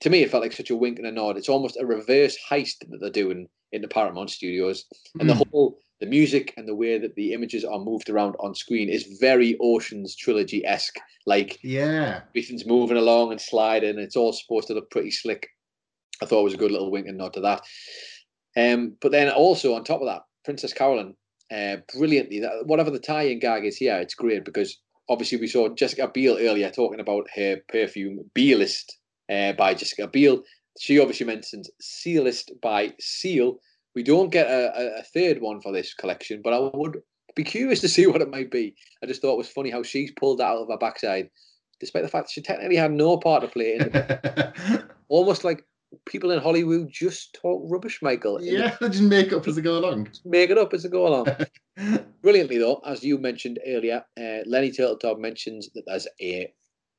to 0.01 0.11
me, 0.11 0.23
it 0.23 0.31
felt 0.31 0.43
like 0.43 0.53
such 0.53 0.71
a 0.71 0.77
wink 0.77 0.99
and 0.99 1.07
a 1.07 1.13
nod. 1.13 1.37
It's 1.37 1.49
almost 1.49 1.77
a 1.81 1.87
reverse 1.87 2.37
heist 2.49 2.89
that 2.89 3.01
they're 3.01 3.11
doing 3.11 3.49
in 3.73 3.83
the 3.83 3.89
Paramount 3.89 4.31
studios. 4.31 4.85
And 5.19 5.29
mm. 5.29 5.33
the 5.33 5.45
hmm. 5.45 5.51
whole, 5.51 5.79
the 6.01 6.07
music 6.07 6.55
and 6.57 6.67
the 6.67 6.75
way 6.75 6.99
that 6.99 7.15
the 7.15 7.33
images 7.33 7.65
are 7.65 7.79
moved 7.79 8.09
around 8.09 8.35
on 8.41 8.55
screen 8.55 8.89
is 8.89 9.19
very 9.21 9.57
Ocean's 9.61 10.17
Trilogy 10.17 10.65
esque. 10.65 10.99
Like, 11.27 11.59
yeah, 11.63 12.23
everything's 12.31 12.67
moving 12.67 12.97
along 12.97 13.33
and 13.33 13.41
sliding. 13.41 13.99
It's 13.99 14.17
all 14.17 14.33
supposed 14.33 14.69
to 14.69 14.75
look 14.75 14.91
pretty 14.91 15.11
slick. 15.11 15.49
I 16.23 16.27
thought 16.27 16.41
it 16.41 16.45
was 16.45 16.55
a 16.55 16.59
good 16.59 16.71
little 16.71 16.91
wink 16.91 17.07
and 17.07 17.18
nod 17.18 17.35
to 17.35 17.41
that. 17.41 17.62
Um, 18.57 18.97
but 19.01 19.12
then 19.12 19.31
also 19.31 19.75
on 19.75 19.85
top 19.85 20.01
of 20.01 20.07
that, 20.07 20.23
Princess 20.45 20.73
Carolyn 20.73 21.14
uh, 21.51 21.77
brilliantly. 21.95 22.41
That, 22.41 22.66
whatever 22.66 22.91
the 22.91 22.99
tie-in 22.99 23.39
gag 23.39 23.64
is 23.64 23.77
here, 23.77 23.97
it's 23.97 24.14
great 24.14 24.45
because 24.45 24.79
obviously 25.09 25.39
we 25.39 25.47
saw 25.47 25.68
Jessica 25.68 26.09
Biel 26.09 26.39
earlier 26.39 26.71
talking 26.71 27.01
about 27.01 27.27
her 27.35 27.59
perfume 27.68 28.31
Bielist 28.35 28.93
uh, 29.31 29.53
by 29.53 29.75
Jessica 29.75 30.09
Biel. 30.09 30.43
She 30.79 31.01
obviously 31.01 31.27
mentions 31.27 31.71
Sealist 31.81 32.53
by 32.62 32.95
Seal. 33.01 33.59
We 33.95 34.03
don't 34.03 34.31
get 34.31 34.47
a, 34.47 34.73
a, 34.79 35.01
a 35.01 35.03
third 35.03 35.41
one 35.41 35.61
for 35.61 35.73
this 35.73 35.95
collection, 35.95 36.41
but 36.43 36.53
I 36.53 36.71
would 36.73 36.99
be 37.35 37.45
curious 37.45 37.81
to 37.81 37.89
see 37.89 38.07
what 38.09 38.23
it 38.23 38.31
might 38.31 38.51
be. 38.51 38.75
I 39.03 39.07
just 39.07 39.21
thought 39.21 39.35
it 39.35 39.39
was 39.39 39.49
funny 39.49 39.71
how 39.71 39.83
she's 39.83 40.12
pulled 40.12 40.39
that 40.39 40.47
out 40.47 40.62
of 40.62 40.68
her 40.68 40.79
backside, 40.79 41.31
despite 41.81 42.03
the 42.03 42.09
fact 42.09 42.27
that 42.27 42.33
she 42.33 42.43
technically 42.43 42.77
had 42.77 42.93
no 42.93 43.16
part 43.16 43.43
to 43.43 43.49
play 43.49 43.75
in 43.75 43.91
it. 43.93 44.85
Almost 45.09 45.43
like 45.45 45.64
people 46.07 46.30
in 46.30 46.41
Hollywood 46.41 46.88
just 46.91 47.34
talk 47.41 47.62
rubbish, 47.70 48.01
Michael. 48.03 48.43
Yeah, 48.43 48.76
they 48.80 48.88
just 48.88 49.03
make 49.03 49.32
up 49.32 49.47
as 49.47 49.57
they 49.57 49.62
go 49.62 49.78
along. 49.78 50.11
Make 50.24 50.51
it 50.51 50.59
up 50.59 50.72
as 50.72 50.82
they 50.82 50.88
go 50.88 51.07
along. 51.07 51.26
Brilliantly, 52.22 52.59
though, 52.59 52.80
as 52.86 53.03
you 53.03 53.18
mentioned 53.18 53.59
earlier, 53.66 54.05
uh, 54.18 54.38
Lenny 54.47 54.70
Turtletop 54.70 55.18
mentions 55.18 55.70
that 55.74 55.84
there's 55.86 56.07
a 56.20 56.53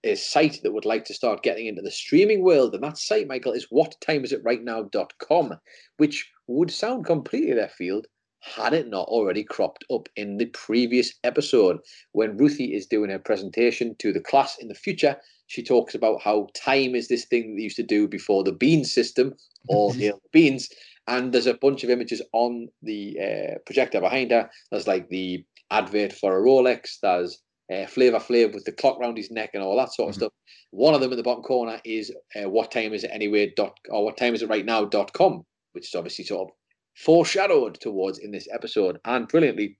a 0.03 0.15
site 0.15 0.59
that 0.63 0.73
would 0.73 0.85
like 0.85 1.05
to 1.05 1.13
start 1.13 1.43
getting 1.43 1.67
into 1.67 1.81
the 1.81 1.91
streaming 1.91 2.43
world, 2.43 2.73
and 2.73 2.83
that 2.83 2.97
site, 2.97 3.27
Michael, 3.27 3.53
is 3.53 3.67
whattimeisitRightNow.com, 3.71 5.53
which 5.97 6.31
would 6.47 6.71
sound 6.71 7.05
completely 7.05 7.53
left 7.53 7.75
field 7.75 8.07
had 8.41 8.73
it 8.73 8.87
not 8.87 9.07
already 9.07 9.43
cropped 9.43 9.85
up 9.91 10.09
in 10.15 10.37
the 10.37 10.47
previous 10.47 11.13
episode 11.23 11.79
when 12.11 12.37
Ruthie 12.37 12.73
is 12.73 12.87
doing 12.87 13.09
her 13.11 13.19
presentation 13.19 13.95
to 13.99 14.11
the 14.11 14.19
class 14.19 14.57
in 14.57 14.67
the 14.67 14.75
future. 14.75 15.15
She 15.47 15.63
talks 15.63 15.93
about 15.95 16.21
how 16.21 16.47
time 16.55 16.95
is 16.95 17.07
this 17.07 17.25
thing 17.25 17.51
that 17.51 17.57
they 17.57 17.63
used 17.63 17.75
to 17.77 17.83
do 17.83 18.07
before 18.07 18.43
the 18.43 18.51
bean 18.51 18.83
system 18.83 19.35
or 19.67 19.93
the 19.93 20.13
beans. 20.31 20.69
And 21.07 21.33
there's 21.33 21.47
a 21.47 21.53
bunch 21.53 21.83
of 21.83 21.89
images 21.89 22.21
on 22.33 22.67
the 22.81 23.17
uh, 23.19 23.57
projector 23.65 24.01
behind 24.01 24.31
her. 24.31 24.49
There's 24.71 24.87
like 24.87 25.09
the 25.09 25.43
advert 25.69 26.13
for 26.13 26.37
a 26.37 26.41
Rolex. 26.41 26.99
There's 27.01 27.41
uh, 27.71 27.85
Flavor 27.85 28.19
Flav 28.19 28.53
with 28.53 28.65
the 28.65 28.71
clock 28.71 28.99
round 28.99 29.17
his 29.17 29.31
neck 29.31 29.51
and 29.53 29.63
all 29.63 29.77
that 29.77 29.93
sort 29.93 30.09
of 30.09 30.15
stuff. 30.15 30.33
One 30.71 30.93
of 30.93 31.01
them 31.01 31.11
in 31.11 31.17
the 31.17 31.23
bottom 31.23 31.43
corner 31.43 31.79
is 31.85 32.11
uh, 32.35 32.49
what 32.49 32.71
time 32.71 32.93
is 32.93 33.03
it 33.03 33.11
anyway 33.13 33.53
dot 33.55 33.77
or 33.89 34.03
what 34.03 34.17
time 34.17 34.33
is 34.33 34.41
it 34.41 34.49
right 34.49 34.65
now 34.65 34.85
dot 34.85 35.13
com, 35.13 35.43
which 35.73 35.87
is 35.87 35.95
obviously 35.95 36.25
sort 36.25 36.49
of 36.49 36.55
foreshadowed 36.95 37.75
towards 37.75 38.19
in 38.19 38.31
this 38.31 38.47
episode. 38.53 38.99
And 39.05 39.27
brilliantly, 39.27 39.77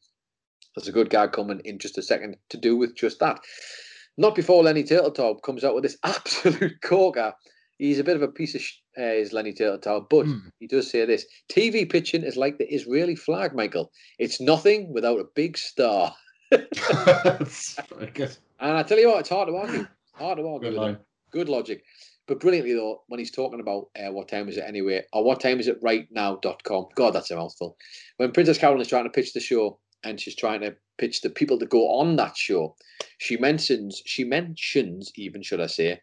there's 0.76 0.88
a 0.88 0.93
good 0.93 1.09
gag 1.09 1.32
coming 1.32 1.62
in 1.66 1.80
just 1.80 1.97
a 1.97 2.03
second 2.03 2.38
to 2.49 2.57
do 2.57 2.78
with 2.78 2.95
just 2.95 3.20
that. 3.20 3.39
Not 4.18 4.36
before 4.36 4.64
Lenny 4.64 4.84
Turtletop 4.84 5.41
comes 5.43 5.64
out 5.64 5.76
with 5.76 5.84
this 5.84 5.97
absolute 6.03 6.82
corker. 6.82 7.34
He's 7.78 7.99
a 7.99 8.03
bit 8.03 8.16
of 8.16 8.22
a 8.22 8.28
piece 8.28 8.53
of 8.53 8.62
sh- 8.62 8.78
uh, 8.97 9.03
is 9.03 9.34
Lenny 9.34 9.53
Turtletop, 9.53 10.09
but 10.09 10.28
he 10.59 10.68
does 10.68 10.91
say 10.91 11.05
this: 11.05 11.26
TV 11.51 11.89
pitching 11.89 12.24
is 12.24 12.38
like 12.38 12.57
the 12.57 12.72
Israeli 12.72 13.16
flag, 13.16 13.55
Michael. 13.55 13.91
It's 14.20 14.39
nothing 14.39 14.93
without 14.93 15.20
a 15.20 15.26
big 15.36 15.57
star. 15.57 16.14
Good. 16.51 18.38
And 18.59 18.78
I 18.78 18.84
tell 18.84 18.99
you 18.99 19.07
what, 19.07 19.22
it's 19.22 19.30
hard 19.30 19.47
to 19.47 19.55
argue. 19.55 19.88
Hard 20.14 20.38
to 20.38 20.47
argue. 20.47 20.72
Good. 20.72 20.99
Good 21.32 21.49
logic. 21.49 21.84
But 22.28 22.40
brilliantly, 22.40 22.74
though, 22.74 23.02
when 23.08 23.20
he's 23.20 23.32
talking 23.32 23.60
about 23.60 23.90
uh, 24.00 24.12
what 24.12 24.30
time 24.30 24.48
is 24.48 24.58
it 24.58 24.64
anyway, 24.68 25.04
or 25.12 25.24
what 25.24 25.42
time 25.42 25.60
is 25.60 25.68
it 25.68 25.78
right 25.82 26.08
now.com, 26.12 26.86
God, 26.96 27.12
that's 27.12 27.32
a 27.32 27.36
mouthful. 27.36 27.78
When 28.18 28.32
Princess 28.32 28.58
Carolyn 28.58 28.82
is 28.82 28.88
trying 28.88 29.06
to 29.06 29.10
pitch 29.10 29.34
the 29.34 29.40
show 29.40 29.80
and 30.04 30.20
she's 30.20 30.36
trying 30.36 30.62
to 30.62 30.76
pitch 30.98 31.22
the 31.22 31.30
people 31.30 31.58
that 31.58 31.70
go 31.70 31.90
on 31.90 32.16
that 32.18 32.38
show, 32.38 32.76
she 33.18 33.38
mentions, 33.38 34.02
she 34.06 34.24
mentions, 34.24 35.12
even 35.16 35.42
should 35.42 35.62
I 35.62 35.68
say, 35.68 36.00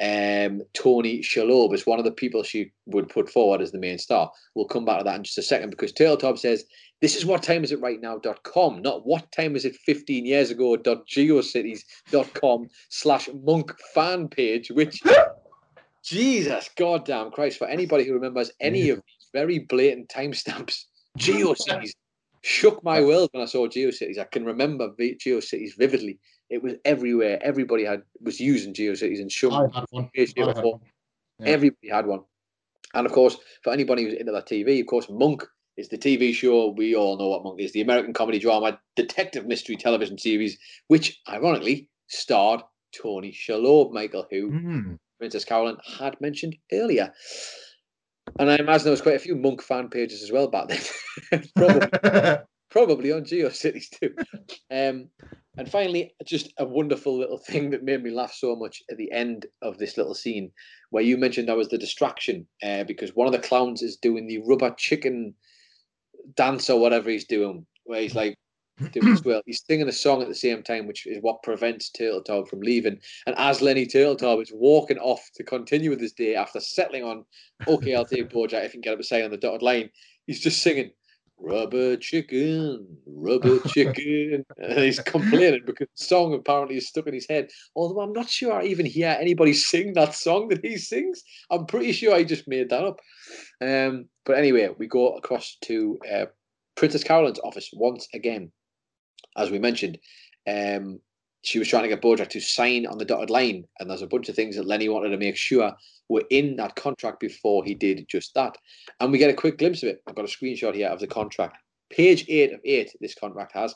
um, 0.00 0.62
Tony 0.74 1.20
Shalhoub 1.20 1.74
as 1.74 1.86
one 1.86 1.98
of 1.98 2.04
the 2.04 2.12
people 2.12 2.42
she 2.42 2.72
would 2.86 3.08
put 3.08 3.28
forward 3.28 3.60
as 3.60 3.72
the 3.72 3.78
main 3.78 3.98
star. 3.98 4.30
We'll 4.54 4.66
come 4.66 4.84
back 4.84 4.98
to 4.98 5.04
that 5.04 5.16
in 5.16 5.24
just 5.24 5.38
a 5.38 5.42
second 5.42 5.70
because 5.70 5.92
Turtletop 5.92 6.38
says, 6.38 6.64
this 7.00 7.16
is 7.16 7.26
what 7.26 7.42
time 7.42 7.64
is 7.64 7.72
it 7.72 7.80
right 7.80 8.00
now.com, 8.00 8.82
not 8.82 9.06
what 9.06 9.30
time 9.32 9.54
is 9.54 9.64
it 9.64 9.76
15 9.76 10.26
years 10.26 10.50
ago 10.50 10.76
dot 10.76 11.06
geocities.com 11.06 12.68
slash 12.90 13.28
monk 13.44 13.72
fan 13.94 14.28
page, 14.28 14.70
which 14.70 15.00
Jesus 16.08 16.70
goddamn 16.76 17.30
Christ, 17.30 17.58
for 17.58 17.66
anybody 17.66 18.04
who 18.04 18.14
remembers 18.14 18.50
any 18.60 18.88
of 18.88 18.96
these 18.96 19.28
very 19.32 19.58
blatant 19.58 20.08
timestamps, 20.08 20.84
GeoCities 21.18 21.90
shook 22.42 22.82
my 22.82 23.00
world 23.00 23.28
when 23.32 23.42
I 23.42 23.46
saw 23.46 23.66
GeoCities. 23.66 24.18
I 24.18 24.24
can 24.24 24.44
remember 24.44 24.88
GeoCities 24.98 25.76
vividly. 25.76 26.18
It 26.48 26.62
was 26.62 26.74
everywhere. 26.86 27.38
Everybody 27.42 27.84
had 27.84 28.02
was 28.22 28.40
using 28.40 28.72
GeoCities 28.72 29.20
and 29.20 29.30
some 29.30 29.52
I 29.52 29.62
had 29.62 29.84
one. 29.90 30.10
I 30.16 30.20
had 30.20 30.64
one. 30.64 30.80
Yeah. 31.40 31.46
Everybody 31.46 31.88
had 31.90 32.06
one. 32.06 32.20
And 32.94 33.06
of 33.06 33.12
course, 33.12 33.36
for 33.62 33.72
anybody 33.72 34.04
who's 34.04 34.14
into 34.14 34.32
that 34.32 34.48
TV, 34.48 34.80
of 34.80 34.86
course, 34.86 35.08
Monk 35.10 35.44
is 35.76 35.88
the 35.88 35.98
TV 35.98 36.32
show. 36.34 36.70
We 36.70 36.94
all 36.96 37.18
know 37.18 37.28
what 37.28 37.44
Monk 37.44 37.60
is 37.60 37.72
the 37.72 37.82
American 37.82 38.14
comedy 38.14 38.38
drama, 38.38 38.80
detective 38.96 39.46
mystery 39.46 39.76
television 39.76 40.16
series, 40.16 40.56
which 40.86 41.20
ironically 41.28 41.90
starred 42.06 42.62
Tony 42.96 43.30
Shalhoub, 43.30 43.92
Michael, 43.92 44.26
who 44.30 44.50
Hmm. 44.50 44.94
Princess 45.18 45.44
Carolyn 45.44 45.76
had 45.98 46.20
mentioned 46.20 46.56
earlier. 46.72 47.12
And 48.38 48.50
I 48.50 48.56
imagine 48.56 48.84
there 48.84 48.90
was 48.90 49.02
quite 49.02 49.16
a 49.16 49.20
few 49.20 49.34
Monk 49.34 49.62
fan 49.62 49.88
pages 49.88 50.22
as 50.22 50.30
well 50.30 50.48
back 50.48 50.68
then. 50.68 51.42
probably, 51.56 52.38
probably 52.70 53.12
on 53.12 53.24
GeoCities 53.24 53.90
too. 53.90 54.14
Um, 54.70 55.08
and 55.56 55.68
finally, 55.68 56.14
just 56.24 56.52
a 56.58 56.64
wonderful 56.64 57.18
little 57.18 57.38
thing 57.38 57.70
that 57.70 57.82
made 57.82 58.02
me 58.02 58.10
laugh 58.10 58.32
so 58.32 58.54
much 58.54 58.82
at 58.90 58.96
the 58.96 59.10
end 59.10 59.46
of 59.60 59.78
this 59.78 59.96
little 59.96 60.14
scene, 60.14 60.52
where 60.90 61.02
you 61.02 61.16
mentioned 61.16 61.48
that 61.48 61.56
was 61.56 61.68
the 61.68 61.78
distraction, 61.78 62.46
uh, 62.62 62.84
because 62.84 63.16
one 63.16 63.26
of 63.26 63.32
the 63.32 63.40
clowns 63.46 63.82
is 63.82 63.96
doing 63.96 64.28
the 64.28 64.38
rubber 64.46 64.72
chicken 64.78 65.34
dance 66.36 66.70
or 66.70 66.78
whatever 66.80 67.10
he's 67.10 67.26
doing, 67.26 67.66
where 67.84 68.00
he's 68.00 68.14
like 68.14 68.36
doing 68.92 69.14
this 69.14 69.24
well. 69.24 69.42
He's 69.46 69.62
singing 69.64 69.88
a 69.88 69.92
song 69.92 70.22
at 70.22 70.28
the 70.28 70.34
same 70.34 70.62
time, 70.62 70.86
which 70.86 71.06
is 71.06 71.18
what 71.20 71.42
prevents 71.42 71.90
Turtletop 71.90 72.48
from 72.48 72.60
leaving. 72.60 72.98
And 73.26 73.36
as 73.38 73.62
Lenny 73.62 73.86
Turtletop 73.86 74.42
is 74.42 74.52
walking 74.52 74.98
off 74.98 75.28
to 75.34 75.44
continue 75.44 75.90
with 75.90 76.00
his 76.00 76.12
day 76.12 76.34
after 76.34 76.60
settling 76.60 77.04
on, 77.04 77.24
okay, 77.66 77.94
I'll 77.94 78.04
take 78.04 78.30
Bojack 78.30 78.64
if 78.64 78.74
you 78.74 78.80
can 78.80 78.80
get 78.80 78.92
him 78.94 78.98
to 78.98 79.04
say 79.04 79.22
on 79.22 79.30
the 79.30 79.36
dotted 79.36 79.62
line, 79.62 79.90
he's 80.26 80.40
just 80.40 80.62
singing. 80.62 80.90
Rubber 81.40 81.96
chicken, 81.96 82.84
rubber 83.06 83.60
chicken. 83.68 84.44
And 84.56 84.78
he's 84.80 84.98
complaining 84.98 85.62
because 85.64 85.86
the 85.96 86.04
song 86.04 86.34
apparently 86.34 86.76
is 86.76 86.88
stuck 86.88 87.06
in 87.06 87.14
his 87.14 87.28
head. 87.28 87.48
Although 87.76 88.00
I'm 88.00 88.12
not 88.12 88.28
sure 88.28 88.52
I 88.52 88.64
even 88.64 88.86
hear 88.86 89.16
anybody 89.20 89.52
sing 89.52 89.92
that 89.92 90.14
song 90.14 90.48
that 90.48 90.64
he 90.64 90.76
sings. 90.76 91.22
I'm 91.50 91.66
pretty 91.66 91.92
sure 91.92 92.14
I 92.14 92.24
just 92.24 92.48
made 92.48 92.70
that 92.70 92.84
up. 92.84 92.98
Um, 93.60 94.06
but 94.24 94.36
anyway, 94.36 94.68
we 94.78 94.88
go 94.88 95.16
across 95.16 95.56
to 95.62 95.98
uh, 96.12 96.26
Princess 96.74 97.04
Carolyn's 97.04 97.40
office 97.44 97.70
once 97.72 98.08
again. 98.14 98.50
As 99.36 99.50
we 99.50 99.58
mentioned, 99.58 99.98
um, 100.46 101.00
she 101.42 101.58
was 101.58 101.68
trying 101.68 101.84
to 101.84 101.88
get 101.88 102.02
Bojack 102.02 102.30
to 102.30 102.40
sign 102.40 102.86
on 102.86 102.98
the 102.98 103.04
dotted 103.04 103.30
line, 103.30 103.64
and 103.78 103.88
there's 103.88 104.02
a 104.02 104.06
bunch 104.06 104.28
of 104.28 104.34
things 104.34 104.56
that 104.56 104.66
Lenny 104.66 104.88
wanted 104.88 105.10
to 105.10 105.18
make 105.18 105.36
sure 105.36 105.72
were 106.08 106.24
in 106.30 106.56
that 106.56 106.74
contract 106.74 107.20
before 107.20 107.64
he 107.64 107.74
did 107.74 108.06
just 108.08 108.34
that. 108.34 108.56
And 109.00 109.12
we 109.12 109.18
get 109.18 109.30
a 109.30 109.34
quick 109.34 109.58
glimpse 109.58 109.82
of 109.82 109.90
it. 109.90 110.02
I've 110.06 110.14
got 110.14 110.24
a 110.24 110.28
screenshot 110.28 110.74
here 110.74 110.88
of 110.88 111.00
the 111.00 111.06
contract. 111.06 111.58
Page 111.90 112.24
eight 112.28 112.52
of 112.52 112.60
eight, 112.64 112.90
this 113.00 113.14
contract 113.14 113.52
has. 113.52 113.74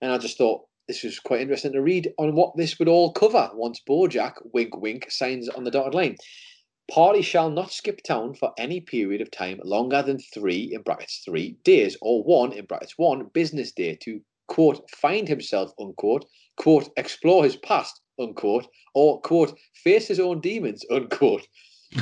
And 0.00 0.12
I 0.12 0.18
just 0.18 0.38
thought 0.38 0.66
this 0.88 1.02
was 1.04 1.18
quite 1.20 1.40
interesting 1.40 1.72
to 1.72 1.80
read 1.80 2.12
on 2.18 2.34
what 2.34 2.56
this 2.56 2.78
would 2.78 2.88
all 2.88 3.12
cover 3.12 3.50
once 3.54 3.80
Bojack, 3.88 4.34
wink 4.52 4.76
wink, 4.76 5.10
signs 5.10 5.48
on 5.48 5.64
the 5.64 5.70
dotted 5.70 5.94
line. 5.94 6.16
Party 6.90 7.22
shall 7.22 7.48
not 7.48 7.72
skip 7.72 8.02
town 8.02 8.34
for 8.34 8.52
any 8.58 8.80
period 8.80 9.20
of 9.20 9.30
time 9.30 9.60
longer 9.64 10.02
than 10.02 10.18
three, 10.18 10.74
in 10.74 10.82
brackets, 10.82 11.22
three 11.24 11.56
days, 11.64 11.96
or 12.02 12.22
one, 12.24 12.52
in 12.52 12.64
brackets, 12.66 12.94
one 12.98 13.30
business 13.32 13.72
day 13.72 13.96
to, 14.02 14.20
quote, 14.48 14.88
find 14.90 15.28
himself, 15.28 15.72
unquote, 15.80 16.24
quote, 16.56 16.88
explore 16.96 17.44
his 17.44 17.56
past, 17.56 18.00
unquote, 18.20 18.66
or, 18.94 19.20
quote, 19.20 19.58
face 19.84 20.08
his 20.08 20.20
own 20.20 20.40
demons, 20.40 20.84
unquote. 20.90 21.46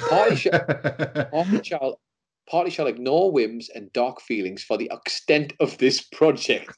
Party, 0.09 0.37
sh- 0.37 0.49
party, 1.31 1.63
shall, 1.63 2.01
party 2.49 2.71
shall 2.71 2.87
ignore 2.87 3.31
whims 3.31 3.69
and 3.75 3.93
dark 3.93 4.21
feelings 4.21 4.63
for 4.63 4.77
the 4.77 4.91
extent 4.93 5.53
of 5.61 5.77
this 5.79 6.01
project. 6.01 6.77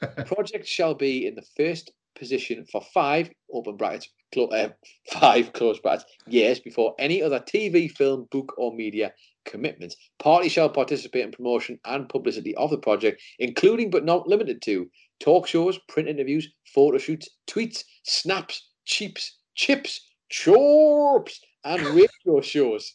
project 0.26 0.66
shall 0.66 0.94
be 0.94 1.26
in 1.26 1.34
the 1.34 1.46
first 1.56 1.92
position 2.16 2.64
for 2.70 2.80
five, 2.92 3.30
open 3.52 3.76
brackets, 3.76 4.08
uh, 4.36 4.68
five, 5.12 5.52
close 5.52 5.78
brackets, 5.80 6.04
years 6.26 6.60
before 6.60 6.94
any 6.98 7.22
other 7.22 7.40
TV, 7.40 7.90
film, 7.90 8.28
book, 8.30 8.54
or 8.58 8.74
media 8.74 9.12
commitments. 9.44 9.96
Party 10.18 10.48
shall 10.48 10.68
participate 10.68 11.24
in 11.24 11.30
promotion 11.32 11.78
and 11.84 12.08
publicity 12.08 12.54
of 12.56 12.70
the 12.70 12.78
project, 12.78 13.22
including 13.38 13.90
but 13.90 14.04
not 14.04 14.28
limited 14.28 14.62
to 14.62 14.88
talk 15.20 15.46
shows, 15.46 15.78
print 15.88 16.08
interviews, 16.08 16.52
photo 16.74 16.98
shoots, 16.98 17.28
tweets, 17.46 17.84
snaps, 18.04 18.70
cheaps, 18.84 19.38
chips, 19.54 20.00
chorps, 20.30 21.40
and 21.64 21.82
radio 22.26 22.40
shows. 22.40 22.94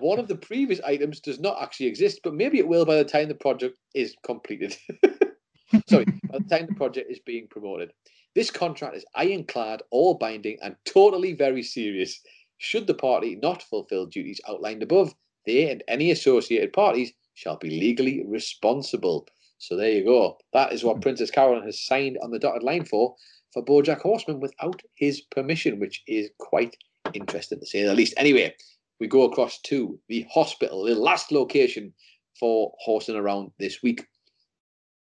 One 0.00 0.18
of 0.18 0.28
the 0.28 0.36
previous 0.36 0.80
items 0.80 1.20
does 1.20 1.38
not 1.38 1.62
actually 1.62 1.86
exist, 1.86 2.20
but 2.24 2.34
maybe 2.34 2.58
it 2.58 2.66
will 2.66 2.84
by 2.84 2.96
the 2.96 3.04
time 3.04 3.28
the 3.28 3.34
project 3.34 3.78
is 3.94 4.14
completed. 4.24 4.76
Sorry, 5.88 6.04
by 6.30 6.38
the 6.38 6.48
time 6.48 6.66
the 6.66 6.74
project 6.74 7.10
is 7.10 7.20
being 7.24 7.46
promoted. 7.48 7.92
This 8.34 8.50
contract 8.50 8.96
is 8.96 9.04
ironclad, 9.14 9.82
all 9.90 10.14
binding, 10.14 10.58
and 10.62 10.76
totally 10.84 11.32
very 11.34 11.62
serious. 11.62 12.20
Should 12.58 12.86
the 12.86 12.94
party 12.94 13.36
not 13.36 13.62
fulfill 13.62 14.06
duties 14.06 14.40
outlined 14.48 14.82
above, 14.82 15.14
they 15.46 15.70
and 15.70 15.84
any 15.88 16.10
associated 16.10 16.72
parties 16.72 17.12
shall 17.34 17.56
be 17.56 17.70
legally 17.70 18.24
responsible. 18.26 19.28
So 19.58 19.76
there 19.76 19.90
you 19.90 20.04
go. 20.04 20.38
That 20.52 20.72
is 20.72 20.84
what 20.84 20.96
hmm. 20.96 21.02
Princess 21.02 21.30
Caroline 21.30 21.64
has 21.64 21.84
signed 21.84 22.18
on 22.22 22.30
the 22.30 22.38
dotted 22.38 22.62
line 22.62 22.84
for 22.84 23.14
for 23.52 23.64
BoJack 23.64 24.00
Horseman 24.00 24.40
without 24.40 24.82
his 24.94 25.20
permission, 25.20 25.78
which 25.78 26.02
is 26.08 26.28
quite 26.38 26.76
interesting 27.12 27.60
to 27.60 27.66
say 27.66 27.84
the 27.84 27.94
least. 27.94 28.14
Anyway, 28.16 28.54
we 28.98 29.06
go 29.06 29.22
across 29.22 29.60
to 29.60 29.98
the 30.08 30.26
hospital, 30.32 30.84
the 30.84 30.94
last 30.94 31.30
location 31.30 31.94
for 32.38 32.72
horsing 32.80 33.14
around 33.14 33.52
this 33.58 33.80
week. 33.82 34.06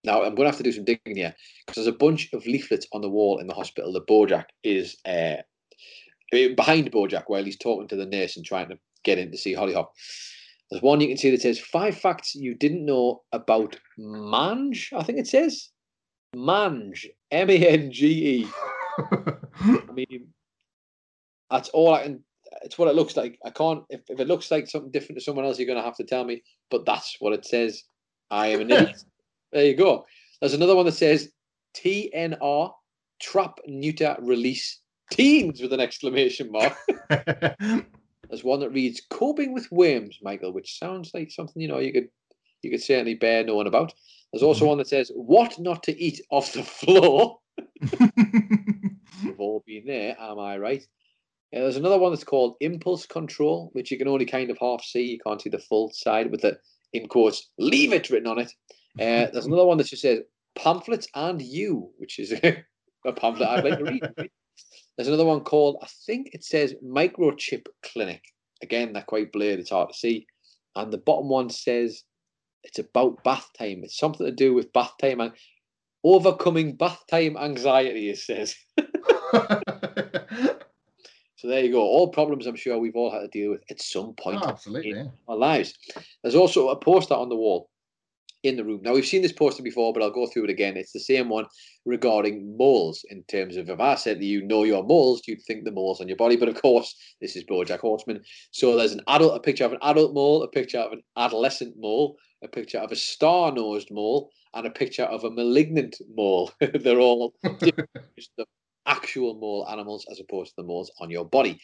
Now, 0.04 0.24
I'm 0.24 0.36
going 0.36 0.46
to 0.46 0.52
have 0.52 0.58
to 0.58 0.64
do 0.64 0.72
some 0.72 0.86
digging 0.86 1.18
here 1.18 1.36
because 1.66 1.84
there's 1.84 1.94
a 1.94 1.98
bunch 1.98 2.30
of 2.34 2.46
leaflets 2.46 2.88
on 2.94 3.02
the 3.02 3.10
wall 3.10 3.40
in 3.40 3.48
the 3.48 3.54
hospital 3.54 3.92
that 3.94 4.08
Bojack 4.08 4.46
is 4.64 4.96
uh, 5.06 5.38
behind 6.32 6.92
Bojack 6.92 7.24
while 7.28 7.44
he's 7.44 7.58
talking 7.58 7.88
to 7.90 7.96
the 7.96 8.06
nurse 8.06 8.38
and 8.38 8.46
trying 8.46 8.70
to 8.70 8.78
get 9.04 9.18
in 9.18 9.32
to 9.32 9.38
see 9.38 9.54
Hollyhock. 9.54 9.92
There's 10.70 10.84
one 10.84 11.02
you 11.02 11.08
can 11.08 11.18
see 11.18 11.32
that 11.32 11.42
says 11.42 11.60
five 11.60 11.98
facts 11.98 12.36
you 12.36 12.54
didn't 12.54 12.86
know 12.86 13.24
about 13.32 13.78
Mange. 13.98 14.92
I 14.96 15.04
think 15.04 15.18
it 15.18 15.28
says 15.28 15.70
Mange, 16.36 17.10
M 17.32 17.50
A 17.50 17.68
N 17.68 17.92
G 17.92 18.42
E. 18.42 18.48
I 19.00 19.92
mean, 19.94 20.28
that's 21.50 21.70
all 21.70 21.94
I 21.94 22.04
can. 22.04 22.24
It's 22.64 22.78
what 22.78 22.88
it 22.88 22.96
looks 22.96 23.18
like. 23.18 23.40
I 23.44 23.50
can't. 23.50 23.84
If, 23.90 24.02
if 24.10 24.20
it 24.20 24.28
looks 24.28 24.52
like 24.52 24.68
something 24.68 24.92
different 24.92 25.18
to 25.18 25.24
someone 25.24 25.46
else, 25.46 25.58
you're 25.58 25.68
going 25.68 25.80
to 25.80 25.84
have 25.84 25.98
to 25.98 26.04
tell 26.04 26.24
me. 26.24 26.44
But 26.70 26.86
that's 26.86 27.16
what 27.20 27.34
it 27.34 27.46
says. 27.46 27.84
I 28.30 28.48
am 28.48 28.62
an 28.62 28.72
idiot. 28.72 29.04
There 29.52 29.66
you 29.66 29.76
go. 29.76 30.06
There's 30.40 30.54
another 30.54 30.76
one 30.76 30.86
that 30.86 30.94
says 30.94 31.32
TNR, 31.76 32.72
trap, 33.20 33.60
neuter, 33.68 34.16
release, 34.22 34.80
teens 35.12 35.62
with 35.62 35.74
an 35.74 35.80
exclamation 35.80 36.52
mark. 36.52 36.78
There's 37.10 38.44
one 38.44 38.60
that 38.60 38.70
reads 38.70 39.02
coping 39.10 39.54
with 39.54 39.72
worms, 39.72 40.20
Michael, 40.22 40.54
which 40.54 40.78
sounds 40.78 41.12
like 41.14 41.32
something 41.32 41.62
you 41.62 41.68
know 41.68 41.80
you 41.80 41.92
could 41.92 42.10
you 42.62 42.70
could 42.70 42.84
certainly 42.84 43.16
bear 43.16 43.44
knowing 43.44 43.68
about. 43.68 43.94
There's 44.32 44.44
also 44.44 44.68
one 44.68 44.78
that 44.78 44.88
says 44.88 45.12
what 45.16 45.58
not 45.60 45.84
to 45.84 46.00
eat 46.00 46.22
off 46.30 46.54
the 46.54 46.64
floor. 46.64 47.40
We've 49.24 49.40
all 49.40 49.64
been 49.66 49.86
there, 49.86 50.16
am 50.20 50.40
I 50.40 50.58
right? 50.58 50.84
Uh, 51.52 51.62
there's 51.62 51.78
another 51.78 51.98
one 51.98 52.12
that's 52.12 52.24
called 52.24 52.58
impulse 52.60 53.08
control, 53.08 53.72
which 53.74 53.90
you 53.90 53.98
can 53.98 54.08
only 54.08 54.26
kind 54.26 54.52
of 54.52 54.58
half 54.62 54.84
see. 54.84 55.04
You 55.04 55.20
can't 55.26 55.42
see 55.42 55.50
the 55.50 55.58
full 55.58 55.90
side 55.92 56.30
with 56.30 56.42
the 56.42 56.60
in 56.94 57.08
quotes 57.08 57.50
leave 57.58 57.94
it 57.94 58.10
written 58.10 58.28
on 58.28 58.40
it. 58.40 58.52
Uh, 59.00 59.30
there's 59.32 59.46
another 59.46 59.66
one 59.66 59.78
that 59.78 59.88
just 59.88 60.02
says 60.02 60.20
pamphlets 60.56 61.08
and 61.16 61.42
you, 61.42 61.90
which 61.98 62.20
is 62.20 62.32
a 62.44 62.64
pamphlet 63.16 63.50
I'd 63.50 63.64
like 63.64 63.80
to 63.80 63.86
read. 63.86 64.30
There's 64.98 65.08
another 65.08 65.26
one 65.26 65.42
called, 65.42 65.78
I 65.82 65.88
think 66.06 66.32
it 66.34 66.44
says 66.44 66.76
Microchip 66.84 67.68
Clinic. 67.84 68.22
Again, 68.62 68.92
they're 68.92 69.04
quite 69.04 69.32
blurred, 69.32 69.60
it's 69.60 69.70
hard 69.70 69.90
to 69.90 69.98
see. 69.98 70.28
And 70.76 70.92
the 70.92 70.98
bottom 70.98 71.30
one 71.30 71.50
says 71.50 72.04
it's 72.64 72.80
about 72.80 73.24
bath 73.24 73.50
time. 73.58 73.82
It's 73.84 73.98
something 73.98 74.26
to 74.26 74.32
do 74.32 74.54
with 74.54 74.74
bath 74.74 74.94
time 75.02 75.22
and 75.22 75.32
overcoming 76.04 76.76
bath 76.76 77.02
time 77.10 77.38
anxiety, 77.38 78.10
it 78.10 78.18
says. 78.18 78.56
so 81.38 81.48
there 81.48 81.64
you 81.64 81.72
go. 81.72 81.80
All 81.82 82.10
problems 82.10 82.46
I'm 82.46 82.56
sure 82.58 82.78
we've 82.78 82.96
all 82.96 83.12
had 83.12 83.22
to 83.22 83.28
deal 83.30 83.52
with 83.52 83.62
at 83.70 83.82
some 83.82 84.14
point 84.16 84.42
Oh, 84.44 84.50
absolutely. 84.50 84.92
in 84.92 84.98
yeah. 84.98 85.06
our 85.30 85.38
lives. 85.38 85.74
There's 86.22 86.36
also 86.36 86.70
a 86.70 86.76
poster 86.76 87.14
on 87.14 87.30
the 87.30 87.36
wall 87.36 87.69
in 88.44 88.56
the 88.56 88.64
room. 88.64 88.82
Now 88.84 88.94
we've 88.94 89.06
seen 89.06 89.22
this 89.22 89.32
poster 89.32 89.64
before, 89.64 89.94
but 89.94 90.02
I'll 90.02 90.12
go 90.12 90.28
through 90.28 90.46
it 90.46 90.50
again. 90.50 90.78
It's 90.78 90.92
the 90.92 91.00
same 91.00 91.30
one 91.30 91.46
regarding 91.86 92.56
moles. 92.58 93.04
In 93.10 93.24
terms 93.24 93.58
of 93.58 93.70
if 93.70 93.80
I 93.80 93.96
said 93.96 94.20
to 94.20 94.26
you, 94.26 94.46
know 94.46 94.64
your 94.64 94.84
moles, 94.84 95.22
you'd 95.28 95.42
think 95.44 95.66
the 95.66 95.72
moles 95.72 96.00
on 96.00 96.08
your 96.08 96.18
body. 96.18 96.38
But 96.38 96.50
of 96.50 96.62
course, 96.62 96.96
this 97.22 97.36
is 97.36 97.44
BoJack 97.44 97.80
Horseman. 97.80 98.22
So 98.52 98.76
there's 98.76 98.94
an 98.94 99.02
adult, 99.08 99.36
a 99.36 99.40
picture 99.40 99.66
of 99.66 99.74
an 99.74 99.80
adult 99.82 100.14
mole, 100.14 100.44
a 100.44 100.48
picture 100.48 100.80
of 100.80 100.94
an 100.94 101.02
adolescent 101.18 101.76
mole, 101.78 102.18
a 102.44 102.48
picture 102.48 102.80
of 102.80 102.92
a 102.92 102.96
star-nosed 102.96 103.90
mole, 103.92 104.32
and 104.54 104.66
a 104.66 104.72
picture 104.72 105.04
of 105.04 105.24
a 105.24 105.32
malignant 105.32 105.98
mole. 106.16 106.52
They're 106.60 107.00
all 107.00 107.34
the 107.44 108.46
actual 108.86 109.36
mole 109.36 109.68
animals 109.70 110.06
as 110.10 110.20
opposed 110.20 110.52
to 110.52 110.62
the 110.62 110.68
moles 110.68 110.92
on 111.00 111.10
your 111.10 111.26
body. 111.26 111.60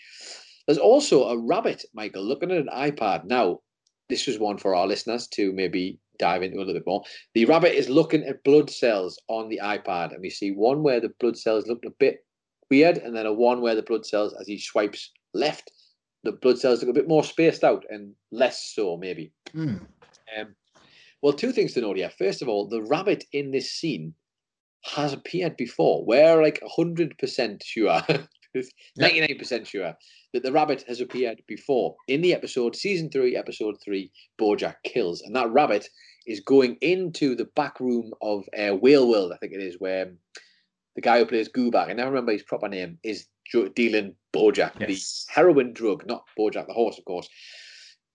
There's 0.68 0.78
also 0.78 1.26
a 1.26 1.38
rabbit, 1.38 1.84
Michael, 1.94 2.24
looking 2.24 2.52
at 2.52 2.58
an 2.58 2.70
iPad. 2.74 3.26
Now, 3.26 3.60
this 4.10 4.28
was 4.28 4.40
one 4.40 4.58
for 4.58 4.76
our 4.76 4.88
listeners 4.88 5.28
to 5.28 5.52
maybe 5.54 6.00
dive 6.18 6.44
into 6.44 6.58
a 6.58 6.60
little 6.60 6.74
bit 6.74 6.86
more. 6.86 7.04
The 7.34 7.46
rabbit 7.46 7.78
is 7.78 7.90
looking 7.90 8.24
at 8.24 8.44
blood 8.44 8.70
cells 8.70 9.20
on 9.28 9.50
the 9.50 9.60
iPad, 9.64 10.14
and 10.14 10.22
we 10.22 10.30
see 10.30 10.52
one 10.52 10.84
where 10.84 11.00
the 11.00 11.14
blood 11.20 11.38
cells 11.38 11.68
look 11.68 11.84
a 11.86 11.92
bit 12.00 12.26
weird, 12.70 12.98
and 12.98 13.16
then 13.16 13.26
a 13.26 13.34
one 13.34 13.62
where 13.62 13.76
the 13.76 13.82
blood 13.82 14.06
cells, 14.06 14.34
as 14.40 14.48
he 14.48 14.60
swipes 14.60 15.12
left, 15.34 15.72
the 16.24 16.32
blood 16.32 16.60
cells 16.60 16.82
look 16.82 16.90
a 16.90 17.00
bit 17.00 17.08
more 17.08 17.24
spaced 17.24 17.64
out 17.64 17.86
and 17.90 18.14
less 18.32 18.74
so, 18.74 18.98
maybe. 18.98 19.32
Hmm. 19.52 19.78
Um, 20.38 20.56
well, 21.22 21.34
two 21.34 21.52
things 21.52 21.74
to 21.74 21.82
note 21.82 21.98
here. 21.98 22.12
First 22.18 22.42
of 22.42 22.50
all, 22.50 22.68
the 22.68 22.84
rabbit 22.84 23.24
in 23.32 23.52
this 23.52 23.72
scene 23.72 24.14
has 24.84 25.14
appeared 25.14 25.58
before. 25.58 26.06
We're 26.06 26.42
like 26.42 26.62
100% 26.78 27.64
sure, 27.64 28.02
99% 29.00 29.66
sure 29.66 29.94
that 30.34 30.44
the 30.44 30.52
rabbit 30.52 30.84
has 30.88 31.02
appeared 31.02 31.42
before 31.48 31.96
in 32.08 32.22
the 32.22 32.34
episode, 32.34 32.76
season 32.76 33.10
three, 33.10 33.36
episode 33.36 33.76
three, 33.84 34.12
Bojack 34.40 34.76
Kills. 34.84 35.22
And 35.22 35.36
that 35.36 35.52
rabbit 35.52 35.88
is 36.28 36.40
going 36.40 36.78
into 36.82 37.36
the 37.36 37.46
back 37.56 37.80
room 37.80 38.12
of 38.22 38.46
uh, 38.58 38.76
Whale 38.76 39.08
World, 39.08 39.32
I 39.34 39.38
think 39.38 39.54
it 39.54 39.62
is, 39.62 39.80
where 39.80 40.08
um, 40.08 40.18
the 40.96 41.02
guy 41.02 41.20
who 41.20 41.26
plays 41.26 41.50
Goobag, 41.50 41.90
I 41.90 41.94
never 41.94 42.10
remember 42.12 42.32
his 42.32 42.44
proper 42.44 42.68
name, 42.68 42.98
is 43.04 43.28
dealing 43.76 44.16
Bojack, 44.34 44.74
Yes. 44.80 45.26
the 45.28 45.34
heroin 45.34 45.74
drug, 45.74 46.06
not 46.08 46.24
Bojack 46.38 46.68
the 46.68 46.74
horse, 46.74 46.98
of 46.98 47.06
course. 47.06 47.30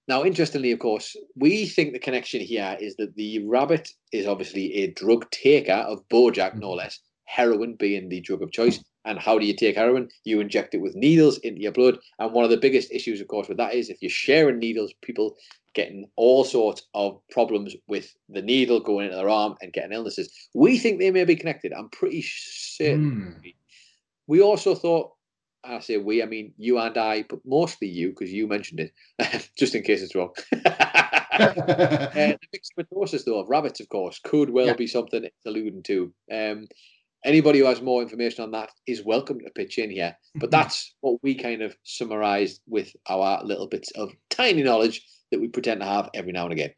Now, 0.08 0.24
interestingly, 0.24 0.72
of 0.72 0.80
course, 0.80 1.14
we 1.36 1.66
think 1.66 1.92
the 1.92 2.00
connection 2.00 2.40
here 2.40 2.76
is 2.80 2.96
that 2.96 3.14
the 3.14 3.46
rabbit 3.46 3.90
is 4.12 4.26
obviously 4.26 4.74
a 4.74 4.90
drug 4.92 5.30
taker 5.30 5.72
of 5.72 6.06
Bojack, 6.08 6.56
no 6.56 6.72
less, 6.72 6.98
heroin 7.26 7.76
being 7.76 8.08
the 8.08 8.20
drug 8.20 8.42
of 8.42 8.50
choice. 8.50 8.82
And 9.04 9.18
how 9.18 9.38
do 9.38 9.46
you 9.46 9.54
take 9.54 9.76
heroin? 9.76 10.08
You 10.24 10.40
inject 10.40 10.74
it 10.74 10.80
with 10.80 10.94
needles 10.94 11.38
into 11.38 11.62
your 11.62 11.72
blood. 11.72 11.98
And 12.18 12.32
one 12.32 12.44
of 12.44 12.50
the 12.50 12.56
biggest 12.56 12.92
issues, 12.92 13.20
of 13.20 13.28
course, 13.28 13.48
with 13.48 13.56
that 13.56 13.74
is 13.74 13.88
if 13.88 14.02
you're 14.02 14.10
sharing 14.10 14.58
needles, 14.58 14.92
people 15.02 15.36
getting 15.74 16.08
all 16.16 16.44
sorts 16.44 16.82
of 16.94 17.20
problems 17.30 17.74
with 17.86 18.14
the 18.28 18.42
needle 18.42 18.80
going 18.80 19.06
into 19.06 19.16
their 19.16 19.28
arm 19.28 19.54
and 19.62 19.72
getting 19.72 19.92
illnesses. 19.92 20.30
We 20.54 20.78
think 20.78 20.98
they 20.98 21.10
may 21.10 21.24
be 21.24 21.36
connected. 21.36 21.72
I'm 21.72 21.88
pretty 21.90 22.22
certain. 22.22 23.40
Hmm. 23.42 23.48
We 24.26 24.42
also 24.42 24.74
thought, 24.74 25.12
I 25.64 25.80
say 25.80 25.96
we, 25.96 26.22
I 26.22 26.26
mean 26.26 26.52
you 26.56 26.78
and 26.78 26.96
I, 26.96 27.24
but 27.28 27.40
mostly 27.44 27.88
you 27.88 28.10
because 28.10 28.32
you 28.32 28.46
mentioned 28.46 28.80
it, 28.80 29.50
just 29.58 29.74
in 29.74 29.82
case 29.82 30.02
it's 30.02 30.14
wrong. 30.14 30.32
uh, 31.40 31.52
the 32.12 32.38
myxomatosis, 32.54 33.24
though, 33.24 33.38
of 33.38 33.48
rabbits, 33.48 33.80
of 33.80 33.88
course, 33.88 34.20
could 34.22 34.50
well 34.50 34.68
Yeah. 34.68 34.74
be 34.74 34.86
something 34.86 35.24
it's 35.24 35.46
alluding 35.46 35.82
to. 35.84 36.12
Um, 36.30 36.68
anybody 37.24 37.58
who 37.58 37.66
has 37.66 37.82
more 37.82 38.02
information 38.02 38.44
on 38.44 38.50
that 38.52 38.70
is 38.86 39.04
welcome 39.04 39.38
to 39.40 39.50
pitch 39.50 39.78
in 39.78 39.90
here. 39.90 40.16
But 40.36 40.50
that's 40.50 40.94
what 41.00 41.18
we 41.22 41.34
kind 41.34 41.62
of 41.62 41.76
summarized 41.84 42.60
with 42.66 42.94
our 43.08 43.42
little 43.44 43.68
bits 43.68 43.90
of 43.92 44.10
tiny 44.30 44.62
knowledge 44.62 45.04
that 45.30 45.40
we 45.40 45.48
pretend 45.48 45.80
to 45.80 45.86
have 45.86 46.10
every 46.14 46.32
now 46.32 46.44
and 46.44 46.52
again. 46.52 46.70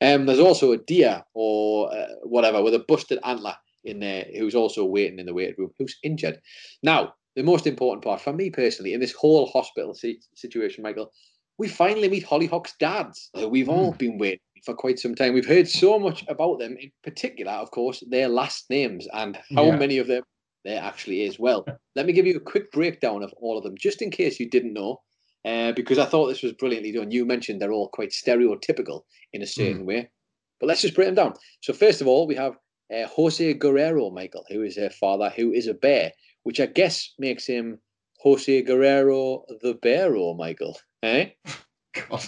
Um, 0.00 0.26
there's 0.26 0.38
also 0.38 0.72
a 0.72 0.78
deer 0.78 1.22
or 1.34 1.92
uh, 1.92 2.06
whatever 2.22 2.62
with 2.62 2.74
a 2.74 2.84
busted 2.86 3.18
antler 3.24 3.54
in 3.84 4.00
there 4.00 4.26
who's 4.36 4.54
also 4.54 4.84
waiting 4.84 5.18
in 5.18 5.26
the 5.26 5.34
waiting 5.34 5.54
room 5.58 5.70
who's 5.78 5.96
injured. 6.02 6.40
Now, 6.82 7.14
the 7.34 7.42
most 7.42 7.66
important 7.66 8.04
part 8.04 8.20
for 8.20 8.32
me 8.32 8.50
personally 8.50 8.94
in 8.94 9.00
this 9.00 9.12
whole 9.12 9.46
hospital 9.46 9.94
si- 9.94 10.20
situation, 10.34 10.82
Michael, 10.82 11.12
we 11.58 11.68
finally 11.68 12.08
meet 12.08 12.24
Hollyhock's 12.24 12.74
dads. 12.78 13.30
Uh, 13.40 13.48
We've 13.48 13.68
all 13.68 13.92
been 13.92 14.18
waiting 14.18 14.40
for 14.64 14.74
quite 14.74 14.98
some 14.98 15.14
time. 15.14 15.34
We've 15.34 15.46
heard 15.46 15.68
so 15.68 15.98
much 15.98 16.24
about 16.28 16.58
them, 16.58 16.76
in 16.80 16.90
particular, 17.02 17.52
of 17.52 17.70
course, 17.70 18.02
their 18.08 18.28
last 18.28 18.68
names 18.70 19.06
and 19.12 19.36
how 19.54 19.66
Yeah. 19.66 19.76
many 19.76 19.98
of 19.98 20.06
them 20.06 20.22
there 20.64 20.82
actually 20.82 21.22
is. 21.22 21.38
Well, 21.38 21.64
let 21.96 22.06
me 22.06 22.12
give 22.12 22.26
you 22.26 22.36
a 22.36 22.40
quick 22.40 22.72
breakdown 22.72 23.22
of 23.22 23.32
all 23.38 23.56
of 23.56 23.64
them, 23.64 23.76
just 23.78 24.02
in 24.02 24.10
case 24.10 24.40
you 24.40 24.48
didn't 24.48 24.72
know, 24.72 25.00
uh, 25.44 25.72
because 25.72 25.98
I 25.98 26.06
thought 26.06 26.26
this 26.26 26.42
was 26.42 26.52
brilliantly 26.54 26.92
done. 26.92 27.10
You 27.10 27.24
mentioned 27.24 27.60
they're 27.60 27.72
all 27.72 27.88
quite 27.88 28.10
stereotypical 28.10 29.02
in 29.32 29.42
a 29.42 29.46
certain 29.46 29.86
way, 29.86 30.10
but 30.58 30.66
let's 30.66 30.82
just 30.82 30.94
break 30.94 31.06
them 31.08 31.14
down. 31.14 31.34
So, 31.60 31.72
first 31.72 32.00
of 32.00 32.08
all, 32.08 32.26
we 32.26 32.34
have 32.34 32.56
uh, 32.92 33.06
Jose 33.06 33.54
Guerrero, 33.54 34.10
Michael, 34.10 34.44
who 34.48 34.62
is 34.62 34.76
her 34.76 34.90
father, 34.90 35.30
who 35.36 35.52
is 35.52 35.66
a 35.66 35.74
bear, 35.74 36.12
which 36.42 36.60
I 36.60 36.66
guess 36.66 37.14
makes 37.18 37.46
him 37.46 37.78
Jose 38.20 38.62
Guerrero 38.62 39.44
the 39.60 39.74
Bearo, 39.74 40.36
Michael. 40.36 40.76
Eh? 41.02 41.30
God. 42.08 42.24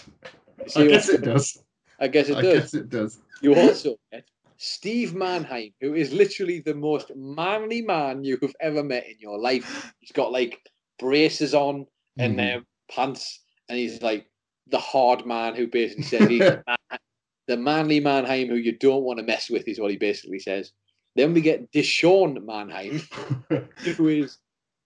I 0.77 0.87
guess 0.87 1.09
it 1.09 1.23
does. 1.23 1.63
I 2.01 2.09
guess 2.09 2.29
it 2.29 2.37
I 2.37 2.43
does. 2.43 2.55
guess 2.55 2.75
it 2.75 2.89
does. 2.89 3.19
You 3.41 3.55
also 3.55 3.97
met 4.13 4.25
Steve 4.57 5.15
Mannheim, 5.15 5.73
who 5.81 5.95
is 5.95 6.13
literally 6.13 6.61
the 6.61 6.75
most 6.75 7.13
manly 7.17 7.83
man 7.83 8.25
you've 8.25 8.55
ever 8.61 8.83
met 8.83 9.07
in 9.09 9.17
your 9.19 9.39
life. 9.39 9.93
He's 10.01 10.13
got 10.13 10.33
like 10.33 10.61
braces 10.99 11.55
on 11.55 11.87
and 12.19 12.39
Mhm. 12.39 12.57
um, 12.57 12.67
pants, 12.91 13.41
and 13.69 13.79
he's 13.79 14.03
like 14.03 14.27
the 14.67 14.79
hard 14.79 15.25
man 15.27 15.55
who 15.55 15.67
basically 15.67 16.03
says 16.05 16.29
he's 16.29 16.41
the, 16.67 16.99
the 17.47 17.57
manly 17.57 18.01
Mannheim 18.01 18.49
who 18.49 18.57
you 18.57 18.73
don't 18.77 19.05
want 19.05 19.19
to 19.19 19.25
mess 19.25 19.49
with, 19.49 19.67
is 19.69 19.81
what 19.81 19.91
he 19.91 19.97
basically 19.97 20.39
says. 20.41 20.73
Then 21.17 21.33
we 21.33 21.41
get 21.41 21.71
Deshaun 21.73 22.45
Mannheim, 22.45 23.01
who 23.97 24.09
is 24.09 24.39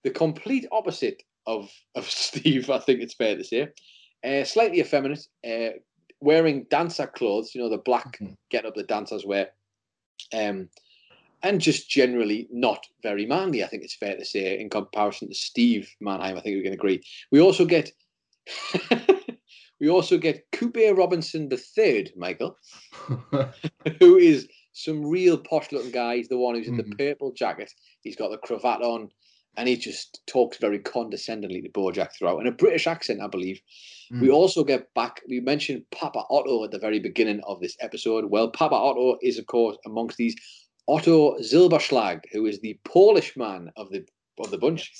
the 0.03 0.09
complete 0.11 0.65
opposite 0.71 1.21
of, 1.45 1.69
of 1.95 2.05
Steve, 2.09 2.69
I 2.69 2.79
think 2.79 3.01
it's 3.01 3.13
fair 3.15 3.35
to 3.35 3.43
say. 3.43 3.67
Uh, 4.23 4.43
slightly 4.45 4.79
effeminate, 4.79 5.27
uh, 5.45 5.71
wearing 6.23 6.65
dancer 6.69 7.05
clothes, 7.05 7.53
you 7.53 7.61
know, 7.61 7.69
the 7.69 7.77
black 7.77 8.17
Mhm. 8.19 8.37
get 8.49 8.65
up 8.65 8.75
the 8.75 8.83
dancers 8.83 9.25
wear. 9.25 9.51
Um, 10.33 10.69
and 11.41 11.59
just 11.59 11.89
generally 11.89 12.47
not 12.49 12.87
very 13.01 13.25
manly, 13.25 13.63
I 13.63 13.67
think 13.67 13.83
it's 13.83 13.95
fair 13.95 14.15
to 14.15 14.23
say, 14.23 14.59
in 14.59 14.69
comparison 14.69 15.27
to 15.27 15.35
Steve 15.35 15.93
Mannheim. 15.99 16.37
I 16.37 16.41
think 16.41 16.55
we 16.55 16.63
can 16.63 16.73
agree. 16.73 17.03
We 17.31 17.41
also 17.41 17.65
get 17.65 17.91
we 19.79 19.89
also 19.89 20.17
get 20.17 20.49
Coupe 20.51 20.77
Robinson 20.95 21.49
the 21.49 21.57
third, 21.57 22.11
Michael, 22.15 22.57
who 23.99 24.17
is 24.17 24.47
some 24.73 25.05
real 25.05 25.37
posh 25.37 25.71
looking 25.71 25.91
guy. 25.91 26.17
He's 26.17 26.29
the 26.29 26.37
one 26.37 26.55
who's 26.55 26.67
in 26.67 26.77
the 26.77 26.95
purple 26.97 27.31
jacket. 27.31 27.71
He's 28.01 28.15
got 28.15 28.31
the 28.31 28.37
cravat 28.37 28.81
on, 28.81 29.09
and 29.57 29.67
he 29.67 29.75
just 29.77 30.21
talks 30.27 30.57
very 30.57 30.79
condescendingly 30.79 31.61
to 31.61 31.69
Bojack 31.69 32.13
throughout 32.13 32.39
in 32.39 32.47
a 32.47 32.51
British 32.51 32.87
accent, 32.87 33.21
I 33.21 33.27
believe. 33.27 33.61
We 34.21 34.29
also 34.29 34.63
get 34.63 34.93
back. 34.93 35.21
We 35.27 35.39
mentioned 35.39 35.85
Papa 35.89 36.23
Otto 36.29 36.63
at 36.63 36.71
the 36.71 36.77
very 36.77 36.99
beginning 36.99 37.41
of 37.47 37.59
this 37.59 37.75
episode. 37.79 38.25
Well, 38.25 38.49
Papa 38.51 38.75
Otto 38.75 39.17
is, 39.23 39.39
of 39.39 39.47
course, 39.47 39.75
amongst 39.85 40.17
these 40.17 40.35
Otto 40.87 41.37
Zilberschlag, 41.39 42.21
who 42.31 42.45
is 42.45 42.59
the 42.59 42.77
Polish 42.83 43.35
man 43.35 43.71
of 43.75 43.89
the 43.89 44.05
of 44.39 44.51
the 44.51 44.57
bunch. 44.57 44.91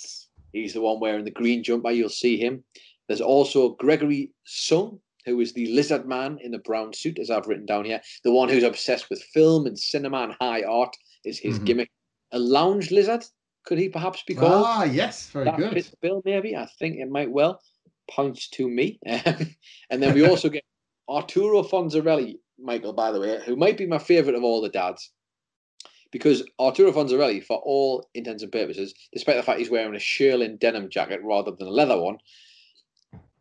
He's 0.52 0.74
the 0.74 0.80
one 0.80 0.98
wearing 1.00 1.24
the 1.24 1.30
green 1.30 1.62
jumper. 1.62 1.90
You'll 1.90 2.08
see 2.08 2.36
him. 2.36 2.64
There's 3.06 3.20
also 3.20 3.70
Gregory 3.70 4.32
Sung, 4.46 4.98
who 5.26 5.40
is 5.40 5.52
the 5.52 5.66
lizard 5.72 6.08
man 6.08 6.38
in 6.40 6.50
the 6.50 6.58
brown 6.58 6.92
suit, 6.92 7.18
as 7.18 7.30
I've 7.30 7.46
written 7.46 7.66
down 7.66 7.84
here. 7.84 8.00
The 8.24 8.32
one 8.32 8.48
who's 8.48 8.62
obsessed 8.64 9.10
with 9.10 9.22
film 9.32 9.66
and 9.66 9.78
cinema 9.78 10.22
and 10.22 10.34
high 10.40 10.62
art 10.62 10.96
is 11.24 11.38
his 11.38 11.58
Mhm. 11.58 11.64
gimmick. 11.66 11.90
A 12.32 12.38
lounge 12.38 12.90
lizard, 12.90 13.24
could 13.64 13.78
he 13.78 13.88
perhaps 13.88 14.22
be 14.22 14.34
called? 14.34 14.64
Ah, 14.66 14.84
yes, 14.84 15.30
very 15.30 15.46
that 15.46 15.56
good. 15.56 15.90
bill, 16.00 16.22
maybe. 16.24 16.56
I 16.56 16.66
think 16.78 16.96
it 16.96 17.08
might 17.08 17.30
well. 17.30 17.60
Pounds 18.10 18.48
to 18.50 18.68
me. 18.68 18.98
and 19.06 20.02
then 20.02 20.14
we 20.14 20.26
also 20.26 20.48
get 20.48 20.64
Arturo 21.08 21.62
Fonzarelli, 21.62 22.36
Michael, 22.58 22.92
by 22.92 23.10
the 23.10 23.20
way, 23.20 23.40
who 23.44 23.56
might 23.56 23.78
be 23.78 23.86
my 23.86 23.98
favourite 23.98 24.36
of 24.36 24.44
all 24.44 24.60
the 24.60 24.68
dads. 24.68 25.10
Because 26.12 26.44
Arturo 26.60 26.92
Fonzarelli, 26.92 27.42
for 27.42 27.58
all 27.64 28.06
intents 28.14 28.42
and 28.42 28.52
purposes, 28.52 28.94
despite 29.12 29.36
the 29.36 29.42
fact 29.42 29.58
he's 29.58 29.70
wearing 29.70 29.96
a 29.96 29.98
shearling 29.98 30.58
denim 30.58 30.88
jacket 30.90 31.20
rather 31.24 31.50
than 31.50 31.66
a 31.66 31.70
leather 31.70 32.00
one, 32.00 32.18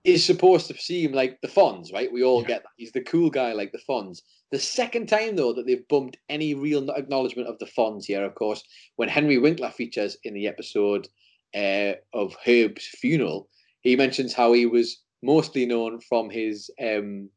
is 0.03 0.23
supposed 0.25 0.67
to 0.67 0.77
seem 0.77 1.13
like 1.13 1.39
the 1.41 1.47
Fonz, 1.47 1.93
right? 1.93 2.11
We 2.11 2.23
all 2.23 2.43
get 2.43 2.63
that. 2.63 2.71
He's 2.77 2.91
the 2.91 3.01
cool 3.01 3.29
guy 3.29 3.53
like 3.53 3.71
the 3.71 3.79
Fonz. 3.89 4.21
The 4.51 4.59
second 4.59 5.07
time, 5.07 5.35
though, 5.35 5.53
that 5.53 5.65
they've 5.65 5.87
bumped 5.87 6.17
any 6.29 6.53
real 6.53 6.89
acknowledgement 6.91 7.47
of 7.47 7.57
the 7.59 7.65
Fonz 7.65 8.05
here, 8.05 8.23
of 8.25 8.35
course, 8.35 8.63
when 8.97 9.09
Henry 9.09 9.37
Winkler 9.37 9.71
features 9.71 10.17
in 10.23 10.33
the 10.33 10.47
episode 10.47 11.07
uh, 11.55 11.93
of 12.13 12.35
Herb's 12.45 12.85
funeral, 12.85 13.49
he 13.81 13.95
mentions 13.95 14.33
how 14.33 14.53
he 14.53 14.65
was 14.65 15.01
mostly 15.21 15.65
known 15.65 16.01
from 16.01 16.29
his 16.29 16.69
um, 16.81 17.29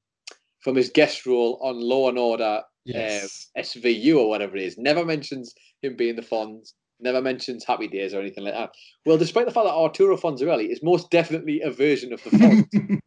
from 0.60 0.74
his 0.74 0.90
guest 0.90 1.24
role 1.26 1.60
on 1.62 1.78
Law 1.80 2.08
and 2.08 2.18
Order 2.18 2.62
Yes. 2.86 3.48
uh, 3.56 3.60
SVU 3.62 4.16
or 4.16 4.28
whatever 4.28 4.56
it 4.56 4.62
is. 4.62 4.78
Never 4.78 5.04
mentions 5.04 5.54
him 5.82 5.96
being 5.96 6.14
the 6.16 6.22
Fonz. 6.22 6.72
Never 6.98 7.20
mentions 7.20 7.64
Happy 7.64 7.88
Days 7.88 8.14
or 8.14 8.20
anything 8.20 8.44
like 8.44 8.54
that. 8.54 8.70
Well, 9.04 9.18
despite 9.18 9.46
the 9.46 9.52
fact 9.52 9.66
that 9.66 9.74
Arturo 9.74 10.16
Fonzarelli 10.16 10.70
is 10.70 10.82
most 10.82 11.10
definitely 11.10 11.60
a 11.60 11.70
version 11.70 12.12
of 12.12 12.22
the 12.24 12.30
Fonz, 12.30 13.00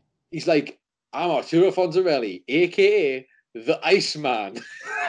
he's 0.30 0.48
like, 0.48 0.78
I'm 1.12 1.30
Arturo 1.30 1.70
Fonzarelli, 1.70 2.42
aka 2.48 3.26
the 3.54 3.80
Iceman. 3.84 4.58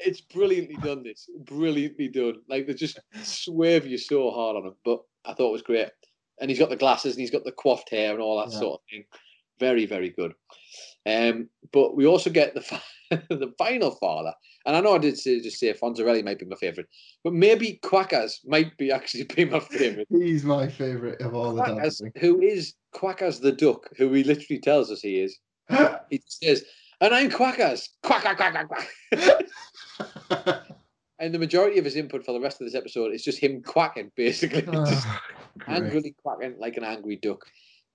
it's 0.00 0.20
brilliantly 0.20 0.76
done. 0.82 1.02
This 1.02 1.28
brilliantly 1.44 2.08
done. 2.08 2.36
Like 2.48 2.66
they 2.66 2.74
just 2.74 2.98
swerve 3.22 3.86
you 3.86 3.98
so 3.98 4.30
hard 4.30 4.56
on 4.56 4.66
him, 4.66 4.74
but 4.84 5.00
I 5.24 5.34
thought 5.34 5.48
it 5.50 5.52
was 5.52 5.62
great. 5.62 5.88
And 6.40 6.48
he's 6.50 6.58
got 6.58 6.70
the 6.70 6.76
glasses 6.76 7.14
and 7.14 7.20
he's 7.20 7.30
got 7.30 7.44
the 7.44 7.52
coiffed 7.52 7.90
hair 7.90 8.12
and 8.12 8.20
all 8.20 8.38
that 8.38 8.52
Yeah. 8.52 8.58
sort 8.60 8.80
of 8.80 8.86
thing. 8.90 9.04
Very, 9.58 9.84
very 9.86 10.10
good. 10.10 10.32
Um, 11.06 11.48
but 11.72 11.96
we 11.96 12.06
also 12.06 12.30
get 12.30 12.54
the 12.54 12.80
the 13.28 13.52
final 13.58 13.90
father, 13.92 14.32
and 14.66 14.76
I 14.76 14.80
know 14.80 14.94
I 14.94 14.98
did 14.98 15.18
say, 15.18 15.40
just 15.40 15.58
say 15.58 15.72
Fonzarelli 15.72 16.24
might 16.24 16.38
be 16.38 16.46
my 16.46 16.56
favourite, 16.56 16.88
but 17.24 17.32
maybe 17.32 17.78
Quackers 17.82 18.40
might 18.44 18.76
be 18.76 18.90
actually 18.98 19.24
be 19.24 19.44
my 19.44 19.60
favourite. 19.60 20.06
He's 20.10 20.44
my 20.44 20.68
favourite 20.68 21.20
of 21.20 21.34
all 21.34 21.52
the 21.54 21.62
Quackers, 21.62 22.00
think. 22.00 22.18
who 22.18 22.40
is 22.40 22.74
Quackers 22.94 23.40
the 23.40 23.52
duck, 23.52 23.88
who 23.96 24.12
he 24.12 24.24
literally 24.24 24.60
tells 24.60 24.90
us 24.90 25.00
he 25.00 25.20
is. 25.20 25.38
he 26.10 26.20
says, 26.26 26.64
and 27.00 27.14
I'm 27.14 27.30
Quackers. 27.30 27.88
Quack, 28.02 28.22
quack, 28.22 28.36
quack, 28.36 28.52
quack, 28.52 28.68
quack. 28.68 29.46
and 31.18 31.34
the 31.34 31.38
majority 31.38 31.78
of 31.78 31.84
his 31.84 31.96
input 31.96 32.24
for 32.24 32.32
the 32.32 32.40
rest 32.40 32.60
of 32.60 32.66
this 32.66 32.74
episode 32.74 33.12
is 33.12 33.22
just 33.24 33.38
him 33.38 33.62
quacking, 33.62 34.10
basically. 34.16 34.64
Ah, 34.72 35.20
angrily 35.68 36.14
quacking 36.22 36.54
like 36.58 36.76
an 36.76 36.84
angry 36.84 37.16
duck. 37.16 37.44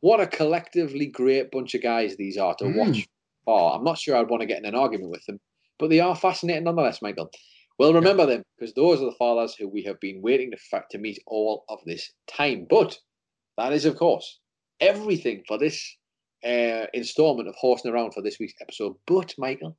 What 0.02 0.20
a 0.20 0.28
collectively 0.28 1.08
great 1.08 1.52
bunch 1.52 1.74
of 1.74 1.82
guys 1.82 2.16
these 2.16 2.38
are 2.38 2.54
to 2.56 2.66
Mm. 2.66 2.76
watch. 2.78 3.08
Oh, 3.48 3.68
I'm 3.70 3.84
not 3.84 3.98
sure 3.98 4.16
I'd 4.16 4.30
want 4.30 4.42
to 4.42 4.48
get 4.48 4.60
in 4.60 4.66
an 4.66 4.76
argument 4.76 5.12
with 5.12 5.26
them, 5.26 5.40
but 5.80 5.90
they 5.90 6.00
are 6.00 6.16
fascinating 6.16 6.64
nonetheless, 6.64 7.02
Michael. 7.02 7.30
Well, 7.78 7.94
remember 7.94 8.26
them 8.26 8.44
because 8.58 8.74
those 8.74 9.02
are 9.02 9.06
the 9.06 9.16
fathers 9.20 9.56
who 9.56 9.68
we 9.68 9.84
have 9.84 10.00
been 10.00 10.22
waiting 10.22 10.52
to, 10.52 10.58
fa- 10.58 10.86
to 10.92 10.98
meet 10.98 11.22
all 11.28 11.66
of 11.70 11.80
this 11.86 12.14
time. 12.28 12.68
But 12.70 12.98
that 13.58 13.74
is, 13.74 13.86
of 13.86 13.98
course, 13.98 14.40
everything 14.80 15.44
for 15.48 15.58
this 15.58 15.98
uh, 16.46 16.86
installment 16.94 17.50
of 17.50 17.56
Horsing 17.56 17.92
Around 17.92 18.14
for 18.14 18.22
this 18.22 18.40
week's 18.40 18.54
episode. 18.62 18.94
But, 19.08 19.34
Michael, 19.38 19.78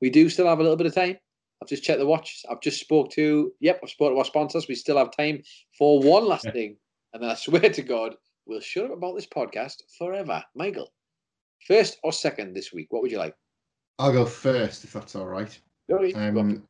we 0.00 0.10
do 0.10 0.28
still 0.28 0.46
have 0.46 0.60
a 0.60 0.62
little 0.62 0.76
bit 0.76 0.86
of 0.86 0.94
time. 0.94 1.16
I've 1.60 1.68
just 1.68 1.82
checked 1.82 1.98
the 1.98 2.06
watch. 2.06 2.42
I've 2.50 2.60
just 2.60 2.80
spoke 2.80 3.10
to, 3.12 3.50
yep, 3.60 3.80
I've 3.82 3.90
spoke 3.90 4.12
to 4.12 4.18
our 4.18 4.24
sponsors. 4.24 4.68
We 4.68 4.74
still 4.74 4.98
have 4.98 5.16
time 5.16 5.42
for 5.78 6.00
one 6.00 6.26
last 6.26 6.46
thing. 6.52 6.76
And 7.12 7.22
then 7.22 7.30
I 7.30 7.34
swear 7.34 7.70
to 7.70 7.82
God, 7.82 8.14
we'll 8.44 8.60
shut 8.60 8.84
up 8.84 8.92
about 8.92 9.16
this 9.16 9.26
podcast 9.26 9.76
forever. 9.98 10.44
Michael, 10.54 10.92
first 11.66 11.98
or 12.04 12.12
second 12.12 12.54
this 12.54 12.72
week? 12.72 12.88
What 12.90 13.02
would 13.02 13.10
you 13.10 13.18
like? 13.18 13.34
I'll 13.98 14.12
go 14.12 14.26
first 14.26 14.84
if 14.84 14.92
that's 14.92 15.16
all 15.16 15.26
right. 15.26 15.58
Okay, 15.90 16.12
go 16.12 16.18
on. 16.18 16.38
Um, 16.38 16.62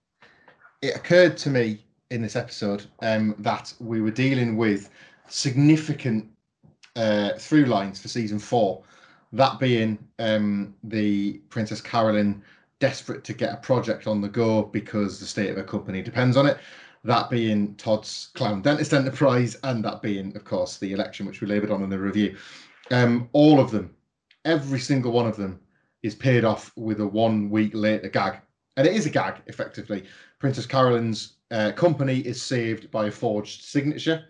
it 0.82 0.94
occurred 0.94 1.36
to 1.38 1.50
me 1.50 1.84
in 2.10 2.22
this 2.22 2.36
episode 2.36 2.84
um, 3.00 3.34
that 3.38 3.72
we 3.80 4.00
were 4.00 4.10
dealing 4.10 4.56
with 4.56 4.90
significant 5.28 6.28
uh, 6.94 7.32
through 7.38 7.66
lines 7.66 8.00
for 8.00 8.08
season 8.08 8.38
four. 8.38 8.82
That 9.32 9.58
being 9.58 9.98
um, 10.18 10.74
the 10.84 11.34
Princess 11.48 11.80
Carolyn 11.80 12.42
desperate 12.78 13.24
to 13.24 13.32
get 13.32 13.52
a 13.52 13.56
project 13.56 14.06
on 14.06 14.20
the 14.20 14.28
go 14.28 14.62
because 14.62 15.18
the 15.18 15.26
state 15.26 15.50
of 15.50 15.56
her 15.56 15.64
company 15.64 16.02
depends 16.02 16.36
on 16.36 16.46
it. 16.46 16.58
That 17.04 17.30
being 17.30 17.74
Todd's 17.76 18.30
Clown 18.34 18.62
Dentist 18.62 18.92
Enterprise, 18.92 19.56
and 19.62 19.84
that 19.84 20.02
being, 20.02 20.34
of 20.36 20.44
course, 20.44 20.78
the 20.78 20.92
election, 20.92 21.26
which 21.26 21.40
we 21.40 21.46
laboured 21.46 21.70
on 21.70 21.82
in 21.82 21.90
the 21.90 21.98
review. 21.98 22.36
Um, 22.90 23.28
all 23.32 23.60
of 23.60 23.70
them, 23.70 23.94
every 24.44 24.80
single 24.80 25.12
one 25.12 25.26
of 25.26 25.36
them, 25.36 25.60
is 26.06 26.14
paid 26.14 26.44
off 26.44 26.72
with 26.76 27.00
a 27.00 27.06
one 27.06 27.50
week 27.50 27.72
later 27.74 28.08
gag. 28.08 28.38
And 28.76 28.86
it 28.86 28.94
is 28.94 29.06
a 29.06 29.10
gag, 29.10 29.42
effectively. 29.46 30.04
Princess 30.38 30.66
Carolyn's 30.66 31.34
uh, 31.50 31.72
company 31.72 32.20
is 32.20 32.40
saved 32.40 32.90
by 32.90 33.06
a 33.06 33.10
forged 33.10 33.64
signature. 33.64 34.24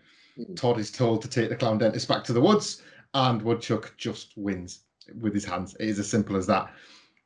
Todd 0.55 0.79
is 0.79 0.91
told 0.91 1.23
to 1.23 1.29
take 1.29 1.51
the 1.51 1.57
clown 1.57 1.79
dentist 1.79 2.09
back 2.09 2.25
to 2.25 2.33
the 2.33 2.41
woods, 2.41 2.83
and 3.15 3.43
Woodchuck 3.43 3.95
just 3.97 4.33
wins 4.37 4.85
with 5.21 5.35
his 5.35 5.45
hands. 5.45 5.77
It 5.79 5.89
is 5.89 5.99
as 5.99 6.09
simple 6.09 6.37
as 6.37 6.47
that. 6.47 6.73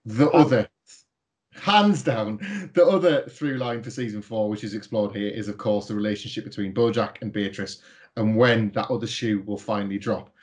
The 0.05 0.31
other, 0.31 0.69
hands 1.53 2.03
down, 2.03 2.71
the 2.75 2.87
other 2.87 3.23
through 3.23 3.59
line 3.59 3.83
for 3.83 3.91
season 3.91 4.23
four, 4.23 4.49
which 4.49 4.65
is 4.65 4.75
explored 4.75 5.15
here, 5.15 5.31
is 5.31 5.49
of 5.49 5.59
course 5.59 5.87
the 5.87 5.95
relationship 5.95 6.45
between 6.45 6.75
Bojack 6.75 7.17
and 7.21 7.33
Beatrice, 7.33 7.83
and 8.17 8.37
when 8.37 8.71
that 8.73 8.91
other 8.91 9.07
shoe 9.07 9.43
will 9.47 9.59
finally 9.59 9.99
drop. 9.99 10.35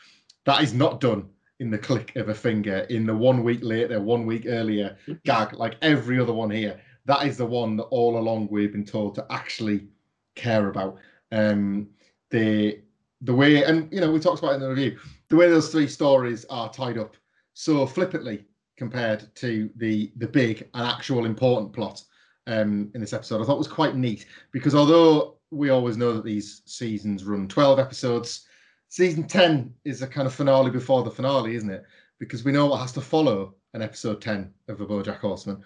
That 0.46 0.62
is 0.62 0.74
not 0.74 1.02
done 1.02 1.30
in 1.60 1.72
the 1.72 1.78
click 1.78 2.16
of 2.16 2.30
a 2.30 2.34
finger 2.34 2.80
in 2.90 3.06
the 3.06 3.16
one 3.16 3.44
week 3.44 3.60
later, 3.64 4.00
one 4.02 4.26
week 4.26 4.46
earlier 4.48 4.96
gag, 5.26 5.54
like 5.54 5.76
every 5.82 6.20
other 6.20 6.34
one 6.34 6.50
here. 6.50 6.80
That 7.06 7.26
is 7.26 7.38
the 7.38 7.46
one 7.46 7.78
that 7.78 7.84
all 7.84 8.18
along 8.18 8.50
we've 8.52 8.72
been 8.72 8.86
told 8.86 9.16
to 9.16 9.26
actually 9.30 9.88
care 10.36 10.70
about. 10.70 10.98
Um, 11.32 11.88
the 12.30 12.82
the 13.22 13.34
way, 13.34 13.64
and 13.64 13.92
you 13.92 14.00
know, 14.00 14.12
we 14.12 14.20
talked 14.20 14.40
about 14.40 14.54
in 14.54 14.62
the 14.62 14.70
review, 14.70 15.00
the 15.30 15.36
way 15.36 15.50
those 15.50 15.72
three 15.72 15.88
stories 15.88 16.46
are 16.50 16.72
tied 16.72 16.98
up 16.98 17.18
so 17.54 17.86
flippantly 17.88 18.46
compared 18.78 19.34
to 19.36 19.70
the 19.78 20.12
the 20.18 20.28
big 20.28 20.70
and 20.74 20.88
actual 20.88 21.26
important 21.26 21.74
plot 21.74 22.04
um, 22.46 22.92
in 22.94 23.02
this 23.02 23.14
episode, 23.14 23.42
I 23.42 23.46
thought 23.46 23.58
was 23.58 23.68
quite 23.68 23.96
neat 23.96 24.26
because 24.52 24.76
although 24.76 25.38
we 25.50 25.70
always 25.70 25.98
know 25.98 26.14
that 26.14 26.26
these 26.26 26.62
seasons 26.66 27.24
run 27.24 27.48
twelve 27.48 27.80
episodes, 27.80 28.47
season 28.90 29.28
10 29.28 29.74
is 29.86 30.02
a 30.02 30.08
kind 30.08 30.28
of 30.28 30.34
finale 30.34 30.72
before 30.72 31.04
the 31.04 31.12
finale, 31.12 31.56
isn't 31.56 31.70
it? 31.70 31.84
Because 32.20 32.44
we 32.44 32.52
know 32.52 32.66
what 32.68 32.80
has 32.82 32.92
to 32.94 33.02
follow 33.02 33.56
an 33.74 33.82
episode 33.82 34.22
10 34.22 34.52
of 34.70 34.78
the 34.78 34.86
Bojack 34.86 35.20
Horseman. 35.20 35.58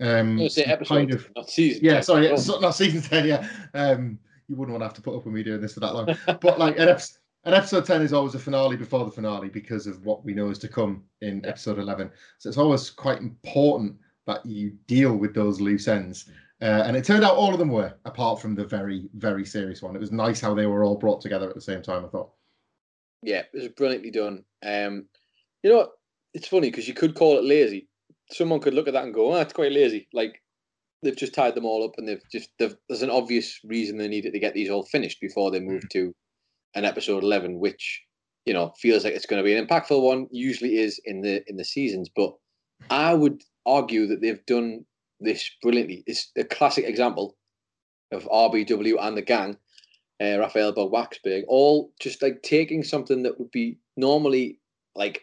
Um, 0.00 0.08
I'm 0.08 0.36
gonna 0.36 0.50
say 0.50 0.62
some 0.64 0.72
episode, 0.72 1.24
not 1.34 1.50
season. 1.50 1.80
yeah, 1.84 1.94
10. 1.94 2.02
sorry, 2.04 2.30
Oh. 2.30 2.36
so, 2.36 2.60
not 2.60 2.72
season 2.74 3.02
10, 3.02 3.26
yeah. 3.26 3.48
Um, 3.74 4.18
you 4.48 4.56
wouldn't 4.56 4.72
want 4.78 4.82
to 4.82 4.86
have 4.86 4.94
to 4.94 5.02
put 5.02 5.16
up 5.16 5.24
with 5.24 5.34
me 5.34 5.42
doing 5.42 5.60
this 5.60 5.74
for 5.74 5.80
that 5.80 5.94
long. 5.94 6.16
but 6.40 6.58
like 6.58 6.78
an, 6.78 6.88
ep- 6.88 7.00
an 7.44 7.54
episode 7.54 7.84
10 7.84 8.02
is 8.02 8.12
always 8.12 8.34
a 8.34 8.38
finale 8.38 8.76
before 8.76 9.04
the 9.04 9.10
finale 9.10 9.48
because 9.48 9.86
of 9.86 10.04
what 10.04 10.24
we 10.24 10.34
know 10.34 10.50
is 10.50 10.58
to 10.60 10.68
come 10.68 11.02
in 11.20 11.44
episode 11.44 11.78
11. 11.78 12.10
So 12.38 12.48
it's 12.48 12.58
always 12.58 12.90
quite 12.90 13.18
important 13.20 13.96
that 14.26 14.44
you 14.46 14.72
deal 14.86 15.16
with 15.16 15.34
those 15.34 15.60
loose 15.60 15.88
ends. 15.88 16.30
Uh, 16.60 16.82
and 16.86 16.96
it 16.96 17.04
turned 17.04 17.24
out 17.24 17.34
all 17.34 17.52
of 17.52 17.58
them 17.58 17.68
were, 17.70 17.94
apart 18.04 18.40
from 18.40 18.54
the 18.54 18.64
very, 18.64 19.08
very 19.14 19.44
serious 19.44 19.80
one. 19.82 19.94
It 19.96 20.00
was 20.00 20.12
nice 20.12 20.40
how 20.40 20.54
they 20.54 20.66
were 20.66 20.84
all 20.84 20.96
brought 20.96 21.20
together 21.20 21.48
at 21.48 21.54
the 21.54 21.60
same 21.60 21.82
time, 21.82 22.04
I 22.04 22.08
thought. 22.08 22.30
Yeah, 23.22 23.42
it 23.52 23.56
was 23.56 23.68
brilliantly 23.68 24.10
done. 24.10 24.44
Um, 24.64 25.06
you 25.62 25.70
know, 25.70 25.76
what? 25.78 25.90
it's 26.34 26.48
funny 26.48 26.70
because 26.70 26.86
you 26.86 26.94
could 26.94 27.14
call 27.14 27.38
it 27.38 27.44
lazy, 27.44 27.88
someone 28.30 28.60
could 28.60 28.74
look 28.74 28.86
at 28.86 28.94
that 28.94 29.04
and 29.04 29.14
go, 29.14 29.32
oh, 29.32 29.34
that's 29.34 29.52
quite 29.52 29.72
lazy. 29.72 30.08
Like 30.12 30.40
they've 31.02 31.16
just 31.16 31.34
tied 31.34 31.54
them 31.54 31.64
all 31.64 31.84
up 31.84 31.94
and 31.96 32.08
they've 32.08 32.22
just 32.30 32.50
they've, 32.58 32.76
there's 32.88 33.02
an 33.02 33.10
obvious 33.10 33.60
reason 33.64 33.98
they 33.98 34.08
needed 34.08 34.32
to 34.32 34.38
get 34.38 34.54
these 34.54 34.70
all 34.70 34.84
finished 34.84 35.20
before 35.20 35.50
they 35.50 35.60
move 35.60 35.88
to 35.90 36.14
an 36.74 36.84
episode 36.84 37.22
11 37.22 37.58
which 37.58 38.02
you 38.44 38.52
know 38.52 38.72
feels 38.78 39.04
like 39.04 39.14
it's 39.14 39.26
going 39.26 39.42
to 39.42 39.44
be 39.44 39.54
an 39.54 39.66
impactful 39.66 40.02
one 40.02 40.26
usually 40.30 40.76
is 40.76 41.00
in 41.04 41.22
the 41.22 41.42
in 41.48 41.56
the 41.56 41.64
seasons 41.64 42.08
but 42.14 42.34
i 42.90 43.14
would 43.14 43.42
argue 43.66 44.06
that 44.06 44.20
they've 44.20 44.44
done 44.46 44.84
this 45.20 45.50
brilliantly 45.62 46.02
it's 46.06 46.30
a 46.36 46.44
classic 46.44 46.84
example 46.84 47.36
of 48.12 48.24
rbw 48.24 48.96
and 49.00 49.16
the 49.16 49.22
gang 49.22 49.56
uh, 50.20 50.38
raphael 50.38 50.72
bob 50.72 50.90
waksberg 50.92 51.42
all 51.48 51.92
just 52.00 52.22
like 52.22 52.42
taking 52.42 52.82
something 52.82 53.22
that 53.22 53.38
would 53.38 53.50
be 53.50 53.78
normally 53.96 54.58
like 54.96 55.22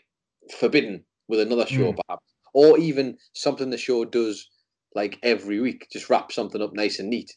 forbidden 0.59 1.03
with 1.27 1.39
another 1.39 1.65
show 1.65 1.91
Mm. 1.91 1.99
perhaps 2.07 2.25
or 2.53 2.77
even 2.79 3.17
something 3.33 3.69
the 3.69 3.77
show 3.77 4.05
does 4.05 4.49
like 4.93 5.17
every 5.23 5.59
week 5.59 5.87
just 5.91 6.09
wrap 6.09 6.31
something 6.31 6.61
up 6.61 6.73
nice 6.73 6.99
and 6.99 7.09
neat 7.09 7.31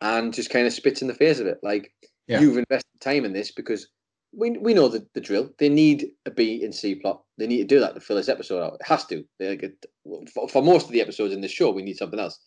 and 0.00 0.32
just 0.32 0.50
kind 0.50 0.66
of 0.66 0.72
spits 0.72 1.02
in 1.02 1.08
the 1.08 1.14
face 1.14 1.40
of 1.40 1.46
it 1.46 1.58
like 1.62 1.92
Yeah. 2.26 2.40
you've 2.40 2.56
invested 2.58 3.00
time 3.00 3.24
in 3.26 3.32
this 3.34 3.50
because 3.52 3.88
we 4.36 4.50
we 4.58 4.74
know 4.74 4.88
the, 4.88 5.06
the 5.14 5.20
drill. 5.20 5.50
They 5.58 5.68
need 5.68 6.06
a 6.26 6.30
B 6.30 6.64
and 6.64 6.74
C 6.74 6.96
plot. 6.96 7.22
They 7.38 7.46
need 7.46 7.58
to 7.58 7.64
do 7.74 7.78
that 7.78 7.94
to 7.94 8.00
fill 8.00 8.16
this 8.16 8.28
episode 8.28 8.64
out. 8.64 8.78
It 8.80 8.86
has 8.86 9.04
to. 9.06 9.24
Get, 9.38 9.86
for, 10.34 10.48
for 10.48 10.60
most 10.60 10.86
of 10.86 10.92
the 10.92 11.00
episodes 11.00 11.32
in 11.32 11.40
this 11.40 11.52
show, 11.52 11.70
we 11.70 11.82
need 11.84 11.96
something 11.96 12.18
else. 12.18 12.40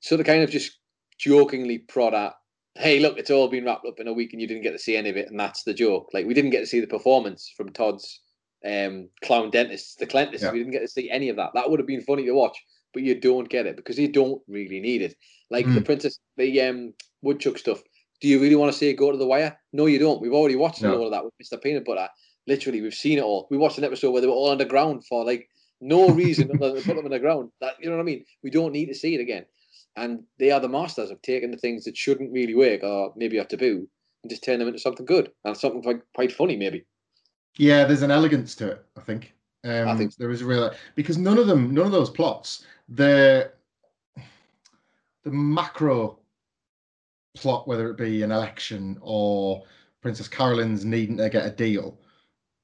So 0.00 0.16
to 0.16 0.24
kind 0.24 0.42
of 0.42 0.50
just 0.50 0.76
jokingly 1.18 1.78
prod 1.78 2.14
at, 2.14 2.32
hey, 2.76 2.98
look, 3.00 3.18
it's 3.18 3.30
all 3.30 3.48
been 3.48 3.64
wrapped 3.64 3.86
up 3.86 4.00
in 4.00 4.08
a 4.08 4.12
week 4.12 4.32
and 4.32 4.42
you 4.42 4.48
didn't 4.48 4.62
get 4.62 4.72
to 4.72 4.78
see 4.78 4.96
any 4.96 5.10
of 5.10 5.16
it, 5.16 5.28
and 5.30 5.38
that's 5.38 5.62
the 5.64 5.74
joke. 5.74 6.10
Like 6.12 6.26
we 6.26 6.34
didn't 6.34 6.50
get 6.50 6.60
to 6.60 6.66
see 6.66 6.80
the 6.80 6.86
performance 6.86 7.52
from 7.56 7.70
Todd's 7.70 8.20
um, 8.66 9.08
clown 9.22 9.50
dentist, 9.50 9.98
the 9.98 10.06
Clentist. 10.06 10.42
Yeah. 10.44 10.50
We 10.52 10.58
didn't 10.58 10.72
get 10.72 10.80
to 10.80 10.88
see 10.88 11.10
any 11.10 11.28
of 11.28 11.36
that. 11.36 11.50
That 11.54 11.70
would 11.70 11.78
have 11.80 11.86
been 11.86 12.00
funny 12.02 12.24
to 12.24 12.32
watch, 12.32 12.56
but 12.92 13.02
you 13.02 13.18
don't 13.20 13.48
get 13.48 13.66
it 13.66 13.76
because 13.76 13.98
you 13.98 14.08
don't 14.08 14.40
really 14.48 14.80
need 14.80 15.02
it. 15.02 15.14
Like 15.50 15.66
the 15.66 15.80
Mm. 15.80 15.84
princess, 15.84 16.18
the 16.36 16.60
um, 16.62 16.94
woodchuck 17.22 17.58
stuff. 17.58 17.82
Do 18.20 18.28
you 18.28 18.40
really 18.40 18.54
want 18.56 18.72
to 18.72 18.78
see 18.78 18.88
it 18.88 18.94
go 18.94 19.10
to 19.12 19.18
the 19.18 19.26
wire? 19.26 19.58
No, 19.72 19.86
you 19.86 19.98
don't. 19.98 20.20
We've 20.20 20.32
already 20.32 20.56
watched 20.56 20.82
No. 20.82 20.96
all 20.98 21.04
of 21.06 21.12
that 21.12 21.24
with 21.24 21.34
Mr. 21.42 21.60
Peanut 21.62 21.84
Butter. 21.84 22.08
Literally, 22.46 22.80
we've 22.80 22.94
seen 22.94 23.18
it 23.18 23.24
all. 23.24 23.46
We 23.50 23.58
watched 23.58 23.78
an 23.78 23.84
episode 23.84 24.10
where 24.12 24.20
they 24.22 24.26
were 24.26 24.32
all 24.32 24.50
underground 24.50 25.04
for 25.06 25.24
like 25.24 25.48
no 25.80 26.08
reason 26.10 26.50
other 26.50 26.68
than 26.72 26.76
to 26.76 26.86
put 26.86 26.96
them 26.96 27.04
underground. 27.12 27.50
That 27.60 27.74
you 27.80 27.90
know 27.90 27.96
what 27.96 28.02
I 28.02 28.06
mean? 28.06 28.24
We 28.42 28.50
don't 28.50 28.72
need 28.72 28.86
to 28.86 28.94
see 28.94 29.14
it 29.14 29.20
again. 29.20 29.44
And 29.96 30.24
they 30.38 30.50
are 30.50 30.60
the 30.60 30.68
masters 30.68 31.10
of 31.10 31.22
taking 31.22 31.50
the 31.50 31.56
things 31.56 31.84
that 31.84 31.96
shouldn't 31.96 32.32
really 32.32 32.54
work 32.54 32.82
or 32.82 33.12
maybe 33.16 33.38
are 33.38 33.44
taboo 33.44 33.88
and 34.22 34.30
just 34.30 34.42
turn 34.42 34.58
them 34.58 34.68
into 34.68 34.80
something 34.80 35.06
good 35.06 35.30
and 35.44 35.56
something 35.56 35.82
quite 35.82 36.00
quite 36.14 36.32
funny, 36.32 36.56
maybe. 36.56 36.84
Yeah, 37.56 37.84
there's 37.84 38.02
an 38.02 38.10
elegance 38.10 38.54
to 38.56 38.72
it. 38.72 38.84
I 38.96 39.00
think. 39.00 39.32
Um, 39.62 39.88
I 39.88 39.96
think 39.96 40.16
there 40.16 40.30
is 40.30 40.42
a 40.42 40.46
real 40.46 40.72
because 40.94 41.16
none 41.16 41.38
of 41.38 41.46
them, 41.46 41.72
none 41.72 41.86
of 41.86 41.92
those 41.92 42.10
plots, 42.10 42.66
the 42.88 43.52
the 45.22 45.30
macro 45.30 46.18
plot, 47.34 47.66
whether 47.66 47.88
it 47.90 47.96
be 47.96 48.22
an 48.22 48.30
election 48.30 48.98
or 49.00 49.64
Princess 50.02 50.28
Carolyn's 50.28 50.84
needing 50.84 51.16
to 51.16 51.30
get 51.30 51.46
a 51.46 51.50
deal, 51.50 51.98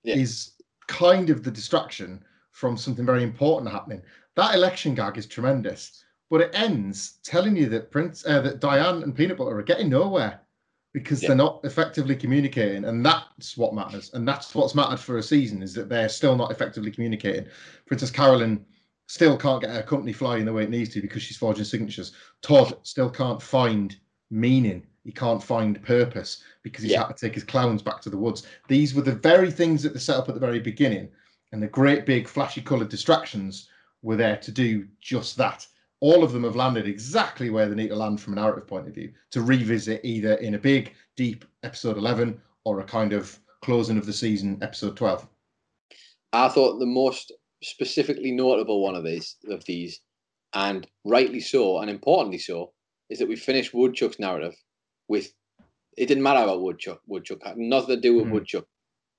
Yeah. 0.02 0.16
is 0.16 0.52
kind 0.88 1.30
of 1.30 1.42
the 1.42 1.50
distraction 1.50 2.22
from 2.50 2.76
something 2.76 3.06
very 3.06 3.22
important 3.22 3.70
happening. 3.72 4.02
That 4.36 4.54
election 4.54 4.94
gag 4.94 5.16
is 5.16 5.26
tremendous, 5.26 6.04
but 6.30 6.40
it 6.40 6.50
ends 6.54 7.18
telling 7.24 7.56
you 7.56 7.68
that 7.68 7.90
Prince, 7.90 8.24
uh, 8.24 8.40
that 8.40 8.60
Diane 8.60 9.02
and 9.02 9.14
Peanut 9.14 9.36
Butter 9.36 9.58
are 9.58 9.62
getting 9.62 9.90
nowhere 9.90 10.40
because 10.92 11.22
Yeah. 11.22 11.28
they're 11.28 11.36
not 11.36 11.60
effectively 11.64 12.16
communicating, 12.16 12.84
and 12.84 13.04
that's 13.04 13.56
what 13.56 13.74
matters. 13.74 14.10
And 14.14 14.26
that's 14.26 14.54
what's 14.54 14.74
mattered 14.74 15.00
for 15.00 15.18
a 15.18 15.22
season 15.22 15.62
is 15.62 15.74
that 15.74 15.88
they're 15.88 16.08
still 16.08 16.36
not 16.36 16.50
effectively 16.50 16.90
communicating. 16.90 17.46
Princess 17.86 18.10
Carolyn 18.10 18.64
still 19.06 19.36
can't 19.36 19.60
get 19.60 19.70
her 19.70 19.82
company 19.82 20.12
flying 20.12 20.44
the 20.44 20.52
way 20.52 20.62
it 20.62 20.70
needs 20.70 20.90
to 20.94 21.00
because 21.02 21.22
she's 21.22 21.36
forging 21.36 21.64
signatures. 21.64 22.12
Todd 22.42 22.78
still 22.84 23.10
can't 23.10 23.42
find 23.42 23.96
meaning. 24.30 24.86
He 25.02 25.10
can't 25.10 25.42
find 25.42 25.82
purpose 25.82 26.42
because 26.62 26.82
he's 26.84 26.92
Yeah. 26.92 27.06
had 27.06 27.16
to 27.16 27.26
take 27.26 27.34
his 27.34 27.42
clowns 27.44 27.82
back 27.82 28.00
to 28.02 28.10
the 28.10 28.16
woods. 28.18 28.44
These 28.68 28.94
were 28.94 29.02
the 29.02 29.14
very 29.16 29.50
things 29.50 29.82
that 29.82 29.94
they 29.94 29.98
set 29.98 30.16
up 30.16 30.28
at 30.28 30.34
the 30.34 30.40
very 30.40 30.60
beginning, 30.60 31.08
and 31.50 31.60
the 31.60 31.66
great 31.66 32.06
big 32.06 32.28
flashy 32.28 32.60
coloured 32.62 32.88
distractions 32.88 33.68
were 34.02 34.16
there 34.16 34.36
to 34.36 34.52
do 34.52 34.86
just 35.00 35.36
that. 35.38 35.66
All 36.00 36.24
of 36.24 36.32
them 36.32 36.44
have 36.44 36.56
landed 36.56 36.86
exactly 36.86 37.50
where 37.50 37.68
they 37.68 37.74
need 37.74 37.88
to 37.88 37.96
land 37.96 38.20
from 38.20 38.32
a 38.32 38.36
narrative 38.36 38.66
point 38.66 38.88
of 38.88 38.94
view 38.94 39.12
to 39.32 39.42
revisit 39.42 40.00
either 40.04 40.34
in 40.34 40.54
a 40.54 40.58
big, 40.58 40.94
deep 41.16 41.44
episode 41.62 41.98
11 41.98 42.40
or 42.64 42.80
a 42.80 42.84
kind 42.84 43.12
of 43.12 43.38
closing 43.62 43.98
of 43.98 44.06
the 44.06 44.12
season 44.12 44.58
episode 44.62 44.96
12. 44.96 45.28
I 46.32 46.48
thought 46.48 46.78
the 46.78 46.86
most 46.86 47.32
specifically 47.62 48.30
notable 48.32 48.82
one 48.82 48.94
of 48.94 49.04
these 49.04 49.36
of 49.48 49.64
these, 49.66 50.00
and 50.54 50.86
rightly 51.04 51.40
so, 51.40 51.80
and 51.80 51.90
importantly 51.90 52.38
so, 52.38 52.72
is 53.10 53.18
that 53.18 53.28
we 53.28 53.36
finished 53.36 53.74
Woodchuck's 53.74 54.18
narrative 54.18 54.54
with 55.08 55.32
it 55.98 56.06
didn't 56.06 56.22
matter 56.22 56.44
about 56.44 56.62
Woodchuck. 56.62 57.00
Woodchuck 57.06 57.42
had 57.44 57.58
nothing 57.58 57.96
to 57.96 58.00
do 58.00 58.14
with 58.16 58.26
Mhm. 58.26 58.32
Woodchuck. 58.32 58.66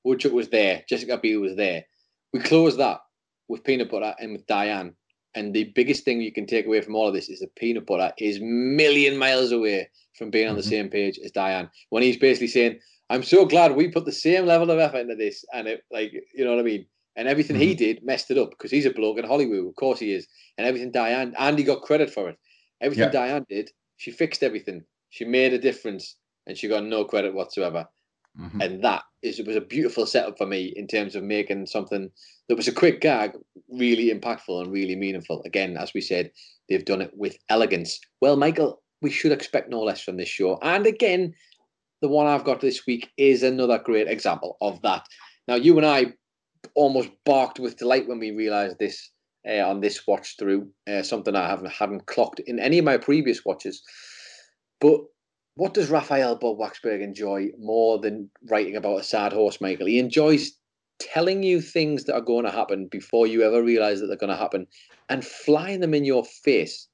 Woodchuck 0.03 0.32
was 0.32 0.49
there. 0.49 0.84
Jessica 0.90 1.18
Biel 1.18 1.41
was 1.41 1.56
there. 1.56 1.86
We 2.34 2.40
closed 2.40 2.80
that 2.80 3.02
with 3.49 3.64
peanut 3.64 3.91
butter 3.91 4.16
and 4.20 4.32
with 4.32 4.48
Diane. 4.48 4.95
And 5.34 5.53
the 5.53 5.66
biggest 5.76 6.03
thing 6.03 6.22
you 6.22 6.32
can 6.32 6.45
take 6.45 6.66
away 6.66 6.82
from 6.82 6.95
all 6.95 7.08
of 7.08 7.14
this 7.14 7.30
is 7.30 7.40
that 7.40 7.56
peanut 7.56 7.86
butter 7.86 8.12
is 8.18 8.40
million 8.41 9.18
miles 9.18 9.52
away 9.52 9.90
from 10.18 10.30
being 10.30 10.49
on 10.49 10.56
the 10.56 10.62
Mhm. 10.62 10.70
same 10.70 10.90
page 10.90 11.20
as 11.24 11.32
Diane. 11.32 11.70
When 11.90 12.03
he's 12.03 12.18
basically 12.18 12.48
saying, 12.48 12.80
"I'm 13.10 13.24
so 13.24 13.45
glad 13.45 13.76
we 13.76 13.90
put 13.90 14.06
the 14.06 14.12
same 14.12 14.45
level 14.45 14.70
of 14.70 14.80
effort 14.80 14.99
into 14.99 15.16
this," 15.16 15.45
and 15.53 15.68
it 15.68 15.84
like 15.91 16.12
you 16.14 16.44
know 16.44 16.52
what 16.52 16.60
I 16.60 16.64
mean. 16.64 16.86
And 17.16 17.28
everything 17.28 17.58
he 17.58 17.74
did 17.76 18.03
messed 18.03 18.32
it 18.32 18.38
up 18.38 18.52
because 18.52 18.72
he's 18.72 18.86
a 18.86 18.91
bloke 18.91 19.18
in 19.18 19.26
Hollywood, 19.26 19.68
of 19.68 19.76
course 19.76 19.99
he 19.99 20.14
is. 20.14 20.28
And 20.58 20.66
everything 20.66 20.91
Diane, 20.91 21.34
Andy 21.38 21.64
got 21.64 21.82
credit 21.82 22.10
for 22.10 22.30
it. 22.30 22.38
Everything 22.80 23.06
Yeah. 23.06 23.12
Diane 23.12 23.45
did, 23.49 23.72
she 23.98 24.12
fixed 24.12 24.44
everything. 24.44 24.86
She 25.10 25.26
made 25.26 25.53
a 25.53 25.60
difference, 25.60 26.16
and 26.48 26.58
she 26.58 26.68
got 26.70 26.86
no 26.86 27.03
credit 27.03 27.34
whatsoever. 27.34 27.88
Mhm. 28.40 28.64
And 28.64 28.84
that 28.84 29.03
is 29.22 29.40
it 29.40 29.48
was 29.48 29.56
a 29.56 29.62
beautiful 29.62 30.06
setup 30.06 30.38
for 30.38 30.45
me 30.45 30.74
in 30.76 30.88
terms 30.88 31.16
of 31.16 31.24
making 31.24 31.66
something 31.66 32.10
that 32.48 32.56
was 32.56 32.68
a 32.68 32.74
quick 32.74 33.02
gag 33.02 33.34
really 33.70 34.12
impactful 34.12 34.62
and 34.62 34.72
really 34.72 34.95
meaningful. 34.95 35.41
Again, 35.45 35.78
as 35.78 35.94
we 35.94 36.02
said, 36.02 36.32
they've 36.70 36.86
done 36.86 37.02
it 37.02 37.12
with 37.16 37.38
elegance. 37.49 37.99
Well, 38.22 38.38
Michael, 38.38 38.82
we 39.02 39.12
should 39.12 39.32
expect 39.32 39.70
no 39.70 39.82
less 39.82 40.02
from 40.02 40.18
this 40.18 40.30
show. 40.30 40.58
And 40.62 40.86
again, 40.86 41.34
the 42.02 42.08
one 42.08 42.28
I've 42.28 42.44
got 42.44 42.62
this 42.62 42.86
week 42.88 43.10
is 43.18 43.44
another 43.44 43.80
great 43.80 44.08
example 44.08 44.58
of 44.62 44.82
that. 44.82 45.06
Now, 45.48 45.56
you 45.56 45.78
and 45.78 45.86
I 45.86 46.14
almost 46.76 47.10
barked 47.26 47.60
with 47.60 47.78
delight 47.78 48.08
when 48.08 48.20
we 48.20 48.32
realised 48.32 48.80
this 48.80 49.12
uh, 49.48 49.68
on 49.68 49.82
this 49.82 50.06
watch 50.08 50.36
through. 50.38 50.70
Uh, 50.88 51.02
something 51.03 51.36
I 51.36 51.48
haven't 51.48 51.72
hadn't 51.72 52.06
clocked 52.06 52.40
in 52.41 52.60
any 52.60 52.80
of 52.80 52.86
my 52.86 52.98
previous 52.98 53.44
watches. 53.44 53.82
But 54.80 55.02
what 55.61 55.75
does 55.75 55.91
Raphael 55.91 56.38
Bob 56.38 56.57
Waksberg 56.57 57.03
enjoy 57.03 57.49
more 57.59 57.99
than 57.99 58.31
writing 58.49 58.75
about 58.75 58.99
a 58.99 59.03
sad 59.03 59.31
horse, 59.31 59.61
Michael? 59.61 59.85
He 59.85 59.99
enjoys 59.99 60.53
telling 60.97 61.43
you 61.43 61.61
things 61.61 62.05
that 62.05 62.15
are 62.15 62.21
going 62.21 62.45
to 62.45 62.51
happen 62.51 62.88
before 62.88 63.27
you 63.27 63.43
ever 63.43 63.61
realize 63.61 63.99
that 63.99 64.07
they're 64.07 64.17
going 64.17 64.31
to 64.31 64.35
happen 64.35 64.65
and 65.09 65.23
flying 65.23 65.79
them 65.79 65.93
in 65.93 66.03
your 66.03 66.25
face 66.25 66.88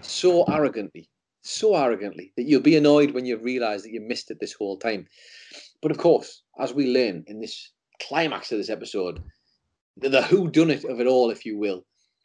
so 0.00 0.44
arrogantly, 0.44 1.10
so 1.42 1.76
arrogantly 1.76 2.32
that 2.38 2.44
you'll 2.44 2.62
be 2.62 2.78
annoyed 2.78 3.10
when 3.10 3.26
you 3.26 3.36
realize 3.36 3.82
that 3.82 3.92
you 3.92 4.00
missed 4.00 4.30
it 4.30 4.40
this 4.40 4.54
whole 4.54 4.78
time. 4.78 5.06
But 5.82 5.90
of 5.90 5.98
course, 5.98 6.42
as 6.58 6.72
we 6.72 6.94
learn 6.94 7.22
in 7.26 7.38
this 7.38 7.72
climax 8.00 8.50
of 8.50 8.56
this 8.56 8.70
episode, 8.70 9.22
the, 9.98 10.08
the 10.08 10.22
who 10.22 10.50
done 10.50 10.70
it 10.70 10.84
of 10.86 11.00
it 11.00 11.06
all, 11.06 11.28
if 11.28 11.44
you 11.44 11.58
will, 11.58 11.84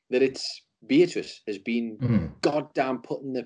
that 0.10 0.22
it's 0.22 0.62
Beatrice 0.88 1.42
has 1.48 1.58
been 1.58 1.98
Mhm. 1.98 2.40
goddamn 2.40 3.02
putting 3.02 3.34
the 3.34 3.46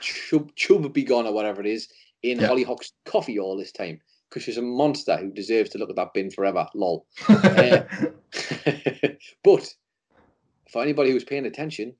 chub, 0.00 0.54
chub 0.54 0.92
be 0.92 1.04
gone 1.04 1.26
or 1.26 1.32
whatever 1.32 1.60
it 1.60 1.66
is 1.66 1.88
in 2.22 2.40
Yeah. 2.40 2.48
Hollyhock's 2.48 2.92
coffee 3.04 3.38
all 3.38 3.56
this 3.56 3.72
time 3.72 4.00
because 4.28 4.42
she's 4.42 4.58
a 4.58 4.62
monster 4.62 5.16
who 5.16 5.30
deserves 5.30 5.70
to 5.70 5.78
look 5.78 5.90
at 5.90 5.96
that 5.96 6.14
bin 6.14 6.30
forever. 6.30 6.66
Lol. 6.74 7.06
Uh, 7.28 7.82
but 9.44 9.74
for 10.70 10.82
anybody 10.82 11.10
who's 11.10 11.24
paying 11.24 11.46
attention, 11.46 11.94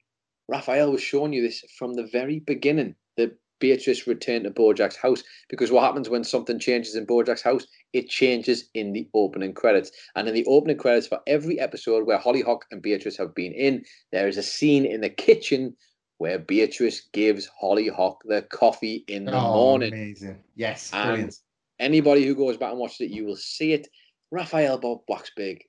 Raphael 0.49 0.91
was 0.91 1.03
showing 1.03 1.33
you 1.33 1.43
this 1.43 1.65
from 1.79 1.95
the 1.95 2.07
very 2.07 2.41
beginning 2.41 2.97
that 3.17 3.39
Beatrice 3.61 4.07
returned 4.07 4.45
to 4.45 4.51
Bojack's 4.51 4.97
house 4.97 5.23
because 5.49 5.71
what 5.71 5.85
happens 5.85 6.09
when 6.09 6.25
something 6.25 6.59
changes 6.59 6.97
in 6.97 7.07
Bojack's 7.07 7.43
house? 7.43 7.67
It 7.93 8.09
changes 8.09 8.69
in 8.75 8.93
the 8.93 9.09
opening 9.15 9.55
credits. 9.55 9.91
And 10.17 10.29
in 10.29 10.35
the 10.35 10.45
opening 10.47 10.77
credits 10.77 11.07
for 11.07 11.21
every 11.27 11.61
episode 11.61 12.07
where 12.07 12.19
Hollyhock 12.19 12.65
and 12.71 12.83
Beatrice 12.83 13.17
have 13.17 13.35
been 13.35 13.53
in, 13.53 13.85
there 14.13 14.29
is 14.29 14.37
a 14.37 14.43
scene 14.43 14.85
in 14.85 15.01
the 15.01 15.09
kitchen 15.09 15.77
where 16.19 16.39
Beatrice 16.39 17.09
gives 17.13 17.49
Hollyhock 17.61 18.23
the 18.25 18.43
coffee 18.43 19.05
in 19.09 19.25
the 19.25 19.37
oh, 19.37 19.55
morning. 19.55 19.93
amazing. 19.93 20.39
Yes, 20.55 20.91
And 20.93 21.09
brilliant. 21.09 21.37
anybody 21.79 22.25
who 22.25 22.35
goes 22.35 22.57
back 22.57 22.71
and 22.71 22.79
watches 22.79 23.01
it, 23.03 23.11
you 23.11 23.25
will 23.25 23.37
see 23.37 23.73
it. 23.73 23.89
Raphael 24.31 24.79
Bob 24.79 25.01
Waksberg, 25.11 25.61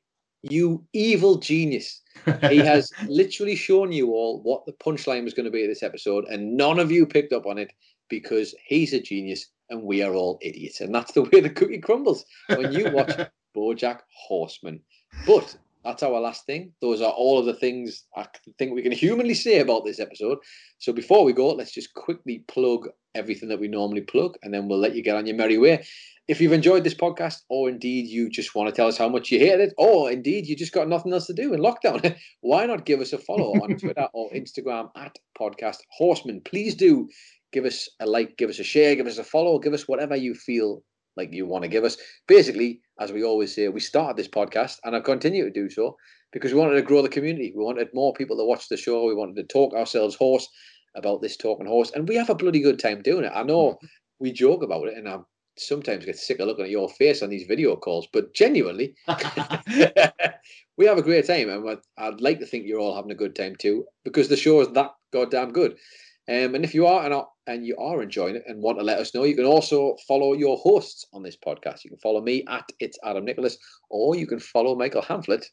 you 0.41 0.85
evil 0.93 1.37
genius. 1.37 2.01
He 2.49 2.57
has 2.71 2.91
literally 3.07 3.55
shown 3.55 3.91
you 3.91 4.11
all 4.11 4.41
what 4.41 4.65
the 4.65 4.73
punchline 4.73 5.23
was 5.23 5.33
going 5.33 5.45
to 5.45 5.51
be 5.51 5.63
of 5.63 5.69
this 5.69 5.83
episode, 5.83 6.25
and 6.25 6.55
none 6.55 6.79
of 6.79 6.91
you 6.91 7.05
picked 7.05 7.33
up 7.33 7.45
on 7.45 7.57
it 7.57 7.71
because 8.09 8.53
he's 8.65 8.93
a 8.93 8.99
genius 8.99 9.47
and 9.69 9.81
we 9.81 10.03
are 10.03 10.13
all 10.13 10.37
idiots. 10.41 10.81
And 10.81 10.93
that's 10.93 11.13
the 11.13 11.23
way 11.23 11.39
the 11.39 11.49
cookie 11.49 11.79
crumbles 11.79 12.25
when 12.47 12.71
you 12.71 12.91
watch 12.91 13.11
Bojack 13.55 14.01
Horseman. 14.27 14.79
But 15.25 15.55
That's 15.85 16.01
our 16.01 16.19
last 16.19 16.47
thing. 16.47 16.73
Those 16.81 16.99
are 16.99 17.11
all 17.11 17.37
of 17.37 17.45
the 17.45 17.53
things 17.53 18.05
I 18.17 18.25
think 18.57 18.73
we 18.73 18.81
can 18.81 18.91
humanly 18.91 19.35
say 19.35 19.59
about 19.59 19.85
this 19.85 19.99
episode. 19.99 20.39
So 20.79 20.91
before 20.91 21.23
we 21.23 21.31
go, 21.31 21.49
let's 21.49 21.71
just 21.71 21.93
quickly 21.93 22.43
plug 22.47 22.89
everything 23.13 23.49
that 23.49 23.59
we 23.59 23.67
normally 23.67 24.01
plug, 24.01 24.35
and 24.41 24.51
then 24.51 24.67
we'll 24.67 24.79
let 24.79 24.95
you 24.95 25.03
get 25.03 25.15
on 25.15 25.27
your 25.27 25.37
merry 25.37 25.59
way. 25.59 25.85
If 26.27 26.41
you've 26.41 26.53
enjoyed 26.53 26.83
this 26.83 26.95
podcast, 26.95 27.41
or 27.49 27.69
indeed 27.69 28.07
you 28.07 28.31
just 28.31 28.55
want 28.55 28.67
to 28.67 28.75
tell 28.75 28.87
us 28.87 28.97
how 28.97 29.07
much 29.07 29.31
you 29.31 29.37
hated 29.37 29.59
it, 29.61 29.73
or 29.77 30.11
indeed 30.11 30.47
you 30.47 30.55
just 30.55 30.73
got 30.73 30.89
nothing 30.89 31.13
else 31.13 31.27
to 31.27 31.33
do 31.33 31.53
in 31.53 31.59
lockdown, 31.59 32.17
why 32.41 32.65
not 32.65 32.85
give 32.85 32.99
us 32.99 33.13
a 33.13 33.19
follow 33.19 33.53
on 33.61 33.77
Twitter 33.79 34.07
or 34.13 34.31
Instagram 34.31 34.89
at 34.97 35.15
Podcast 35.39 35.77
Horseman? 35.91 36.41
Please 36.43 36.73
do 36.73 37.07
give 37.53 37.63
us 37.63 37.87
a 37.99 38.07
like, 38.07 38.37
give 38.37 38.49
us 38.49 38.57
a 38.57 38.63
share, 38.63 38.95
give 38.95 39.05
us 39.05 39.19
a 39.19 39.23
follow, 39.23 39.59
give 39.59 39.73
us 39.73 39.87
whatever 39.87 40.15
you 40.15 40.33
feel 40.33 40.81
like 41.17 41.33
you 41.33 41.45
want 41.45 41.63
to 41.63 41.69
give 41.69 41.83
us. 41.83 41.97
Basically, 42.27 42.81
as 42.99 43.11
we 43.11 43.23
always 43.23 43.53
say, 43.53 43.67
we 43.67 43.79
started 43.79 44.17
this 44.17 44.27
podcast 44.27 44.77
and 44.83 44.95
I 44.95 44.99
continue 44.99 45.45
to 45.45 45.51
do 45.51 45.69
so 45.69 45.97
because 46.31 46.53
we 46.53 46.59
wanted 46.59 46.75
to 46.75 46.81
grow 46.81 47.01
the 47.01 47.09
community. 47.09 47.53
We 47.55 47.63
wanted 47.63 47.87
more 47.93 48.13
people 48.13 48.37
to 48.37 48.45
watch 48.45 48.67
the 48.67 48.77
show. 48.77 49.05
We 49.05 49.15
wanted 49.15 49.35
to 49.37 49.43
talk 49.43 49.73
ourselves 49.73 50.15
horse 50.15 50.47
about 50.95 51.21
this 51.21 51.37
talking 51.37 51.65
horse, 51.65 51.91
and 51.91 52.07
we 52.07 52.15
have 52.15 52.29
a 52.29 52.35
bloody 52.35 52.61
good 52.61 52.79
time 52.79 53.01
doing 53.01 53.25
it. 53.25 53.31
I 53.33 53.43
know 53.43 53.71
mm-hmm. 53.71 53.85
we 54.19 54.31
joke 54.31 54.63
about 54.63 54.87
it, 54.87 54.97
and 54.97 55.07
I 55.07 55.19
sometimes 55.57 56.05
get 56.05 56.17
sick 56.17 56.39
of 56.39 56.47
looking 56.47 56.65
at 56.65 56.71
your 56.71 56.89
face 56.89 57.21
on 57.21 57.29
these 57.29 57.47
video 57.47 57.75
calls, 57.75 58.07
but 58.11 58.33
genuinely, 58.33 58.95
we 60.77 60.85
have 60.85 60.97
a 60.97 61.03
great 61.03 61.27
time, 61.27 61.49
and 61.49 61.77
I'd 61.97 62.21
like 62.21 62.39
to 62.39 62.45
think 62.45 62.65
you're 62.65 62.79
all 62.79 62.95
having 62.95 63.11
a 63.11 63.15
good 63.15 63.35
time 63.35 63.55
too 63.57 63.85
because 64.03 64.27
the 64.27 64.37
show 64.37 64.61
is 64.61 64.69
that 64.69 64.91
goddamn 65.13 65.51
good. 65.51 65.77
Um, 66.27 66.55
and 66.55 66.63
if 66.63 66.73
you 66.73 66.87
are 66.87 67.05
and, 67.05 67.23
and 67.45 67.65
you 67.65 67.77
are 67.77 68.01
enjoying 68.01 68.35
it 68.35 68.43
and 68.47 68.61
want 68.61 68.79
to 68.79 68.83
let 68.83 68.99
us 68.99 69.13
know, 69.13 69.23
you 69.23 69.35
can 69.35 69.45
also 69.45 69.95
follow 70.07 70.33
your 70.33 70.57
hosts 70.57 71.05
on 71.13 71.21
this 71.21 71.37
podcast. 71.37 71.83
You 71.83 71.91
can 71.91 71.99
follow 71.99 72.21
me 72.21 72.43
at 72.47 72.65
it's 72.79 72.97
Adam 73.03 73.25
Nicholas, 73.25 73.57
or 73.89 74.15
you 74.15 74.25
can 74.25 74.39
follow 74.39 74.75
Michael 74.75 75.03
Hamflett 75.03 75.45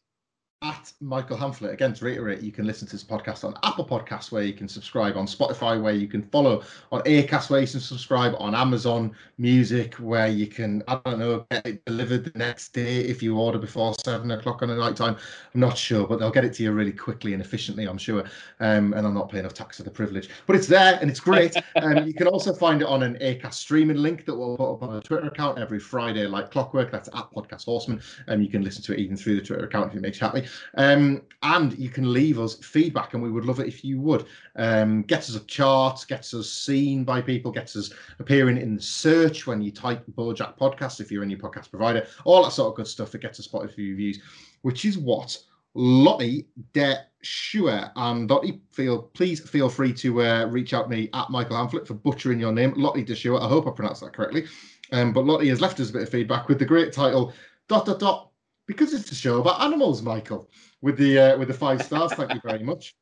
at 0.63 0.93
Michael 1.01 1.37
Hamflett. 1.37 1.73
Again, 1.73 1.93
to 1.95 2.05
reiterate, 2.05 2.41
you 2.41 2.53
can 2.53 2.67
listen 2.67 2.87
to 2.87 2.93
this 2.93 3.05
podcast 3.05 3.45
on 3.45 3.55
Apple 3.63 3.85
Podcasts, 3.85 4.31
where 4.31 4.43
you 4.43 4.53
can 4.53 4.69
subscribe, 4.69 5.17
on 5.17 5.27
Spotify, 5.27 5.81
where 5.81 5.93
you 5.93 6.07
can 6.07 6.23
follow, 6.23 6.63
on 6.93 7.03
Acast, 7.03 7.51
where 7.51 7.61
you 7.61 7.67
can 7.67 7.81
subscribe, 7.81 8.35
on 8.39 8.55
Amazon 8.55 9.13
Music, 9.39 9.95
where 9.95 10.29
you 10.29 10.47
can, 10.47 10.83
I 10.87 11.01
don't 11.05 11.19
know, 11.19 11.45
get 11.51 11.67
it 11.67 11.85
delivered 11.85 12.25
the 12.25 12.39
next 12.39 12.73
day 12.73 13.01
if 13.01 13.23
you 13.23 13.37
order 13.37 13.59
before 13.59 13.95
seven 14.05 14.31
o'clock 14.31 14.63
on 14.63 14.69
the 14.69 14.77
night 14.77 14.97
time. 14.97 15.17
I'm 15.55 15.61
not 15.61 15.77
sure, 15.77 16.07
but 16.07 16.19
they'll 16.21 16.31
get 16.31 16.45
it 16.45 16.55
to 16.55 16.63
you 16.63 16.73
really 16.73 16.93
quickly 16.93 17.33
and 17.33 17.43
efficiently, 17.43 17.87
I'm 17.87 17.99
sure. 17.99 18.25
Um, 18.61 18.93
and 18.95 19.07
I'm 19.07 19.15
not 19.15 19.31
paying 19.31 19.41
enough 19.41 19.55
tax 19.55 19.79
for 19.79 19.83
the 19.83 19.91
privilege, 19.91 20.31
but 20.47 20.55
it's 20.55 20.69
there 20.69 20.99
and 21.01 21.11
it's 21.11 21.21
great. 21.21 21.57
um, 21.83 22.07
you 22.07 22.15
can 22.15 22.29
also 22.29 22.53
find 22.53 22.83
it 22.83 22.89
on 22.89 23.03
an 23.03 23.17
Acast 23.17 23.55
streaming 23.55 23.97
link 23.97 24.25
that 24.27 24.35
we'll 24.35 24.57
put 24.57 24.73
up 24.75 24.83
on 24.83 24.97
a 24.97 25.01
Twitter 25.01 25.27
account 25.27 25.59
every 25.59 25.81
Friday, 25.81 26.27
like 26.27 26.51
clockwork. 26.51 26.93
That's 26.93 27.09
at 27.09 27.31
Podcast 27.35 27.65
Horseman. 27.65 28.01
And 28.29 28.37
um, 28.37 28.43
you 28.43 28.49
can 28.49 28.63
listen 28.63 28.83
to 28.85 28.93
it 28.93 29.01
even 29.01 29.17
through 29.17 29.37
the 29.37 29.43
Twitter 29.43 29.65
account 29.65 29.91
if 29.91 29.97
it 29.97 30.03
makes 30.03 30.21
you 30.21 30.27
happy. 30.27 30.47
Um, 30.77 31.23
and 31.43 31.77
you 31.79 31.89
can 31.89 32.13
leave 32.13 32.39
us 32.39 32.55
feedback, 32.57 33.15
and 33.15 33.23
we 33.23 33.31
would 33.31 33.45
love 33.45 33.61
it 33.61 33.67
if 33.67 33.85
you 33.85 34.01
would. 34.01 34.27
Um, 34.57 35.05
us 35.11 35.35
a 35.35 35.41
chart, 35.41 36.05
gets 36.09 36.35
us 36.35 36.51
seen 36.51 37.05
by 37.05 37.21
people, 37.21 37.51
gets 37.51 37.77
us 37.77 37.93
appearing 38.19 38.59
in 38.59 38.77
the 38.77 38.83
search 38.83 39.47
when 39.47 39.61
you 39.61 39.71
type 39.71 40.05
Bojack 40.17 40.59
Podcast 40.59 41.01
if 41.01 41.11
you're 41.11 41.23
in 41.23 41.31
your 41.31 41.39
podcast 41.39 41.71
provider, 41.71 42.07
all 42.25 42.43
that 42.45 42.53
sort 42.53 42.71
of 42.71 42.77
good 42.77 42.87
stuff. 42.87 43.15
It 43.15 43.23
gets 43.23 43.41
us 43.41 43.49
Spotify 43.49 43.77
reviews, 43.79 44.21
which 44.63 44.85
is 44.85 44.99
what 44.99 45.37
Lottie 45.75 46.49
De 46.75 46.99
Schuer 47.25 47.91
and 47.97 48.29
Lottie, 48.29 48.61
feel 48.71 49.03
please 49.15 49.41
feel 49.49 49.69
free 49.69 49.93
to 49.95 50.23
uh, 50.23 50.47
reach 50.47 50.75
out 50.75 50.85
to 50.85 50.89
me 50.91 51.09
at 51.15 51.31
Michael 51.31 51.57
Hamflett 51.57 51.87
for 51.87 51.95
butchering 51.95 52.41
your 52.41 52.53
name, 52.53 52.75
Lottie 52.77 53.05
De 53.05 53.15
Schuer. 53.15 53.41
I 53.41 53.49
hope 53.49 53.67
I 53.67 53.71
pronounced 53.71 54.03
that 54.03 54.13
correctly. 54.13 54.45
Um, 54.93 55.13
but 55.13 55.25
Lottie 55.25 55.49
has 55.49 55.61
left 55.61 55.81
us 55.81 55.91
a 55.91 55.93
bit 55.93 56.03
of 56.03 56.09
feedback 56.11 56.49
with 56.49 56.59
the 56.59 56.67
great 56.67 56.93
title 56.93 57.33
dot 57.69 57.87
dot 57.87 57.99
dot 57.99 58.32
because 58.67 58.95
it's 58.95 59.11
a 59.11 59.15
show 59.15 59.41
about 59.41 59.61
animals, 59.61 60.03
Michael, 60.03 60.49
with 60.81 60.97
the 60.97 61.19
uh, 61.19 61.39
with 61.39 61.49
the 61.49 61.55
five 61.55 61.83
stars. 61.83 62.13
Thank 62.15 62.35
you 62.35 62.41
very 62.45 62.63
much. 62.63 62.95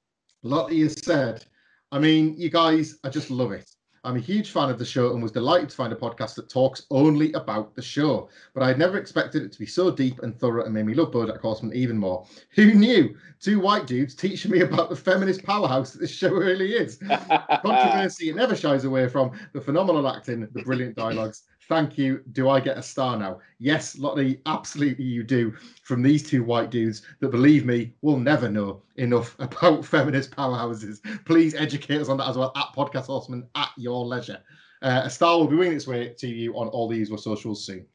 Lottie 0.43 0.77
you 0.77 0.89
said, 0.89 1.45
I 1.93 1.99
mean, 1.99 2.35
you 2.39 2.51
guys, 2.51 2.99
I 3.05 3.11
just 3.11 3.31
love 3.31 3.53
it. 3.53 3.69
I'm 4.03 4.17
a 4.17 4.21
huge 4.21 4.51
fan 4.51 4.71
of 4.71 4.79
the 4.79 4.85
show 4.85 5.13
and 5.13 5.23
was 5.23 5.33
delighted 5.33 5.69
to 5.69 5.77
find 5.77 5.93
a 5.93 5.97
podcast 5.97 6.35
that 6.37 6.49
talks 6.49 6.87
only 6.91 7.33
about 7.35 7.75
the 7.75 7.83
show. 7.83 8.31
But 8.55 8.63
I 8.63 8.69
had 8.69 8.79
never 8.79 8.97
expected 8.97 9.43
it 9.43 9.53
to 9.53 9.59
be 9.59 9.67
so 9.67 9.91
deep 9.91 10.21
and 10.23 10.35
thorough 10.35 10.65
and 10.65 10.73
made 10.73 10.87
me 10.87 10.95
love 10.95 11.11
Bojack 11.11 11.41
Horseman 11.41 11.77
even 11.77 11.99
more. 11.99 12.27
Who 12.55 12.73
knew? 12.73 13.15
Two 13.41 13.61
white 13.61 13.87
dudes 13.87 14.15
teaching 14.15 14.53
me 14.53 14.61
about 14.61 14.89
the 14.89 14.97
feminist 14.97 15.43
powerhouse 15.43 15.93
that 15.93 15.99
this 15.99 16.11
show 16.11 16.31
really 16.31 16.73
is. 16.73 16.97
Controversy 17.63 18.31
it 18.31 18.37
never 18.37 18.57
shies 18.57 18.85
away 18.85 19.07
from, 19.07 19.33
the 19.53 19.61
phenomenal 19.61 20.09
acting, 20.09 20.49
the 20.53 20.63
brilliant 20.63 20.97
dialogues, 20.97 21.43
Thank 21.71 21.97
you. 21.97 22.25
Do 22.33 22.49
I 22.49 22.59
get 22.59 22.79
a 22.79 22.83
star 22.83 23.17
now? 23.17 23.39
Yes, 23.61 23.97
Lottie, 23.97 24.43
absolutely 24.47 25.05
you 25.05 25.23
do. 25.23 25.53
From 25.85 26.03
these 26.03 26.29
two 26.29 26.43
white 26.43 26.69
dudes 26.69 27.03
that, 27.21 27.29
believe 27.29 27.65
me, 27.65 27.93
will 28.03 28.19
never 28.19 28.51
know 28.51 28.83
enough 28.97 29.37
about 29.39 29.85
feminist 29.85 30.33
powerhouses. 30.33 30.99
Please 31.27 31.55
educate 31.55 32.01
us 32.01 32.09
on 32.09 32.17
that 32.17 32.29
as 32.29 32.37
well 32.37 32.51
at 32.57 32.75
Podcast 32.75 33.07
Horseman 33.07 33.47
at 33.55 33.69
your 33.79 34.05
leisure. 34.05 34.41
Uh, 34.83 35.03
a 35.05 35.11
star 35.11 35.39
will 35.39 35.47
be 35.47 35.55
winging 35.55 35.77
its 35.77 35.87
way 35.87 36.13
to 36.19 36.27
you 36.27 36.59
on 36.59 36.67
all 36.71 36.89
the 36.89 36.97
usual 36.97 37.19
socials 37.19 37.65
soon. 37.65 37.87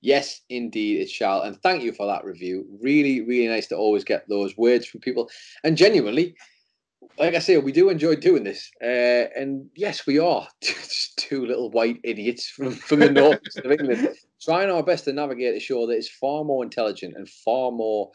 Yes, 0.00 0.40
indeed, 0.48 1.00
it 1.00 1.08
shall. 1.08 1.42
And 1.42 1.56
thank 1.62 1.84
you 1.84 1.92
for 1.92 2.06
that 2.06 2.24
review. 2.24 2.66
Really, 2.82 3.20
really 3.20 3.46
nice 3.46 3.68
to 3.68 3.76
always 3.76 4.02
get 4.02 4.28
those 4.28 4.56
words 4.56 4.86
from 4.86 5.02
people. 5.02 5.30
And 5.62 5.76
genuinely, 5.76 6.34
like 7.18 7.34
I 7.34 7.38
say, 7.38 7.58
we 7.58 7.72
do 7.72 7.90
enjoy 7.90 8.16
doing 8.16 8.44
this. 8.44 8.70
Uh, 8.82 9.28
and 9.36 9.68
yes, 9.76 10.06
we 10.06 10.18
are 10.18 10.46
just 10.62 11.16
two 11.16 11.46
little 11.46 11.70
white 11.70 12.00
idiots 12.04 12.48
from, 12.48 12.72
from 12.72 13.00
the 13.00 13.10
north 13.10 13.40
of 13.64 13.70
England, 13.70 14.08
trying 14.40 14.70
our 14.70 14.82
best 14.82 15.04
to 15.04 15.12
navigate 15.12 15.56
a 15.56 15.60
show 15.60 15.86
that 15.86 15.96
is 15.96 16.08
far 16.08 16.44
more 16.44 16.62
intelligent 16.62 17.14
and 17.16 17.28
far 17.28 17.70
more 17.70 18.10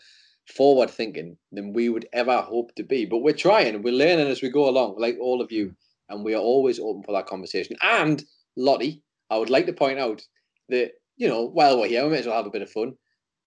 forward 0.47 0.89
thinking 0.89 1.38
than 1.51 1.73
we 1.73 1.89
would 1.89 2.07
ever 2.14 2.41
hope 2.41 2.73
to 2.76 2.84
be. 2.84 3.05
But 3.05 3.19
we're 3.19 3.34
trying, 3.34 3.81
we're 3.81 3.93
learning 3.93 4.27
as 4.27 4.41
we 4.41 4.49
go 4.49 4.69
along, 4.69 4.95
like 4.97 5.18
all 5.22 5.41
of 5.41 5.51
you. 5.51 5.76
And 6.10 6.23
we 6.23 6.34
are 6.34 6.41
always 6.41 6.80
open 6.80 7.03
for 7.03 7.14
that 7.14 7.27
conversation. 7.27 7.77
And 7.81 8.23
Lottie, 8.57 9.01
I 9.30 9.38
would 9.38 9.49
like 9.49 9.65
to 9.68 9.73
point 9.73 9.99
out 9.99 10.22
that, 10.69 10.91
you 11.15 11.27
know, 11.27 11.45
while 11.45 11.80
we're 11.80 11.88
here, 11.88 12.03
we 12.03 12.11
may 12.11 12.19
as 12.19 12.27
well 12.27 12.35
have 12.35 12.45
a 12.45 12.51
bit 12.51 12.61
of 12.61 12.69
fun. 12.69 12.93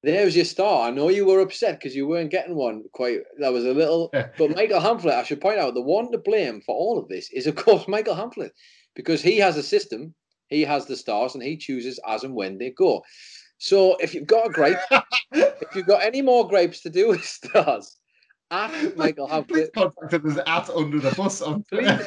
There's 0.06 0.36
your 0.36 0.44
star. 0.44 0.86
I 0.86 0.92
know 0.92 1.08
you 1.08 1.26
were 1.26 1.40
upset 1.40 1.80
because 1.80 1.96
you 1.96 2.06
weren't 2.06 2.30
getting 2.30 2.54
one 2.54 2.84
quite. 2.92 3.22
That 3.40 3.52
was 3.52 3.64
a 3.64 3.74
little. 3.74 4.08
but 4.38 4.54
Michael 4.54 4.80
Hamflett, 4.80 5.18
I 5.18 5.24
should 5.24 5.40
point 5.40 5.58
out, 5.58 5.74
the 5.74 5.82
one 5.82 6.12
to 6.12 6.18
blame 6.18 6.60
for 6.60 6.76
all 6.76 6.96
of 6.96 7.08
this 7.08 7.28
is, 7.32 7.48
of 7.48 7.56
course, 7.56 7.88
Michael 7.88 8.14
Hamflett, 8.14 8.52
because 8.94 9.20
he 9.20 9.36
has 9.38 9.56
a 9.56 9.64
system, 9.64 10.14
he 10.46 10.62
has 10.62 10.86
the 10.86 10.94
stars, 10.94 11.34
and 11.34 11.42
he 11.42 11.56
chooses 11.56 11.98
as 12.06 12.22
and 12.22 12.36
when 12.36 12.56
they 12.56 12.70
go. 12.70 13.02
So 13.58 13.96
if 13.96 14.14
you've 14.14 14.28
got 14.28 14.46
a 14.46 14.50
gripe, 14.50 14.78
if 15.32 15.74
you've 15.74 15.88
got 15.88 16.04
any 16.04 16.22
more 16.22 16.46
gripes 16.46 16.82
to 16.82 16.88
do 16.88 17.08
with 17.08 17.24
stars, 17.24 17.96
at 18.52 18.96
Michael 18.96 19.26
Hamflett. 19.26 19.48
Please 19.48 19.70
contact 19.74 20.24
us 20.24 20.38
at 20.46 20.70
under 20.70 21.00
the 21.00 21.10
bus 21.16 21.42
on 21.42 21.64
please, 21.64 22.06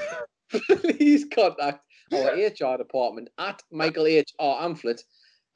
please 0.81 1.25
contact 1.25 1.81
our 2.13 2.31
HR 2.31 2.77
department 2.77 3.27
at 3.39 3.61
Michael 3.73 4.05
H. 4.05 4.31
R. 4.39 4.61
Hamflett 4.61 5.01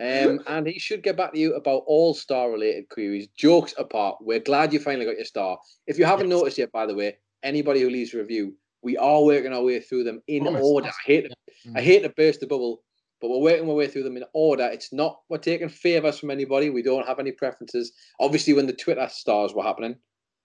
um, 0.04 0.40
and 0.48 0.68
he 0.68 0.80
should 0.80 1.02
get 1.02 1.16
back 1.16 1.34
to 1.34 1.40
you 1.40 1.56
about 1.56 1.84
all 1.88 2.14
star 2.14 2.52
related 2.52 2.90
queries. 2.90 3.28
Jokes 3.38 3.74
apart, 3.78 4.18
we're 4.20 4.40
glad 4.40 4.74
you 4.74 4.80
finally 4.80 5.06
got 5.06 5.16
your 5.16 5.26
star. 5.26 5.58
If 5.88 5.98
you 5.98 6.06
haven't 6.06 6.30
noticed 6.30 6.58
yet, 6.58 6.72
by 6.72 6.86
the 6.86 6.96
way, 6.96 7.18
anybody 7.42 7.82
who 7.82 7.90
leaves 7.90 8.14
a 8.14 8.18
review, 8.18 8.56
we 8.82 8.98
are 8.98 9.24
working 9.24 9.54
our 9.54 9.64
way 9.64 9.80
through 9.80 10.04
them 10.04 10.22
in 10.28 10.46
order. 10.46 10.90
I 10.90 10.92
hate, 11.06 11.30
to, 11.30 11.36
I 11.76 11.80
mm. 11.80 11.84
hate 11.84 12.04
to 12.04 12.10
burst 12.10 12.42
the 12.42 12.48
bubble, 12.48 12.84
but 13.22 13.30
we're 13.30 13.40
working 13.40 13.70
our 13.70 13.76
way 13.76 13.88
through 13.88 14.04
them 14.04 14.18
in 14.18 14.26
order. 14.34 14.66
It's 14.66 14.92
not 14.92 15.20
we're 15.30 15.38
taking 15.38 15.70
favors 15.70 16.20
from 16.20 16.32
anybody. 16.32 16.70
We 16.70 16.84
don't 16.84 17.08
have 17.08 17.20
any 17.20 17.32
preferences. 17.32 17.94
Obviously, 18.20 18.54
when 18.54 18.68
the 18.68 18.74
Twitter 18.74 19.08
stars 19.10 19.54
were 19.54 19.64
happening, 19.64 19.96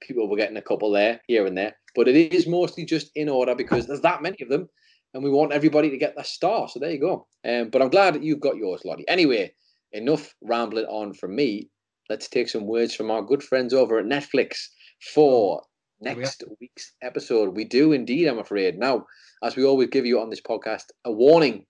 people 0.01 0.29
were 0.29 0.37
getting 0.37 0.57
a 0.57 0.63
couple 0.63 0.93
there, 0.93 1.21
here 1.27 1.47
and 1.47 1.59
there, 1.59 1.75
but 1.97 2.07
it 2.07 2.33
is 2.33 2.47
mostly 2.47 2.85
just 2.85 3.11
in 3.17 3.29
order 3.29 3.57
because 3.57 3.89
there's 3.89 4.03
that 4.03 4.23
many 4.23 4.37
of 4.41 4.49
them 4.49 4.69
and 5.15 5.25
we 5.25 5.31
want 5.31 5.53
everybody 5.53 5.91
to 5.91 5.99
get 5.99 6.15
that 6.17 6.27
star. 6.27 6.69
So 6.69 6.79
there 6.79 6.91
you 6.91 7.01
go. 7.01 7.27
Um, 7.49 7.71
but 7.71 7.83
I'm 7.83 7.91
glad 7.91 8.15
that 8.15 8.23
you've 8.23 8.41
got 8.41 8.57
yours, 8.57 8.83
Lottie. 8.85 9.09
Anyway, 9.09 9.53
enough 9.93 10.35
rambling 10.43 10.87
on 10.87 11.15
from 11.15 11.35
me. 11.35 11.69
Let's 12.11 12.29
take 12.29 12.49
some 12.49 12.67
words 12.67 12.95
from 12.95 13.11
our 13.11 13.23
good 13.23 13.43
friends 13.43 13.75
over 13.75 13.99
at 13.99 14.07
Netflix 14.07 14.67
for 15.15 15.63
next 16.01 16.43
week's 16.61 16.93
episode. 17.03 17.57
We 17.57 17.65
do 17.65 17.93
indeed, 17.93 18.27
I'm 18.27 18.39
afraid. 18.39 18.79
Now, 18.79 19.05
as 19.43 19.57
we 19.57 19.65
always 19.65 19.89
give 19.89 20.07
you 20.07 20.21
on 20.21 20.31
this 20.31 20.41
podcast, 20.41 20.85
a 21.05 21.13
warning. 21.13 21.65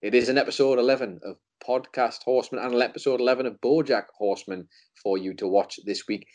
It 0.00 0.14
is 0.14 0.28
an 0.28 0.38
episode 0.38 0.78
11 0.78 1.20
of 1.24 1.36
Podcast 1.66 2.22
Horseman 2.22 2.64
and 2.64 2.74
an 2.74 2.82
episode 2.82 3.20
11 3.20 3.46
of 3.46 3.60
Bojack 3.60 4.04
Horseman 4.16 4.68
for 5.02 5.18
you 5.18 5.34
to 5.34 5.48
watch 5.48 5.80
this 5.84 6.06
week. 6.06 6.26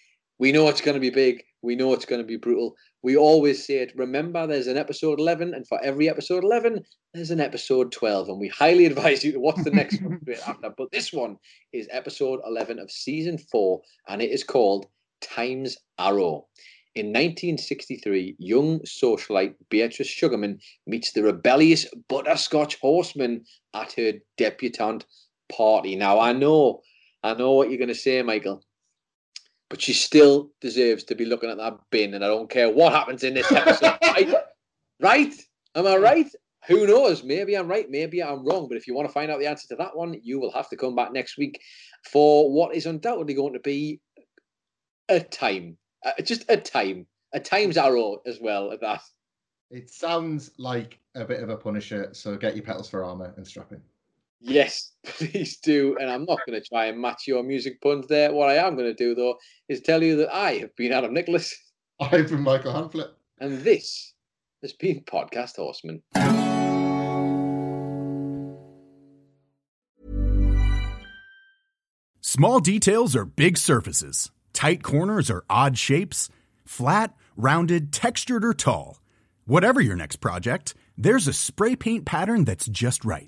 We 0.44 0.52
know 0.52 0.68
it's 0.68 0.82
going 0.82 0.96
to 0.96 1.00
be 1.00 1.10
big. 1.10 1.46
We 1.62 1.78
know 1.78 1.94
it's 1.94 2.04
going 2.04 2.20
to 2.20 2.28
be 2.28 2.36
brutal. 2.36 2.76
We 3.02 3.16
always 3.16 3.66
say 3.66 3.76
it. 3.76 3.94
Remember, 3.96 4.46
there's 4.46 4.68
an 4.68 4.76
episode 4.76 5.18
11, 5.18 5.54
and 5.54 5.66
for 5.66 5.82
every 5.82 6.10
episode 6.10 6.44
11, 6.44 6.84
there's 7.14 7.32
an 7.32 7.40
episode 7.40 7.94
12. 7.94 8.28
And 8.28 8.42
we 8.42 8.50
highly 8.50 8.86
advise 8.92 9.24
you 9.24 9.32
to 9.32 9.40
watch 9.40 9.64
the 9.64 9.72
next 9.72 10.02
one 10.02 10.20
after. 10.46 10.70
But 10.78 10.92
this 10.92 11.14
one 11.14 11.38
is 11.72 11.88
episode 11.92 12.42
11 12.46 12.78
of 12.78 12.92
season 12.92 13.38
four, 13.38 13.84
and 14.10 14.22
it 14.22 14.32
is 14.32 14.44
called 14.44 14.88
Time's 15.22 15.78
Arrow. 15.98 16.48
In 16.94 17.06
1963, 17.06 18.36
young 18.38 18.82
socialite 18.82 19.56
Beatrice 19.70 20.10
Sugarman 20.10 20.60
meets 20.86 21.14
the 21.14 21.24
rebellious 21.24 21.86
butterscotch 22.10 22.82
horseman 22.82 23.46
at 23.74 23.94
her 23.94 24.12
debutante 24.36 25.06
party. 25.50 25.96
Now, 25.96 26.20
I 26.20 26.34
know, 26.34 26.82
I 27.24 27.34
know 27.34 27.54
what 27.54 27.70
you're 27.70 27.78
going 27.78 27.88
to 27.88 27.96
say, 27.96 28.22
Michael 28.24 28.62
but 29.74 29.82
she 29.82 29.92
still 29.92 30.52
deserves 30.62 31.04
to 31.04 31.16
be 31.16 31.26
looking 31.26 31.50
at 31.50 31.58
that 31.58 31.80
bin, 31.90 32.14
and 32.14 32.24
I 32.24 32.28
don't 32.28 32.48
care 32.48 32.70
what 32.70 32.94
happens 32.94 33.24
in 33.24 33.34
this 33.34 33.52
episode. 33.52 33.98
right? 34.04 34.36
right? 35.00 35.34
Am 35.74 35.88
I 35.88 35.96
right? 35.98 36.28
Who 36.68 36.86
knows? 36.86 37.24
Maybe 37.24 37.56
I'm 37.56 37.68
right, 37.68 37.90
maybe 37.90 38.22
I'm 38.22 38.46
wrong. 38.46 38.68
But 38.68 38.78
if 38.78 38.86
you 38.86 38.94
want 38.94 39.10
to 39.10 39.12
find 39.12 39.32
out 39.32 39.40
the 39.40 39.48
answer 39.48 39.68
to 39.70 39.76
that 39.78 39.98
one, 39.98 40.16
you 40.22 40.40
will 40.40 40.52
have 40.52 40.70
to 40.70 40.78
come 40.78 40.96
back 40.96 41.12
next 41.12 41.40
week 41.40 41.60
for 42.12 42.54
what 42.54 42.76
is 42.76 42.86
undoubtedly 42.86 43.34
going 43.34 43.54
to 43.54 43.60
be 43.62 44.00
a 45.10 45.20
time, 45.20 45.76
uh, 46.06 46.22
just 46.22 46.46
a 46.50 46.58
time, 46.58 47.08
a 47.34 47.40
times 47.40 47.76
arrow 47.76 48.22
as 48.28 48.38
well 48.40 48.72
at 48.72 48.82
that. 48.82 49.02
It 49.72 49.90
sounds 49.90 50.52
like 50.60 51.00
a 51.16 51.26
bit 51.26 51.42
of 51.42 51.50
a 51.50 51.58
punisher, 51.58 52.10
so 52.12 52.38
get 52.38 52.56
your 52.56 52.64
petals 52.64 52.92
for 52.92 53.04
armor 53.04 53.34
and 53.38 53.48
strap 53.48 53.72
in. 53.72 53.82
Yes, 54.46 54.92
please 55.06 55.58
do. 55.58 55.96
And 56.00 56.10
I'm 56.10 56.26
not 56.26 56.40
going 56.46 56.62
to 56.62 56.68
try 56.68 56.86
and 56.86 57.00
match 57.00 57.24
your 57.28 57.44
music 57.44 57.82
puns 57.82 58.08
there. 58.08 58.34
What 58.34 58.50
I 58.50 58.56
am 58.56 58.76
going 58.76 58.90
to 58.90 58.94
do, 58.94 59.16
though, 59.16 59.38
is 59.70 59.82
tell 59.82 60.04
you 60.04 60.18
that 60.18 60.36
I 60.36 60.56
have 60.56 60.76
been 60.76 60.92
Adam 60.92 61.14
Nicholas. 61.14 61.56
I've 62.00 62.30
been 62.30 62.42
Michael 62.42 62.74
Hanflett. 62.74 63.12
And 63.40 63.62
this 63.62 64.14
has 64.62 64.74
been 64.74 65.02
Podcast 65.02 65.56
Horseman. 65.56 66.04
Small 72.22 72.60
details 72.60 73.16
are 73.16 73.26
big 73.26 73.58
surfaces. 73.58 74.32
Tight 74.54 74.84
corners 74.84 75.30
are 75.30 75.46
odd 75.50 75.78
shapes. 75.78 76.30
Flat, 76.66 77.16
rounded, 77.38 77.94
textured, 77.94 78.44
or 78.44 78.54
tall. 78.54 79.00
Whatever 79.46 79.82
your 79.82 79.96
next 79.96 80.18
project, 80.18 80.74
there's 80.98 81.28
a 81.28 81.34
spray 81.34 81.76
paint 81.76 82.06
pattern 82.06 82.44
that's 82.44 82.66
just 82.68 83.06
right. 83.06 83.28